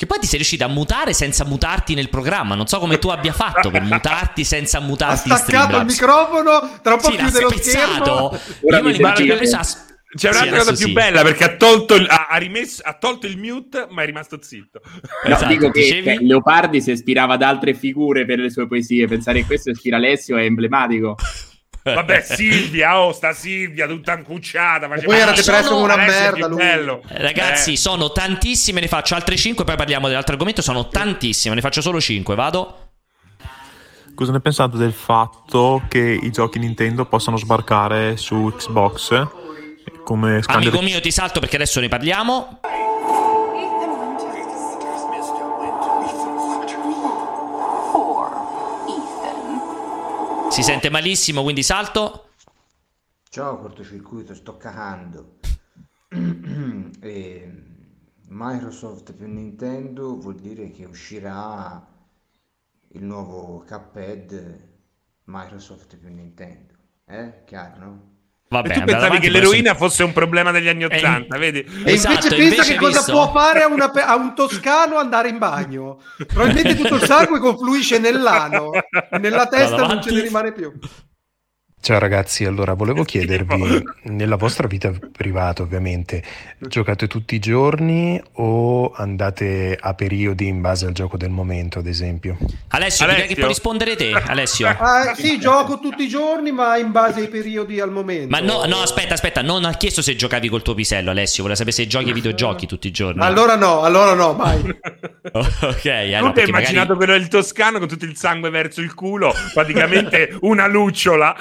Che 0.00 0.06
poi 0.06 0.18
ti 0.18 0.24
sei 0.26 0.36
riuscito 0.36 0.64
a 0.64 0.68
mutare 0.68 1.12
senza 1.12 1.44
mutarti 1.44 1.92
nel 1.92 2.08
programma. 2.08 2.54
Non 2.54 2.66
so 2.66 2.78
come 2.78 2.98
tu 2.98 3.08
abbia 3.08 3.34
fatto 3.34 3.68
per 3.68 3.82
mutarti 3.82 4.44
senza 4.44 4.80
mutarti 4.80 5.30
ha 5.30 5.36
staccato 5.36 5.76
il 5.76 5.84
microfono, 5.84 6.78
tra 6.82 6.94
un 6.94 7.00
po' 7.02 7.10
sì, 7.10 7.16
chiude 7.18 7.40
lo 7.42 7.50
schermo. 7.50 8.40
Io 8.62 8.82
me 8.82 8.92
l'immagino 8.92 9.36
che 9.36 9.46
c'è 9.46 10.30
un'altra 10.30 10.42
sì, 10.42 10.56
cosa 10.56 10.72
più 10.72 10.86
sì. 10.86 10.92
bella 10.92 11.22
perché 11.22 11.44
ha 11.44 11.56
tolto, 11.56 11.96
il, 11.96 12.06
ha, 12.08 12.34
rimesso, 12.38 12.80
ha 12.82 12.94
tolto, 12.94 13.26
il 13.26 13.36
mute, 13.36 13.88
ma 13.90 14.00
è 14.02 14.06
rimasto 14.06 14.38
zitto. 14.40 14.80
No, 14.82 15.34
esatto, 15.34 15.46
dico 15.48 15.70
che 15.70 15.80
dicevi... 15.82 16.26
Leopardi 16.26 16.80
si 16.80 16.92
ispirava 16.92 17.34
ad 17.34 17.42
altre 17.42 17.74
figure 17.74 18.24
per 18.24 18.38
le 18.38 18.48
sue 18.48 18.66
poesie. 18.66 19.06
Pensare 19.06 19.40
che 19.40 19.44
questo 19.44 19.68
ispira 19.68 19.98
Alessio 19.98 20.38
è 20.38 20.44
emblematico. 20.44 21.14
Vabbè, 21.82 22.20
Silvia, 22.20 23.00
oh, 23.00 23.12
sta 23.12 23.32
Silvia 23.32 23.86
tutta 23.86 24.12
ancucciata. 24.12 24.86
Poi 24.88 25.18
era 25.18 25.32
depresso 25.32 25.70
come 25.70 25.84
una 25.84 25.96
merda. 25.96 26.48
Eh, 26.58 27.22
ragazzi, 27.22 27.72
eh. 27.72 27.76
sono 27.76 28.12
tantissime. 28.12 28.80
Ne 28.80 28.88
faccio 28.88 29.14
altre 29.14 29.36
5. 29.36 29.64
Poi 29.64 29.76
parliamo 29.76 30.06
dell'altro 30.08 30.34
argomento. 30.34 30.62
Sono 30.62 30.88
tantissime. 30.88 31.54
Ne 31.54 31.60
faccio 31.60 31.80
solo 31.80 32.00
5. 32.00 32.34
Vado. 32.34 32.88
Cosa 34.14 34.32
ne 34.32 34.40
pensate 34.40 34.76
del 34.76 34.92
fatto 34.92 35.82
che 35.88 36.18
i 36.20 36.30
giochi 36.30 36.58
Nintendo 36.58 37.06
possano 37.06 37.38
sbarcare 37.38 38.18
su 38.18 38.52
Xbox? 38.54 39.28
Come 40.04 40.40
Amico 40.44 40.82
mio, 40.82 41.00
ti 41.00 41.10
salto 41.10 41.40
perché 41.40 41.56
adesso 41.56 41.80
ne 41.80 41.88
parliamo. 41.88 42.60
Si 50.50 50.64
sente 50.64 50.90
malissimo, 50.90 51.42
quindi 51.42 51.62
salto. 51.62 52.30
Ciao 53.28 53.56
cortocircuito, 53.58 54.34
sto 54.34 54.56
cagando. 54.56 55.38
e 57.00 57.52
Microsoft 58.26 59.12
più 59.12 59.28
Nintendo 59.28 60.18
vuol 60.18 60.34
dire 60.34 60.72
che 60.72 60.86
uscirà 60.86 61.86
il 62.88 63.04
nuovo 63.04 63.64
Cuphead 63.64 64.68
Microsoft 65.26 65.96
più 65.96 66.08
Nintendo. 66.08 66.74
Eh? 67.04 67.44
Chiaro, 67.44 67.78
no? 67.78 68.09
Va 68.52 68.62
bene, 68.62 68.80
tu 68.80 68.84
pensavi 68.84 69.20
che 69.20 69.30
l'eroina 69.30 69.76
fosse 69.76 70.02
un 70.02 70.12
problema 70.12 70.50
degli 70.50 70.66
anni 70.66 70.82
Ottanta, 70.82 71.38
vedi? 71.38 71.64
E 71.84 71.92
esatto, 71.92 72.34
invece 72.34 72.56
pensa 72.56 72.64
che 72.64 72.74
cosa 72.74 72.98
visto... 72.98 73.12
può 73.12 73.30
fare 73.30 73.62
a, 73.62 73.68
una, 73.68 73.92
a, 73.92 74.16
un 74.16 74.34
toscano 74.34 74.96
andare 74.96 75.28
in 75.28 75.38
bagno. 75.38 76.00
Probabilmente 76.26 76.74
tutto 76.74 76.96
il 76.96 77.04
sangue 77.04 77.38
confluisce 77.38 78.00
nell'ano, 78.00 78.70
nella 79.20 79.46
testa 79.46 79.86
non 79.86 80.02
ce 80.02 80.10
ne 80.10 80.22
rimane 80.22 80.52
più. 80.52 80.72
Ciao 81.82 81.98
ragazzi, 81.98 82.44
allora 82.44 82.74
volevo 82.74 83.04
chiedervi, 83.04 83.82
nella 84.02 84.36
vostra 84.36 84.66
vita 84.66 84.92
privata 85.10 85.62
ovviamente, 85.62 86.22
giocate 86.58 87.06
tutti 87.06 87.34
i 87.34 87.38
giorni 87.38 88.22
o 88.32 88.92
andate 88.92 89.78
a 89.80 89.94
periodi 89.94 90.46
in 90.46 90.60
base 90.60 90.84
al 90.84 90.92
gioco 90.92 91.16
del 91.16 91.30
momento, 91.30 91.78
ad 91.78 91.86
esempio? 91.86 92.36
Alessio, 92.68 93.06
Alessio. 93.06 93.26
che 93.28 93.34
puoi 93.34 93.48
rispondere 93.48 93.96
te, 93.96 94.12
Alessio. 94.12 94.68
Ah, 94.90 95.14
sì, 95.14 95.38
gioco 95.38 95.78
tutti 95.78 96.02
i 96.02 96.08
giorni, 96.08 96.52
ma 96.52 96.76
in 96.76 96.90
base 96.90 97.20
ai 97.20 97.28
periodi 97.28 97.80
al 97.80 97.90
momento. 97.90 98.28
Ma 98.28 98.40
no, 98.40 98.64
no, 98.66 98.76
aspetta, 98.78 99.14
aspetta, 99.14 99.40
non 99.40 99.64
ha 99.64 99.72
chiesto 99.72 100.02
se 100.02 100.16
giocavi 100.16 100.48
col 100.48 100.62
tuo 100.62 100.74
pisello, 100.74 101.10
Alessio, 101.10 101.42
voleva 101.42 101.58
sapere 101.58 101.76
se 101.76 101.86
giochi 101.86 102.08
ai 102.08 102.12
videogiochi 102.12 102.66
tutti 102.66 102.88
i 102.88 102.90
giorni. 102.90 103.22
Allora 103.22 103.56
no, 103.56 103.82
allora 103.82 104.12
no, 104.14 104.34
mai. 104.34 104.60
ok, 105.32 105.86
allora, 105.86 106.32
tu 106.32 106.40
hai 106.40 106.48
immaginato 106.48 106.92
magari... 106.92 106.96
quello 106.96 107.12
del 107.12 107.28
toscano 107.28 107.78
con 107.78 107.88
tutto 107.88 108.04
il 108.04 108.16
sangue 108.16 108.50
verso 108.50 108.82
il 108.82 108.94
culo, 108.94 109.32
praticamente 109.54 110.36
una 110.40 110.66
lucciola. 110.66 111.34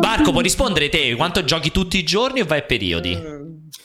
Marco, 0.00 0.30
puoi 0.30 0.42
rispondere 0.42 0.88
te? 0.88 1.14
Quanto 1.14 1.44
giochi 1.44 1.70
tutti 1.70 1.98
i 1.98 2.02
giorni 2.02 2.40
o 2.40 2.44
vai 2.46 2.58
a 2.60 2.62
periodi? 2.62 3.18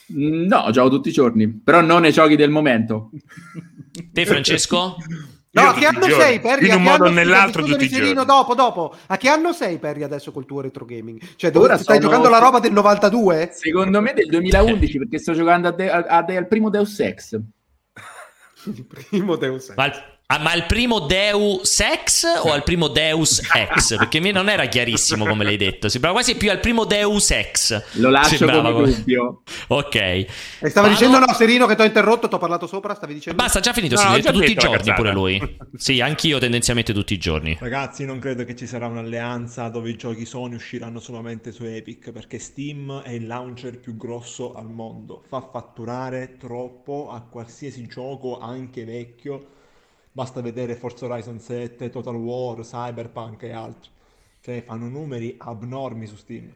No, 0.08 0.70
gioco 0.72 0.90
tutti 0.90 1.10
i 1.10 1.12
giorni, 1.12 1.48
però 1.50 1.82
non 1.82 2.02
nei 2.02 2.12
giochi 2.12 2.36
del 2.36 2.50
momento. 2.50 3.12
Te, 4.12 4.26
Francesco? 4.26 4.96
No, 5.52 5.62
a 5.62 5.74
che 5.74 5.86
anno 5.86 6.04
sei, 6.04 6.40
Perry? 6.40 6.68
In 6.68 6.76
un 6.76 6.84
modo 6.84 7.06
o 7.06 7.10
nell'altro 7.10 7.64
tutti 7.64 7.86
i 7.86 7.90
giorni. 7.90 8.14
dopo, 8.26 8.54
dopo. 8.54 8.96
A 9.08 9.18
che 9.18 9.30
anno 9.30 9.52
sei, 9.52 9.80
Perry, 9.80 10.04
adesso 10.04 10.32
col 10.32 10.46
tuo 10.46 10.62
retro 10.62 10.86
gaming? 10.86 11.20
Cioè, 11.36 11.50
dove 11.52 11.68
stai 11.78 11.98
sono... 11.98 12.00
giocando 12.00 12.30
la 12.30 12.38
roba 12.40 12.60
del 12.60 12.72
92? 12.72 13.50
Secondo 13.54 14.02
me 14.02 14.14
del 14.14 14.28
2011, 14.28 14.98
perché 15.00 15.18
sto 15.20 15.34
giocando 15.34 15.68
a 15.68 15.72
de- 15.72 15.92
a 15.92 16.22
de- 16.24 16.38
al 16.38 16.48
primo 16.48 16.70
Deus 16.70 17.00
Ex. 17.00 17.40
Il 18.66 18.86
primo 18.86 19.36
Deus 19.38 19.70
Ex. 19.70 19.76
Ma 19.76 19.92
Ah, 20.32 20.38
ma 20.38 20.52
al 20.52 20.68
primo 20.68 21.00
Deus 21.00 21.80
Ex 21.80 22.24
o 22.44 22.52
al 22.52 22.62
primo 22.62 22.88
Deus 22.88 23.42
Ex? 23.52 23.98
Perché 23.98 24.20
a 24.20 24.22
me 24.22 24.32
non 24.32 24.48
era 24.48 24.68
chiarissimo 24.68 25.26
come 25.26 25.44
l'hai 25.44 25.58
detto. 25.58 25.90
Sembrava 25.90 26.18
quasi 26.18 26.36
più 26.36 26.52
al 26.52 26.60
primo 26.60 26.86
Deus 26.86 27.32
Ex. 27.32 27.84
Lo 27.94 28.12
lascio 28.12 28.36
Sembrava 28.36 28.72
come 28.72 28.94
dubbio. 28.94 29.42
Ok. 29.70 29.96
E 29.96 30.28
stava 30.60 30.88
Vado... 30.88 30.90
dicendo 30.90 31.18
no, 31.18 31.34
Serino, 31.34 31.66
che 31.66 31.74
ti 31.74 31.82
ho 31.82 31.86
interrotto, 31.86 32.28
ti 32.28 32.36
ho 32.36 32.38
parlato 32.38 32.68
sopra, 32.68 32.94
stavi 32.94 33.16
dicendo... 33.16 33.42
Basta, 33.42 33.60
già 33.60 33.74
finito, 33.74 33.96
no, 33.96 34.02
si 34.02 34.08
no, 34.08 34.14
detto 34.18 34.32
tutti 34.32 34.52
i 34.52 34.54
giorni 34.54 34.94
pure 34.94 35.12
lui. 35.12 35.58
Sì, 35.76 36.00
anch'io 36.00 36.38
tendenzialmente 36.38 36.94
tutti 36.94 37.14
i 37.14 37.18
giorni. 37.18 37.58
Ragazzi, 37.60 38.06
non 38.06 38.20
credo 38.20 38.44
che 38.44 38.56
ci 38.56 38.68
sarà 38.68 38.86
un'alleanza 38.86 39.68
dove 39.70 39.90
i 39.90 39.96
giochi 39.96 40.26
Sony 40.26 40.54
usciranno 40.54 41.00
solamente 41.00 41.52
su 41.52 41.64
Epic, 41.64 42.12
perché 42.12 42.38
Steam 42.38 43.02
è 43.02 43.10
il 43.10 43.26
launcher 43.26 43.80
più 43.80 43.98
grosso 43.98 44.54
al 44.54 44.70
mondo. 44.70 45.24
Fa 45.28 45.42
fatturare 45.52 46.38
troppo 46.38 47.10
a 47.12 47.20
qualsiasi 47.22 47.88
gioco, 47.88 48.38
anche 48.38 48.86
vecchio 48.86 49.58
Basta 50.12 50.42
vedere 50.42 50.76
Forza 50.76 51.06
Horizon 51.06 51.40
7, 51.40 51.90
Total 51.90 52.16
War, 52.16 52.62
Cyberpunk 52.62 53.44
e 53.44 53.52
altri. 53.52 53.90
Cioè 54.42 54.64
fanno 54.64 54.88
numeri 54.88 55.36
abnormi 55.38 56.06
su 56.08 56.16
Steam. 56.16 56.54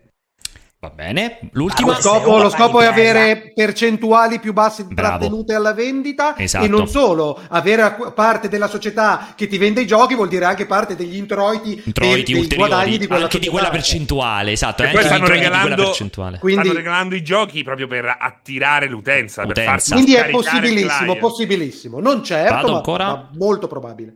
Va 0.84 0.90
bene, 0.90 1.40
l'ultima. 1.52 1.94
Lo 1.94 2.02
scopo, 2.02 2.42
lo 2.42 2.50
scopo 2.50 2.82
è 2.82 2.86
avere 2.86 3.54
percentuali 3.56 4.42
più 4.42 4.52
basse 4.52 4.86
trattenute 4.94 5.54
alla 5.54 5.74
vendita 5.74 6.36
esatto. 6.38 6.66
e 6.66 6.68
non 6.68 6.90
solo, 6.90 7.40
avere 7.48 8.12
parte 8.14 8.50
della 8.50 8.68
società 8.68 9.32
che 9.34 9.48
ti 9.48 9.58
vende 9.58 9.80
i 9.80 9.88
giochi 9.88 10.14
vuol 10.14 10.28
dire 10.28 10.44
anche 10.44 10.66
parte 10.66 10.98
degli 10.98 11.16
introiti, 11.16 11.82
introiti 11.86 12.34
dei, 12.34 12.48
dei 12.48 12.58
guadagni 12.58 12.98
di 12.98 13.08
quella, 13.08 13.24
anche 13.24 13.40
di 13.40 13.48
quella 13.48 13.70
percentuale, 13.70 14.52
esatto. 14.52 14.84
E 14.84 14.90
poi 14.90 15.04
stanno 15.06 15.26
regalando, 15.26 15.96
Quindi, 16.42 16.64
stanno 16.64 16.78
regalando 16.78 17.16
i 17.16 17.24
giochi 17.24 17.64
proprio 17.64 17.88
per 17.88 18.18
attirare 18.20 18.90
l'utenza. 18.90 19.46
Per 19.46 19.64
farsi 19.64 19.94
Quindi 19.94 20.16
è 20.16 20.30
possibilissimo, 20.32 21.16
possibilissimo. 21.16 22.02
Non 22.02 22.26
certo, 22.26 22.82
ma, 22.86 22.98
ma 22.98 23.30
molto 23.36 23.68
probabile. 23.68 24.16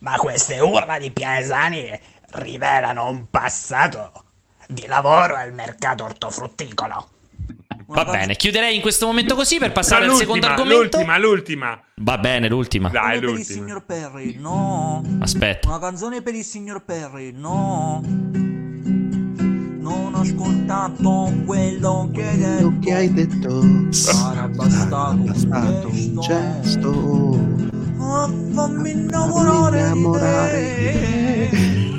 Ma 0.00 0.16
queste 0.16 0.60
urla 0.60 0.98
di 0.98 1.10
Piesani 1.12 1.98
rivelano 2.32 3.08
un 3.08 3.30
passato 3.30 4.12
di 4.68 4.86
lavoro 4.86 5.36
al 5.36 5.52
mercato 5.52 6.04
ortofrutticolo. 6.04 7.08
Va 7.86 8.04
bene, 8.04 8.34
chiuderei 8.36 8.74
in 8.74 8.80
questo 8.80 9.06
momento 9.06 9.34
così 9.34 9.58
per 9.58 9.72
passare 9.72 10.06
al 10.06 10.14
secondo 10.14 10.46
argomento. 10.46 10.96
L'ultima, 10.96 11.18
l'ultima. 11.18 11.82
Va 11.96 12.18
bene, 12.18 12.48
l'ultima. 12.48 12.88
Dai, 12.88 13.20
l'ultima. 13.20 13.32
per 13.32 13.38
il 13.38 13.44
signor 13.44 13.84
Perry, 13.84 14.36
no. 14.38 15.02
Aspetta. 15.20 15.68
Una 15.68 15.78
canzone 15.78 16.22
per 16.22 16.34
il 16.34 16.44
signor 16.44 16.82
Perry, 16.84 17.32
no. 17.32 18.00
Non 19.84 20.14
ho 20.14 20.20
ascoltato 20.20 21.32
quello 21.44 22.10
che 22.12 22.26
hai 22.26 22.38
detto. 22.38 22.72
Che 22.80 22.94
hai 22.94 23.12
detto. 23.12 23.92
Sarà 23.92 24.48
bastato, 24.48 25.14
bastato 25.16 25.88
un 25.88 26.20
gesto. 26.20 27.73
Oh, 28.06 28.28
fammi 28.52 28.90
innamorare, 28.90 29.78
innamorare 29.78 30.74
di 30.76 31.48
te. 31.50 31.98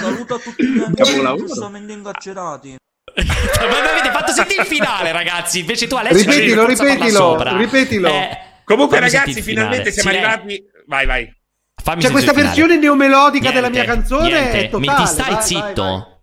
Saluto 0.00 0.34
a 0.34 0.38
tutti 0.38 0.66
gli 0.66 0.78
amici 0.80 1.36
giustamente 1.36 1.92
incarcerati. 1.92 2.76
Ma 3.14 3.90
avete 3.90 4.10
fatto 4.12 4.32
sentire 4.32 4.62
il 4.62 4.68
finale, 4.68 5.12
ragazzi. 5.12 5.60
Invece 5.60 5.86
tu, 5.86 5.96
Alessio, 5.96 6.30
Ripetilo, 6.30 6.66
ripetilo, 6.66 7.56
ripetilo. 7.58 8.08
Eh, 8.08 8.38
Comunque, 8.64 8.98
ragazzi, 9.00 9.42
finalmente 9.42 9.90
siamo 9.90 10.10
Sì, 10.10 10.16
arrivati. 10.16 10.62
Vai, 10.86 11.06
vai. 11.06 11.30
Fammi 11.82 12.02
C'è 12.02 12.10
questa 12.10 12.32
versione 12.32 12.78
neomelodica 12.78 13.50
della 13.50 13.68
mia 13.68 13.82
Niente, 13.84 14.00
canzone 14.00 14.28
niente. 14.30 14.58
è 14.66 14.70
totale. 14.70 14.98
Mi 14.98 15.04
ti 15.04 15.06
stai 15.06 15.32
vai, 15.32 15.42
zitto. 15.42 16.22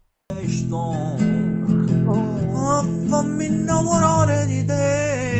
Oh, 2.09 2.83
fammi 3.09 3.45
innamorare 3.45 4.45
di 4.45 4.65
te. 4.65 5.36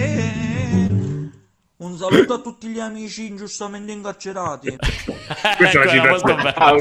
Un 1.80 1.96
saluto 1.96 2.34
a 2.34 2.40
tutti 2.40 2.70
gli 2.70 2.80
amici 2.80 3.28
ingiustamente 3.28 3.92
incarcerati. 3.92 4.78
Questa 5.58 5.82
è 5.82 5.96
la 5.96 6.08
molto 6.08 6.34
bella. 6.34 6.56
Ah. 6.56 6.76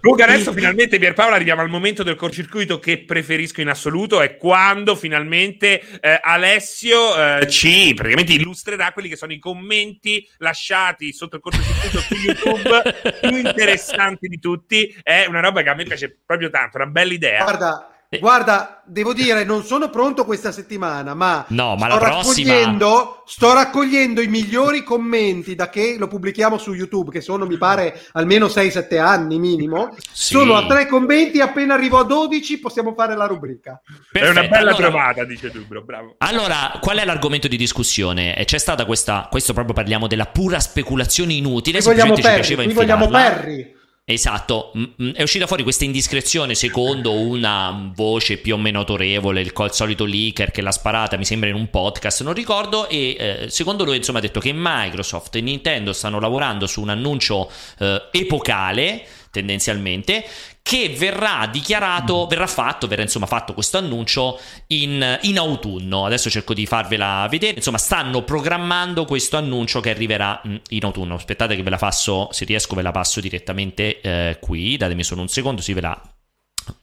Comunque 0.00 0.24
adesso 0.24 0.52
finalmente 0.52 0.98
Pierpaolo 0.98 1.34
arriviamo 1.34 1.62
al 1.62 1.70
momento 1.70 2.02
del 2.02 2.16
corcircuito 2.16 2.78
che 2.78 3.04
preferisco 3.04 3.62
in 3.62 3.68
assoluto 3.68 4.20
è 4.20 4.36
quando 4.36 4.96
finalmente 4.96 5.80
eh, 6.00 6.20
Alessio 6.22 7.16
eh, 7.38 7.48
ci 7.48 7.94
praticamente 7.94 8.34
illustrerà 8.34 8.92
quelli 8.92 9.08
che 9.08 9.16
sono 9.16 9.32
i 9.32 9.38
commenti 9.38 10.28
lasciati 10.38 11.14
sotto 11.14 11.36
il 11.36 11.42
cortocircuito 11.42 12.00
su 12.00 12.14
YouTube 12.14 13.18
più 13.18 13.36
interessanti 13.38 14.28
di 14.28 14.38
tutti. 14.38 14.94
È 15.02 15.24
una 15.26 15.40
roba 15.40 15.62
che 15.62 15.70
a 15.70 15.74
me 15.74 15.84
piace 15.84 16.20
proprio 16.26 16.50
tanto, 16.50 16.76
una 16.76 16.86
bella 16.86 17.14
idea. 17.14 17.44
Guarda, 17.44 17.91
guarda, 18.18 18.82
devo 18.84 19.12
dire, 19.14 19.44
non 19.44 19.64
sono 19.64 19.88
pronto 19.88 20.24
questa 20.24 20.52
settimana, 20.52 21.14
ma, 21.14 21.44
No, 21.48 21.76
ma 21.76 21.86
sto, 21.86 21.94
la 21.94 21.98
prossima- 21.98 22.52
raccogliendo, 22.52 23.22
sto 23.26 23.52
raccogliendo 23.54 24.20
i 24.20 24.26
migliori 24.26 24.82
commenti 24.82 25.54
da 25.54 25.68
che 25.70 25.96
lo 25.98 26.08
pubblichiamo 26.08 26.58
su 26.58 26.72
YouTube, 26.74 27.10
che 27.10 27.20
sono, 27.20 27.46
mi 27.46 27.56
pare, 27.56 28.02
almeno 28.12 28.46
6-7 28.46 28.98
anni 28.98 29.38
minimo. 29.38 29.94
Sì. 30.12 30.34
Sono 30.34 30.56
a 30.56 30.66
tre 30.66 30.86
commenti, 30.86 31.40
appena 31.40 31.74
arrivo 31.74 31.98
a 31.98 32.04
12 32.04 32.58
possiamo 32.60 32.92
fare 32.94 33.16
la 33.16 33.26
rubrica. 33.26 33.80
è 34.12 34.18
una 34.20 34.32
Perfetto, 34.32 34.48
bella 34.48 34.70
allora- 34.70 34.76
trovata, 34.88 35.24
dice 35.24 35.50
Dubro, 35.50 35.82
bravo. 35.82 36.14
Allora, 36.18 36.78
qual 36.80 36.98
è 36.98 37.04
l'argomento 37.04 37.48
di 37.48 37.56
discussione? 37.56 38.36
E 38.36 38.44
c'è 38.44 38.58
stata 38.58 38.84
questa, 38.84 39.28
questo 39.30 39.52
proprio 39.52 39.74
parliamo 39.74 40.06
della 40.06 40.26
pura 40.26 40.60
speculazione 40.60 41.32
inutile. 41.32 41.78
Qui 41.80 41.86
vogliamo 41.86 42.14
semplicemente 42.14 42.20
ci 42.22 42.22
Perry, 42.22 42.34
piaceva 42.40 42.62
qui 42.64 42.72
vogliamo 42.74 43.04
infilarla. 43.04 43.40
Perry. 43.40 43.80
Esatto, 44.04 44.72
è 45.14 45.22
uscita 45.22 45.46
fuori 45.46 45.62
questa 45.62 45.84
indiscrezione 45.84 46.56
secondo 46.56 47.12
una 47.12 47.92
voce 47.94 48.36
più 48.38 48.54
o 48.54 48.58
meno 48.58 48.80
autorevole, 48.80 49.40
il 49.40 49.52
col 49.52 49.72
solito 49.72 50.04
leaker 50.04 50.50
che 50.50 50.60
l'ha 50.60 50.72
sparata, 50.72 51.16
mi 51.16 51.24
sembra 51.24 51.48
in 51.48 51.54
un 51.54 51.70
podcast, 51.70 52.24
non 52.24 52.34
ricordo, 52.34 52.88
e 52.88 53.16
eh, 53.16 53.46
secondo 53.48 53.84
lui 53.84 53.98
insomma 53.98 54.18
ha 54.18 54.22
detto 54.22 54.40
che 54.40 54.50
Microsoft 54.52 55.36
e 55.36 55.40
Nintendo 55.40 55.92
stanno 55.92 56.18
lavorando 56.18 56.66
su 56.66 56.80
un 56.80 56.88
annuncio 56.88 57.48
eh, 57.78 58.08
epocale, 58.10 59.06
tendenzialmente, 59.32 60.24
che 60.62 60.94
verrà 60.96 61.48
dichiarato, 61.50 62.26
verrà 62.26 62.46
fatto, 62.46 62.86
verrà 62.86 63.02
insomma 63.02 63.26
fatto 63.26 63.54
questo 63.54 63.78
annuncio 63.78 64.38
in, 64.68 65.18
in 65.22 65.38
autunno. 65.38 66.06
Adesso 66.06 66.30
cerco 66.30 66.54
di 66.54 66.66
farvela 66.66 67.26
vedere. 67.28 67.56
Insomma, 67.56 67.78
stanno 67.78 68.22
programmando 68.22 69.04
questo 69.04 69.36
annuncio 69.36 69.80
che 69.80 69.90
arriverà 69.90 70.40
mm, 70.46 70.56
in 70.68 70.84
autunno. 70.84 71.14
Aspettate 71.14 71.56
che 71.56 71.62
ve 71.62 71.70
la 71.70 71.78
passo, 71.78 72.28
se 72.30 72.44
riesco 72.44 72.76
ve 72.76 72.82
la 72.82 72.92
passo 72.92 73.20
direttamente 73.20 74.00
eh, 74.00 74.38
qui. 74.40 74.76
Datemi 74.76 75.02
solo 75.02 75.22
un 75.22 75.28
secondo, 75.28 75.60
sì 75.60 75.72
ve 75.72 75.80
la... 75.80 76.00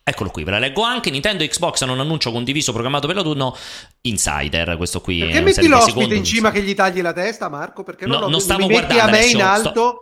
Eccolo 0.04 0.30
qui, 0.30 0.44
ve 0.44 0.52
la 0.52 0.60
leggo 0.60 0.82
anche. 0.82 1.10
Nintendo 1.10 1.44
e 1.44 1.48
Xbox 1.48 1.82
hanno 1.84 1.94
un 1.94 2.02
annuncio 2.02 2.32
condiviso 2.32 2.74
programmato 2.74 3.08
per 3.08 3.16
l'autunno 3.16 3.56
Insider. 4.02 4.76
Questo 4.76 5.00
qui 5.00 5.20
Perché 5.20 5.40
metti 5.40 5.68
l'ospite 5.68 5.92
secondo 5.92 6.16
in 6.16 6.24
cima 6.26 6.52
che 6.52 6.62
gli 6.64 6.74
tagli 6.74 7.02
la 7.02 7.14
testa, 7.14 7.48
Marco? 7.48 7.84
Perché 7.84 8.06
non, 8.08 8.16
No, 8.16 8.22
lo- 8.24 8.30
non 8.30 8.42
stavo 8.42 8.66
mi 8.66 8.74
metti 8.74 8.98
a 8.98 9.06
guardando 9.06 9.12
me 9.12 9.26
in 9.26 9.42
adesso, 9.42 9.68
alto? 9.68 9.70
Sto 9.70 10.02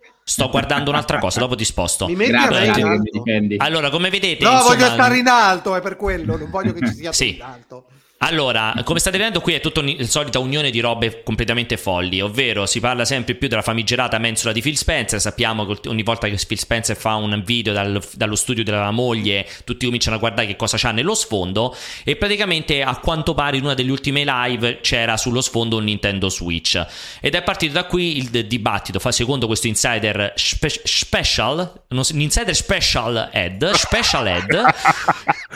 guardando 0.50 0.90
un'altra 0.90 1.20
cosa, 1.20 1.40
dopo 1.40 1.56
ti 1.56 1.66
sposto. 1.66 2.08
Mi 2.08 2.16
metti 2.16 2.32
Grazie. 2.32 3.56
Allora, 3.58 3.90
come 3.90 4.10
vedete, 4.10 4.44
No, 4.44 4.52
insomma, 4.52 4.76
voglio 4.76 4.92
stare 4.92 5.18
in 5.18 5.28
alto, 5.28 5.76
è 5.76 5.82
per 5.82 5.96
quello, 5.96 6.38
non 6.38 6.50
voglio 6.50 6.74
che 6.74 6.86
ci 6.88 6.94
sia 6.94 7.12
Sì. 7.14 7.36
in 7.36 7.42
alto. 7.42 7.86
Allora, 8.20 8.74
come 8.84 8.98
state 8.98 9.16
vedendo 9.18 9.42
qui 9.42 9.54
è 9.54 9.62
tutta 9.62 9.82
la 9.84 9.94
solita 10.06 10.40
unione 10.40 10.72
di 10.72 10.80
robe 10.80 11.22
completamente 11.24 11.78
folli, 11.78 12.20
ovvero 12.20 12.66
si 12.66 12.80
parla 12.80 13.06
sempre 13.06 13.36
più 13.36 13.48
della 13.48 13.62
famigerata 13.62 14.18
mensola 14.18 14.52
di 14.54 14.60
Phil 14.62 14.76
Spencer, 14.76 15.22
sappiamo 15.22 15.68
che 15.68 15.88
ogni 15.88 16.02
volta 16.02 16.28
che 16.28 16.38
Phil 16.48 16.58
Spencer 16.58 16.96
fa 16.98 17.14
un 17.14 17.44
video 17.46 17.74
dal- 17.74 18.02
dallo 18.14 18.36
studio 18.36 18.64
della 18.64 18.90
moglie, 18.90 19.48
tutti 19.64 19.86
cominciano 19.86 20.16
a 20.16 20.20
guardare 20.20 20.48
che 20.48 20.56
cosa 20.56 20.78
c'ha 20.80 20.90
nello 20.92 21.14
sfondo 21.14 21.76
e 22.04 22.16
praticamente 22.16 22.82
a 22.82 22.98
quanto 22.98 23.36
pare 23.36 23.58
in 23.58 23.64
una 23.66 23.76
delle 23.76 23.92
ultime 23.92 24.24
live 24.26 24.80
c'era 24.82 25.16
sullo 25.16 25.42
sfondo 25.42 25.78
un 25.78 25.84
Nintendo 25.84 26.28
Switch 26.30 26.84
ed 27.22 27.36
è 27.36 27.44
partito 27.44 27.74
da 27.74 27.86
qui 27.86 28.18
il 28.18 28.48
dibattito, 28.48 28.98
fa 28.98 29.12
secondo 29.12 29.46
questo 29.46 29.68
insider 29.68 30.34
spe- 30.36 30.82
special, 30.84 31.84
un 31.90 32.04
insider 32.14 32.56
special 32.56 33.30
ed, 33.32 33.70
special 33.74 34.28
ed, 34.28 34.64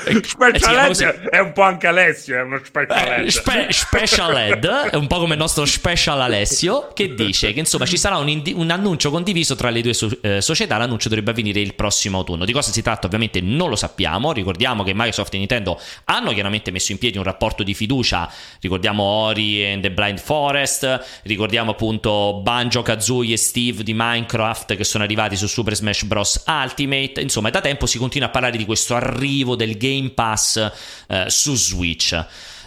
Special 0.24 0.76
Eh, 0.76 0.82
Ed 0.82 0.88
così. 0.88 1.04
è 1.04 1.40
un 1.40 1.54
po' 1.54 1.62
anche 1.62 1.86
Alessio, 1.88 2.38
è 2.40 2.42
uno 2.52 2.62
special 2.64 2.98
Eh, 3.08 3.22
Ed. 3.22 3.28
spe- 3.28 3.68
special 3.72 4.38
Ed 4.38 4.66
è 4.66 4.96
un 4.96 5.08
po' 5.08 5.20
come 5.20 5.34
il 5.34 5.40
nostro 5.40 5.66
special 5.66 6.20
Alessio 6.22 6.92
che 6.94 7.14
dice 7.14 7.54
che 7.54 7.60
insomma 7.60 7.86
ci 7.86 7.98
sarà 7.98 8.18
un, 8.18 8.28
indi- 8.30 8.54
un 8.56 8.70
annuncio 8.70 9.10
condiviso 9.10 9.56
tra 9.56 9.70
le 9.70 9.82
due 9.82 9.94
so- 9.94 10.10
eh, 10.22 10.42
società. 10.42 10.78
L'annuncio 10.78 11.08
dovrebbe 11.10 11.32
avvenire 11.32 11.60
il 11.62 11.74
prossimo 11.76 12.18
autunno. 12.18 12.46
Di 12.46 12.52
cosa 12.52 12.72
si 12.72 12.82
tratta 12.82 13.08
ovviamente 13.08 13.40
non 13.42 13.70
lo 13.70 13.76
sappiamo. 13.76 14.32
Ricordiamo 14.34 14.84
che 14.84 14.94
Microsoft 14.94 15.34
e 15.34 15.38
Nintendo 15.38 15.80
hanno 16.06 16.34
chiaramente 16.34 16.72
messo 16.72 16.92
in 16.92 16.98
piedi 16.98 17.18
un 17.18 17.24
rapporto 17.24 17.64
di 17.64 17.74
fiducia. 17.74 18.32
Ricordiamo 18.60 19.04
Ori 19.04 19.66
and 19.66 19.82
the 19.82 19.92
Blind 19.92 20.20
Forest. 20.20 21.22
Ricordiamo 21.24 21.72
appunto 21.72 22.40
Banjo 22.44 22.82
Kazooie 22.82 23.34
e 23.34 23.38
Steve 23.38 23.84
di 23.84 23.94
Minecraft 23.96 24.76
che 24.76 24.84
sono 24.84 25.04
arrivati 25.04 25.36
su 25.36 25.48
Super 25.48 25.76
Smash 25.76 26.04
Bros. 26.04 26.44
Ultimate. 26.48 27.22
Insomma 27.22 27.50
da 27.50 27.62
tempo 27.62 27.86
si 27.86 27.98
continua 27.98 28.28
a 28.28 28.32
parlare 28.32 28.58
di 28.58 28.66
questo 28.66 28.96
arrivo 28.96 29.56
del 29.56 29.78
Game 29.78 30.10
Pass 30.10 30.72
eh, 31.08 31.26
su 31.28 31.56
Switch 31.56 32.26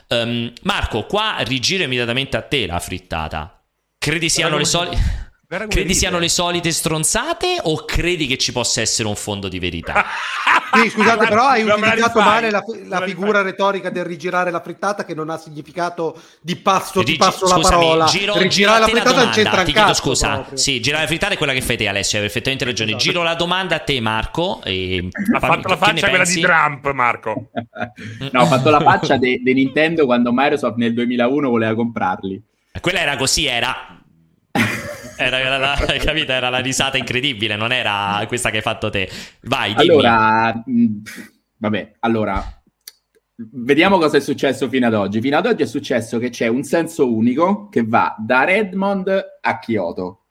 Ehm, 0.08 0.52
Marco, 0.62 1.04
qua 1.06 1.36
rigiro 1.40 1.82
immediatamente 1.84 2.36
a 2.36 2.42
te 2.42 2.66
la 2.66 2.78
frittata. 2.80 3.62
Credi 3.98 4.28
siano, 4.28 4.56
le, 4.58 4.64
soli- 4.64 4.96
Guarda 5.56 5.66
credi 5.72 5.88
ride. 5.88 5.98
siano 5.98 6.18
le 6.18 6.28
solite 6.28 6.70
stronzate 6.72 7.58
o 7.62 7.84
credi 7.84 8.26
che 8.26 8.36
ci 8.38 8.52
possa 8.52 8.80
essere 8.80 9.08
un 9.08 9.16
fondo 9.16 9.48
di 9.48 9.58
verità? 9.58 10.04
Sì, 10.74 10.90
scusate, 10.90 11.28
però 11.28 11.46
hai 11.46 11.62
utilizzato 11.62 12.18
male 12.18 12.50
la, 12.50 12.60
la 12.88 13.00
figura 13.02 13.42
retorica 13.42 13.90
del 13.90 14.02
rigirare 14.04 14.50
la 14.50 14.60
frittata 14.60 15.04
che 15.04 15.14
non 15.14 15.30
ha 15.30 15.36
significato 15.38 16.20
di 16.40 16.56
passo, 16.56 16.98
Rigi- 16.98 17.16
passo 17.16 17.46
la 17.46 17.60
parola. 17.60 18.04
giro, 18.06 18.36
rigirare 18.36 18.80
la 18.80 18.88
frittata 18.88 19.22
non 19.22 19.30
c'entra 19.32 19.62
ti 19.62 19.72
chiedo 19.72 19.94
scusa. 19.94 20.32
proprio. 20.32 20.56
Sì, 20.56 20.80
girare 20.80 21.02
la 21.02 21.08
frittata 21.08 21.34
è 21.34 21.36
quella 21.36 21.52
che 21.52 21.60
fai 21.60 21.76
te 21.76 21.86
Alessio, 21.86 22.18
hai 22.18 22.24
perfettamente 22.24 22.64
ragione. 22.64 22.96
Giro 22.96 23.22
la 23.22 23.36
domanda 23.36 23.76
a 23.76 23.78
te 23.78 24.00
Marco 24.00 24.62
e 24.64 25.10
Ha 25.32 25.38
fammi- 25.38 25.54
fatto 25.54 25.68
la 25.68 25.76
faccia 25.76 26.00
quella 26.08 26.16
pensi? 26.24 26.34
di 26.34 26.40
Trump, 26.40 26.90
Marco. 26.90 27.46
No, 28.32 28.40
ho 28.40 28.46
fatto 28.46 28.70
la 28.70 28.80
faccia 28.80 29.16
di 29.16 29.40
Nintendo 29.44 30.06
quando 30.06 30.32
Microsoft 30.32 30.74
nel 30.76 30.92
2001 30.92 31.48
voleva 31.50 31.74
comprarli. 31.76 32.42
Quella 32.80 32.98
era 32.98 33.16
così, 33.16 33.46
era... 33.46 33.96
Era, 35.16 35.58
la, 35.58 35.76
capito? 35.98 36.32
era 36.32 36.48
la 36.48 36.58
risata 36.58 36.96
incredibile, 36.96 37.56
non 37.56 37.72
era 37.72 38.22
questa 38.26 38.50
che 38.50 38.56
hai 38.56 38.62
fatto 38.62 38.90
te. 38.90 39.08
Vai, 39.42 39.74
dimmi. 39.74 39.88
Allora, 39.88 40.64
vabbè, 41.58 41.92
allora, 42.00 42.62
vediamo 43.36 43.98
cosa 43.98 44.16
è 44.16 44.20
successo 44.20 44.68
fino 44.68 44.86
ad 44.86 44.94
oggi. 44.94 45.20
Fino 45.20 45.36
ad 45.36 45.46
oggi 45.46 45.62
è 45.62 45.66
successo 45.66 46.18
che 46.18 46.30
c'è 46.30 46.46
un 46.46 46.62
senso 46.62 47.12
unico 47.12 47.68
che 47.68 47.84
va 47.84 48.14
da 48.18 48.44
Redmond 48.44 49.38
a 49.40 49.58
Kyoto. 49.58 50.26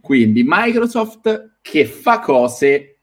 Quindi 0.00 0.42
Microsoft 0.44 1.58
che 1.62 1.86
fa 1.86 2.18
cose 2.18 3.00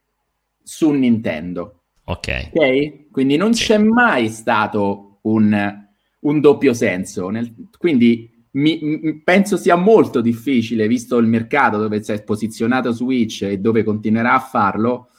su 0.62 0.91
Nintendo. 0.91 1.84
Ok. 2.06 2.52
Ok? 2.54 3.12
Quindi 3.12 3.38
non 3.38 3.52
c'è 3.52 3.78
mai 3.78 4.30
stato 4.30 5.20
un, 5.24 5.88
un 6.20 6.40
doppio 6.40 6.74
senso. 6.74 7.30
Nel- 7.30 7.54
quindi 7.78 8.39
mi- 8.51 9.21
penso 9.23 9.57
sia 9.57 9.76
molto 9.76 10.21
difficile, 10.21 10.88
visto 10.88 11.17
il 11.17 11.27
mercato 11.27 11.77
dove 11.77 12.03
si 12.03 12.11
è 12.11 12.23
posizionato 12.23 12.91
Switch 12.91 13.43
e 13.43 13.57
dove 13.57 13.84
continuerà 13.84 14.34
a 14.34 14.39
farlo, 14.39 15.09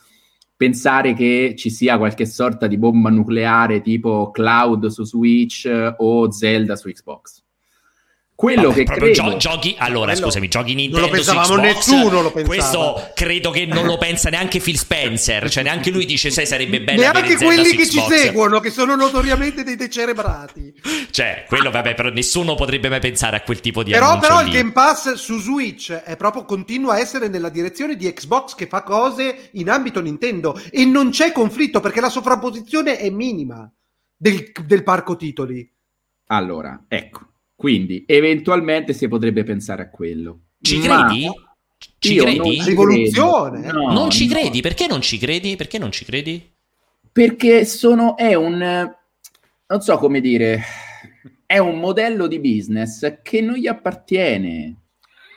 pensare 0.56 1.14
che 1.14 1.54
ci 1.56 1.70
sia 1.70 1.96
qualche 1.96 2.26
sorta 2.26 2.66
di 2.66 2.76
bomba 2.76 3.08
nucleare 3.10 3.80
tipo 3.80 4.30
cloud 4.30 4.86
su 4.88 5.04
Switch 5.04 5.64
eh, 5.66 5.94
o 5.96 6.30
Zelda 6.30 6.76
su 6.76 6.90
Xbox. 6.90 7.42
Quello 8.40 8.68
Vabbè, 8.68 8.74
che 8.74 8.82
proprio 8.84 9.12
credo... 9.12 9.30
gio- 9.32 9.36
giochi 9.36 9.74
allora 9.78 10.12
Quello- 10.12 10.26
scusami 10.26 10.48
giochi 10.48 10.72
non 10.72 10.76
Nintendo 10.82 11.06
lo 11.06 11.12
pensavamo, 11.12 11.44
Xbox, 11.60 11.62
nessuno 11.62 12.22
lo 12.22 12.32
pensava. 12.32 12.46
questo 12.46 13.10
credo 13.14 13.50
che 13.50 13.66
non 13.66 13.84
lo 13.84 13.98
pensa 13.98 14.30
neanche 14.30 14.60
Phil 14.60 14.78
Spencer 14.78 15.50
cioè 15.50 15.62
neanche 15.62 15.90
lui 15.90 16.06
dice 16.06 16.30
sai 16.30 16.46
sarebbe 16.46 16.80
bello 16.80 17.02
Neanche 17.02 17.36
quelli 17.36 17.76
che 17.76 17.86
ci 17.86 17.98
Xbox". 17.98 18.14
seguono, 18.18 18.58
che 18.60 18.70
sono 18.70 18.96
notoriamente 18.96 19.62
dei 19.62 19.76
decerebrati. 19.76 20.72
cioè 21.10 21.44
quello 21.48 21.70
vabbè 21.70 21.92
però 21.94 22.08
nessuno 22.08 22.54
potrebbe 22.54 22.88
mai 22.88 23.00
pensare 23.00 23.36
a 23.36 23.42
quel 23.42 23.60
tipo 23.60 23.82
di 23.82 23.90
Però, 23.90 24.06
annuncio 24.06 24.26
però 24.28 24.40
il 24.40 24.46
lì. 24.46 24.52
Game 24.54 24.72
Pass 24.72 25.12
su 25.12 25.38
Switch 25.38 25.92
è 25.92 26.16
proprio 26.16 26.46
continua 26.46 26.94
a 26.94 26.98
essere 26.98 27.28
nella 27.28 27.50
direzione 27.50 27.94
di 27.94 28.10
Xbox 28.10 28.54
che 28.54 28.66
fa 28.68 28.82
cose 28.82 29.50
in 29.52 29.68
ambito 29.68 30.00
Nintendo 30.00 30.58
e 30.70 30.86
non 30.86 31.10
c'è 31.10 31.30
conflitto 31.32 31.80
perché 31.80 32.00
la 32.00 32.08
sovrapposizione 32.08 32.96
è 32.96 33.10
minima 33.10 33.70
del, 34.16 34.50
del 34.64 34.82
parco 34.82 35.14
titoli. 35.16 35.70
Allora, 36.28 36.84
ecco, 36.88 37.29
quindi 37.60 38.04
eventualmente 38.06 38.94
si 38.94 39.06
potrebbe 39.06 39.44
pensare 39.44 39.82
a 39.82 39.90
quello. 39.90 40.44
ci 40.62 40.78
Ma- 40.78 41.04
credi? 41.04 41.28
Ci 41.98 42.16
credi? 42.16 42.56
non 42.56 42.66
Rivoluzione. 42.66 43.60
credo. 43.60 43.78
No, 43.82 43.92
non 43.92 44.08
ci 44.08 44.26
no. 44.26 44.32
credi? 44.32 44.62
Perché 44.62 44.86
non 44.86 45.02
ci 45.02 45.18
credi? 45.18 45.56
Perché 45.56 45.76
non 45.76 45.92
ci 45.92 46.06
credi? 46.06 46.54
Perché 47.12 47.66
sono, 47.66 48.16
è 48.16 48.32
un, 48.32 48.62
eh, 48.62 48.96
non 49.66 49.80
so 49.82 49.98
come 49.98 50.22
dire, 50.22 50.62
è 51.44 51.58
un 51.58 51.78
modello 51.78 52.26
di 52.28 52.40
business 52.40 53.18
che 53.22 53.42
non 53.42 53.56
gli 53.56 53.66
appartiene. 53.66 54.76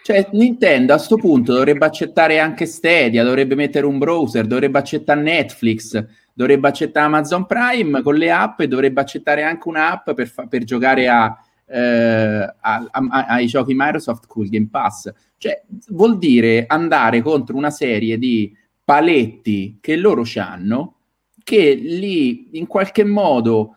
Cioè, 0.01 0.29
Nintendo 0.31 0.93
a 0.93 0.99
sto 0.99 1.17
punto 1.17 1.51
dovrebbe 1.51 1.85
accettare 1.85 2.39
anche 2.39 2.65
Stadia, 2.65 3.25
dovrebbe 3.25 3.55
mettere 3.55 3.85
un 3.85 3.97
browser, 3.97 4.47
dovrebbe 4.47 4.79
accettare 4.79 5.19
Netflix, 5.19 6.01
dovrebbe 6.33 6.69
accettare 6.69 7.05
Amazon 7.05 7.45
Prime 7.45 8.01
con 8.01 8.15
le 8.15 8.31
app 8.31 8.61
e 8.61 8.69
dovrebbe 8.69 9.01
accettare 9.01 9.43
anche 9.43 9.67
un'app 9.67 10.11
per, 10.11 10.29
fa- 10.29 10.47
per 10.47 10.63
giocare 10.63 11.09
a, 11.09 11.37
eh, 11.65 12.53
a- 12.60 12.88
a- 12.91 13.26
ai 13.27 13.45
giochi 13.48 13.73
Microsoft 13.76 14.27
col 14.27 14.48
Game 14.49 14.68
Pass. 14.69 15.11
Cioè, 15.38 15.64
vuol 15.90 16.18
dire 16.18 16.65
andare 16.68 17.22
contro 17.22 17.56
una 17.57 17.69
serie 17.72 18.18
di 18.18 18.56
paletti 18.84 19.77
che 19.81 19.95
loro 19.95 20.23
hanno 20.38 20.95
che 21.44 21.73
li 21.73 22.57
in 22.57 22.68
qualche 22.68 23.03
modo 23.03 23.76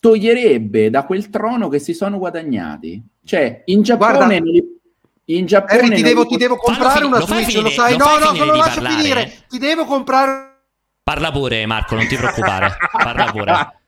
toglierebbe 0.00 0.90
da 0.90 1.04
quel 1.04 1.30
trono 1.30 1.68
che 1.68 1.78
si 1.78 1.94
sono 1.94 2.18
guadagnati. 2.18 3.02
Cioè, 3.24 3.62
in 3.66 3.82
Giappone 3.82 4.16
Guarda, 4.16 4.38
li- 4.38 4.78
in 5.26 5.46
Giappone 5.46 5.80
Harry, 5.80 5.94
ti 5.96 6.02
devo, 6.02 6.22
li- 6.22 6.28
ti 6.28 6.36
devo 6.36 6.56
comprare 6.56 7.04
una 7.04 7.20
Switch, 7.20 7.46
lo 7.54 7.68
finire- 7.68 7.70
sai? 7.70 7.92
lo 7.92 7.98
No, 7.98 8.04
fai 8.04 8.18
no, 8.20 8.26
finire 8.26 8.44
non 8.44 8.54
lo 8.54 8.60
lascio 8.60 8.74
parlare? 8.80 8.96
finire. 9.02 9.32
Ti 9.48 9.58
devo 9.58 9.84
comprare 9.84 10.52
Parla 11.04 11.30
pure, 11.32 11.66
Marco, 11.66 11.94
non 11.96 12.06
ti 12.06 12.16
preoccupare. 12.16 12.76
Parla 12.90 13.30
pure. 13.30 13.52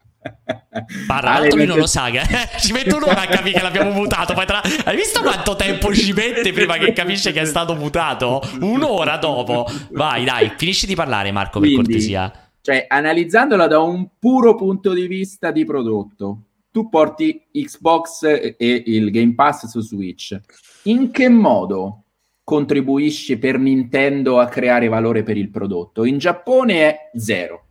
Parla, 1.07 1.41
tanto 1.41 1.57
lui 1.57 1.67
non 1.67 1.79
lo 1.79 1.87
sa 1.87 2.11
che 2.11 2.23
ci 2.61 2.73
mette 2.73 2.95
un'ora 2.95 3.23
a 3.23 3.27
capire 3.27 3.59
che 3.59 3.63
l'abbiamo 3.63 3.91
mutato. 3.91 4.35
Poi 4.35 4.47
tra- 4.47 4.63
Hai 4.85 4.97
visto 4.97 5.23
quanto 5.23 5.57
tempo 5.57 5.95
ci 5.95 6.13
mette 6.13 6.53
prima 6.53 6.77
che 6.77 6.93
capisce 6.93 7.33
che 7.33 7.41
è 7.41 7.45
stato 7.45 7.75
mutato? 7.75 8.43
Un'ora 8.61 9.17
dopo. 9.17 9.67
Vai, 9.93 10.25
dai, 10.25 10.53
finisci 10.57 10.87
di 10.87 10.95
parlare, 10.95 11.33
Marco, 11.33 11.61
per 11.61 11.69
Quindi, 11.69 11.91
cortesia. 11.91 12.33
Cioè, 12.61 12.87
analizzandola 12.89 13.67
da 13.67 13.81
un 13.81 14.09
puro 14.19 14.55
punto 14.55 14.93
di 14.93 15.07
vista 15.07 15.51
di 15.51 15.65
prodotto, 15.65 16.43
tu 16.71 16.89
porti 16.89 17.47
Xbox 17.53 18.25
e 18.25 18.57
e 18.59 18.83
il 18.87 19.11
Game 19.11 19.35
Pass 19.35 19.67
su 19.67 19.81
Switch. 19.81 20.39
In 20.83 21.11
che 21.11 21.29
modo 21.29 22.03
contribuisci 22.43 23.39
per 23.39 23.59
Nintendo 23.59 24.39
a 24.39 24.47
creare 24.47 24.89
valore 24.89 25.23
per 25.23 25.37
il 25.37 25.51
prodotto? 25.51 26.05
In 26.05 26.19
Giappone 26.19 26.75
è 26.75 27.11
zero. 27.17 27.66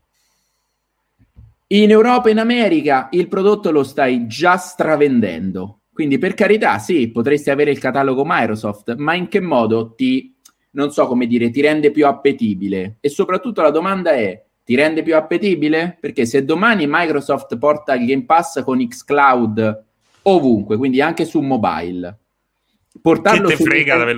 In 1.67 1.89
Europa 1.89 2.29
e 2.29 2.33
in 2.33 2.39
America 2.39 3.07
il 3.11 3.27
prodotto 3.27 3.71
lo 3.71 3.83
stai 3.83 4.27
già 4.27 4.55
stravendendo. 4.55 5.79
Quindi 5.91 6.19
per 6.19 6.35
carità, 6.35 6.77
sì, 6.77 7.09
potresti 7.09 7.49
avere 7.49 7.71
il 7.71 7.79
catalogo 7.79 8.23
Microsoft, 8.23 8.95
ma 8.97 9.15
in 9.15 9.29
che 9.29 9.39
modo 9.39 9.93
ti, 9.95 10.35
non 10.71 10.91
so 10.91 11.07
come 11.07 11.25
dire, 11.25 11.49
ti 11.49 11.61
rende 11.61 11.89
più 11.89 12.05
appetibile? 12.05 12.97
E 12.99 13.09
soprattutto 13.09 13.61
la 13.61 13.71
domanda 13.71 14.11
è, 14.11 14.43
ti 14.63 14.75
rende 14.75 15.01
più 15.01 15.15
appetibile? 15.15 15.97
Perché 15.99 16.25
se 16.25 16.43
domani 16.45 16.85
Microsoft 16.87 17.57
porta 17.57 17.95
il 17.95 18.05
Game 18.05 18.25
Pass 18.25 18.63
con 18.63 18.85
xCloud 18.85 19.83
ovunque, 20.23 20.77
quindi 20.77 21.01
anche 21.01 21.25
su 21.25 21.39
mobile, 21.39 22.19
portarlo 23.01 23.49
su 23.49 23.63
Nintendo- 23.63 24.13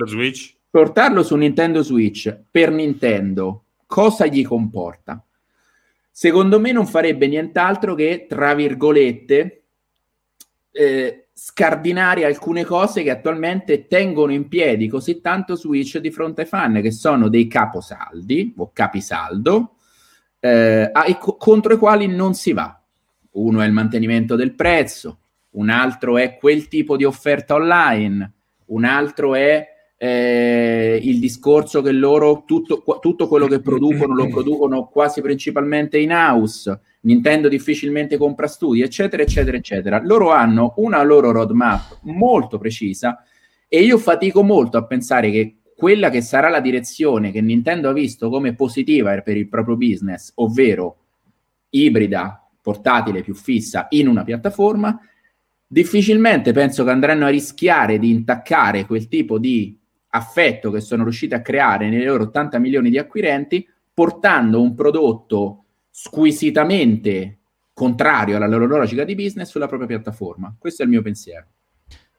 portarlo 0.70 1.22
su 1.22 1.36
Nintendo 1.36 1.82
Switch 1.82 2.36
per 2.50 2.70
Nintendo, 2.72 3.64
cosa 3.86 4.26
gli 4.26 4.44
comporta? 4.44 5.22
Secondo 6.18 6.58
me 6.58 6.72
non 6.72 6.84
farebbe 6.84 7.28
nient'altro 7.28 7.94
che, 7.94 8.26
tra 8.28 8.52
virgolette, 8.52 9.62
eh, 10.72 11.28
scardinare 11.32 12.24
alcune 12.24 12.64
cose 12.64 13.04
che 13.04 13.10
attualmente 13.10 13.86
tengono 13.86 14.32
in 14.32 14.48
piedi 14.48 14.88
così 14.88 15.20
tanto 15.20 15.54
Switch 15.54 15.98
di 15.98 16.10
fronte 16.10 16.40
ai 16.40 16.48
fan, 16.48 16.80
che 16.82 16.90
sono 16.90 17.28
dei 17.28 17.46
caposaldi 17.46 18.52
o 18.56 18.72
capisaldo, 18.72 19.76
eh, 20.40 20.90
ai- 20.92 21.18
co- 21.18 21.36
contro 21.36 21.74
i 21.74 21.78
quali 21.78 22.08
non 22.08 22.34
si 22.34 22.52
va. 22.52 22.82
Uno 23.34 23.60
è 23.60 23.66
il 23.66 23.72
mantenimento 23.72 24.34
del 24.34 24.56
prezzo, 24.56 25.20
un 25.50 25.68
altro 25.70 26.18
è 26.18 26.36
quel 26.36 26.66
tipo 26.66 26.96
di 26.96 27.04
offerta 27.04 27.54
online, 27.54 28.32
un 28.64 28.82
altro 28.84 29.36
è 29.36 29.77
eh, 30.00 31.00
il 31.02 31.18
discorso 31.18 31.82
che 31.82 31.90
loro 31.90 32.44
tutto, 32.46 32.84
tutto 33.00 33.26
quello 33.26 33.48
che 33.48 33.60
producono 33.60 34.14
lo 34.14 34.28
producono 34.30 34.86
quasi 34.86 35.20
principalmente 35.20 35.98
in 35.98 36.12
house. 36.12 36.80
Nintendo 37.00 37.48
difficilmente 37.48 38.16
compra 38.16 38.46
studi, 38.46 38.82
eccetera, 38.82 39.22
eccetera, 39.22 39.56
eccetera. 39.56 40.00
Loro 40.02 40.30
hanno 40.30 40.74
una 40.76 41.02
loro 41.02 41.32
roadmap 41.32 41.98
molto 42.02 42.58
precisa 42.58 43.22
e 43.68 43.82
io 43.82 43.98
fatico 43.98 44.42
molto 44.42 44.78
a 44.78 44.84
pensare 44.84 45.30
che 45.30 45.56
quella 45.76 46.10
che 46.10 46.22
sarà 46.22 46.48
la 46.48 46.60
direzione 46.60 47.30
che 47.30 47.40
Nintendo 47.40 47.88
ha 47.88 47.92
visto 47.92 48.30
come 48.30 48.54
positiva 48.54 49.20
per 49.20 49.36
il 49.36 49.48
proprio 49.48 49.76
business, 49.76 50.32
ovvero 50.36 50.96
ibrida, 51.70 52.48
portatile 52.60 53.22
più 53.22 53.34
fissa 53.34 53.86
in 53.90 54.08
una 54.08 54.24
piattaforma, 54.24 54.98
difficilmente 55.66 56.52
penso 56.52 56.82
che 56.82 56.90
andranno 56.90 57.26
a 57.26 57.30
rischiare 57.30 57.98
di 57.98 58.10
intaccare 58.10 58.86
quel 58.86 59.06
tipo 59.06 59.38
di 59.38 59.78
affetto 60.10 60.70
che 60.70 60.80
sono 60.80 61.02
riusciti 61.02 61.34
a 61.34 61.42
creare 61.42 61.88
nei 61.88 62.04
loro 62.04 62.24
80 62.24 62.58
milioni 62.58 62.90
di 62.90 62.98
acquirenti, 62.98 63.66
portando 63.92 64.60
un 64.60 64.74
prodotto 64.74 65.64
squisitamente 65.90 67.38
contrario 67.72 68.36
alla 68.36 68.46
loro 68.46 68.66
logica 68.66 69.04
di 69.04 69.14
business 69.14 69.50
sulla 69.50 69.66
propria 69.66 69.88
piattaforma. 69.88 70.54
Questo 70.58 70.82
è 70.82 70.84
il 70.84 70.90
mio 70.90 71.02
pensiero. 71.02 71.46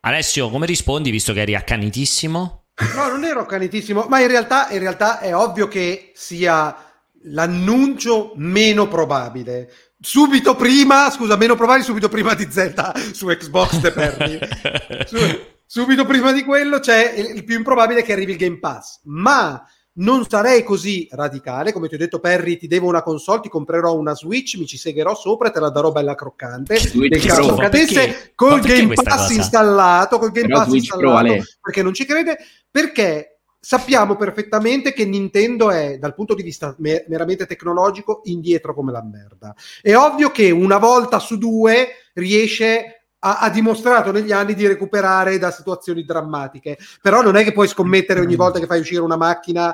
Alessio, 0.02 0.50
come 0.50 0.66
rispondi 0.66 1.12
visto 1.12 1.34
che 1.34 1.42
eri 1.42 1.56
accanitissimo? 1.56 2.64
No, 2.96 3.08
non 3.10 3.26
ero 3.26 3.42
accanitissimo, 3.42 4.06
ma 4.08 4.22
in 4.22 4.28
realtà, 4.28 4.70
in 4.72 4.80
realtà 4.80 5.20
è 5.20 5.36
ovvio 5.36 5.68
che 5.68 6.12
sia 6.14 6.76
l'annuncio 7.24 8.32
meno 8.36 8.88
probabile. 8.88 9.70
Subito 10.00 10.56
prima, 10.56 11.10
scusa, 11.10 11.36
meno 11.36 11.56
probabile 11.56 11.84
subito 11.84 12.08
prima 12.08 12.34
di 12.34 12.48
Zelda 12.50 12.94
su 13.14 13.28
Xbox 13.28 13.82
The 13.82 13.92
Perry. 13.92 14.40
Su- 15.06 15.58
subito 15.72 16.04
prima 16.04 16.32
di 16.32 16.44
quello 16.44 16.80
c'è 16.80 17.14
il, 17.16 17.36
il 17.36 17.44
più 17.44 17.56
improbabile 17.56 18.02
che 18.02 18.12
arrivi 18.12 18.32
il 18.32 18.40
Game 18.40 18.58
Pass, 18.58 19.02
ma 19.04 19.64
non 20.00 20.26
sarei 20.28 20.64
così 20.64 21.08
radicale, 21.12 21.72
come 21.72 21.88
ti 21.88 21.94
ho 21.94 21.98
detto 22.00 22.20
Perry, 22.20 22.58
ti 22.58 22.66
devo 22.66 22.88
una 22.88 23.04
console, 23.04 23.42
ti 23.42 23.50
comprerò 23.50 23.96
una 23.96 24.16
Switch, 24.16 24.56
mi 24.58 24.66
ci 24.66 24.78
segherò 24.78 25.14
sopra 25.14 25.50
e 25.50 25.52
te 25.52 25.60
la 25.60 25.70
darò 25.70 25.92
bella 25.92 26.16
croccante. 26.16 26.76
Switch 26.78 27.12
Nel 27.12 27.24
caso 27.24 27.54
Pro. 27.54 27.58
cadesse 27.58 28.32
col 28.34 28.62
Game 28.62 28.96
Pass 28.96 29.30
installato, 29.30 30.18
col 30.18 30.32
Game 30.32 30.48
Però 30.48 30.60
Pass 30.60 30.70
Switch 30.70 30.88
Pro, 30.88 31.02
installato, 31.02 31.34
Ale. 31.34 31.44
perché 31.62 31.84
non 31.84 31.94
ci 31.94 32.06
crede, 32.06 32.38
perché 32.72 33.42
sappiamo 33.60 34.16
perfettamente 34.16 34.92
che 34.92 35.06
Nintendo 35.06 35.70
è, 35.70 36.00
dal 36.00 36.16
punto 36.16 36.34
di 36.34 36.42
vista 36.42 36.74
me- 36.80 37.06
meramente 37.08 37.46
tecnologico, 37.46 38.22
indietro 38.24 38.74
come 38.74 38.92
la 38.92 39.04
merda. 39.04 39.54
È 39.84 39.94
ovvio 39.96 40.32
che 40.32 40.50
una 40.50 40.80
volta 40.80 41.20
su 41.20 41.38
due 41.38 41.90
riesce 42.14 42.99
ha, 43.20 43.40
ha 43.40 43.50
dimostrato 43.50 44.12
negli 44.12 44.32
anni 44.32 44.54
di 44.54 44.68
recuperare 44.68 45.38
da 45.38 45.52
situazioni 45.52 46.04
drammatiche, 46.04 46.78
però 47.02 47.22
non 47.22 47.36
è 47.36 47.44
che 47.44 47.54
puoi 47.54 47.68
scommettere 47.68 48.20
ogni 48.20 48.36
volta 48.36 48.60
che 48.60 48.66
fai 48.66 48.80
uscire 48.80 49.02
una 49.02 49.18
macchina 49.18 49.74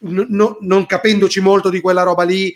n- 0.00 0.26
no- 0.28 0.56
non 0.60 0.86
capendoci 0.86 1.40
molto 1.40 1.68
di 1.68 1.80
quella 1.80 2.02
roba 2.02 2.22
lì 2.22 2.54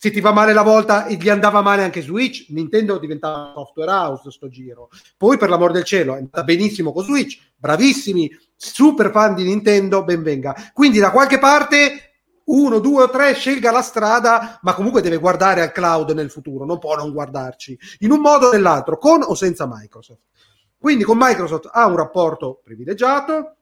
se 0.00 0.12
ti 0.12 0.20
va 0.20 0.32
male 0.32 0.52
la 0.52 0.62
volta 0.62 1.06
e 1.06 1.16
gli 1.16 1.28
andava 1.28 1.60
male 1.60 1.82
anche 1.82 2.02
Switch, 2.02 2.46
Nintendo 2.50 2.98
diventava 2.98 3.50
software 3.52 3.90
house 3.90 4.30
sto 4.30 4.48
giro. 4.48 4.90
Poi 5.16 5.36
per 5.36 5.48
l'amor 5.48 5.72
del 5.72 5.82
cielo 5.82 6.14
è 6.14 6.18
andata 6.18 6.44
benissimo 6.44 6.92
con 6.92 7.02
Switch, 7.02 7.36
bravissimi, 7.56 8.30
super 8.54 9.10
fan 9.10 9.34
di 9.34 9.42
Nintendo, 9.42 10.04
ben 10.04 10.22
venga. 10.22 10.54
Quindi 10.72 11.00
da 11.00 11.10
qualche 11.10 11.40
parte 11.40 12.07
uno, 12.48 12.78
due 12.78 13.04
o 13.04 13.10
tre 13.10 13.34
scelga 13.34 13.70
la 13.70 13.82
strada, 13.82 14.58
ma 14.62 14.74
comunque 14.74 15.00
deve 15.00 15.16
guardare 15.16 15.62
al 15.62 15.72
cloud 15.72 16.10
nel 16.10 16.30
futuro, 16.30 16.64
non 16.64 16.78
può 16.78 16.94
non 16.94 17.12
guardarci, 17.12 17.78
in 18.00 18.10
un 18.10 18.20
modo 18.20 18.48
o 18.48 18.52
nell'altro, 18.52 18.98
con 18.98 19.22
o 19.22 19.34
senza 19.34 19.66
Microsoft. 19.70 20.20
Quindi 20.78 21.04
con 21.04 21.16
Microsoft 21.18 21.68
ha 21.72 21.86
un 21.86 21.96
rapporto 21.96 22.60
privilegiato, 22.62 23.56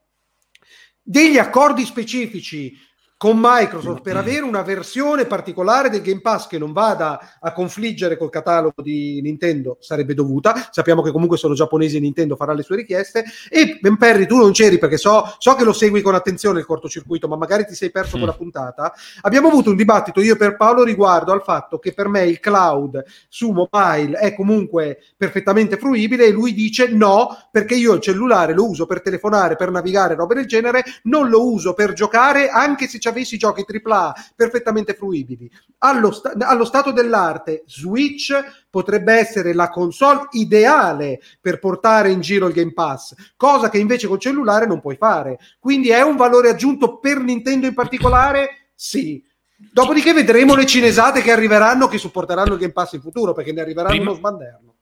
degli 1.01 1.37
accordi 1.37 1.85
specifici 1.85 2.73
con 3.17 3.39
Microsoft 3.41 4.01
per 4.03 4.15
avere 4.15 4.41
una 4.41 4.61
versione 4.61 5.25
particolare 5.25 5.89
del 5.89 6.01
Game 6.01 6.21
Pass 6.21 6.45
che 6.47 6.59
non 6.59 6.71
vada 6.71 7.37
a 7.39 7.51
confliggere 7.51 8.15
col 8.15 8.29
catalogo 8.29 8.83
di 8.83 9.19
Nintendo 9.23 9.77
sarebbe 9.79 10.13
dovuta. 10.13 10.69
Sappiamo 10.69 11.01
che 11.01 11.11
comunque 11.11 11.35
sono 11.35 11.55
giapponesi 11.55 11.97
e 11.97 11.99
Nintendo 11.99 12.35
farà 12.35 12.53
le 12.53 12.61
sue 12.61 12.75
richieste. 12.75 13.25
E 13.49 13.79
Ben 13.81 13.97
Perry, 13.97 14.27
tu 14.27 14.37
non 14.37 14.51
c'eri 14.51 14.77
perché 14.77 14.97
so, 14.97 15.33
so 15.39 15.55
che 15.55 15.63
lo 15.63 15.73
segui 15.73 16.03
con 16.03 16.13
attenzione 16.13 16.59
il 16.59 16.65
cortocircuito, 16.67 17.27
ma 17.27 17.35
magari 17.35 17.65
ti 17.65 17.73
sei 17.73 17.89
perso 17.89 18.17
Mm. 18.17 18.19
quella 18.19 18.35
puntata. 18.35 18.93
Abbiamo 19.21 19.47
avuto 19.47 19.71
un 19.71 19.75
dibattito 19.75 20.21
io 20.21 20.35
per 20.35 20.55
Paolo 20.55 20.83
riguardo 20.83 21.31
al 21.31 21.41
fatto 21.41 21.79
che 21.79 21.93
per 21.93 22.07
me 22.09 22.23
il 22.25 22.39
cloud 22.39 23.03
su 23.27 23.49
mobile 23.51 24.17
è 24.19 24.35
comunque 24.35 24.99
perfettamente 25.17 25.77
fruibile 25.77 26.25
e 26.25 26.31
lui 26.31 26.53
dice 26.53 26.89
no, 26.89 27.35
perché 27.51 27.73
io 27.73 27.93
il 27.93 28.01
cellulare 28.01 28.53
lo 28.53 28.69
uso 28.69 28.85
per 28.85 29.01
telefonare, 29.01 29.55
per 29.55 29.71
navigare, 29.71 30.13
robe 30.13 30.35
del 30.35 30.45
genere, 30.45 30.83
non 31.03 31.29
lo 31.29 31.51
uso 31.51 31.73
per 31.73 31.93
giocare 31.93 32.49
anche 32.49 32.87
se 32.87 32.99
avessi 33.07 33.37
giochi 33.37 33.65
AAA 33.65 34.13
perfettamente 34.35 34.93
fruibili. 34.93 35.49
Allo, 35.79 36.11
sta- 36.11 36.33
allo 36.39 36.65
stato 36.65 36.91
dell'arte, 36.91 37.63
Switch 37.65 38.33
potrebbe 38.69 39.13
essere 39.13 39.53
la 39.53 39.69
console 39.69 40.27
ideale 40.31 41.19
per 41.41 41.59
portare 41.59 42.11
in 42.11 42.21
giro 42.21 42.47
il 42.47 42.53
Game 42.53 42.73
Pass, 42.73 43.13
cosa 43.35 43.69
che 43.69 43.77
invece 43.77 44.07
col 44.07 44.19
cellulare 44.19 44.65
non 44.65 44.79
puoi 44.79 44.95
fare. 44.95 45.39
Quindi 45.59 45.89
è 45.89 46.01
un 46.01 46.15
valore 46.15 46.49
aggiunto 46.49 46.99
per 46.99 47.19
Nintendo 47.19 47.67
in 47.67 47.73
particolare? 47.73 48.71
Sì. 48.75 49.23
Dopodiché 49.71 50.13
vedremo 50.13 50.53
le 50.53 50.67
cinesate 50.67 51.21
che 51.21 51.31
arriveranno 51.31 51.87
che 51.87 51.97
supporteranno 51.97 52.53
il 52.53 52.59
Game 52.59 52.73
Pass 52.73 52.93
in 52.93 53.01
futuro, 53.01 53.33
perché 53.33 53.51
ne 53.51 53.61
arriveranno 53.61 53.95
Prima- 53.95 54.11
uno 54.11 54.19
sbanderno. 54.19 54.75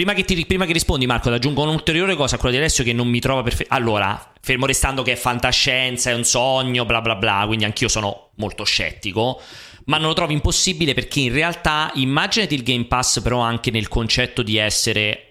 Prima 0.00 0.14
che, 0.14 0.24
ti- 0.24 0.46
prima 0.46 0.64
che 0.64 0.72
rispondi, 0.72 1.04
Marco, 1.04 1.28
ti 1.28 1.34
aggiungo 1.34 1.60
un'ulteriore 1.60 2.16
cosa 2.16 2.36
a 2.36 2.38
quello 2.38 2.54
di 2.54 2.60
Alessio 2.62 2.84
che 2.84 2.94
non 2.94 3.06
mi 3.06 3.20
trova 3.20 3.42
perfetto. 3.42 3.74
Allora, 3.74 4.32
fermo 4.40 4.64
restando 4.64 5.02
che 5.02 5.12
è 5.12 5.14
fantascienza, 5.14 6.08
è 6.08 6.14
un 6.14 6.24
sogno, 6.24 6.86
bla 6.86 7.02
bla 7.02 7.16
bla, 7.16 7.44
quindi 7.46 7.66
anch'io 7.66 7.88
sono 7.88 8.30
molto 8.36 8.64
scettico. 8.64 9.38
Ma 9.84 9.98
non 9.98 10.06
lo 10.08 10.14
trovo 10.14 10.32
impossibile 10.32 10.94
perché 10.94 11.20
in 11.20 11.34
realtà 11.34 11.90
immaginati 11.96 12.54
il 12.54 12.62
Game 12.62 12.86
Pass, 12.86 13.20
però 13.20 13.40
anche 13.40 13.70
nel 13.70 13.88
concetto 13.88 14.40
di 14.40 14.56
essere. 14.56 15.26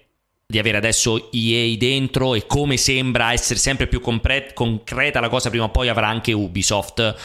Di 0.45 0.59
avere 0.59 0.77
adesso 0.77 1.31
EA 1.31 1.75
dentro 1.75 2.35
e 2.35 2.45
come 2.45 2.77
sembra 2.77 3.33
essere 3.33 3.57
sempre 3.57 3.87
più 3.87 3.99
compre- 4.01 4.53
concreta 4.53 5.19
la 5.19 5.29
cosa, 5.29 5.49
prima 5.49 5.65
o 5.65 5.69
poi 5.69 5.89
avrà 5.89 6.09
anche 6.09 6.31
Ubisoft. 6.31 7.15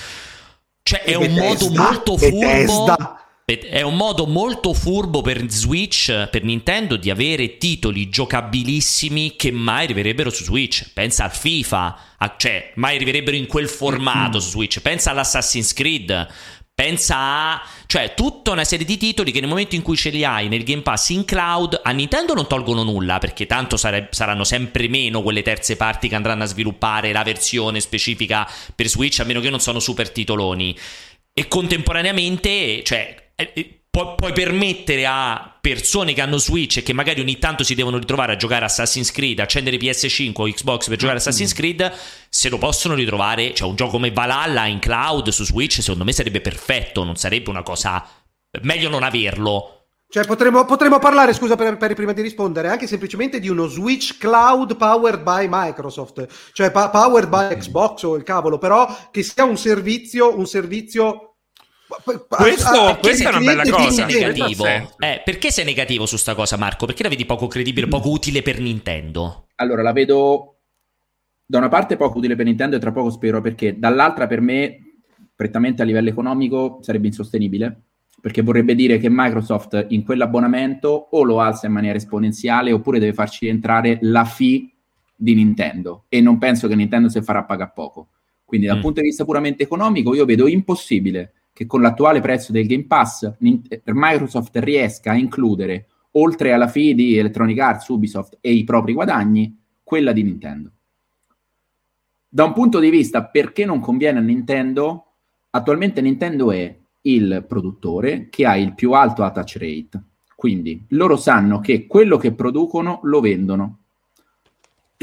Cioè, 0.83 1.03
è 1.03 1.15
un 1.15 1.35
modo 1.35 1.69
molto 1.69 2.16
furbo. 2.16 2.39
Bethesda. 2.39 3.24
È 3.47 3.83
un 3.83 3.97
modo 3.97 4.27
molto 4.27 4.73
furbo 4.73 5.21
per 5.21 5.51
Switch, 5.51 6.29
per 6.31 6.45
Nintendo, 6.45 6.97
di 6.97 7.11
avere 7.11 7.59
titoli 7.59 8.09
giocabilissimi 8.09 9.37
che 9.37 9.51
mai 9.53 9.85
arriverebbero 9.85 10.31
su 10.31 10.45
Switch. 10.45 10.91
Pensa 10.95 11.25
al 11.25 11.31
FIFA, 11.31 11.99
a- 12.16 12.35
cioè 12.39 12.73
mai 12.77 12.95
arriverebbero 12.97 13.37
in 13.37 13.47
quel 13.47 13.69
formato 13.69 14.41
su 14.41 14.49
Switch. 14.53 14.81
Pensa 14.81 15.11
all'Assassin's 15.11 15.75
Creed. 15.75 16.27
Pensa 16.75 17.16
a. 17.19 17.62
cioè, 17.85 18.15
tutta 18.15 18.51
una 18.51 18.65
serie 18.65 18.87
di 18.87 18.97
titoli 18.97 19.31
che 19.31 19.41
nel 19.41 19.51
momento 19.51 19.75
in 19.75 19.83
cui 19.83 19.97
ce 19.99 20.09
li 20.09 20.25
hai 20.25 20.49
nel 20.49 20.65
Game 20.65 20.81
Pass 20.81 21.11
in 21.11 21.27
cloud, 21.27 21.79
a 21.85 21.91
Nintendo 21.91 22.33
non 22.33 22.49
tolgono 22.49 22.83
nulla, 22.83 23.19
perché 23.19 23.45
tanto 23.45 23.77
sare- 23.77 24.09
saranno 24.11 24.45
sempre 24.45 24.89
meno 24.89 25.21
quelle 25.21 25.43
terze 25.43 25.77
parti 25.77 26.09
che 26.09 26.15
andranno 26.15 26.45
a 26.45 26.47
sviluppare 26.47 27.12
la 27.12 27.23
versione 27.23 27.81
specifica 27.81 28.51
per 28.75 28.89
Switch, 28.89 29.21
a 29.21 29.25
meno 29.25 29.41
che 29.41 29.51
non 29.51 29.61
sono 29.61 29.81
super 29.81 30.11
titoloni. 30.11 30.75
E 31.35 31.47
contemporaneamente, 31.47 32.83
cioè, 32.85 33.23
pu- 33.90 34.15
puoi 34.16 34.32
permettere 34.32 35.06
a 35.06 35.56
persone 35.61 36.12
che 36.12 36.20
hanno 36.20 36.39
Switch 36.39 36.78
e 36.78 36.82
che 36.82 36.93
magari 36.93 37.20
ogni 37.20 37.39
tanto 37.39 37.62
si 37.62 37.74
devono 37.74 37.98
ritrovare 37.98 38.32
a 38.32 38.36
giocare 38.36 38.65
Assassin's 38.65 39.12
Creed, 39.12 39.39
accendere 39.39 39.77
PS5 39.77 40.32
o 40.35 40.44
Xbox 40.44 40.89
per 40.89 40.98
giocare 40.98 41.19
Assassin's 41.19 41.52
Creed, 41.52 41.93
se 42.28 42.48
lo 42.48 42.59
possono 42.59 42.94
ritrovare, 42.94 43.55
cioè 43.55 43.69
un 43.69 43.77
gioco 43.77 43.93
come 43.93 44.11
Valhalla 44.11 44.66
in 44.66 44.78
cloud 44.78 45.28
su 45.28 45.44
Switch, 45.44 45.81
secondo 45.81 46.05
me 46.05 46.12
sarebbe 46.12 46.40
perfetto, 46.40 47.05
non 47.05 47.16
sarebbe 47.16 47.51
una 47.51 47.62
cosa... 47.62 48.06
Meglio 48.62 48.89
non 48.89 49.02
averlo. 49.02 49.86
Cioè, 50.09 50.27
potremmo, 50.27 50.65
potremmo 50.65 51.01
parlare, 51.01 51.32
scusa 51.32 51.56
per, 51.56 51.77
per- 51.77 51.94
prima 51.94 52.12
di 52.12 52.23
rispondere, 52.23 52.69
anche 52.69 52.86
semplicemente 52.86 53.40
di 53.40 53.48
uno 53.48 53.66
Switch 53.66 54.16
Cloud 54.16 54.77
powered 54.77 55.23
by 55.23 55.48
Microsoft, 55.51 56.52
cioè 56.52 56.70
pa- 56.70 56.89
powered 56.89 57.28
by 57.28 57.56
Xbox 57.56 58.05
o 58.05 58.15
il 58.15 58.23
cavolo, 58.23 58.59
però 58.59 58.86
che 59.11 59.24
sia 59.24 59.43
un 59.43 59.56
servizio, 59.56 60.36
un 60.39 60.47
servizio. 60.47 61.34
Questo- 62.28 62.66
a- 62.69 62.89
a- 62.90 62.97
questa 62.97 63.31
è 63.31 63.36
una 63.36 63.40
bella 63.44 63.62
cosa. 63.70 64.06
Negativo. 64.06 64.66
Eh, 64.66 65.23
perché 65.24 65.51
sei 65.51 65.65
negativo 65.65 66.06
su 66.06 66.16
sta 66.16 66.35
cosa, 66.35 66.56
Marco? 66.56 66.86
Perché 66.86 67.02
la 67.02 67.09
vedi 67.09 67.24
poco 67.27 67.47
credibile, 67.47 67.86
poco 67.89 68.11
utile 68.11 68.43
per 68.43 68.59
Nintendo? 68.61 69.47
Allora, 69.56 69.82
la 69.82 69.93
vedo 69.93 70.56
da 71.47 71.59
una 71.59 71.69
parte 71.69 71.97
poco 71.97 72.19
utile 72.19 72.36
per 72.36 72.47
Nintendo 72.47 72.77
e 72.77 72.78
tra 72.78 72.90
poco 72.93 73.11
spero 73.11 73.40
perché 73.40 73.78
dall'altra 73.78 74.27
per 74.27 74.40
me, 74.40 74.78
prettamente 75.36 75.82
a 75.82 75.85
livello 75.85 76.09
economico, 76.09 76.78
sarebbe 76.82 77.06
insostenibile 77.09 77.81
perché 78.20 78.40
vorrebbe 78.40 78.74
dire 78.74 78.97
che 78.98 79.09
Microsoft 79.11 79.86
in 79.90 80.02
quell'abbonamento 80.02 80.89
o 81.11 81.23
lo 81.24 81.40
alza 81.40 81.66
in 81.66 81.74
maniera 81.74 81.98
esponenziale 81.98 82.73
oppure 82.73 82.98
deve 82.98 83.12
farci 83.12 83.47
entrare 83.48 83.98
la 84.01 84.24
fee 84.24 84.70
di 85.15 85.35
Nintendo 85.35 86.05
e 86.09 86.23
non 86.23 86.39
penso 86.39 86.66
che 86.66 86.74
Nintendo 86.74 87.11
si 87.11 87.20
farà 87.20 87.44
pagare 87.44 87.73
poco. 87.74 88.09
Quindi 88.47 88.66
dal 88.66 88.78
Mm. 88.78 88.81
punto 88.81 89.01
di 89.01 89.09
vista 89.09 89.24
puramente 89.27 89.62
economico 89.62 90.15
io 90.15 90.24
vedo 90.24 90.48
impossibile 90.48 91.32
che 91.55 91.66
con 91.66 91.81
l'attuale 91.81 92.20
prezzo 92.20 92.52
del 92.52 92.66
Game 92.66 92.85
Pass 92.85 93.36
Nin- 93.39 93.62
Microsoft 93.85 94.56
riesca 94.56 95.12
a 95.12 95.16
includere 95.16 95.86
oltre 96.16 96.52
alla 96.52 96.68
fee 96.68 96.94
di 96.94 97.16
Electronic 97.16 97.59
Arts, 97.59 97.89
Ubisoft 97.89 98.39
e 98.40 98.52
i 98.52 98.64
propri 98.64 98.93
guadagni, 98.93 99.56
quella 99.82 100.12
di 100.12 100.22
Nintendo. 100.24 100.70
Da 102.28 102.44
un 102.44 102.52
punto 102.52 102.81
di 102.81 102.90
vista 102.90 103.24
perché 103.24 103.64
non 103.64 103.78
conviene 103.78 104.18
a 104.18 104.22
Nintendo, 104.22 105.12
attualmente 105.51 106.01
Nintendo 106.01 106.51
è 106.51 106.76
il 107.02 107.44
produttore 107.47 108.28
che 108.28 108.47
ha 108.47 108.56
il 108.56 108.74
più 108.74 108.93
alto 108.93 109.22
attach 109.22 109.56
rate. 109.56 110.02
Quindi 110.35 110.85
loro 110.89 111.16
sanno 111.16 111.60
che 111.60 111.86
quello 111.86 112.16
che 112.16 112.32
producono 112.32 112.98
lo 113.05 113.20
vendono. 113.20 113.84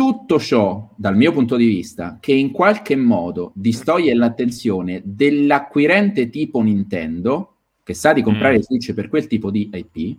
Tutto 0.02 0.40
ciò, 0.40 0.90
dal 0.96 1.16
mio 1.16 1.32
punto 1.32 1.56
di 1.56 1.68
vista, 1.68 2.18
che 2.20 2.34
in 2.34 2.50
qualche 2.50 2.96
modo 2.96 3.52
distoglie 3.54 4.16
l'attenzione 4.16 5.00
dell'acquirente 5.06 6.32
tipo 6.32 6.60
Nintendo, 6.62 7.58
che 7.84 7.94
sa 7.94 8.12
di 8.12 8.24
comprare 8.24 8.58
Mm. 8.58 8.62
Switch 8.62 8.94
per 8.96 9.10
quel 9.10 9.28
tipo 9.28 9.52
di 9.52 9.70
IP, 9.72 10.18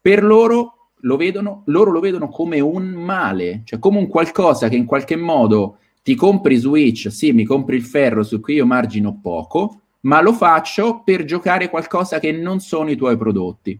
per 0.00 0.24
loro 0.24 0.92
lo 1.00 1.18
vedono, 1.18 1.64
loro 1.66 1.90
lo 1.90 2.00
vedono 2.00 2.30
come 2.30 2.60
un 2.60 2.86
male, 2.92 3.60
cioè 3.66 3.78
come 3.78 3.98
un 3.98 4.06
qualcosa 4.06 4.70
che 4.70 4.76
in 4.76 4.86
qualche 4.86 5.16
modo 5.16 5.76
ti 6.02 6.14
compri 6.14 6.56
Switch, 6.56 7.12
sì, 7.12 7.32
mi 7.32 7.44
compri 7.44 7.76
il 7.76 7.82
ferro 7.82 8.22
su 8.22 8.40
cui 8.40 8.54
io 8.54 8.64
margino 8.64 9.18
poco, 9.20 9.80
ma 10.00 10.22
lo 10.22 10.32
faccio 10.32 11.02
per 11.04 11.24
giocare 11.24 11.68
qualcosa 11.68 12.18
che 12.18 12.32
non 12.32 12.60
sono 12.60 12.90
i 12.90 12.96
tuoi 12.96 13.18
prodotti. 13.18 13.78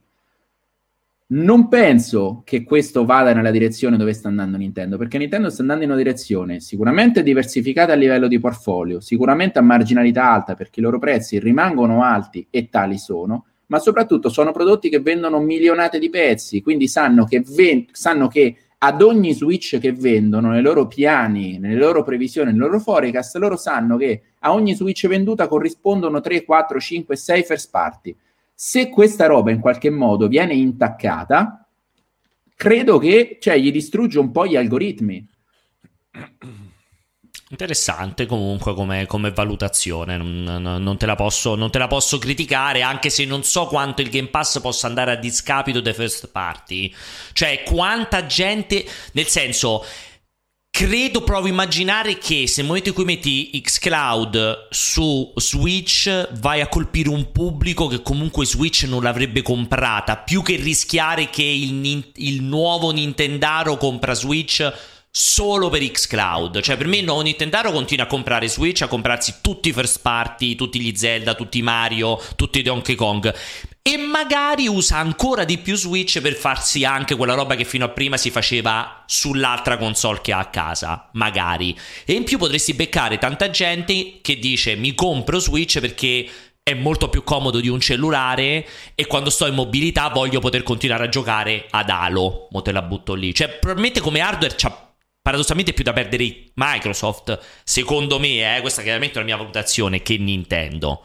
Non 1.33 1.69
penso 1.69 2.43
che 2.45 2.65
questo 2.65 3.05
vada 3.05 3.33
nella 3.33 3.53
direzione 3.53 3.97
dove 3.97 4.15
sta 4.15 4.27
andando 4.27 4.57
Nintendo, 4.57 4.97
perché 4.97 5.17
Nintendo 5.17 5.49
sta 5.49 5.63
andando 5.63 5.85
in 5.85 5.91
una 5.91 5.99
direzione 5.99 6.59
sicuramente 6.59 7.23
diversificata 7.23 7.93
a 7.93 7.95
livello 7.95 8.27
di 8.27 8.41
portfolio, 8.41 8.99
sicuramente 8.99 9.61
a 9.61 9.63
marginalità 9.63 10.29
alta 10.29 10.57
perché 10.57 10.81
i 10.81 10.83
loro 10.83 10.99
prezzi 10.99 11.39
rimangono 11.39 12.03
alti 12.03 12.49
e 12.51 12.69
tali 12.69 12.99
sono, 12.99 13.45
ma 13.67 13.79
soprattutto 13.79 14.29
sono 14.29 14.51
prodotti 14.51 14.89
che 14.89 14.99
vendono 14.99 15.39
milionate 15.39 16.01
di 16.01 16.11
pezzi, 16.11 16.63
quindi 16.63 16.89
sanno 16.89 17.25
che, 17.27 17.45
ven- 17.47 17.87
sanno 17.93 18.27
che 18.27 18.57
ad 18.79 19.01
ogni 19.01 19.33
Switch 19.33 19.79
che 19.79 19.93
vendono, 19.93 20.51
nei 20.51 20.63
loro 20.63 20.89
piani, 20.89 21.61
nelle 21.61 21.77
loro 21.77 22.03
previsioni, 22.03 22.51
nel 22.51 22.59
loro 22.59 22.81
forecast, 22.81 23.37
loro 23.37 23.57
sanno 23.57 23.97
che 23.97 24.23
a 24.41 24.53
ogni 24.53 24.75
Switch 24.75 25.07
venduta 25.07 25.47
corrispondono 25.47 26.21
3, 26.21 26.45
4, 26.45 26.81
5, 26.81 27.15
6 27.15 27.43
first 27.45 27.71
party. 27.71 28.17
Se 28.63 28.91
questa 28.91 29.25
roba 29.25 29.51
in 29.51 29.59
qualche 29.59 29.89
modo 29.89 30.29
viene 30.29 30.53
intaccata, 30.53 31.67
credo 32.55 32.99
che 32.99 33.39
cioè, 33.41 33.57
gli 33.57 33.73
distrugge 33.73 34.19
un 34.19 34.31
po' 34.31 34.47
gli 34.47 34.55
algoritmi. 34.55 35.27
Interessante 37.49 38.27
comunque 38.27 38.75
come, 38.75 39.07
come 39.07 39.31
valutazione, 39.31 40.19
non, 40.19 40.43
non- 40.61 40.97
te 40.99 41.15
posso, 41.15 41.55
non 41.55 41.71
te 41.71 41.79
la 41.79 41.87
posso 41.87 42.19
criticare 42.19 42.83
anche 42.83 43.09
se 43.09 43.25
non 43.25 43.45
so 43.45 43.65
quanto 43.65 44.03
il 44.03 44.11
Game 44.11 44.29
Pass 44.29 44.61
possa 44.61 44.87
andare 44.89 45.13
a 45.13 45.17
discapito 45.17 45.81
dei 45.81 45.95
first 45.95 46.29
party. 46.29 46.95
Cioè 47.33 47.63
quanta 47.65 48.27
gente, 48.27 48.85
nel 49.13 49.27
senso, 49.27 49.83
credo, 50.71 51.23
provo 51.23 51.47
a 51.47 51.51
immaginare 51.51 52.17
che 52.17 52.47
se 52.47 52.61
nel 52.61 52.67
momento 52.67 52.89
in 52.89 52.95
cui 52.95 53.05
metti 53.05 53.51
xCloud 53.61 54.69
su 54.71 55.31
Switch 55.37 56.31
vai 56.39 56.61
a 56.63 56.69
colpire 56.69 57.11
un 57.11 57.33
pubblico 57.33 57.87
che 57.87 58.01
comunque 58.01 58.47
Switch 58.47 58.85
non 58.85 59.03
l'avrebbe 59.03 59.43
comprata, 59.43 60.17
più 60.17 60.43
che 60.43 60.57
rischiare 60.57 61.29
che 61.29 61.43
il, 61.43 62.13
il 62.15 62.43
nuovo 62.43 62.93
Nintendaro 62.93 63.77
compra 63.77 64.15
Switch 64.15 64.73
solo 65.11 65.69
per 65.69 65.83
xCloud. 65.91 66.61
Cioè, 66.61 66.77
per 66.77 66.87
me 66.87 66.99
il 66.99 67.05
nuovo 67.05 67.23
Nintendaro 67.23 67.73
continua 67.73 68.05
a 68.05 68.09
comprare 68.09 68.49
Switch, 68.49 68.83
a 68.83 68.89
comprarsi 68.89 69.37
tutti 69.41 69.69
i 69.69 69.73
first 69.73 70.01
party, 70.01 70.55
tutti 70.55 70.81
gli 70.81 70.95
Zelda, 70.95 71.35
tutti 71.35 71.59
i 71.59 71.63
Mario, 71.63 72.19
tutti 72.37 72.61
i 72.61 72.63
Donkey 72.63 72.95
Kong. 72.95 73.35
E 73.83 73.97
magari 73.97 74.69
usa 74.69 74.99
ancora 74.99 75.45
di 75.45 75.57
più 75.57 75.75
Switch 75.75 76.21
per 76.21 76.35
farsi 76.35 76.85
anche 76.85 77.17
quella 77.17 77.33
roba 77.33 77.55
che 77.55 77.65
fino 77.65 77.87
a 77.87 77.89
prima 77.89 78.19
si 78.19 78.31
faceva 78.31 79.05
sull'altra 79.07 79.79
console 79.79 80.21
che 80.21 80.33
ha 80.33 80.39
a 80.39 80.51
casa. 80.51 81.09
Magari. 81.15 81.77
E 82.05 82.13
in 82.13 82.25
più 82.25 82.37
potresti 82.37 82.75
beccare 82.75 83.17
tanta 83.17 83.49
gente 83.49 84.19
che 84.21 84.39
dice 84.39 84.77
mi 84.77 84.95
compro 84.95 85.39
Switch 85.39 85.81
perché 85.81 86.29
è 86.63 86.75
molto 86.75 87.09
più 87.09 87.25
comodo 87.25 87.59
di 87.59 87.69
un 87.69 87.81
cellulare 87.81 88.67
e 88.95 89.07
quando 89.07 89.31
sto 89.31 89.47
in 89.47 89.55
mobilità 89.55 90.09
voglio 90.09 90.41
poter 90.41 90.63
continuare 90.63 91.05
a 91.05 91.09
giocare 91.09 91.67
ad 91.71 91.89
Halo. 91.89 92.49
Mo 92.51 92.61
te 92.61 92.73
la 92.73 92.83
butto 92.83 93.15
lì. 93.15 93.35
Cioè, 93.35 93.49
probabilmente 93.49 94.01
come 94.01 94.21
hardware 94.21 94.55
c'ha 94.57 94.89
paradossalmente 95.23 95.73
più 95.73 95.85
da 95.85 95.93
perdere 95.93 96.51
Microsoft, 96.55 97.39
secondo 97.65 98.19
me, 98.19 98.57
eh, 98.57 98.61
questa 98.61 98.83
chiaramente 98.83 99.17
è 99.17 99.19
la 99.19 99.25
mia 99.25 99.37
valutazione, 99.37 100.03
che 100.03 100.17
Nintendo. 100.17 101.03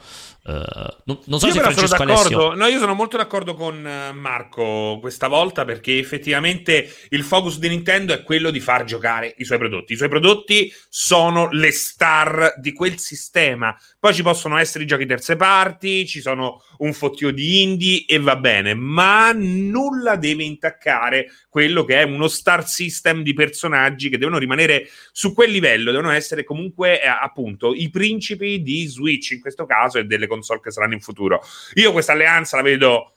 Uh, 0.48 1.02
non, 1.06 1.20
non, 1.26 1.40
so 1.40 1.48
io 1.48 1.54
se 1.54 1.60
Francesco 1.60 1.88
sono 1.88 2.06
d'accordo. 2.06 2.50
Alessio... 2.50 2.54
No, 2.54 2.68
io 2.68 2.78
sono 2.78 2.94
molto 2.94 3.18
d'accordo 3.18 3.56
con 3.56 3.86
eh, 3.86 4.12
Marco 4.12 5.00
questa 5.02 5.28
volta 5.28 5.66
perché 5.66 5.98
effettivamente 5.98 6.88
il 7.10 7.24
focus 7.24 7.58
di 7.58 7.68
Nintendo 7.68 8.14
è 8.14 8.22
quello 8.22 8.52
di 8.52 8.60
far 8.60 8.84
giocare 8.84 9.34
i 9.38 9.44
suoi 9.44 9.58
prodotti. 9.58 9.94
I 9.94 9.98
suoi 9.98 10.10
prodotti 10.10 10.72
sono 10.88 11.50
le 11.52 11.72
star 11.72 12.60
di 12.60 12.74
quel 12.74 13.00
sistema. 13.00 13.76
Poi 14.00 14.14
ci 14.14 14.22
possono 14.22 14.58
essere 14.58 14.84
i 14.84 14.88
giochi 14.88 15.08
terze 15.08 15.36
parti, 15.36 16.06
ci 16.06 16.22
sono 16.22 16.62
un 16.78 16.94
fottio 16.94 17.32
di 17.32 17.64
indie 17.64 18.06
e 18.06 18.20
va 18.20 18.36
bene, 18.36 18.76
ma 18.76 19.32
nulla 19.34 20.16
deve 20.16 20.44
intaccare 20.44 21.26
quello 21.56 21.86
che 21.86 22.02
è 22.02 22.04
uno 22.04 22.28
star 22.28 22.68
system 22.68 23.24
di 23.24 23.34
personaggi 23.34 24.10
che 24.10 24.18
devono 24.18 24.38
rimanere 24.38 24.90
su 25.14 25.34
quel 25.34 25.52
livello, 25.52 25.92
devono 25.92 26.12
essere 26.12 26.44
comunque 26.44 27.02
eh, 27.02 27.08
appunto 27.08 27.74
i 27.74 27.90
principi 27.90 28.62
di 28.62 28.86
Switch 28.88 29.32
in 29.32 29.40
questo 29.40 29.66
caso 29.66 29.98
e 29.98 30.04
delle 30.04 30.28
console 30.28 30.60
che 30.60 30.70
saranno 30.70 30.96
in 30.96 31.00
futuro. 31.00 31.42
Io 31.76 31.94
questa 31.94 32.12
alleanza 32.12 32.58
la 32.58 32.62
vedo 32.62 33.14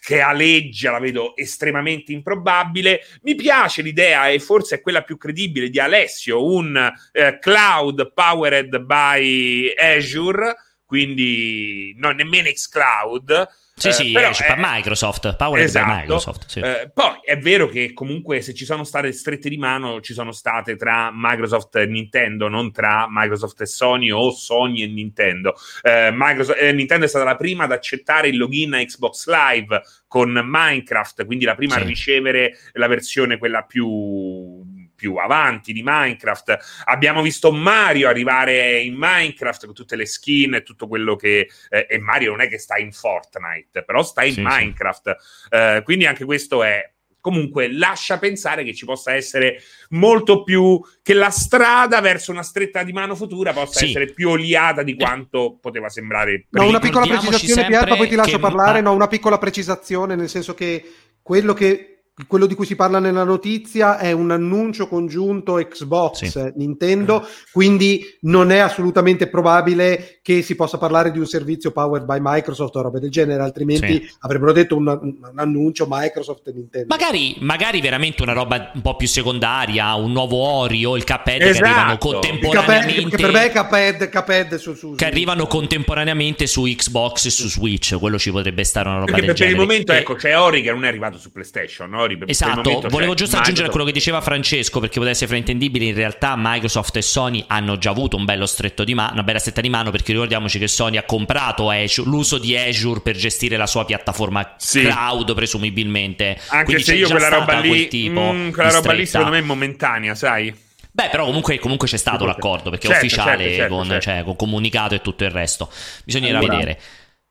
che 0.00 0.22
aleggia, 0.22 0.90
la 0.90 1.00
vedo 1.00 1.36
estremamente 1.36 2.12
improbabile. 2.12 3.02
Mi 3.24 3.34
piace 3.34 3.82
l'idea, 3.82 4.30
e 4.30 4.38
forse 4.38 4.76
è 4.76 4.80
quella 4.80 5.02
più 5.02 5.18
credibile, 5.18 5.68
di 5.68 5.78
Alessio, 5.78 6.46
un 6.46 6.90
eh, 7.12 7.38
cloud 7.38 8.14
powered 8.14 8.78
by 8.78 9.74
Azure, 9.76 10.56
quindi 10.86 11.94
non 11.98 12.16
nemmeno 12.16 12.48
xCloud, 12.48 13.46
sì, 13.78 13.92
sì, 13.92 14.12
eh, 14.14 14.28
esce 14.30 14.44
per 14.46 14.56
Microsoft, 14.58 15.36
Power 15.36 15.60
esatto. 15.60 15.92
Microsoft. 15.92 16.46
Sì. 16.46 16.60
Eh, 16.60 16.90
poi 16.94 17.18
è 17.22 17.36
vero 17.36 17.68
che 17.68 17.92
comunque 17.92 18.40
se 18.40 18.54
ci 18.54 18.64
sono 18.64 18.84
state 18.84 19.12
strette 19.12 19.50
di 19.50 19.58
mano, 19.58 20.00
ci 20.00 20.14
sono 20.14 20.32
state 20.32 20.76
tra 20.76 21.10
Microsoft 21.12 21.76
e 21.76 21.84
Nintendo, 21.84 22.48
non 22.48 22.72
tra 22.72 23.06
Microsoft 23.06 23.60
e 23.60 23.66
Sony 23.66 24.10
o 24.10 24.30
Sony 24.30 24.80
e 24.80 24.86
Nintendo. 24.86 25.54
Eh, 25.82 26.08
Microsoft, 26.10 26.58
eh, 26.58 26.72
Nintendo 26.72 27.04
è 27.04 27.08
stata 27.08 27.26
la 27.26 27.36
prima 27.36 27.64
ad 27.64 27.72
accettare 27.72 28.28
il 28.28 28.38
login 28.38 28.72
a 28.72 28.82
Xbox 28.82 29.26
Live 29.26 29.82
con 30.08 30.40
Minecraft, 30.42 31.26
quindi 31.26 31.44
la 31.44 31.54
prima 31.54 31.74
sì. 31.74 31.80
a 31.80 31.84
ricevere 31.84 32.56
la 32.72 32.86
versione 32.86 33.36
quella 33.36 33.60
più 33.60 34.64
più 34.96 35.14
avanti 35.16 35.72
di 35.72 35.82
Minecraft. 35.84 36.82
Abbiamo 36.86 37.22
visto 37.22 37.52
Mario 37.52 38.08
arrivare 38.08 38.80
in 38.80 38.94
Minecraft 38.96 39.66
con 39.66 39.74
tutte 39.74 39.94
le 39.94 40.06
skin 40.06 40.54
e 40.54 40.62
tutto 40.62 40.88
quello 40.88 41.14
che... 41.14 41.48
Eh, 41.68 41.86
e 41.88 41.98
Mario 41.98 42.30
non 42.30 42.40
è 42.40 42.48
che 42.48 42.58
sta 42.58 42.78
in 42.78 42.90
Fortnite, 42.90 43.84
però 43.84 44.02
sta 44.02 44.24
in 44.24 44.32
sì, 44.32 44.42
Minecraft. 44.42 45.16
Sì. 45.16 45.56
Uh, 45.56 45.82
quindi 45.84 46.06
anche 46.06 46.24
questo 46.24 46.64
è 46.64 46.90
comunque 47.26 47.72
lascia 47.72 48.20
pensare 48.20 48.62
che 48.62 48.72
ci 48.72 48.84
possa 48.84 49.12
essere 49.12 49.60
molto 49.88 50.44
più 50.44 50.80
che 51.02 51.12
la 51.12 51.30
strada 51.30 52.00
verso 52.00 52.30
una 52.30 52.44
stretta 52.44 52.84
di 52.84 52.92
mano 52.92 53.16
futura 53.16 53.52
possa 53.52 53.80
sì. 53.80 53.86
essere 53.86 54.12
più 54.12 54.28
oliata 54.28 54.84
di 54.84 54.94
quanto 54.94 55.58
poteva 55.60 55.88
sembrare. 55.88 56.46
No, 56.50 56.68
una 56.68 56.78
piccola 56.78 57.04
precisazione, 57.04 57.66
Piazza, 57.66 57.96
poi 57.96 58.08
ti 58.08 58.14
lascio 58.14 58.38
parlare. 58.38 58.80
Ma... 58.80 58.90
No, 58.90 58.94
una 58.94 59.08
piccola 59.08 59.38
precisazione, 59.38 60.14
nel 60.14 60.28
senso 60.28 60.54
che 60.54 60.84
quello 61.20 61.52
che 61.52 61.95
quello 62.26 62.46
di 62.46 62.54
cui 62.54 62.64
si 62.64 62.76
parla 62.76 62.98
nella 62.98 63.24
notizia 63.24 63.98
è 63.98 64.10
un 64.12 64.30
annuncio 64.30 64.88
congiunto 64.88 65.54
Xbox 65.56 66.24
sì. 66.24 66.52
Nintendo, 66.56 67.28
quindi 67.52 68.02
non 68.22 68.50
è 68.50 68.58
assolutamente 68.58 69.28
probabile 69.28 70.20
che 70.22 70.40
si 70.40 70.54
possa 70.54 70.78
parlare 70.78 71.12
di 71.12 71.18
un 71.18 71.26
servizio 71.26 71.72
powered 71.72 72.06
by 72.06 72.16
Microsoft 72.20 72.74
o 72.76 72.80
roba 72.80 72.98
del 72.98 73.10
genere, 73.10 73.42
altrimenti 73.42 74.02
sì. 74.02 74.10
avrebbero 74.20 74.52
detto 74.52 74.76
un, 74.76 74.86
un, 74.86 75.32
annuncio 75.34 75.86
Microsoft 75.88 76.48
e 76.48 76.52
Nintendo. 76.52 76.86
Magari, 76.88 77.36
magari, 77.40 77.82
veramente 77.82 78.22
una 78.22 78.32
roba 78.32 78.70
un 78.72 78.80
po' 78.80 78.96
più 78.96 79.06
secondaria, 79.06 79.94
un 79.94 80.12
nuovo 80.12 80.38
Ori 80.38 80.86
o 80.86 80.96
il 80.96 81.04
Cuphead 81.04 81.42
esatto. 81.42 81.62
che 81.62 81.68
arrivano 81.68 81.98
contemporaneamente. 81.98 83.02
Cuphead, 83.02 83.20
per 83.20 83.32
me 83.32 83.44
è 83.44 83.52
Cuphead, 83.52 84.10
Cuphead 84.10 84.54
su, 84.54 84.74
su, 84.74 84.94
che 84.94 85.04
arrivano 85.04 85.46
contemporaneamente 85.46 86.46
su 86.46 86.62
Xbox 86.62 87.26
e 87.26 87.30
su 87.30 87.48
Switch, 87.48 87.94
quello 87.98 88.18
ci 88.18 88.30
potrebbe 88.30 88.64
stare 88.64 88.88
una 88.88 89.00
roba 89.00 89.12
Perché 89.12 89.26
del 89.26 89.34
per 89.34 89.38
genere. 89.38 89.56
Per 89.56 89.62
il 89.62 89.68
momento, 89.68 89.92
e... 89.92 89.96
ecco, 89.98 90.14
c'è 90.14 90.38
Ori 90.38 90.62
che 90.62 90.70
non 90.70 90.84
è 90.86 90.88
arrivato 90.88 91.18
su 91.18 91.30
PlayStation, 91.30 91.90
no? 91.90 92.05
Ori, 92.06 92.18
esatto, 92.26 92.82
volevo 92.88 93.14
giusto 93.14 93.36
aggiungere 93.36 93.68
quello 93.68 93.84
che 93.84 93.92
diceva 93.92 94.20
Francesco 94.20 94.80
perché 94.80 94.98
potesse 94.98 95.24
essere 95.24 95.28
fraintendibile. 95.28 95.84
In 95.86 95.94
realtà, 95.94 96.34
Microsoft 96.36 96.96
e 96.96 97.02
Sony 97.02 97.44
hanno 97.48 97.78
già 97.78 97.90
avuto 97.90 98.16
un 98.16 98.24
bello 98.24 98.46
stretto 98.46 98.84
di 98.84 98.94
mano, 98.94 99.12
una 99.14 99.22
bella 99.22 99.38
stretta 99.38 99.60
di 99.60 99.68
mano. 99.68 99.90
Perché 99.90 100.12
ricordiamoci 100.12 100.58
che 100.58 100.68
Sony 100.68 100.96
ha 100.96 101.02
comprato 101.02 101.70
Azure, 101.70 102.08
l'uso 102.08 102.38
di 102.38 102.56
Azure 102.56 103.00
per 103.00 103.16
gestire 103.16 103.56
la 103.56 103.66
sua 103.66 103.84
piattaforma 103.84 104.54
sì. 104.56 104.82
cloud, 104.82 105.34
presumibilmente. 105.34 106.38
Anche 106.48 106.64
Quindi 106.64 106.82
se 106.82 106.94
io 106.94 107.08
quella 107.08 107.28
roba 107.28 107.58
lì, 107.58 107.68
quel 107.68 107.88
tipo 107.88 108.32
mm, 108.32 108.50
quella 108.50 108.70
roba 108.70 108.92
lì, 108.92 109.06
secondo 109.06 109.32
me 109.32 109.38
è 109.38 109.42
momentanea, 109.42 110.14
sai? 110.14 110.64
Beh, 110.96 111.08
però 111.10 111.26
comunque, 111.26 111.58
comunque 111.58 111.86
c'è 111.88 111.98
stato 111.98 112.24
l'accordo 112.24 112.70
perché 112.70 112.86
certo, 112.86 113.02
è 113.02 113.04
ufficiale 113.04 113.42
certo, 113.42 113.56
certo, 113.56 113.74
con, 113.74 113.86
certo. 113.86 114.00
Cioè, 114.00 114.24
con 114.24 114.36
comunicato 114.36 114.94
e 114.94 115.02
tutto 115.02 115.24
il 115.24 115.30
resto. 115.30 115.70
Bisognerà 116.04 116.38
allora, 116.38 116.56
vedere. 116.56 116.80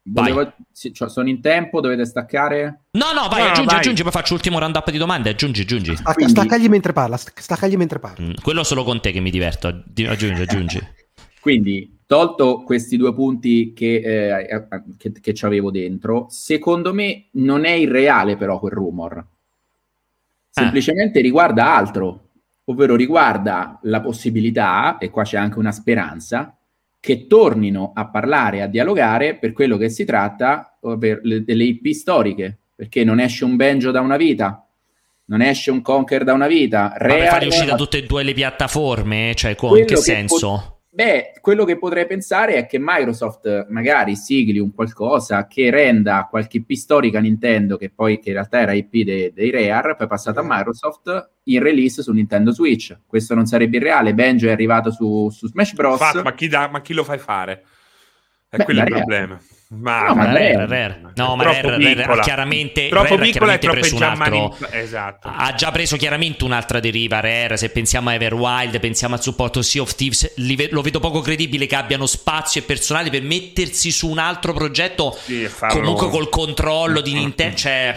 Volevo, 0.08 0.54
sì, 0.72 0.94
cioè, 0.94 1.10
sono 1.10 1.30
in 1.30 1.42
tempo, 1.42 1.82
dovete 1.82 2.06
staccare? 2.06 2.82
No, 2.92 3.12
no, 3.12 3.28
vai, 3.28 3.42
No, 3.42 3.48
aggiungi, 3.50 3.66
vai. 3.70 3.80
aggiungi, 3.80 4.04
poi 4.04 4.12
faccio 4.12 4.34
l'ultimo 4.36 4.60
round-up 4.60 4.92
di 4.92 4.98
domande. 5.00 5.32
Aggiungi, 5.32 5.62
aggiungi. 5.62 5.96
Stacca- 5.96 6.14
Quindi- 6.14 6.32
Staccagli 6.34 6.68
mentre 6.68 6.94
parla, 6.94 7.18
stac- 7.18 7.40
staccagli 7.42 7.76
mentre 7.76 7.98
parla. 7.98 8.24
Mm, 8.24 8.34
Quello 8.44 8.64
solo 8.64 8.84
con 8.84 9.02
te 9.02 9.12
che 9.12 9.20
mi 9.20 9.32
diverto. 9.32 9.68
Aggi- 9.68 10.06
Aggiungi, 10.06 10.42
aggiungi. 10.42 10.80
Quindi, 11.42 11.98
tolto 12.06 12.62
questi 12.62 12.98
due 12.98 13.16
punti 13.16 13.74
che, 13.74 14.44
eh, 14.48 14.68
che, 14.98 15.12
che 15.12 15.34
ci 15.34 15.46
avevo 15.46 15.72
dentro, 15.72 16.28
secondo 16.30 16.94
me 16.94 17.26
non 17.32 17.66
è 17.66 17.72
irreale 17.72 18.38
però 18.38 18.60
quel 18.60 18.74
rumor. 18.74 19.26
Semplicemente 20.50 21.20
riguarda 21.20 21.76
altro, 21.76 22.30
ovvero 22.66 22.96
riguarda 22.96 23.80
la 23.84 24.02
possibilità, 24.02 24.98
e 25.00 25.10
qua 25.10 25.24
c'è 25.24 25.38
anche 25.38 25.60
una 25.60 25.72
speranza, 25.72 26.55
che 27.06 27.28
tornino 27.28 27.92
a 27.94 28.08
parlare, 28.08 28.64
a 28.64 28.66
dialogare 28.66 29.36
per 29.36 29.54
quello 29.54 29.78
che 29.78 29.90
si 29.90 30.06
tratta, 30.06 30.76
ovvero 30.82 31.20
le- 31.22 31.44
delle 31.44 31.64
IP 31.66 31.92
storiche, 31.92 32.58
perché 32.74 33.04
non 33.04 33.20
esce 33.20 33.46
un 33.46 33.56
Banjo 33.56 33.92
da 33.92 34.02
una 34.02 34.18
vita, 34.18 34.68
non 35.26 35.44
esce 35.44 35.70
un 35.70 35.84
Conquer 35.84 36.24
da 36.24 36.34
una 36.34 36.48
vita. 36.48 36.96
Ma 37.00 37.38
per 37.38 37.46
uscire 37.46 37.68
da 37.68 37.76
tutte 37.76 38.00
e 38.00 38.06
due 38.08 38.24
le 38.24 38.34
piattaforme? 38.34 39.34
Cioè, 39.36 39.54
con, 39.54 39.78
in 39.78 39.86
che 39.86 39.94
che 39.94 40.02
senso? 40.02 40.50
pot- 40.50 40.75
Beh, 40.96 41.34
quello 41.42 41.66
che 41.66 41.78
potrei 41.78 42.08
pensare 42.08 42.56
è 42.56 42.66
che 42.66 42.78
Microsoft 42.80 43.68
magari 43.68 44.16
sigli 44.16 44.60
un 44.60 44.74
qualcosa 44.74 45.46
che 45.46 45.70
renda 45.70 46.26
qualche 46.30 46.56
IP 46.56 46.72
storica 46.72 47.20
Nintendo, 47.20 47.76
che 47.76 47.92
poi 47.94 48.18
che 48.18 48.30
in 48.30 48.36
realtà 48.36 48.62
era 48.62 48.72
IP 48.72 49.04
de- 49.04 49.34
dei 49.34 49.52
Rare, 49.52 49.98
poi 49.98 50.06
è 50.06 50.10
passato 50.10 50.40
a 50.40 50.44
Microsoft 50.46 51.32
in 51.44 51.62
release 51.62 52.02
su 52.02 52.14
Nintendo 52.14 52.54
Switch. 52.54 52.98
Questo 53.06 53.36
non 53.36 53.46
sarebbe 53.46 53.76
irreale. 53.76 54.14
Banjo 54.14 54.48
è 54.48 54.52
arrivato 54.52 54.90
su, 54.90 55.30
su 55.32 55.50
Smash 55.50 55.74
Bros. 55.74 56.00
Infatti, 56.00 56.22
ma, 56.22 56.34
chi 56.34 56.48
dà- 56.48 56.70
ma 56.70 56.80
chi 56.80 56.94
lo 56.94 57.04
fai 57.04 57.18
fare? 57.18 57.66
È 58.48 58.56
Beh, 58.56 58.64
quello 58.64 58.84
il 58.84 58.90
problema. 58.90 59.42
Ma, 59.68 60.08
No, 60.08 60.16
ma 60.16 60.26
Rare- 60.26 60.54
Rare, 60.56 60.68
Rare. 60.68 61.02
No, 61.16 61.36
ma 61.36 61.44
troppo 61.44 61.70
Rare, 61.70 61.84
Rare 61.84 61.94
ha 61.94 61.96
piccola. 61.96 62.22
chiaramente, 62.22 62.88
troppo 62.88 63.04
Rare 63.04 63.16
ha 63.16 63.26
piccola 63.32 63.54
e 63.54 63.58
chiaramente 63.60 63.66
troppo 63.68 63.80
preso 63.80 63.96
un 63.96 64.04
altro... 64.04 64.58
già 64.70 64.80
Esatto. 64.80 65.32
Ha 65.36 65.54
già 65.56 65.72
preso 65.72 65.98
chiaramente 65.98 66.44
un'altra 66.44 66.80
deriva 66.80 67.20
Rare, 67.20 67.58
se 67.58 67.70
pensiamo 67.70 68.10
a 68.10 68.14
Everwild, 68.14 68.80
pensiamo 68.80 69.16
al 69.16 69.22
supporto 69.22 69.62
Sea 69.64 69.82
of 69.82 69.96
Thieves, 69.96 70.34
li 70.38 70.56
ve- 70.56 70.70
lo 70.72 70.82
vedo 70.82 71.00
poco 71.00 71.22
credibile 71.22 71.66
che 71.66 71.76
abbiano 71.76 72.06
spazio 72.06 72.62
e 72.62 72.64
personale 72.64 73.10
per 73.10 73.24
mettersi 73.24 73.90
su 73.92 74.08
un 74.08 74.20
altro 74.20 74.54
progetto 74.54 75.18
Sì, 75.20 75.44
e 75.44 75.52
comunque 75.70 76.10
col 76.10 76.30
controllo 76.30 77.02
di 77.02 77.14
Nintendo, 77.14 77.56
cioè... 77.56 77.96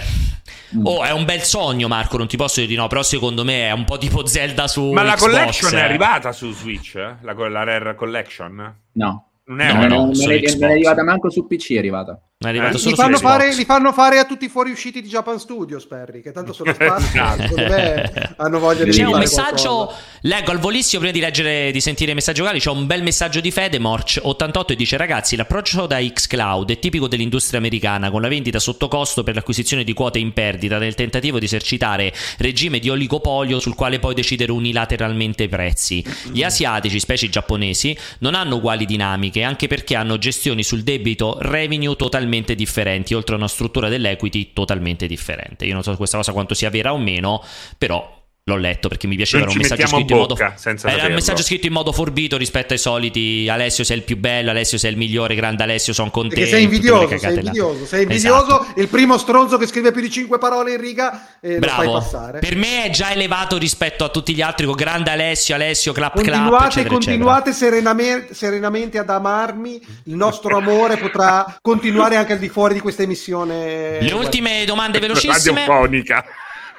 Oh, 0.82 1.02
è 1.02 1.12
un 1.12 1.24
bel 1.24 1.42
sogno, 1.44 1.88
Marco. 1.88 2.18
Non 2.18 2.26
ti 2.28 2.36
posso 2.36 2.60
dire 2.60 2.72
di 2.72 2.76
no. 2.78 2.88
Però 2.88 3.02
secondo 3.02 3.42
me 3.42 3.68
è 3.68 3.72
un 3.72 3.84
po' 3.84 3.96
tipo 3.96 4.26
Zelda 4.26 4.68
su. 4.68 4.92
Ma 4.92 5.02
la 5.02 5.14
Xbox, 5.14 5.20
collection 5.30 5.74
eh. 5.74 5.78
è 5.78 5.82
arrivata 5.82 6.30
su 6.32 6.52
Switch? 6.52 6.94
eh? 6.96 7.16
La, 7.22 7.32
la 7.48 7.64
Rare 7.64 7.94
Collection? 7.94 8.74
No. 8.92 9.27
Non 9.48 9.60
è 9.60 9.72
No, 9.72 9.86
no, 9.86 9.86
non, 9.86 10.14
solo 10.14 10.34
è, 10.34 10.40
non 10.58 10.70
è 10.70 10.72
arrivata 10.72 11.02
manco 11.02 11.30
su 11.30 11.46
PC, 11.46 11.72
è 11.72 11.78
arrivata. 11.78 12.20
È 12.40 12.46
arrivato 12.46 12.76
Eh? 12.76 12.78
solo 12.78 12.90
Li 12.90 12.96
fanno, 12.96 13.18
fare, 13.18 13.52
li 13.52 13.64
fanno 13.64 13.92
fare 13.92 14.20
a 14.20 14.24
tutti 14.24 14.44
i 14.44 14.48
fuoriusciti 14.48 15.02
di 15.02 15.08
Japan 15.08 15.40
Studios, 15.40 15.84
Perry, 15.86 16.20
che 16.22 16.30
tanto 16.30 16.52
sono 16.52 16.70
spazi, 16.78 17.18
Esatto. 17.18 18.34
hanno 18.40 18.60
voglia 18.60 18.84
di 18.84 18.92
C'è 18.92 19.02
un 19.02 19.18
messaggio, 19.18 19.74
qualcosa. 19.86 19.96
leggo 20.20 20.50
al 20.52 20.60
volissimo 20.60 21.00
prima 21.00 21.12
di 21.16 21.20
leggere, 21.20 21.72
di 21.72 21.80
sentire 21.80 22.12
i 22.12 22.14
messaggi 22.14 22.40
vocali. 22.40 22.60
C'è 22.60 22.70
un 22.70 22.86
bel 22.86 23.02
messaggio 23.02 23.40
di 23.40 23.50
Fede 23.50 23.80
Morch88 23.80 24.64
e 24.68 24.76
dice: 24.76 24.96
Ragazzi, 24.96 25.34
l'approccio 25.34 25.86
da 25.86 25.98
Xcloud 25.98 26.70
è 26.70 26.78
tipico 26.78 27.08
dell'industria 27.08 27.58
americana, 27.58 28.08
con 28.08 28.22
la 28.22 28.28
vendita 28.28 28.60
sotto 28.60 28.86
costo 28.86 29.24
per 29.24 29.34
l'acquisizione 29.34 29.82
di 29.82 29.92
quote 29.92 30.20
in 30.20 30.32
perdita, 30.32 30.78
nel 30.78 30.94
tentativo 30.94 31.40
di 31.40 31.46
esercitare 31.46 32.12
regime 32.38 32.78
di 32.78 32.88
oligopolio 32.88 33.58
sul 33.58 33.74
quale 33.74 33.98
poi 33.98 34.14
decidere 34.14 34.52
unilateralmente 34.52 35.42
i 35.42 35.48
prezzi. 35.48 36.04
Gli 36.30 36.44
asiatici, 36.44 37.00
specie 37.00 37.26
i 37.26 37.30
giapponesi, 37.30 37.98
non 38.20 38.36
hanno 38.36 38.54
uguali 38.58 38.86
dinamiche, 38.86 39.42
anche 39.42 39.66
perché 39.66 39.96
hanno 39.96 40.18
gestioni 40.18 40.62
sul 40.62 40.84
debito 40.84 41.36
revenue 41.40 41.96
totalmente 41.96 42.26
differenti, 42.54 43.14
oltre 43.14 43.34
a 43.34 43.38
una 43.38 43.48
struttura 43.48 43.88
dell'equity 43.88 44.52
totalmente 44.52 45.06
differente. 45.06 45.64
Io 45.64 45.74
non 45.74 45.82
so 45.82 45.96
questa 45.96 46.16
cosa 46.16 46.32
quanto 46.32 46.54
sia 46.54 46.70
vera 46.70 46.92
o 46.92 46.98
meno, 46.98 47.42
però 47.76 48.17
L'ho 48.48 48.56
letto 48.56 48.88
perché 48.88 49.06
mi 49.06 49.16
piaceva. 49.16 49.44
Non 49.44 49.50
Era 49.50 49.58
un 49.58 49.64
ci 49.64 49.70
messaggio 49.70 49.94
scritto 49.94 50.12
in 50.14 50.26
bocca 50.26 50.44
modo. 50.44 50.56
senza 50.58 50.88
Era 50.90 51.06
un 51.06 51.12
messaggio 51.12 51.42
scritto 51.42 51.66
in 51.66 51.72
modo 51.74 51.92
forbito 51.92 52.36
rispetto 52.38 52.72
ai 52.72 52.78
soliti. 52.78 53.46
Alessio 53.50 53.84
sei 53.84 53.98
il 53.98 54.04
più 54.04 54.16
bello, 54.16 54.48
Alessio 54.50 54.78
sei 54.78 54.92
il 54.92 54.96
migliore, 54.96 55.34
grande 55.34 55.62
Alessio, 55.64 55.92
sono 55.92 56.10
con 56.10 56.30
te. 56.30 56.34
Perché 56.36 56.50
sei 56.50 56.62
invidioso, 56.62 57.08
sei 57.18 57.20
là. 57.20 57.40
invidioso, 57.40 57.84
sei 57.84 58.02
invidioso. 58.04 58.60
Esatto. 58.62 58.80
Il 58.80 58.88
primo 58.88 59.18
stronzo 59.18 59.58
che 59.58 59.66
scrive 59.66 59.92
più 59.92 60.00
di 60.00 60.10
5 60.10 60.38
parole 60.38 60.72
in 60.72 60.80
riga 60.80 61.36
e 61.40 61.58
lo 61.58 61.66
fai 61.68 61.84
Bravo. 61.86 61.92
passare. 61.92 62.38
Per 62.38 62.56
me 62.56 62.84
è 62.84 62.90
già 62.90 63.12
elevato 63.12 63.58
rispetto 63.58 64.04
a 64.04 64.08
tutti 64.08 64.34
gli 64.34 64.40
altri 64.40 64.64
con 64.64 64.74
grande 64.76 65.10
Alessio, 65.10 65.54
Alessio, 65.54 65.92
clap 65.92 66.14
clap, 66.14 66.24
Continuate, 66.24 66.64
eccetera, 66.66 66.88
continuate 66.94 67.52
serename- 67.52 68.28
serenamente 68.30 68.96
ad 68.98 69.10
amarmi. 69.10 69.80
Il 70.04 70.14
nostro 70.14 70.56
amore 70.56 70.96
potrà 70.96 71.58
continuare 71.60 72.16
anche 72.16 72.32
al 72.32 72.38
di 72.38 72.48
fuori 72.48 72.72
di 72.74 72.80
questa 72.80 73.02
emissione. 73.02 74.00
Le 74.00 74.12
ultime 74.12 74.64
domande 74.64 74.98
velocissime. 74.98 75.66
Radiofonica. 75.66 76.24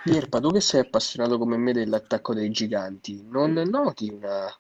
Mirpa, 0.04 0.40
tu 0.40 0.52
che 0.52 0.62
sei 0.62 0.82
appassionato 0.82 1.38
come 1.38 1.58
me 1.58 1.74
dell'attacco 1.74 2.34
dei 2.34 2.50
giganti, 2.52 3.24
non 3.30 3.54
noti 3.70 4.10
una 4.10 4.52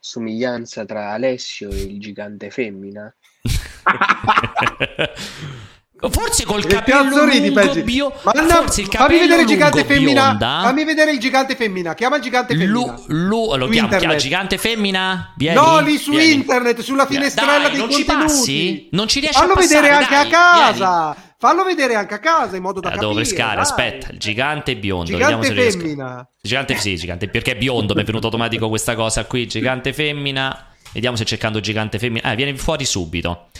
somiglianza 0.00 0.84
tra 0.84 1.12
Alessio 1.12 1.70
e 1.70 1.82
il 1.82 2.00
gigante 2.00 2.50
femmina? 2.50 3.12
Forse 6.00 6.44
col 6.44 6.64
capello 6.64 7.24
lungo 7.24 7.82
bio... 7.82 8.12
Forse 8.12 8.82
il 8.82 8.86
fammi 8.86 9.18
vedere 9.18 9.42
il 9.42 9.48
gigante 9.48 9.84
femmina. 9.84 10.26
bionda. 10.28 10.60
Fammi 10.62 10.84
vedere 10.84 11.10
il 11.10 11.18
gigante 11.18 11.56
femmina. 11.56 11.94
Chiama 11.94 12.16
il 12.16 12.22
gigante 12.22 12.56
femmina. 12.56 12.72
Lu, 12.72 13.04
lu, 13.08 13.56
lo 13.56 13.66
internet. 13.66 13.98
chiama 13.98 14.14
gigante 14.14 14.58
femmina? 14.58 15.32
Vieni, 15.36 15.56
no, 15.56 15.80
lì 15.80 15.98
su 15.98 16.12
vieni. 16.12 16.34
internet, 16.34 16.82
sulla 16.82 17.04
finestrella 17.04 17.62
Dai, 17.62 17.70
dei 17.72 17.80
non 17.80 17.90
ci 17.90 18.04
contenuti. 18.04 18.32
passi? 18.32 18.88
Non 18.92 19.08
ci 19.08 19.18
riesci 19.18 19.38
Fallo 19.38 19.52
a 19.52 19.54
passare, 19.56 19.80
vedere 19.80 20.04
anche 20.04 20.14
dai, 20.14 20.26
a 20.26 20.30
casa. 20.30 21.16
Fallo 21.40 21.62
vedere 21.62 21.94
anche 21.94 22.14
a 22.14 22.18
casa 22.18 22.56
in 22.56 22.62
modo 22.62 22.80
da 22.80 22.88
Eh, 22.88 22.92
capire. 22.94 23.08
devo 23.08 23.20
pescare, 23.20 23.54
dai. 23.54 23.62
aspetta, 23.62 24.08
il 24.10 24.18
gigante 24.18 24.76
biondo, 24.76 25.04
Gigante 25.04 25.22
vediamo 25.36 25.42
se 25.44 25.52
riesco. 25.52 25.78
femmina. 25.78 26.28
Gigante 26.42 26.74
sì, 26.76 26.96
gigante, 26.96 27.28
perché 27.28 27.52
è 27.52 27.56
biondo, 27.56 27.94
mi 27.94 28.00
è 28.02 28.04
venuto 28.04 28.26
automatico 28.26 28.68
questa 28.68 28.96
cosa 28.96 29.24
qui, 29.24 29.46
gigante 29.46 29.92
femmina. 29.92 30.66
Vediamo 30.92 31.16
se 31.16 31.24
cercando 31.24 31.60
gigante 31.60 31.98
femmina. 32.00 32.32
Eh, 32.32 32.34
viene 32.34 32.56
fuori 32.56 32.84
subito. 32.84 33.50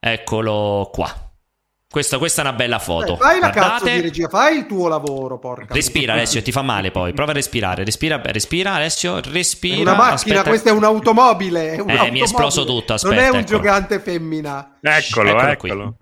Eccolo 0.00 0.90
qua. 0.92 1.30
Questa, 1.88 2.18
questa 2.18 2.42
è 2.42 2.44
una 2.46 2.54
bella 2.54 2.80
foto. 2.80 3.14
Eh, 3.14 3.18
fai 3.18 3.38
la 3.38 3.50
cazzo 3.50 3.68
Guardate. 3.68 3.94
di 3.94 4.00
regia, 4.00 4.28
fai 4.28 4.56
il 4.58 4.66
tuo 4.66 4.88
lavoro, 4.88 5.38
porca. 5.38 5.72
Respira 5.72 6.14
Alessio, 6.14 6.42
ti 6.42 6.50
fa 6.50 6.62
male 6.62 6.90
poi. 6.90 7.12
Prova 7.12 7.30
a 7.30 7.34
respirare. 7.34 7.84
Respira, 7.84 8.20
respira 8.24 8.72
Alessio, 8.72 9.20
respira. 9.20 9.76
È 9.76 9.80
una 9.82 9.94
macchina, 9.94 10.14
Aspetta. 10.14 10.42
questa 10.48 10.70
è 10.70 10.72
un'automobile. 10.72 11.60
È 11.60 11.64
Eh, 11.64 11.80
un'automobile. 11.80 12.10
mi 12.10 12.18
è 12.18 12.22
esploso 12.24 12.64
tutto, 12.64 12.96
Non 13.02 13.12
è 13.12 13.16
aspetta, 13.18 13.30
un 13.36 13.38
eccolo. 13.44 13.58
gigante 13.58 14.00
femmina. 14.00 14.78
Eccolo, 14.80 15.28
Eccolo 15.30 15.56
qui. 15.56 15.70
eccolo. 15.70 15.96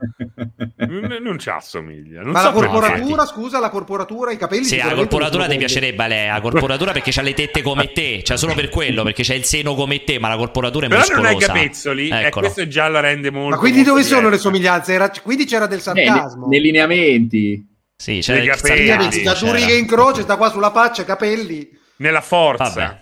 Non, 1.01 1.19
non 1.23 1.39
ci 1.39 1.49
assomiglia. 1.49 2.21
Non 2.23 2.33
Ma 2.33 2.41
so 2.41 2.47
la 2.47 2.53
corporatura, 2.53 3.27
scusa, 3.27 3.59
la 3.59 3.71
corporatura, 3.71 4.31
i 4.33 4.37
capelli. 4.37 4.65
Sì, 4.65 4.77
la 4.77 4.95
corporatura 4.95 5.45
non 5.47 5.53
ti 5.53 5.59
piacerebbe 5.59 6.03
a 6.03 6.07
lei, 6.07 6.29
la 6.29 6.41
corporatura 6.41 6.93
perché 6.93 7.11
c'ha 7.11 7.23
le 7.23 7.35
tette 7.35 7.63
come 7.63 7.93
te, 7.93 8.23
cioè 8.25 8.37
solo 8.37 8.55
per 8.55 8.69
quello, 8.69 9.03
perché 9.03 9.23
c'è 9.23 9.35
il 9.35 9.45
seno 9.45 9.75
come 9.75 10.05
te, 10.05 10.19
ma 10.19 10.29
la 10.29 10.37
corporatura 10.37 10.87
è 10.87 10.89
Però 10.89 11.01
non 11.01 11.09
muscolosa. 11.21 11.53
hai 11.53 11.61
capezzoli 11.61 12.09
e 12.09 12.15
Eccolo. 12.27 12.47
questo 12.47 12.69
già 12.69 12.89
la 12.89 13.01
rende 13.01 13.31
molto. 13.31 13.51
Ma 13.51 13.57
quindi 13.57 13.79
molto 13.79 13.93
dove 13.95 14.03
sono 14.05 14.29
le 14.29 14.39
somiglianze? 14.39 14.93
Era- 14.93 15.11
quindi 15.23 15.45
c'era 15.45 15.67
del 15.67 15.81
sarcasmo. 15.81 16.47
nei 16.49 16.61
lineamenti. 16.61 17.67
Sì, 17.97 18.19
c'era 18.21 18.39
Nei 18.39 18.47
il 18.49 18.55
capelli. 18.55 19.09
Due 19.39 19.53
righe 19.55 19.77
in 19.77 19.87
croce, 19.87 20.23
sta 20.23 20.37
qua 20.37 20.51
sulla 20.51 20.71
faccia, 20.73 21.05
capelli. 21.05 21.69
Nella 21.97 22.21
forza. 22.21 22.65
Vabbè. 22.65 23.02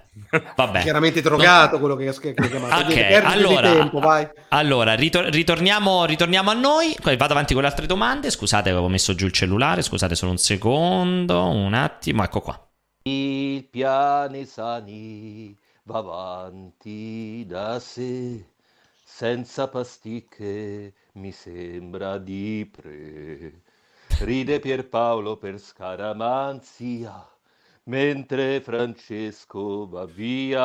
Vabbè. 0.57 0.81
Chiaramente 0.83 1.21
drogato 1.21 1.79
quello 1.79 1.95
che, 1.95 2.13
che, 2.19 2.35
che 2.35 2.49
chiamato. 2.49 2.75
Ok, 2.75 2.85
Quindi 2.87 3.03
perdite 3.03 3.37
di 3.39 3.45
allora, 3.45 3.73
tempo, 3.73 3.99
vai. 4.01 4.29
allora 4.49 4.95
ritor- 4.95 5.29
ritorniamo, 5.29 6.05
ritorniamo 6.05 6.51
a 6.51 6.55
noi. 6.55 6.97
Poi 7.01 7.17
vado 7.17 7.33
avanti 7.33 7.53
con 7.53 7.63
le 7.63 7.69
altre 7.69 7.87
domande. 7.87 8.31
Scusate, 8.31 8.71
avevo 8.71 8.89
messo 8.89 9.15
giù 9.15 9.27
il 9.27 9.33
cellulare. 9.33 9.83
Scusate 9.83 10.15
solo 10.15 10.33
un 10.33 10.39
secondo, 10.39 11.49
un 11.49 11.75
attimo. 11.75 12.25
Ecco 12.25 12.41
qua. 12.41 12.69
Il 13.03 13.65
Pianesani 13.69 15.57
va 15.85 15.99
avanti 15.99 17.45
da 17.47 17.79
sé, 17.81 18.45
senza 19.05 19.69
pasticche 19.69 20.93
mi 21.15 21.33
sembra 21.33 22.19
di 22.19 22.69
pre. 22.71 23.63
Ride 24.19 24.59
Pierpaolo 24.61 25.37
per 25.39 25.59
scaramanzia, 25.59 27.27
mentre 27.85 28.61
Francesco 28.61 29.89
va 29.89 30.05
via. 30.05 30.61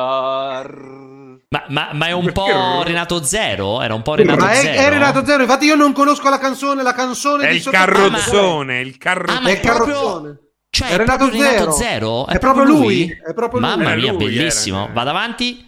Ma, 1.48 1.64
ma- 1.68 1.90
ma 1.92 2.06
è 2.06 2.12
un 2.12 2.24
Perché 2.24 2.40
po'? 2.52 2.82
Renato 2.82 3.22
Zero? 3.22 3.80
Era 3.82 3.94
un 3.94 4.02
po' 4.02 4.14
Renato 4.14 4.44
Ma 4.44 4.50
è, 4.52 4.54
Zero? 4.56 4.80
è 4.82 4.88
Renato 4.90 5.24
Zero, 5.24 5.42
infatti 5.42 5.66
io 5.66 5.74
non 5.74 5.92
conosco 5.92 6.28
la 6.28 6.38
canzone, 6.38 6.82
la 6.82 6.92
canzone 6.94 7.46
È 7.46 7.50
di 7.50 7.56
il 7.56 7.62
sottofondo. 7.62 7.92
carrozzone, 7.92 8.80
il 8.80 8.98
carrozzone. 8.98 9.38
Ah, 9.38 9.42
ma 9.42 9.48
È 9.48 9.52
è 9.52 9.54
il 9.54 9.60
proprio- 9.60 9.94
carrozzone. 9.94 10.40
Cioè, 10.68 10.88
È 10.88 10.92
è 10.92 10.96
Renato 10.98 11.18
proprio 11.28 11.42
Renato 11.42 11.70
Zero. 11.72 11.72
Zero? 11.72 12.26
È 12.26 12.38
proprio 12.38 12.64
lui, 12.64 13.08
è 13.08 13.32
proprio 13.34 13.60
lui. 13.60 13.68
Mamma 13.68 13.92
È 13.92 13.96
mia, 13.96 14.12
lui, 14.12 14.24
bellissimo. 14.24 14.84
era. 14.84 14.92
Vado 14.92 15.10
avanti. 15.10 15.64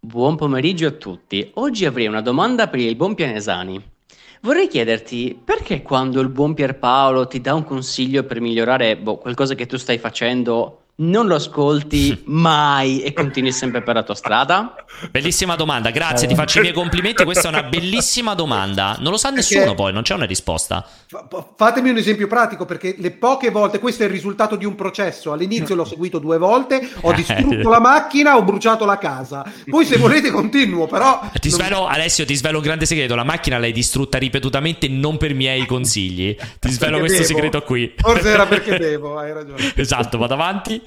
Buon 0.00 0.36
pomeriggio 0.36 0.86
a 0.86 0.90
tutti. 0.92 1.50
Oggi 1.54 1.84
avrei 1.84 2.06
una 2.06 2.20
domanda 2.20 2.68
per 2.68 2.78
il 2.78 2.94
buon 2.94 3.14
Pianesani. 3.16 3.96
Vorrei 4.40 4.68
chiederti 4.68 5.40
perché 5.42 5.82
quando 5.82 6.20
il 6.20 6.28
buon 6.28 6.54
Pierpaolo 6.54 7.26
ti 7.26 7.40
dà 7.40 7.54
un 7.54 7.64
consiglio 7.64 8.24
per 8.24 8.40
migliorare 8.40 8.96
boh, 8.96 9.18
qualcosa 9.18 9.54
che 9.54 9.66
tu 9.66 9.76
stai 9.76 9.98
facendo, 9.98 10.82
non 11.00 11.28
lo 11.28 11.36
ascolti 11.36 12.22
mai 12.26 13.02
e 13.02 13.12
continui 13.12 13.52
sempre 13.52 13.82
per 13.82 13.94
la 13.94 14.02
tua 14.02 14.14
strada? 14.16 14.74
Bellissima 15.10 15.54
domanda, 15.54 15.90
grazie, 15.90 16.26
Eh. 16.26 16.28
ti 16.30 16.34
faccio 16.34 16.58
i 16.58 16.62
miei 16.62 16.72
complimenti. 16.74 17.22
Questa 17.24 17.46
è 17.48 17.52
una 17.52 17.62
bellissima 17.62 18.34
domanda. 18.34 18.96
Non 18.98 19.12
lo 19.12 19.16
sa 19.16 19.30
nessuno 19.30 19.74
poi, 19.74 19.92
non 19.92 20.02
c'è 20.02 20.14
una 20.14 20.24
risposta. 20.24 20.84
Fa- 21.06 21.26
Fatemi 21.56 21.90
un 21.90 21.96
esempio 21.98 22.26
pratico 22.26 22.64
perché 22.64 22.96
le 22.98 23.12
poche 23.12 23.50
volte, 23.50 23.78
questo 23.78 24.02
è 24.02 24.06
il 24.06 24.12
risultato 24.12 24.56
di 24.56 24.64
un 24.64 24.74
processo. 24.74 25.30
All'inizio 25.32 25.74
l'ho 25.76 25.84
seguito 25.84 26.18
due 26.18 26.36
volte, 26.38 26.88
ho 27.02 27.12
distrutto 27.12 27.68
la 27.68 27.80
macchina, 27.80 28.36
ho 28.36 28.42
bruciato 28.42 28.84
la 28.84 28.98
casa. 28.98 29.44
Poi 29.68 29.84
se 29.84 29.98
volete 29.98 30.30
continuo, 30.30 30.86
però... 30.88 31.20
Ti 31.32 31.48
non- 31.50 31.58
svelo, 31.60 31.86
Alessio, 31.86 32.24
ti 32.24 32.34
svelo 32.34 32.58
un 32.58 32.64
grande 32.64 32.86
segreto. 32.86 33.14
La 33.14 33.24
macchina 33.24 33.58
l'hai 33.58 33.72
distrutta 33.72 34.18
ripetutamente 34.18 34.88
non 34.88 35.16
per 35.16 35.32
miei 35.34 35.64
consigli. 35.64 36.34
Ti 36.58 36.70
svelo 36.70 36.98
Perché 36.98 37.06
questo 37.14 37.22
devo. 37.22 37.34
segreto 37.34 37.62
qui. 37.62 37.94
Forse 37.96 38.28
era 38.30 38.46
perché 38.46 38.78
devo, 38.78 39.16
hai 39.18 39.32
ragione. 39.32 39.72
esatto, 39.76 40.18
vado 40.18 40.34
avanti. 40.34 40.82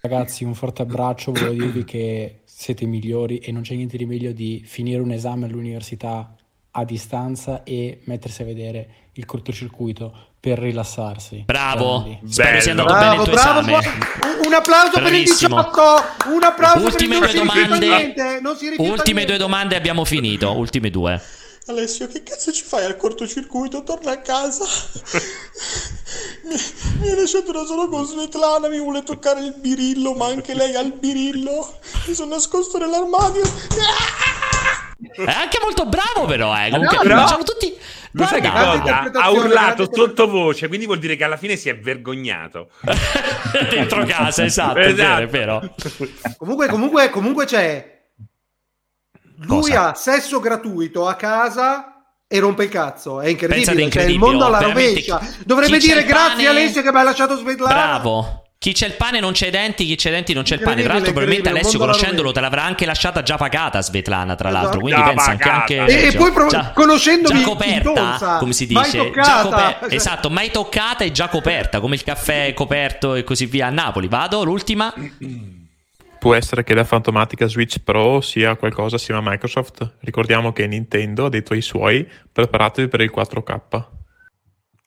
Ragazzi, 0.00 0.44
un 0.44 0.54
forte 0.54 0.82
abbraccio, 0.82 1.32
volevo 1.32 1.52
dirvi 1.52 1.84
che 1.84 2.40
siete 2.44 2.84
i 2.84 2.86
migliori 2.86 3.38
e 3.38 3.50
non 3.52 3.62
c'è 3.62 3.74
niente 3.74 3.96
di 3.96 4.06
meglio 4.06 4.32
di 4.32 4.62
finire 4.64 5.00
un 5.00 5.10
esame 5.10 5.46
all'università 5.46 6.34
a 6.70 6.84
distanza 6.84 7.62
e 7.64 8.00
mettersi 8.04 8.42
a 8.42 8.44
vedere 8.44 8.88
il 9.14 9.24
cortocircuito 9.24 10.14
per 10.38 10.58
rilassarsi. 10.58 11.42
Bravo, 11.46 12.20
spero 12.28 12.60
sia 12.60 12.70
andato 12.70 12.88
Bravo, 12.92 13.04
bene 13.08 13.16
il 13.16 13.22
tuo 13.24 13.32
bravo, 13.32 13.58
esame. 13.60 13.70
buon- 13.72 14.46
un 14.46 14.54
applauso 14.54 14.90
per 14.92 15.02
il 15.02 15.08
Bravissimo. 15.08 15.56
18, 15.56 15.80
un 16.34 16.42
applauso 16.44 16.84
Ultime 16.84 17.18
per 17.18 17.28
il 17.34 17.34
due 17.34 17.42
18, 17.42 17.48
non 17.48 17.50
si 17.50 17.58
rifiuta 17.58 17.78
domande. 17.78 17.86
niente, 17.96 18.40
non 18.40 18.56
si 18.56 18.68
rifiuta 18.68 18.90
Ultime 18.90 19.14
niente. 19.14 19.26
due 19.26 19.36
domande 19.38 19.76
abbiamo 19.76 20.04
finito. 20.04 20.56
Ultime 20.56 20.90
due. 20.90 21.20
Alessio, 21.68 22.06
che 22.08 22.22
cazzo 22.22 22.50
ci 22.50 22.64
fai 22.64 22.86
al 22.86 22.96
cortocircuito? 22.96 23.82
Torna 23.82 24.12
a 24.12 24.18
casa. 24.20 24.64
mi, 26.44 26.56
mi 27.00 27.08
hai 27.10 27.16
lasciato 27.16 27.52
da 27.52 27.64
solo 27.64 27.88
con 27.88 28.06
Svetlana, 28.06 28.68
mi 28.68 28.78
vuole 28.78 29.02
toccare 29.02 29.40
il 29.40 29.54
birillo, 29.54 30.14
ma 30.14 30.28
anche 30.28 30.54
lei 30.54 30.74
ha 30.74 30.80
il 30.80 30.94
birillo. 30.94 31.78
Mi 32.06 32.14
sono 32.14 32.34
nascosto 32.34 32.78
nell'armadio. 32.78 33.42
È 35.14 35.30
anche 35.30 35.58
molto 35.62 35.84
bravo, 35.84 36.24
però. 36.26 36.56
Eh. 36.56 36.70
Comunque, 36.70 37.06
No, 37.06 37.14
no. 37.14 37.42
tutti. 37.44 37.76
Lo 38.12 38.24
sai 38.24 38.40
che 38.40 38.48
Guarda? 38.48 39.10
Ha 39.12 39.30
urlato 39.30 39.90
sottovoce, 39.92 40.68
quindi 40.68 40.86
vuol 40.86 40.98
dire 40.98 41.16
che 41.16 41.24
alla 41.24 41.36
fine 41.36 41.56
si 41.56 41.68
è 41.68 41.78
vergognato. 41.78 42.70
dentro 43.68 44.06
casa, 44.06 44.42
esatto, 44.42 44.78
è 44.78 44.94
vero, 44.94 45.18
è 45.18 45.26
vero. 45.26 45.74
Comunque, 46.38 46.68
comunque, 46.68 47.10
comunque 47.10 47.44
c'è. 47.44 47.97
Lui 49.42 49.60
Cosa? 49.60 49.88
ha 49.90 49.94
sesso 49.94 50.40
gratuito 50.40 51.06
a 51.06 51.14
casa 51.14 51.92
e 52.26 52.38
rompe 52.40 52.64
il 52.64 52.70
cazzo. 52.70 53.20
È 53.20 53.28
incredibile. 53.28 53.64
Pensate, 53.64 53.76
Cioè, 53.76 54.02
il 54.04 54.10
incredibile, 54.10 54.26
mondo 54.30 54.44
alla 54.46 54.60
rovescia. 54.60 55.20
Dovrebbe 55.44 55.78
Chi 55.78 55.86
dire 55.86 56.04
grazie 56.04 56.44
pane- 56.46 56.48
Alessio 56.48 56.82
che 56.82 56.90
mi 56.92 56.98
hai 56.98 57.04
lasciato 57.04 57.36
Svetlana. 57.36 57.72
Bravo. 57.74 58.42
Chi 58.58 58.72
c'è 58.72 58.86
il 58.88 58.94
pane 58.94 59.20
non 59.20 59.30
c'è 59.34 59.46
i 59.46 59.50
denti, 59.52 59.86
chi 59.86 59.94
c'è 59.94 60.08
i 60.08 60.12
denti 60.12 60.32
non 60.34 60.42
c'è 60.42 60.54
il 60.56 60.60
pane. 60.62 60.82
Tra 60.82 60.94
l'altro, 60.94 61.10
Incredibile, 61.10 61.12
probabilmente 61.12 61.48
Alessio, 61.50 61.78
incredibile, 61.78 61.92
conoscendolo, 61.92 62.32
te 62.32 62.40
l'avrà 62.40 62.64
anche 62.64 62.86
lasciata 62.86 63.22
già 63.22 63.36
pagata 63.36 63.80
Svetlana, 63.80 64.34
tra 64.34 64.50
l'altro. 64.50 64.68
Esatto. 64.70 64.80
Quindi 64.82 65.00
Già 65.00 65.06
pensa 65.08 65.30
anche, 65.30 65.44
pagata. 65.48 65.60
anche 65.82 66.02
E, 66.02 66.06
e 66.08 66.12
poi, 66.16 66.32
pro- 66.32 66.48
già, 66.48 66.72
conoscendomi, 66.74 67.38
già 67.38 67.44
coperta, 67.46 67.88
intonsa. 67.88 68.36
come 68.38 68.52
si 68.52 68.66
Mai 68.72 68.84
dice. 68.90 68.98
toccata. 68.98 69.22
Già 69.22 69.42
coper- 69.42 69.78
Cioè- 69.82 69.94
Esatto, 69.94 70.30
mai 70.30 70.50
toccata 70.50 71.04
e 71.04 71.12
già 71.12 71.28
coperta, 71.28 71.78
come 71.78 71.94
il 71.94 72.02
caffè 72.02 72.52
coperto 72.52 73.14
e 73.14 73.22
così 73.22 73.46
via 73.46 73.68
a 73.68 73.70
Napoli. 73.70 74.08
Vado, 74.08 74.42
l'ultima. 74.42 74.92
Può 76.18 76.34
essere 76.34 76.64
che 76.64 76.74
la 76.74 76.84
fantomatica 76.84 77.46
Switch 77.46 77.78
Pro 77.82 78.20
sia 78.20 78.56
qualcosa 78.56 78.96
assieme 78.96 79.20
a 79.20 79.30
Microsoft. 79.30 79.96
Ricordiamo 80.00 80.52
che 80.52 80.66
Nintendo 80.66 81.26
ha 81.26 81.28
detto 81.28 81.52
ai 81.52 81.62
suoi: 81.62 82.06
preparatevi 82.32 82.88
per 82.88 83.00
il 83.02 83.12
4K. 83.14 83.97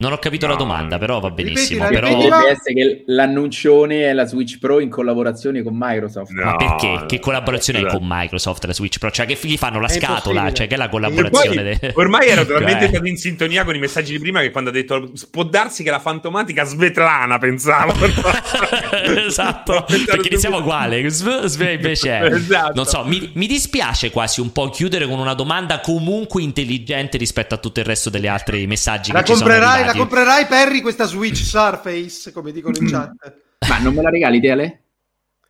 Non 0.02 0.14
ho 0.14 0.18
capito 0.18 0.48
no, 0.48 0.54
la 0.54 0.58
domanda, 0.58 0.98
però 0.98 1.20
va 1.20 1.30
benissimo. 1.30 1.88
Ripeti, 1.88 2.16
però... 2.16 2.48
Essere 2.48 2.74
che 2.74 3.04
l'annuncione 3.06 4.10
è 4.10 4.14
la 4.14 4.26
Switch 4.26 4.58
Pro 4.58 4.80
in 4.80 4.90
collaborazione 4.90 5.62
con 5.62 5.74
Microsoft. 5.78 6.32
No, 6.32 6.44
Ma 6.44 6.56
perché? 6.56 7.04
Che 7.06 7.20
collaborazione 7.20 7.82
è 7.82 7.86
con 7.86 8.00
Microsoft 8.02 8.66
la 8.66 8.74
Switch 8.74 8.98
Pro? 8.98 9.12
Cioè 9.12 9.28
che 9.28 9.38
gli 9.40 9.58
fanno 9.58 9.80
la 9.80 9.86
è 9.86 9.92
scatola? 9.92 10.52
Cioè 10.52 10.66
che 10.66 10.74
è 10.74 10.78
la 10.78 10.90
collaborazione? 10.90 11.78
Poi, 11.78 11.78
de... 11.80 11.94
Ormai 11.94 12.30
ero 12.30 12.44
talmente 12.48 12.88
stato 12.88 13.06
in 13.06 13.16
sintonia 13.16 13.64
con 13.64 13.76
i 13.76 13.80
messaggi 13.80 14.14
di 14.14 14.18
prima 14.18 14.42
che 14.42 14.50
quando 14.50 14.72
ha 14.72 14.74
detto 14.74 15.12
può 15.30 15.44
darsi 15.44 15.84
che 15.84 15.92
la 15.92 16.00
fantomatica 16.00 16.64
Svetlana, 16.64 17.38
pensavo. 17.38 17.94
esatto, 19.24 19.86
perché 19.86 20.30
iniziamo 20.30 20.58
uguale. 20.58 21.08
Sve 21.12 21.74
invece 21.74 22.10
è. 22.10 22.24
Esatto. 22.24 22.72
Non 22.74 22.86
so, 22.86 23.04
mi, 23.06 23.30
mi 23.36 23.46
dispiace 23.46 24.10
quasi 24.10 24.42
un 24.42 24.52
po' 24.52 24.68
chiudere 24.72 25.06
con 25.06 25.20
una 25.20 25.36
domanda 25.36 25.80
comunque 25.80 26.42
intelligente 26.42 27.18
rispetto 27.18 27.54
a 27.54 27.60
tutto 27.60 27.82
il 27.82 27.86
resto 27.86 28.10
delle 28.10 28.30
altre 28.30 28.66
messaggi 28.66 29.12
la 29.12 29.20
che 29.22 29.28
ci 29.28 29.36
sono 29.36 29.48
La 29.48 29.60
comprerai 29.60 29.91
Perry 30.48 30.82
questa 30.82 31.06
Switch 31.06 31.42
Surface, 31.42 32.32
come 32.32 32.52
dicono 32.52 32.78
in 32.78 32.88
chat. 32.90 33.36
Ma 33.68 33.78
non 33.80 33.94
me 33.94 34.02
la 34.02 34.10
regali, 34.10 34.40
Tele? 34.40 34.81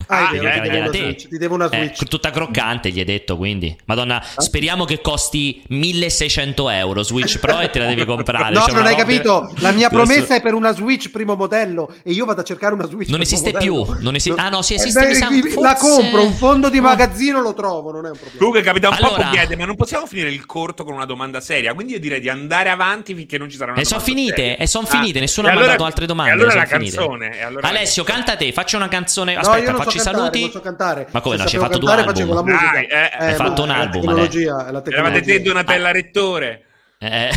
Ah, 0.07 0.27
ah, 0.27 0.31
ti, 0.31 0.39
devo 0.39 0.91
Switch, 0.91 1.27
ti 1.27 1.37
devo 1.37 1.55
una 1.55 1.65
eh, 1.69 1.77
Switch. 1.77 2.01
Eh, 2.01 2.05
tutta 2.05 2.29
croccante, 2.31 2.89
gli 2.91 2.99
hai 2.99 3.05
detto, 3.05 3.37
quindi. 3.37 3.75
Madonna, 3.85 4.23
speriamo 4.37 4.85
che 4.85 5.01
costi 5.01 5.63
1600 5.67 6.69
euro 6.69 7.03
Switch 7.03 7.39
Pro 7.39 7.59
e 7.59 7.69
te 7.69 7.79
la 7.79 7.85
devi 7.85 8.05
comprare. 8.05 8.53
no, 8.53 8.61
cioè, 8.61 8.73
non 8.73 8.85
hai 8.85 8.95
capito. 8.95 9.51
La 9.59 9.71
mia 9.71 9.89
promessa 9.89 10.35
è 10.35 10.41
per 10.41 10.53
una 10.53 10.73
Switch 10.73 11.09
primo 11.09 11.35
modello 11.35 11.93
e 12.03 12.11
io 12.11 12.25
vado 12.25 12.41
a 12.41 12.43
cercare 12.43 12.73
una 12.73 12.87
Switch 12.87 13.09
Non 13.09 13.21
esiste 13.21 13.51
modello. 13.51 13.85
più. 13.85 13.95
Non 14.01 14.15
esiste... 14.15 14.39
Ah 14.39 14.49
no, 14.49 14.61
sì, 14.61 14.75
esiste. 14.75 14.99
Eh, 15.09 15.19
beh, 15.19 15.49
forse... 15.49 15.59
La 15.59 15.75
compro, 15.75 16.23
un 16.23 16.33
fondo 16.33 16.69
di 16.69 16.79
magazzino 16.79 17.41
lo 17.41 17.53
trovo, 17.53 17.91
non 17.91 18.05
è 18.05 18.09
un 18.09 18.15
problema. 18.15 18.37
Comunque, 18.37 18.61
capita 18.61 18.89
un 18.89 18.95
allora... 18.95 19.23
po' 19.23 19.29
chiede, 19.31 19.55
ma 19.55 19.65
non 19.65 19.75
possiamo 19.75 20.05
finire 20.05 20.29
il 20.29 20.45
corto 20.45 20.83
con 20.83 20.93
una 20.93 21.05
domanda 21.05 21.39
seria. 21.39 21.73
Quindi 21.73 21.93
io 21.93 21.99
direi 21.99 22.19
di 22.19 22.29
andare 22.29 22.69
avanti 22.69 23.13
finché 23.13 23.37
non 23.37 23.49
ci 23.49 23.57
sarà 23.57 23.71
una 23.71 23.81
e 23.81 23.85
sono 23.85 23.99
finite, 23.99 24.57
e 24.57 24.67
sono 24.67 24.85
finite, 24.85 25.17
ah, 25.17 25.21
nessuno 25.21 25.47
ha 25.47 25.51
allora, 25.51 25.65
mandato 25.67 25.85
altre 25.85 26.05
domande. 26.05 26.31
allora 26.31 26.53
la 26.53 26.65
canzone. 26.65 27.39
Alessio, 27.61 28.03
canta 28.03 28.35
te, 28.35 28.51
faccia 28.51 28.77
una 28.77 28.87
canzone. 28.87 29.35
Aspetta, 29.35 29.71
facci 29.91 29.97
i 29.97 29.99
saluti 29.99 30.51
cantare. 30.61 31.07
Ma 31.11 31.21
come 31.21 31.37
no? 31.37 31.45
Ci 31.45 31.55
hai 31.55 31.61
fatto 31.61 31.77
due 31.77 31.91
album? 31.91 32.43
Dai, 32.43 32.85
eh, 32.85 33.11
hai 33.17 33.35
fatto 33.35 33.63
un 33.63 33.69
album. 33.69 34.05
La 34.05 34.11
tecnologia, 34.11 34.71
la 34.71 34.81
tecnologia. 34.81 34.89
Eravate 34.91 35.21
te 35.21 35.41
Donatella 35.41 35.89
ah. 35.89 35.91
Rettore. 35.91 36.65
Eh. 36.99 37.29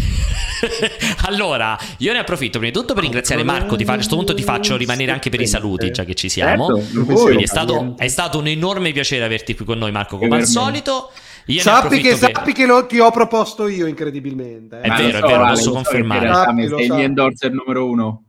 allora, 1.26 1.78
io 1.98 2.12
ne 2.12 2.18
approfitto 2.18 2.58
prima 2.58 2.72
di 2.72 2.78
tutto 2.78 2.94
per 2.94 3.02
ringraziare 3.02 3.42
Marco. 3.42 3.76
Ti 3.76 3.84
fa, 3.84 3.92
a 3.92 3.94
questo 3.96 4.16
punto 4.16 4.34
ti 4.34 4.42
faccio 4.42 4.76
rimanere 4.76 5.10
anche 5.10 5.30
per 5.30 5.40
i 5.40 5.46
saluti, 5.46 5.90
già 5.90 6.04
che 6.04 6.14
ci 6.14 6.28
siamo. 6.28 6.76
Certo, 6.76 7.04
Quindi 7.04 7.44
è 7.44 7.46
stato, 7.46 7.94
è 7.96 8.08
stato, 8.08 8.38
un 8.38 8.46
enorme 8.46 8.92
piacere 8.92 9.24
averti 9.24 9.54
qui 9.54 9.64
con 9.64 9.78
noi, 9.78 9.90
Marco, 9.90 10.18
come 10.18 10.36
al 10.36 10.46
solito. 10.46 11.10
Io 11.46 11.60
sappi 11.60 12.00
che, 12.00 12.16
sappi 12.16 12.52
che 12.52 12.64
lo, 12.64 12.86
ti 12.86 12.98
ho 12.98 13.10
proposto 13.10 13.68
io, 13.68 13.86
incredibilmente. 13.86 14.80
Eh. 14.80 14.88
È 14.88 14.88
vero, 14.96 15.18
so, 15.18 15.24
è 15.26 15.28
vero, 15.28 15.46
posso 15.46 15.72
confermare. 15.72 16.28
So 16.68 16.76
sei 16.76 16.86
il 16.86 16.92
mio 16.92 17.04
endorser 17.04 17.52
numero 17.52 17.86
uno. 17.86 18.22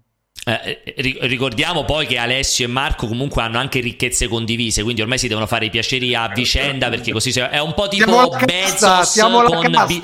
Eh, 0.47 0.93
ricordiamo 1.21 1.85
poi 1.85 2.05
che 2.05 2.19
Alessio 2.19 2.65
e 2.65 2.67
Marco 2.67 3.07
comunque 3.07 3.41
hanno 3.41 3.57
anche 3.57 3.79
ricchezze 3.79 4.27
condivise, 4.27 4.83
quindi 4.83 5.01
ormai 5.01 5.17
si 5.17 5.27
devono 5.27 5.47
fare 5.47 5.65
i 5.65 5.69
piaceri 5.71 6.13
a 6.13 6.27
vicenda 6.27 6.89
perché 6.89 7.11
così 7.11 7.31
si... 7.31 7.39
è 7.39 7.59
un 7.59 7.73
po' 7.73 7.87
tipo 7.87 8.29
Bezos 8.45 9.19
con 9.43 9.85
Bi... 9.87 10.01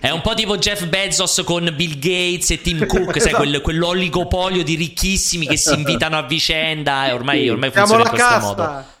è 0.00 0.10
un 0.10 0.22
po' 0.22 0.34
tipo 0.34 0.58
Jeff 0.58 0.86
Bezos 0.86 1.40
con 1.44 1.72
Bill 1.76 2.00
Gates 2.00 2.50
e 2.50 2.60
Tim 2.60 2.84
Cook, 2.84 3.14
esatto. 3.14 3.20
sai, 3.20 3.32
quel, 3.34 3.60
quell'oligopolio 3.60 4.64
di 4.64 4.74
ricchissimi 4.74 5.46
che 5.46 5.56
si 5.56 5.74
invitano 5.74 6.18
a 6.18 6.22
vicenda 6.22 7.06
e 7.06 7.12
ormai, 7.12 7.48
ormai 7.48 7.70
funziona 7.70 8.02
in 8.02 8.08
questo 8.08 8.38
modo. 8.40 8.94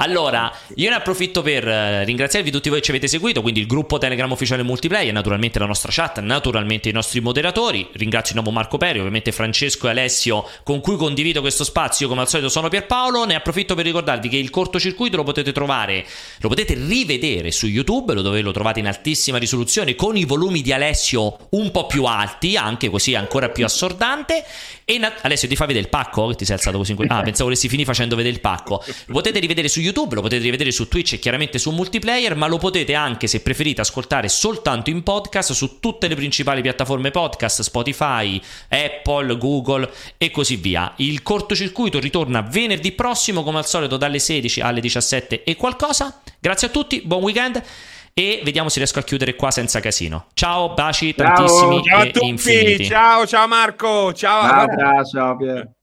Allora, 0.00 0.52
io 0.76 0.90
ne 0.90 0.94
approfitto 0.94 1.42
per 1.42 1.66
eh, 1.66 2.04
ringraziarvi 2.04 2.52
tutti 2.52 2.68
voi 2.68 2.78
che 2.78 2.84
ci 2.84 2.90
avete 2.90 3.08
seguito, 3.08 3.42
quindi 3.42 3.58
il 3.58 3.66
gruppo 3.66 3.98
Telegram 3.98 4.30
ufficiale 4.30 4.62
multiplayer, 4.62 5.12
naturalmente 5.12 5.58
la 5.58 5.66
nostra 5.66 5.90
chat, 5.92 6.20
naturalmente 6.20 6.88
i 6.88 6.92
nostri 6.92 7.20
moderatori. 7.20 7.88
Ringrazio 7.94 8.34
di 8.34 8.40
nuovo 8.40 8.56
Marco 8.56 8.76
Peri, 8.76 9.00
ovviamente 9.00 9.32
Francesco 9.32 9.88
e 9.88 9.90
Alessio 9.90 10.48
con 10.62 10.80
cui 10.80 10.96
condivido 10.96 11.40
questo 11.40 11.64
spazio. 11.64 12.06
Io 12.06 12.10
come 12.10 12.22
al 12.22 12.28
solito 12.28 12.48
sono 12.48 12.68
Pierpaolo. 12.68 13.24
Ne 13.24 13.34
approfitto 13.34 13.74
per 13.74 13.84
ricordarvi 13.84 14.28
che 14.28 14.36
il 14.36 14.50
cortocircuito 14.50 15.16
lo 15.16 15.24
potete 15.24 15.50
trovare, 15.50 16.06
lo 16.38 16.48
potete 16.48 16.74
rivedere 16.74 17.50
su 17.50 17.66
YouTube, 17.66 18.14
dove 18.14 18.40
lo 18.40 18.52
trovate 18.52 18.78
in 18.78 18.86
altissima 18.86 19.38
risoluzione 19.38 19.96
con 19.96 20.16
i 20.16 20.24
volumi 20.24 20.62
di 20.62 20.72
Alessio 20.72 21.48
un 21.50 21.72
po' 21.72 21.86
più 21.86 22.04
alti, 22.04 22.56
anche 22.56 22.88
così 22.88 23.16
ancora 23.16 23.48
più 23.48 23.64
assordante. 23.64 24.44
E 24.90 24.96
nat- 24.96 25.18
Alessio 25.22 25.46
ti 25.48 25.54
fa 25.54 25.66
vedere 25.66 25.84
il 25.84 25.90
pacco? 25.90 26.34
Ti 26.34 26.46
sei 26.46 26.54
alzato 26.54 26.78
così 26.78 26.92
in 26.92 26.96
que- 26.96 27.06
Ah, 27.10 27.20
pensavo 27.20 27.44
volessi 27.44 27.68
finire 27.68 27.86
facendo 27.86 28.16
vedere 28.16 28.34
il 28.34 28.40
pacco. 28.40 28.82
Lo 29.06 29.12
potete 29.12 29.38
rivedere 29.38 29.68
su 29.68 29.80
YouTube, 29.80 30.14
lo 30.14 30.22
potete 30.22 30.42
rivedere 30.42 30.70
su 30.70 30.88
Twitch 30.88 31.12
e 31.12 31.18
chiaramente 31.18 31.58
su 31.58 31.70
multiplayer, 31.72 32.34
ma 32.36 32.46
lo 32.46 32.56
potete 32.56 32.94
anche, 32.94 33.26
se 33.26 33.40
preferite, 33.40 33.82
ascoltare 33.82 34.30
soltanto 34.30 34.88
in 34.88 35.02
podcast 35.02 35.52
su 35.52 35.78
tutte 35.78 36.08
le 36.08 36.14
principali 36.14 36.62
piattaforme 36.62 37.10
podcast, 37.10 37.60
Spotify, 37.60 38.40
Apple, 38.70 39.36
Google 39.36 39.90
e 40.16 40.30
così 40.30 40.56
via. 40.56 40.94
Il 40.96 41.22
cortocircuito 41.22 42.00
ritorna 42.00 42.40
venerdì 42.40 42.92
prossimo, 42.92 43.42
come 43.42 43.58
al 43.58 43.66
solito, 43.66 43.98
dalle 43.98 44.18
16 44.18 44.62
alle 44.62 44.80
17 44.80 45.42
e 45.44 45.54
qualcosa. 45.56 46.18
Grazie 46.40 46.68
a 46.68 46.70
tutti, 46.70 47.02
buon 47.04 47.20
weekend 47.24 47.62
e 48.18 48.40
vediamo 48.42 48.68
se 48.68 48.80
riesco 48.80 48.98
a 48.98 49.02
chiudere 49.02 49.36
qua 49.36 49.52
senza 49.52 49.78
casino. 49.78 50.26
Ciao, 50.34 50.74
baci 50.74 51.14
ciao, 51.14 51.34
tantissimi 51.34 51.82
ciao 51.84 52.00
a 52.00 52.06
tutti. 52.06 52.26
Infiniti. 52.26 52.84
Ciao, 52.86 53.24
ciao 53.28 53.46
Marco. 53.46 54.12
Ciao. 54.12 54.66
Ciao, 54.66 55.04
ciao 55.04 55.36
Pier. 55.36 55.77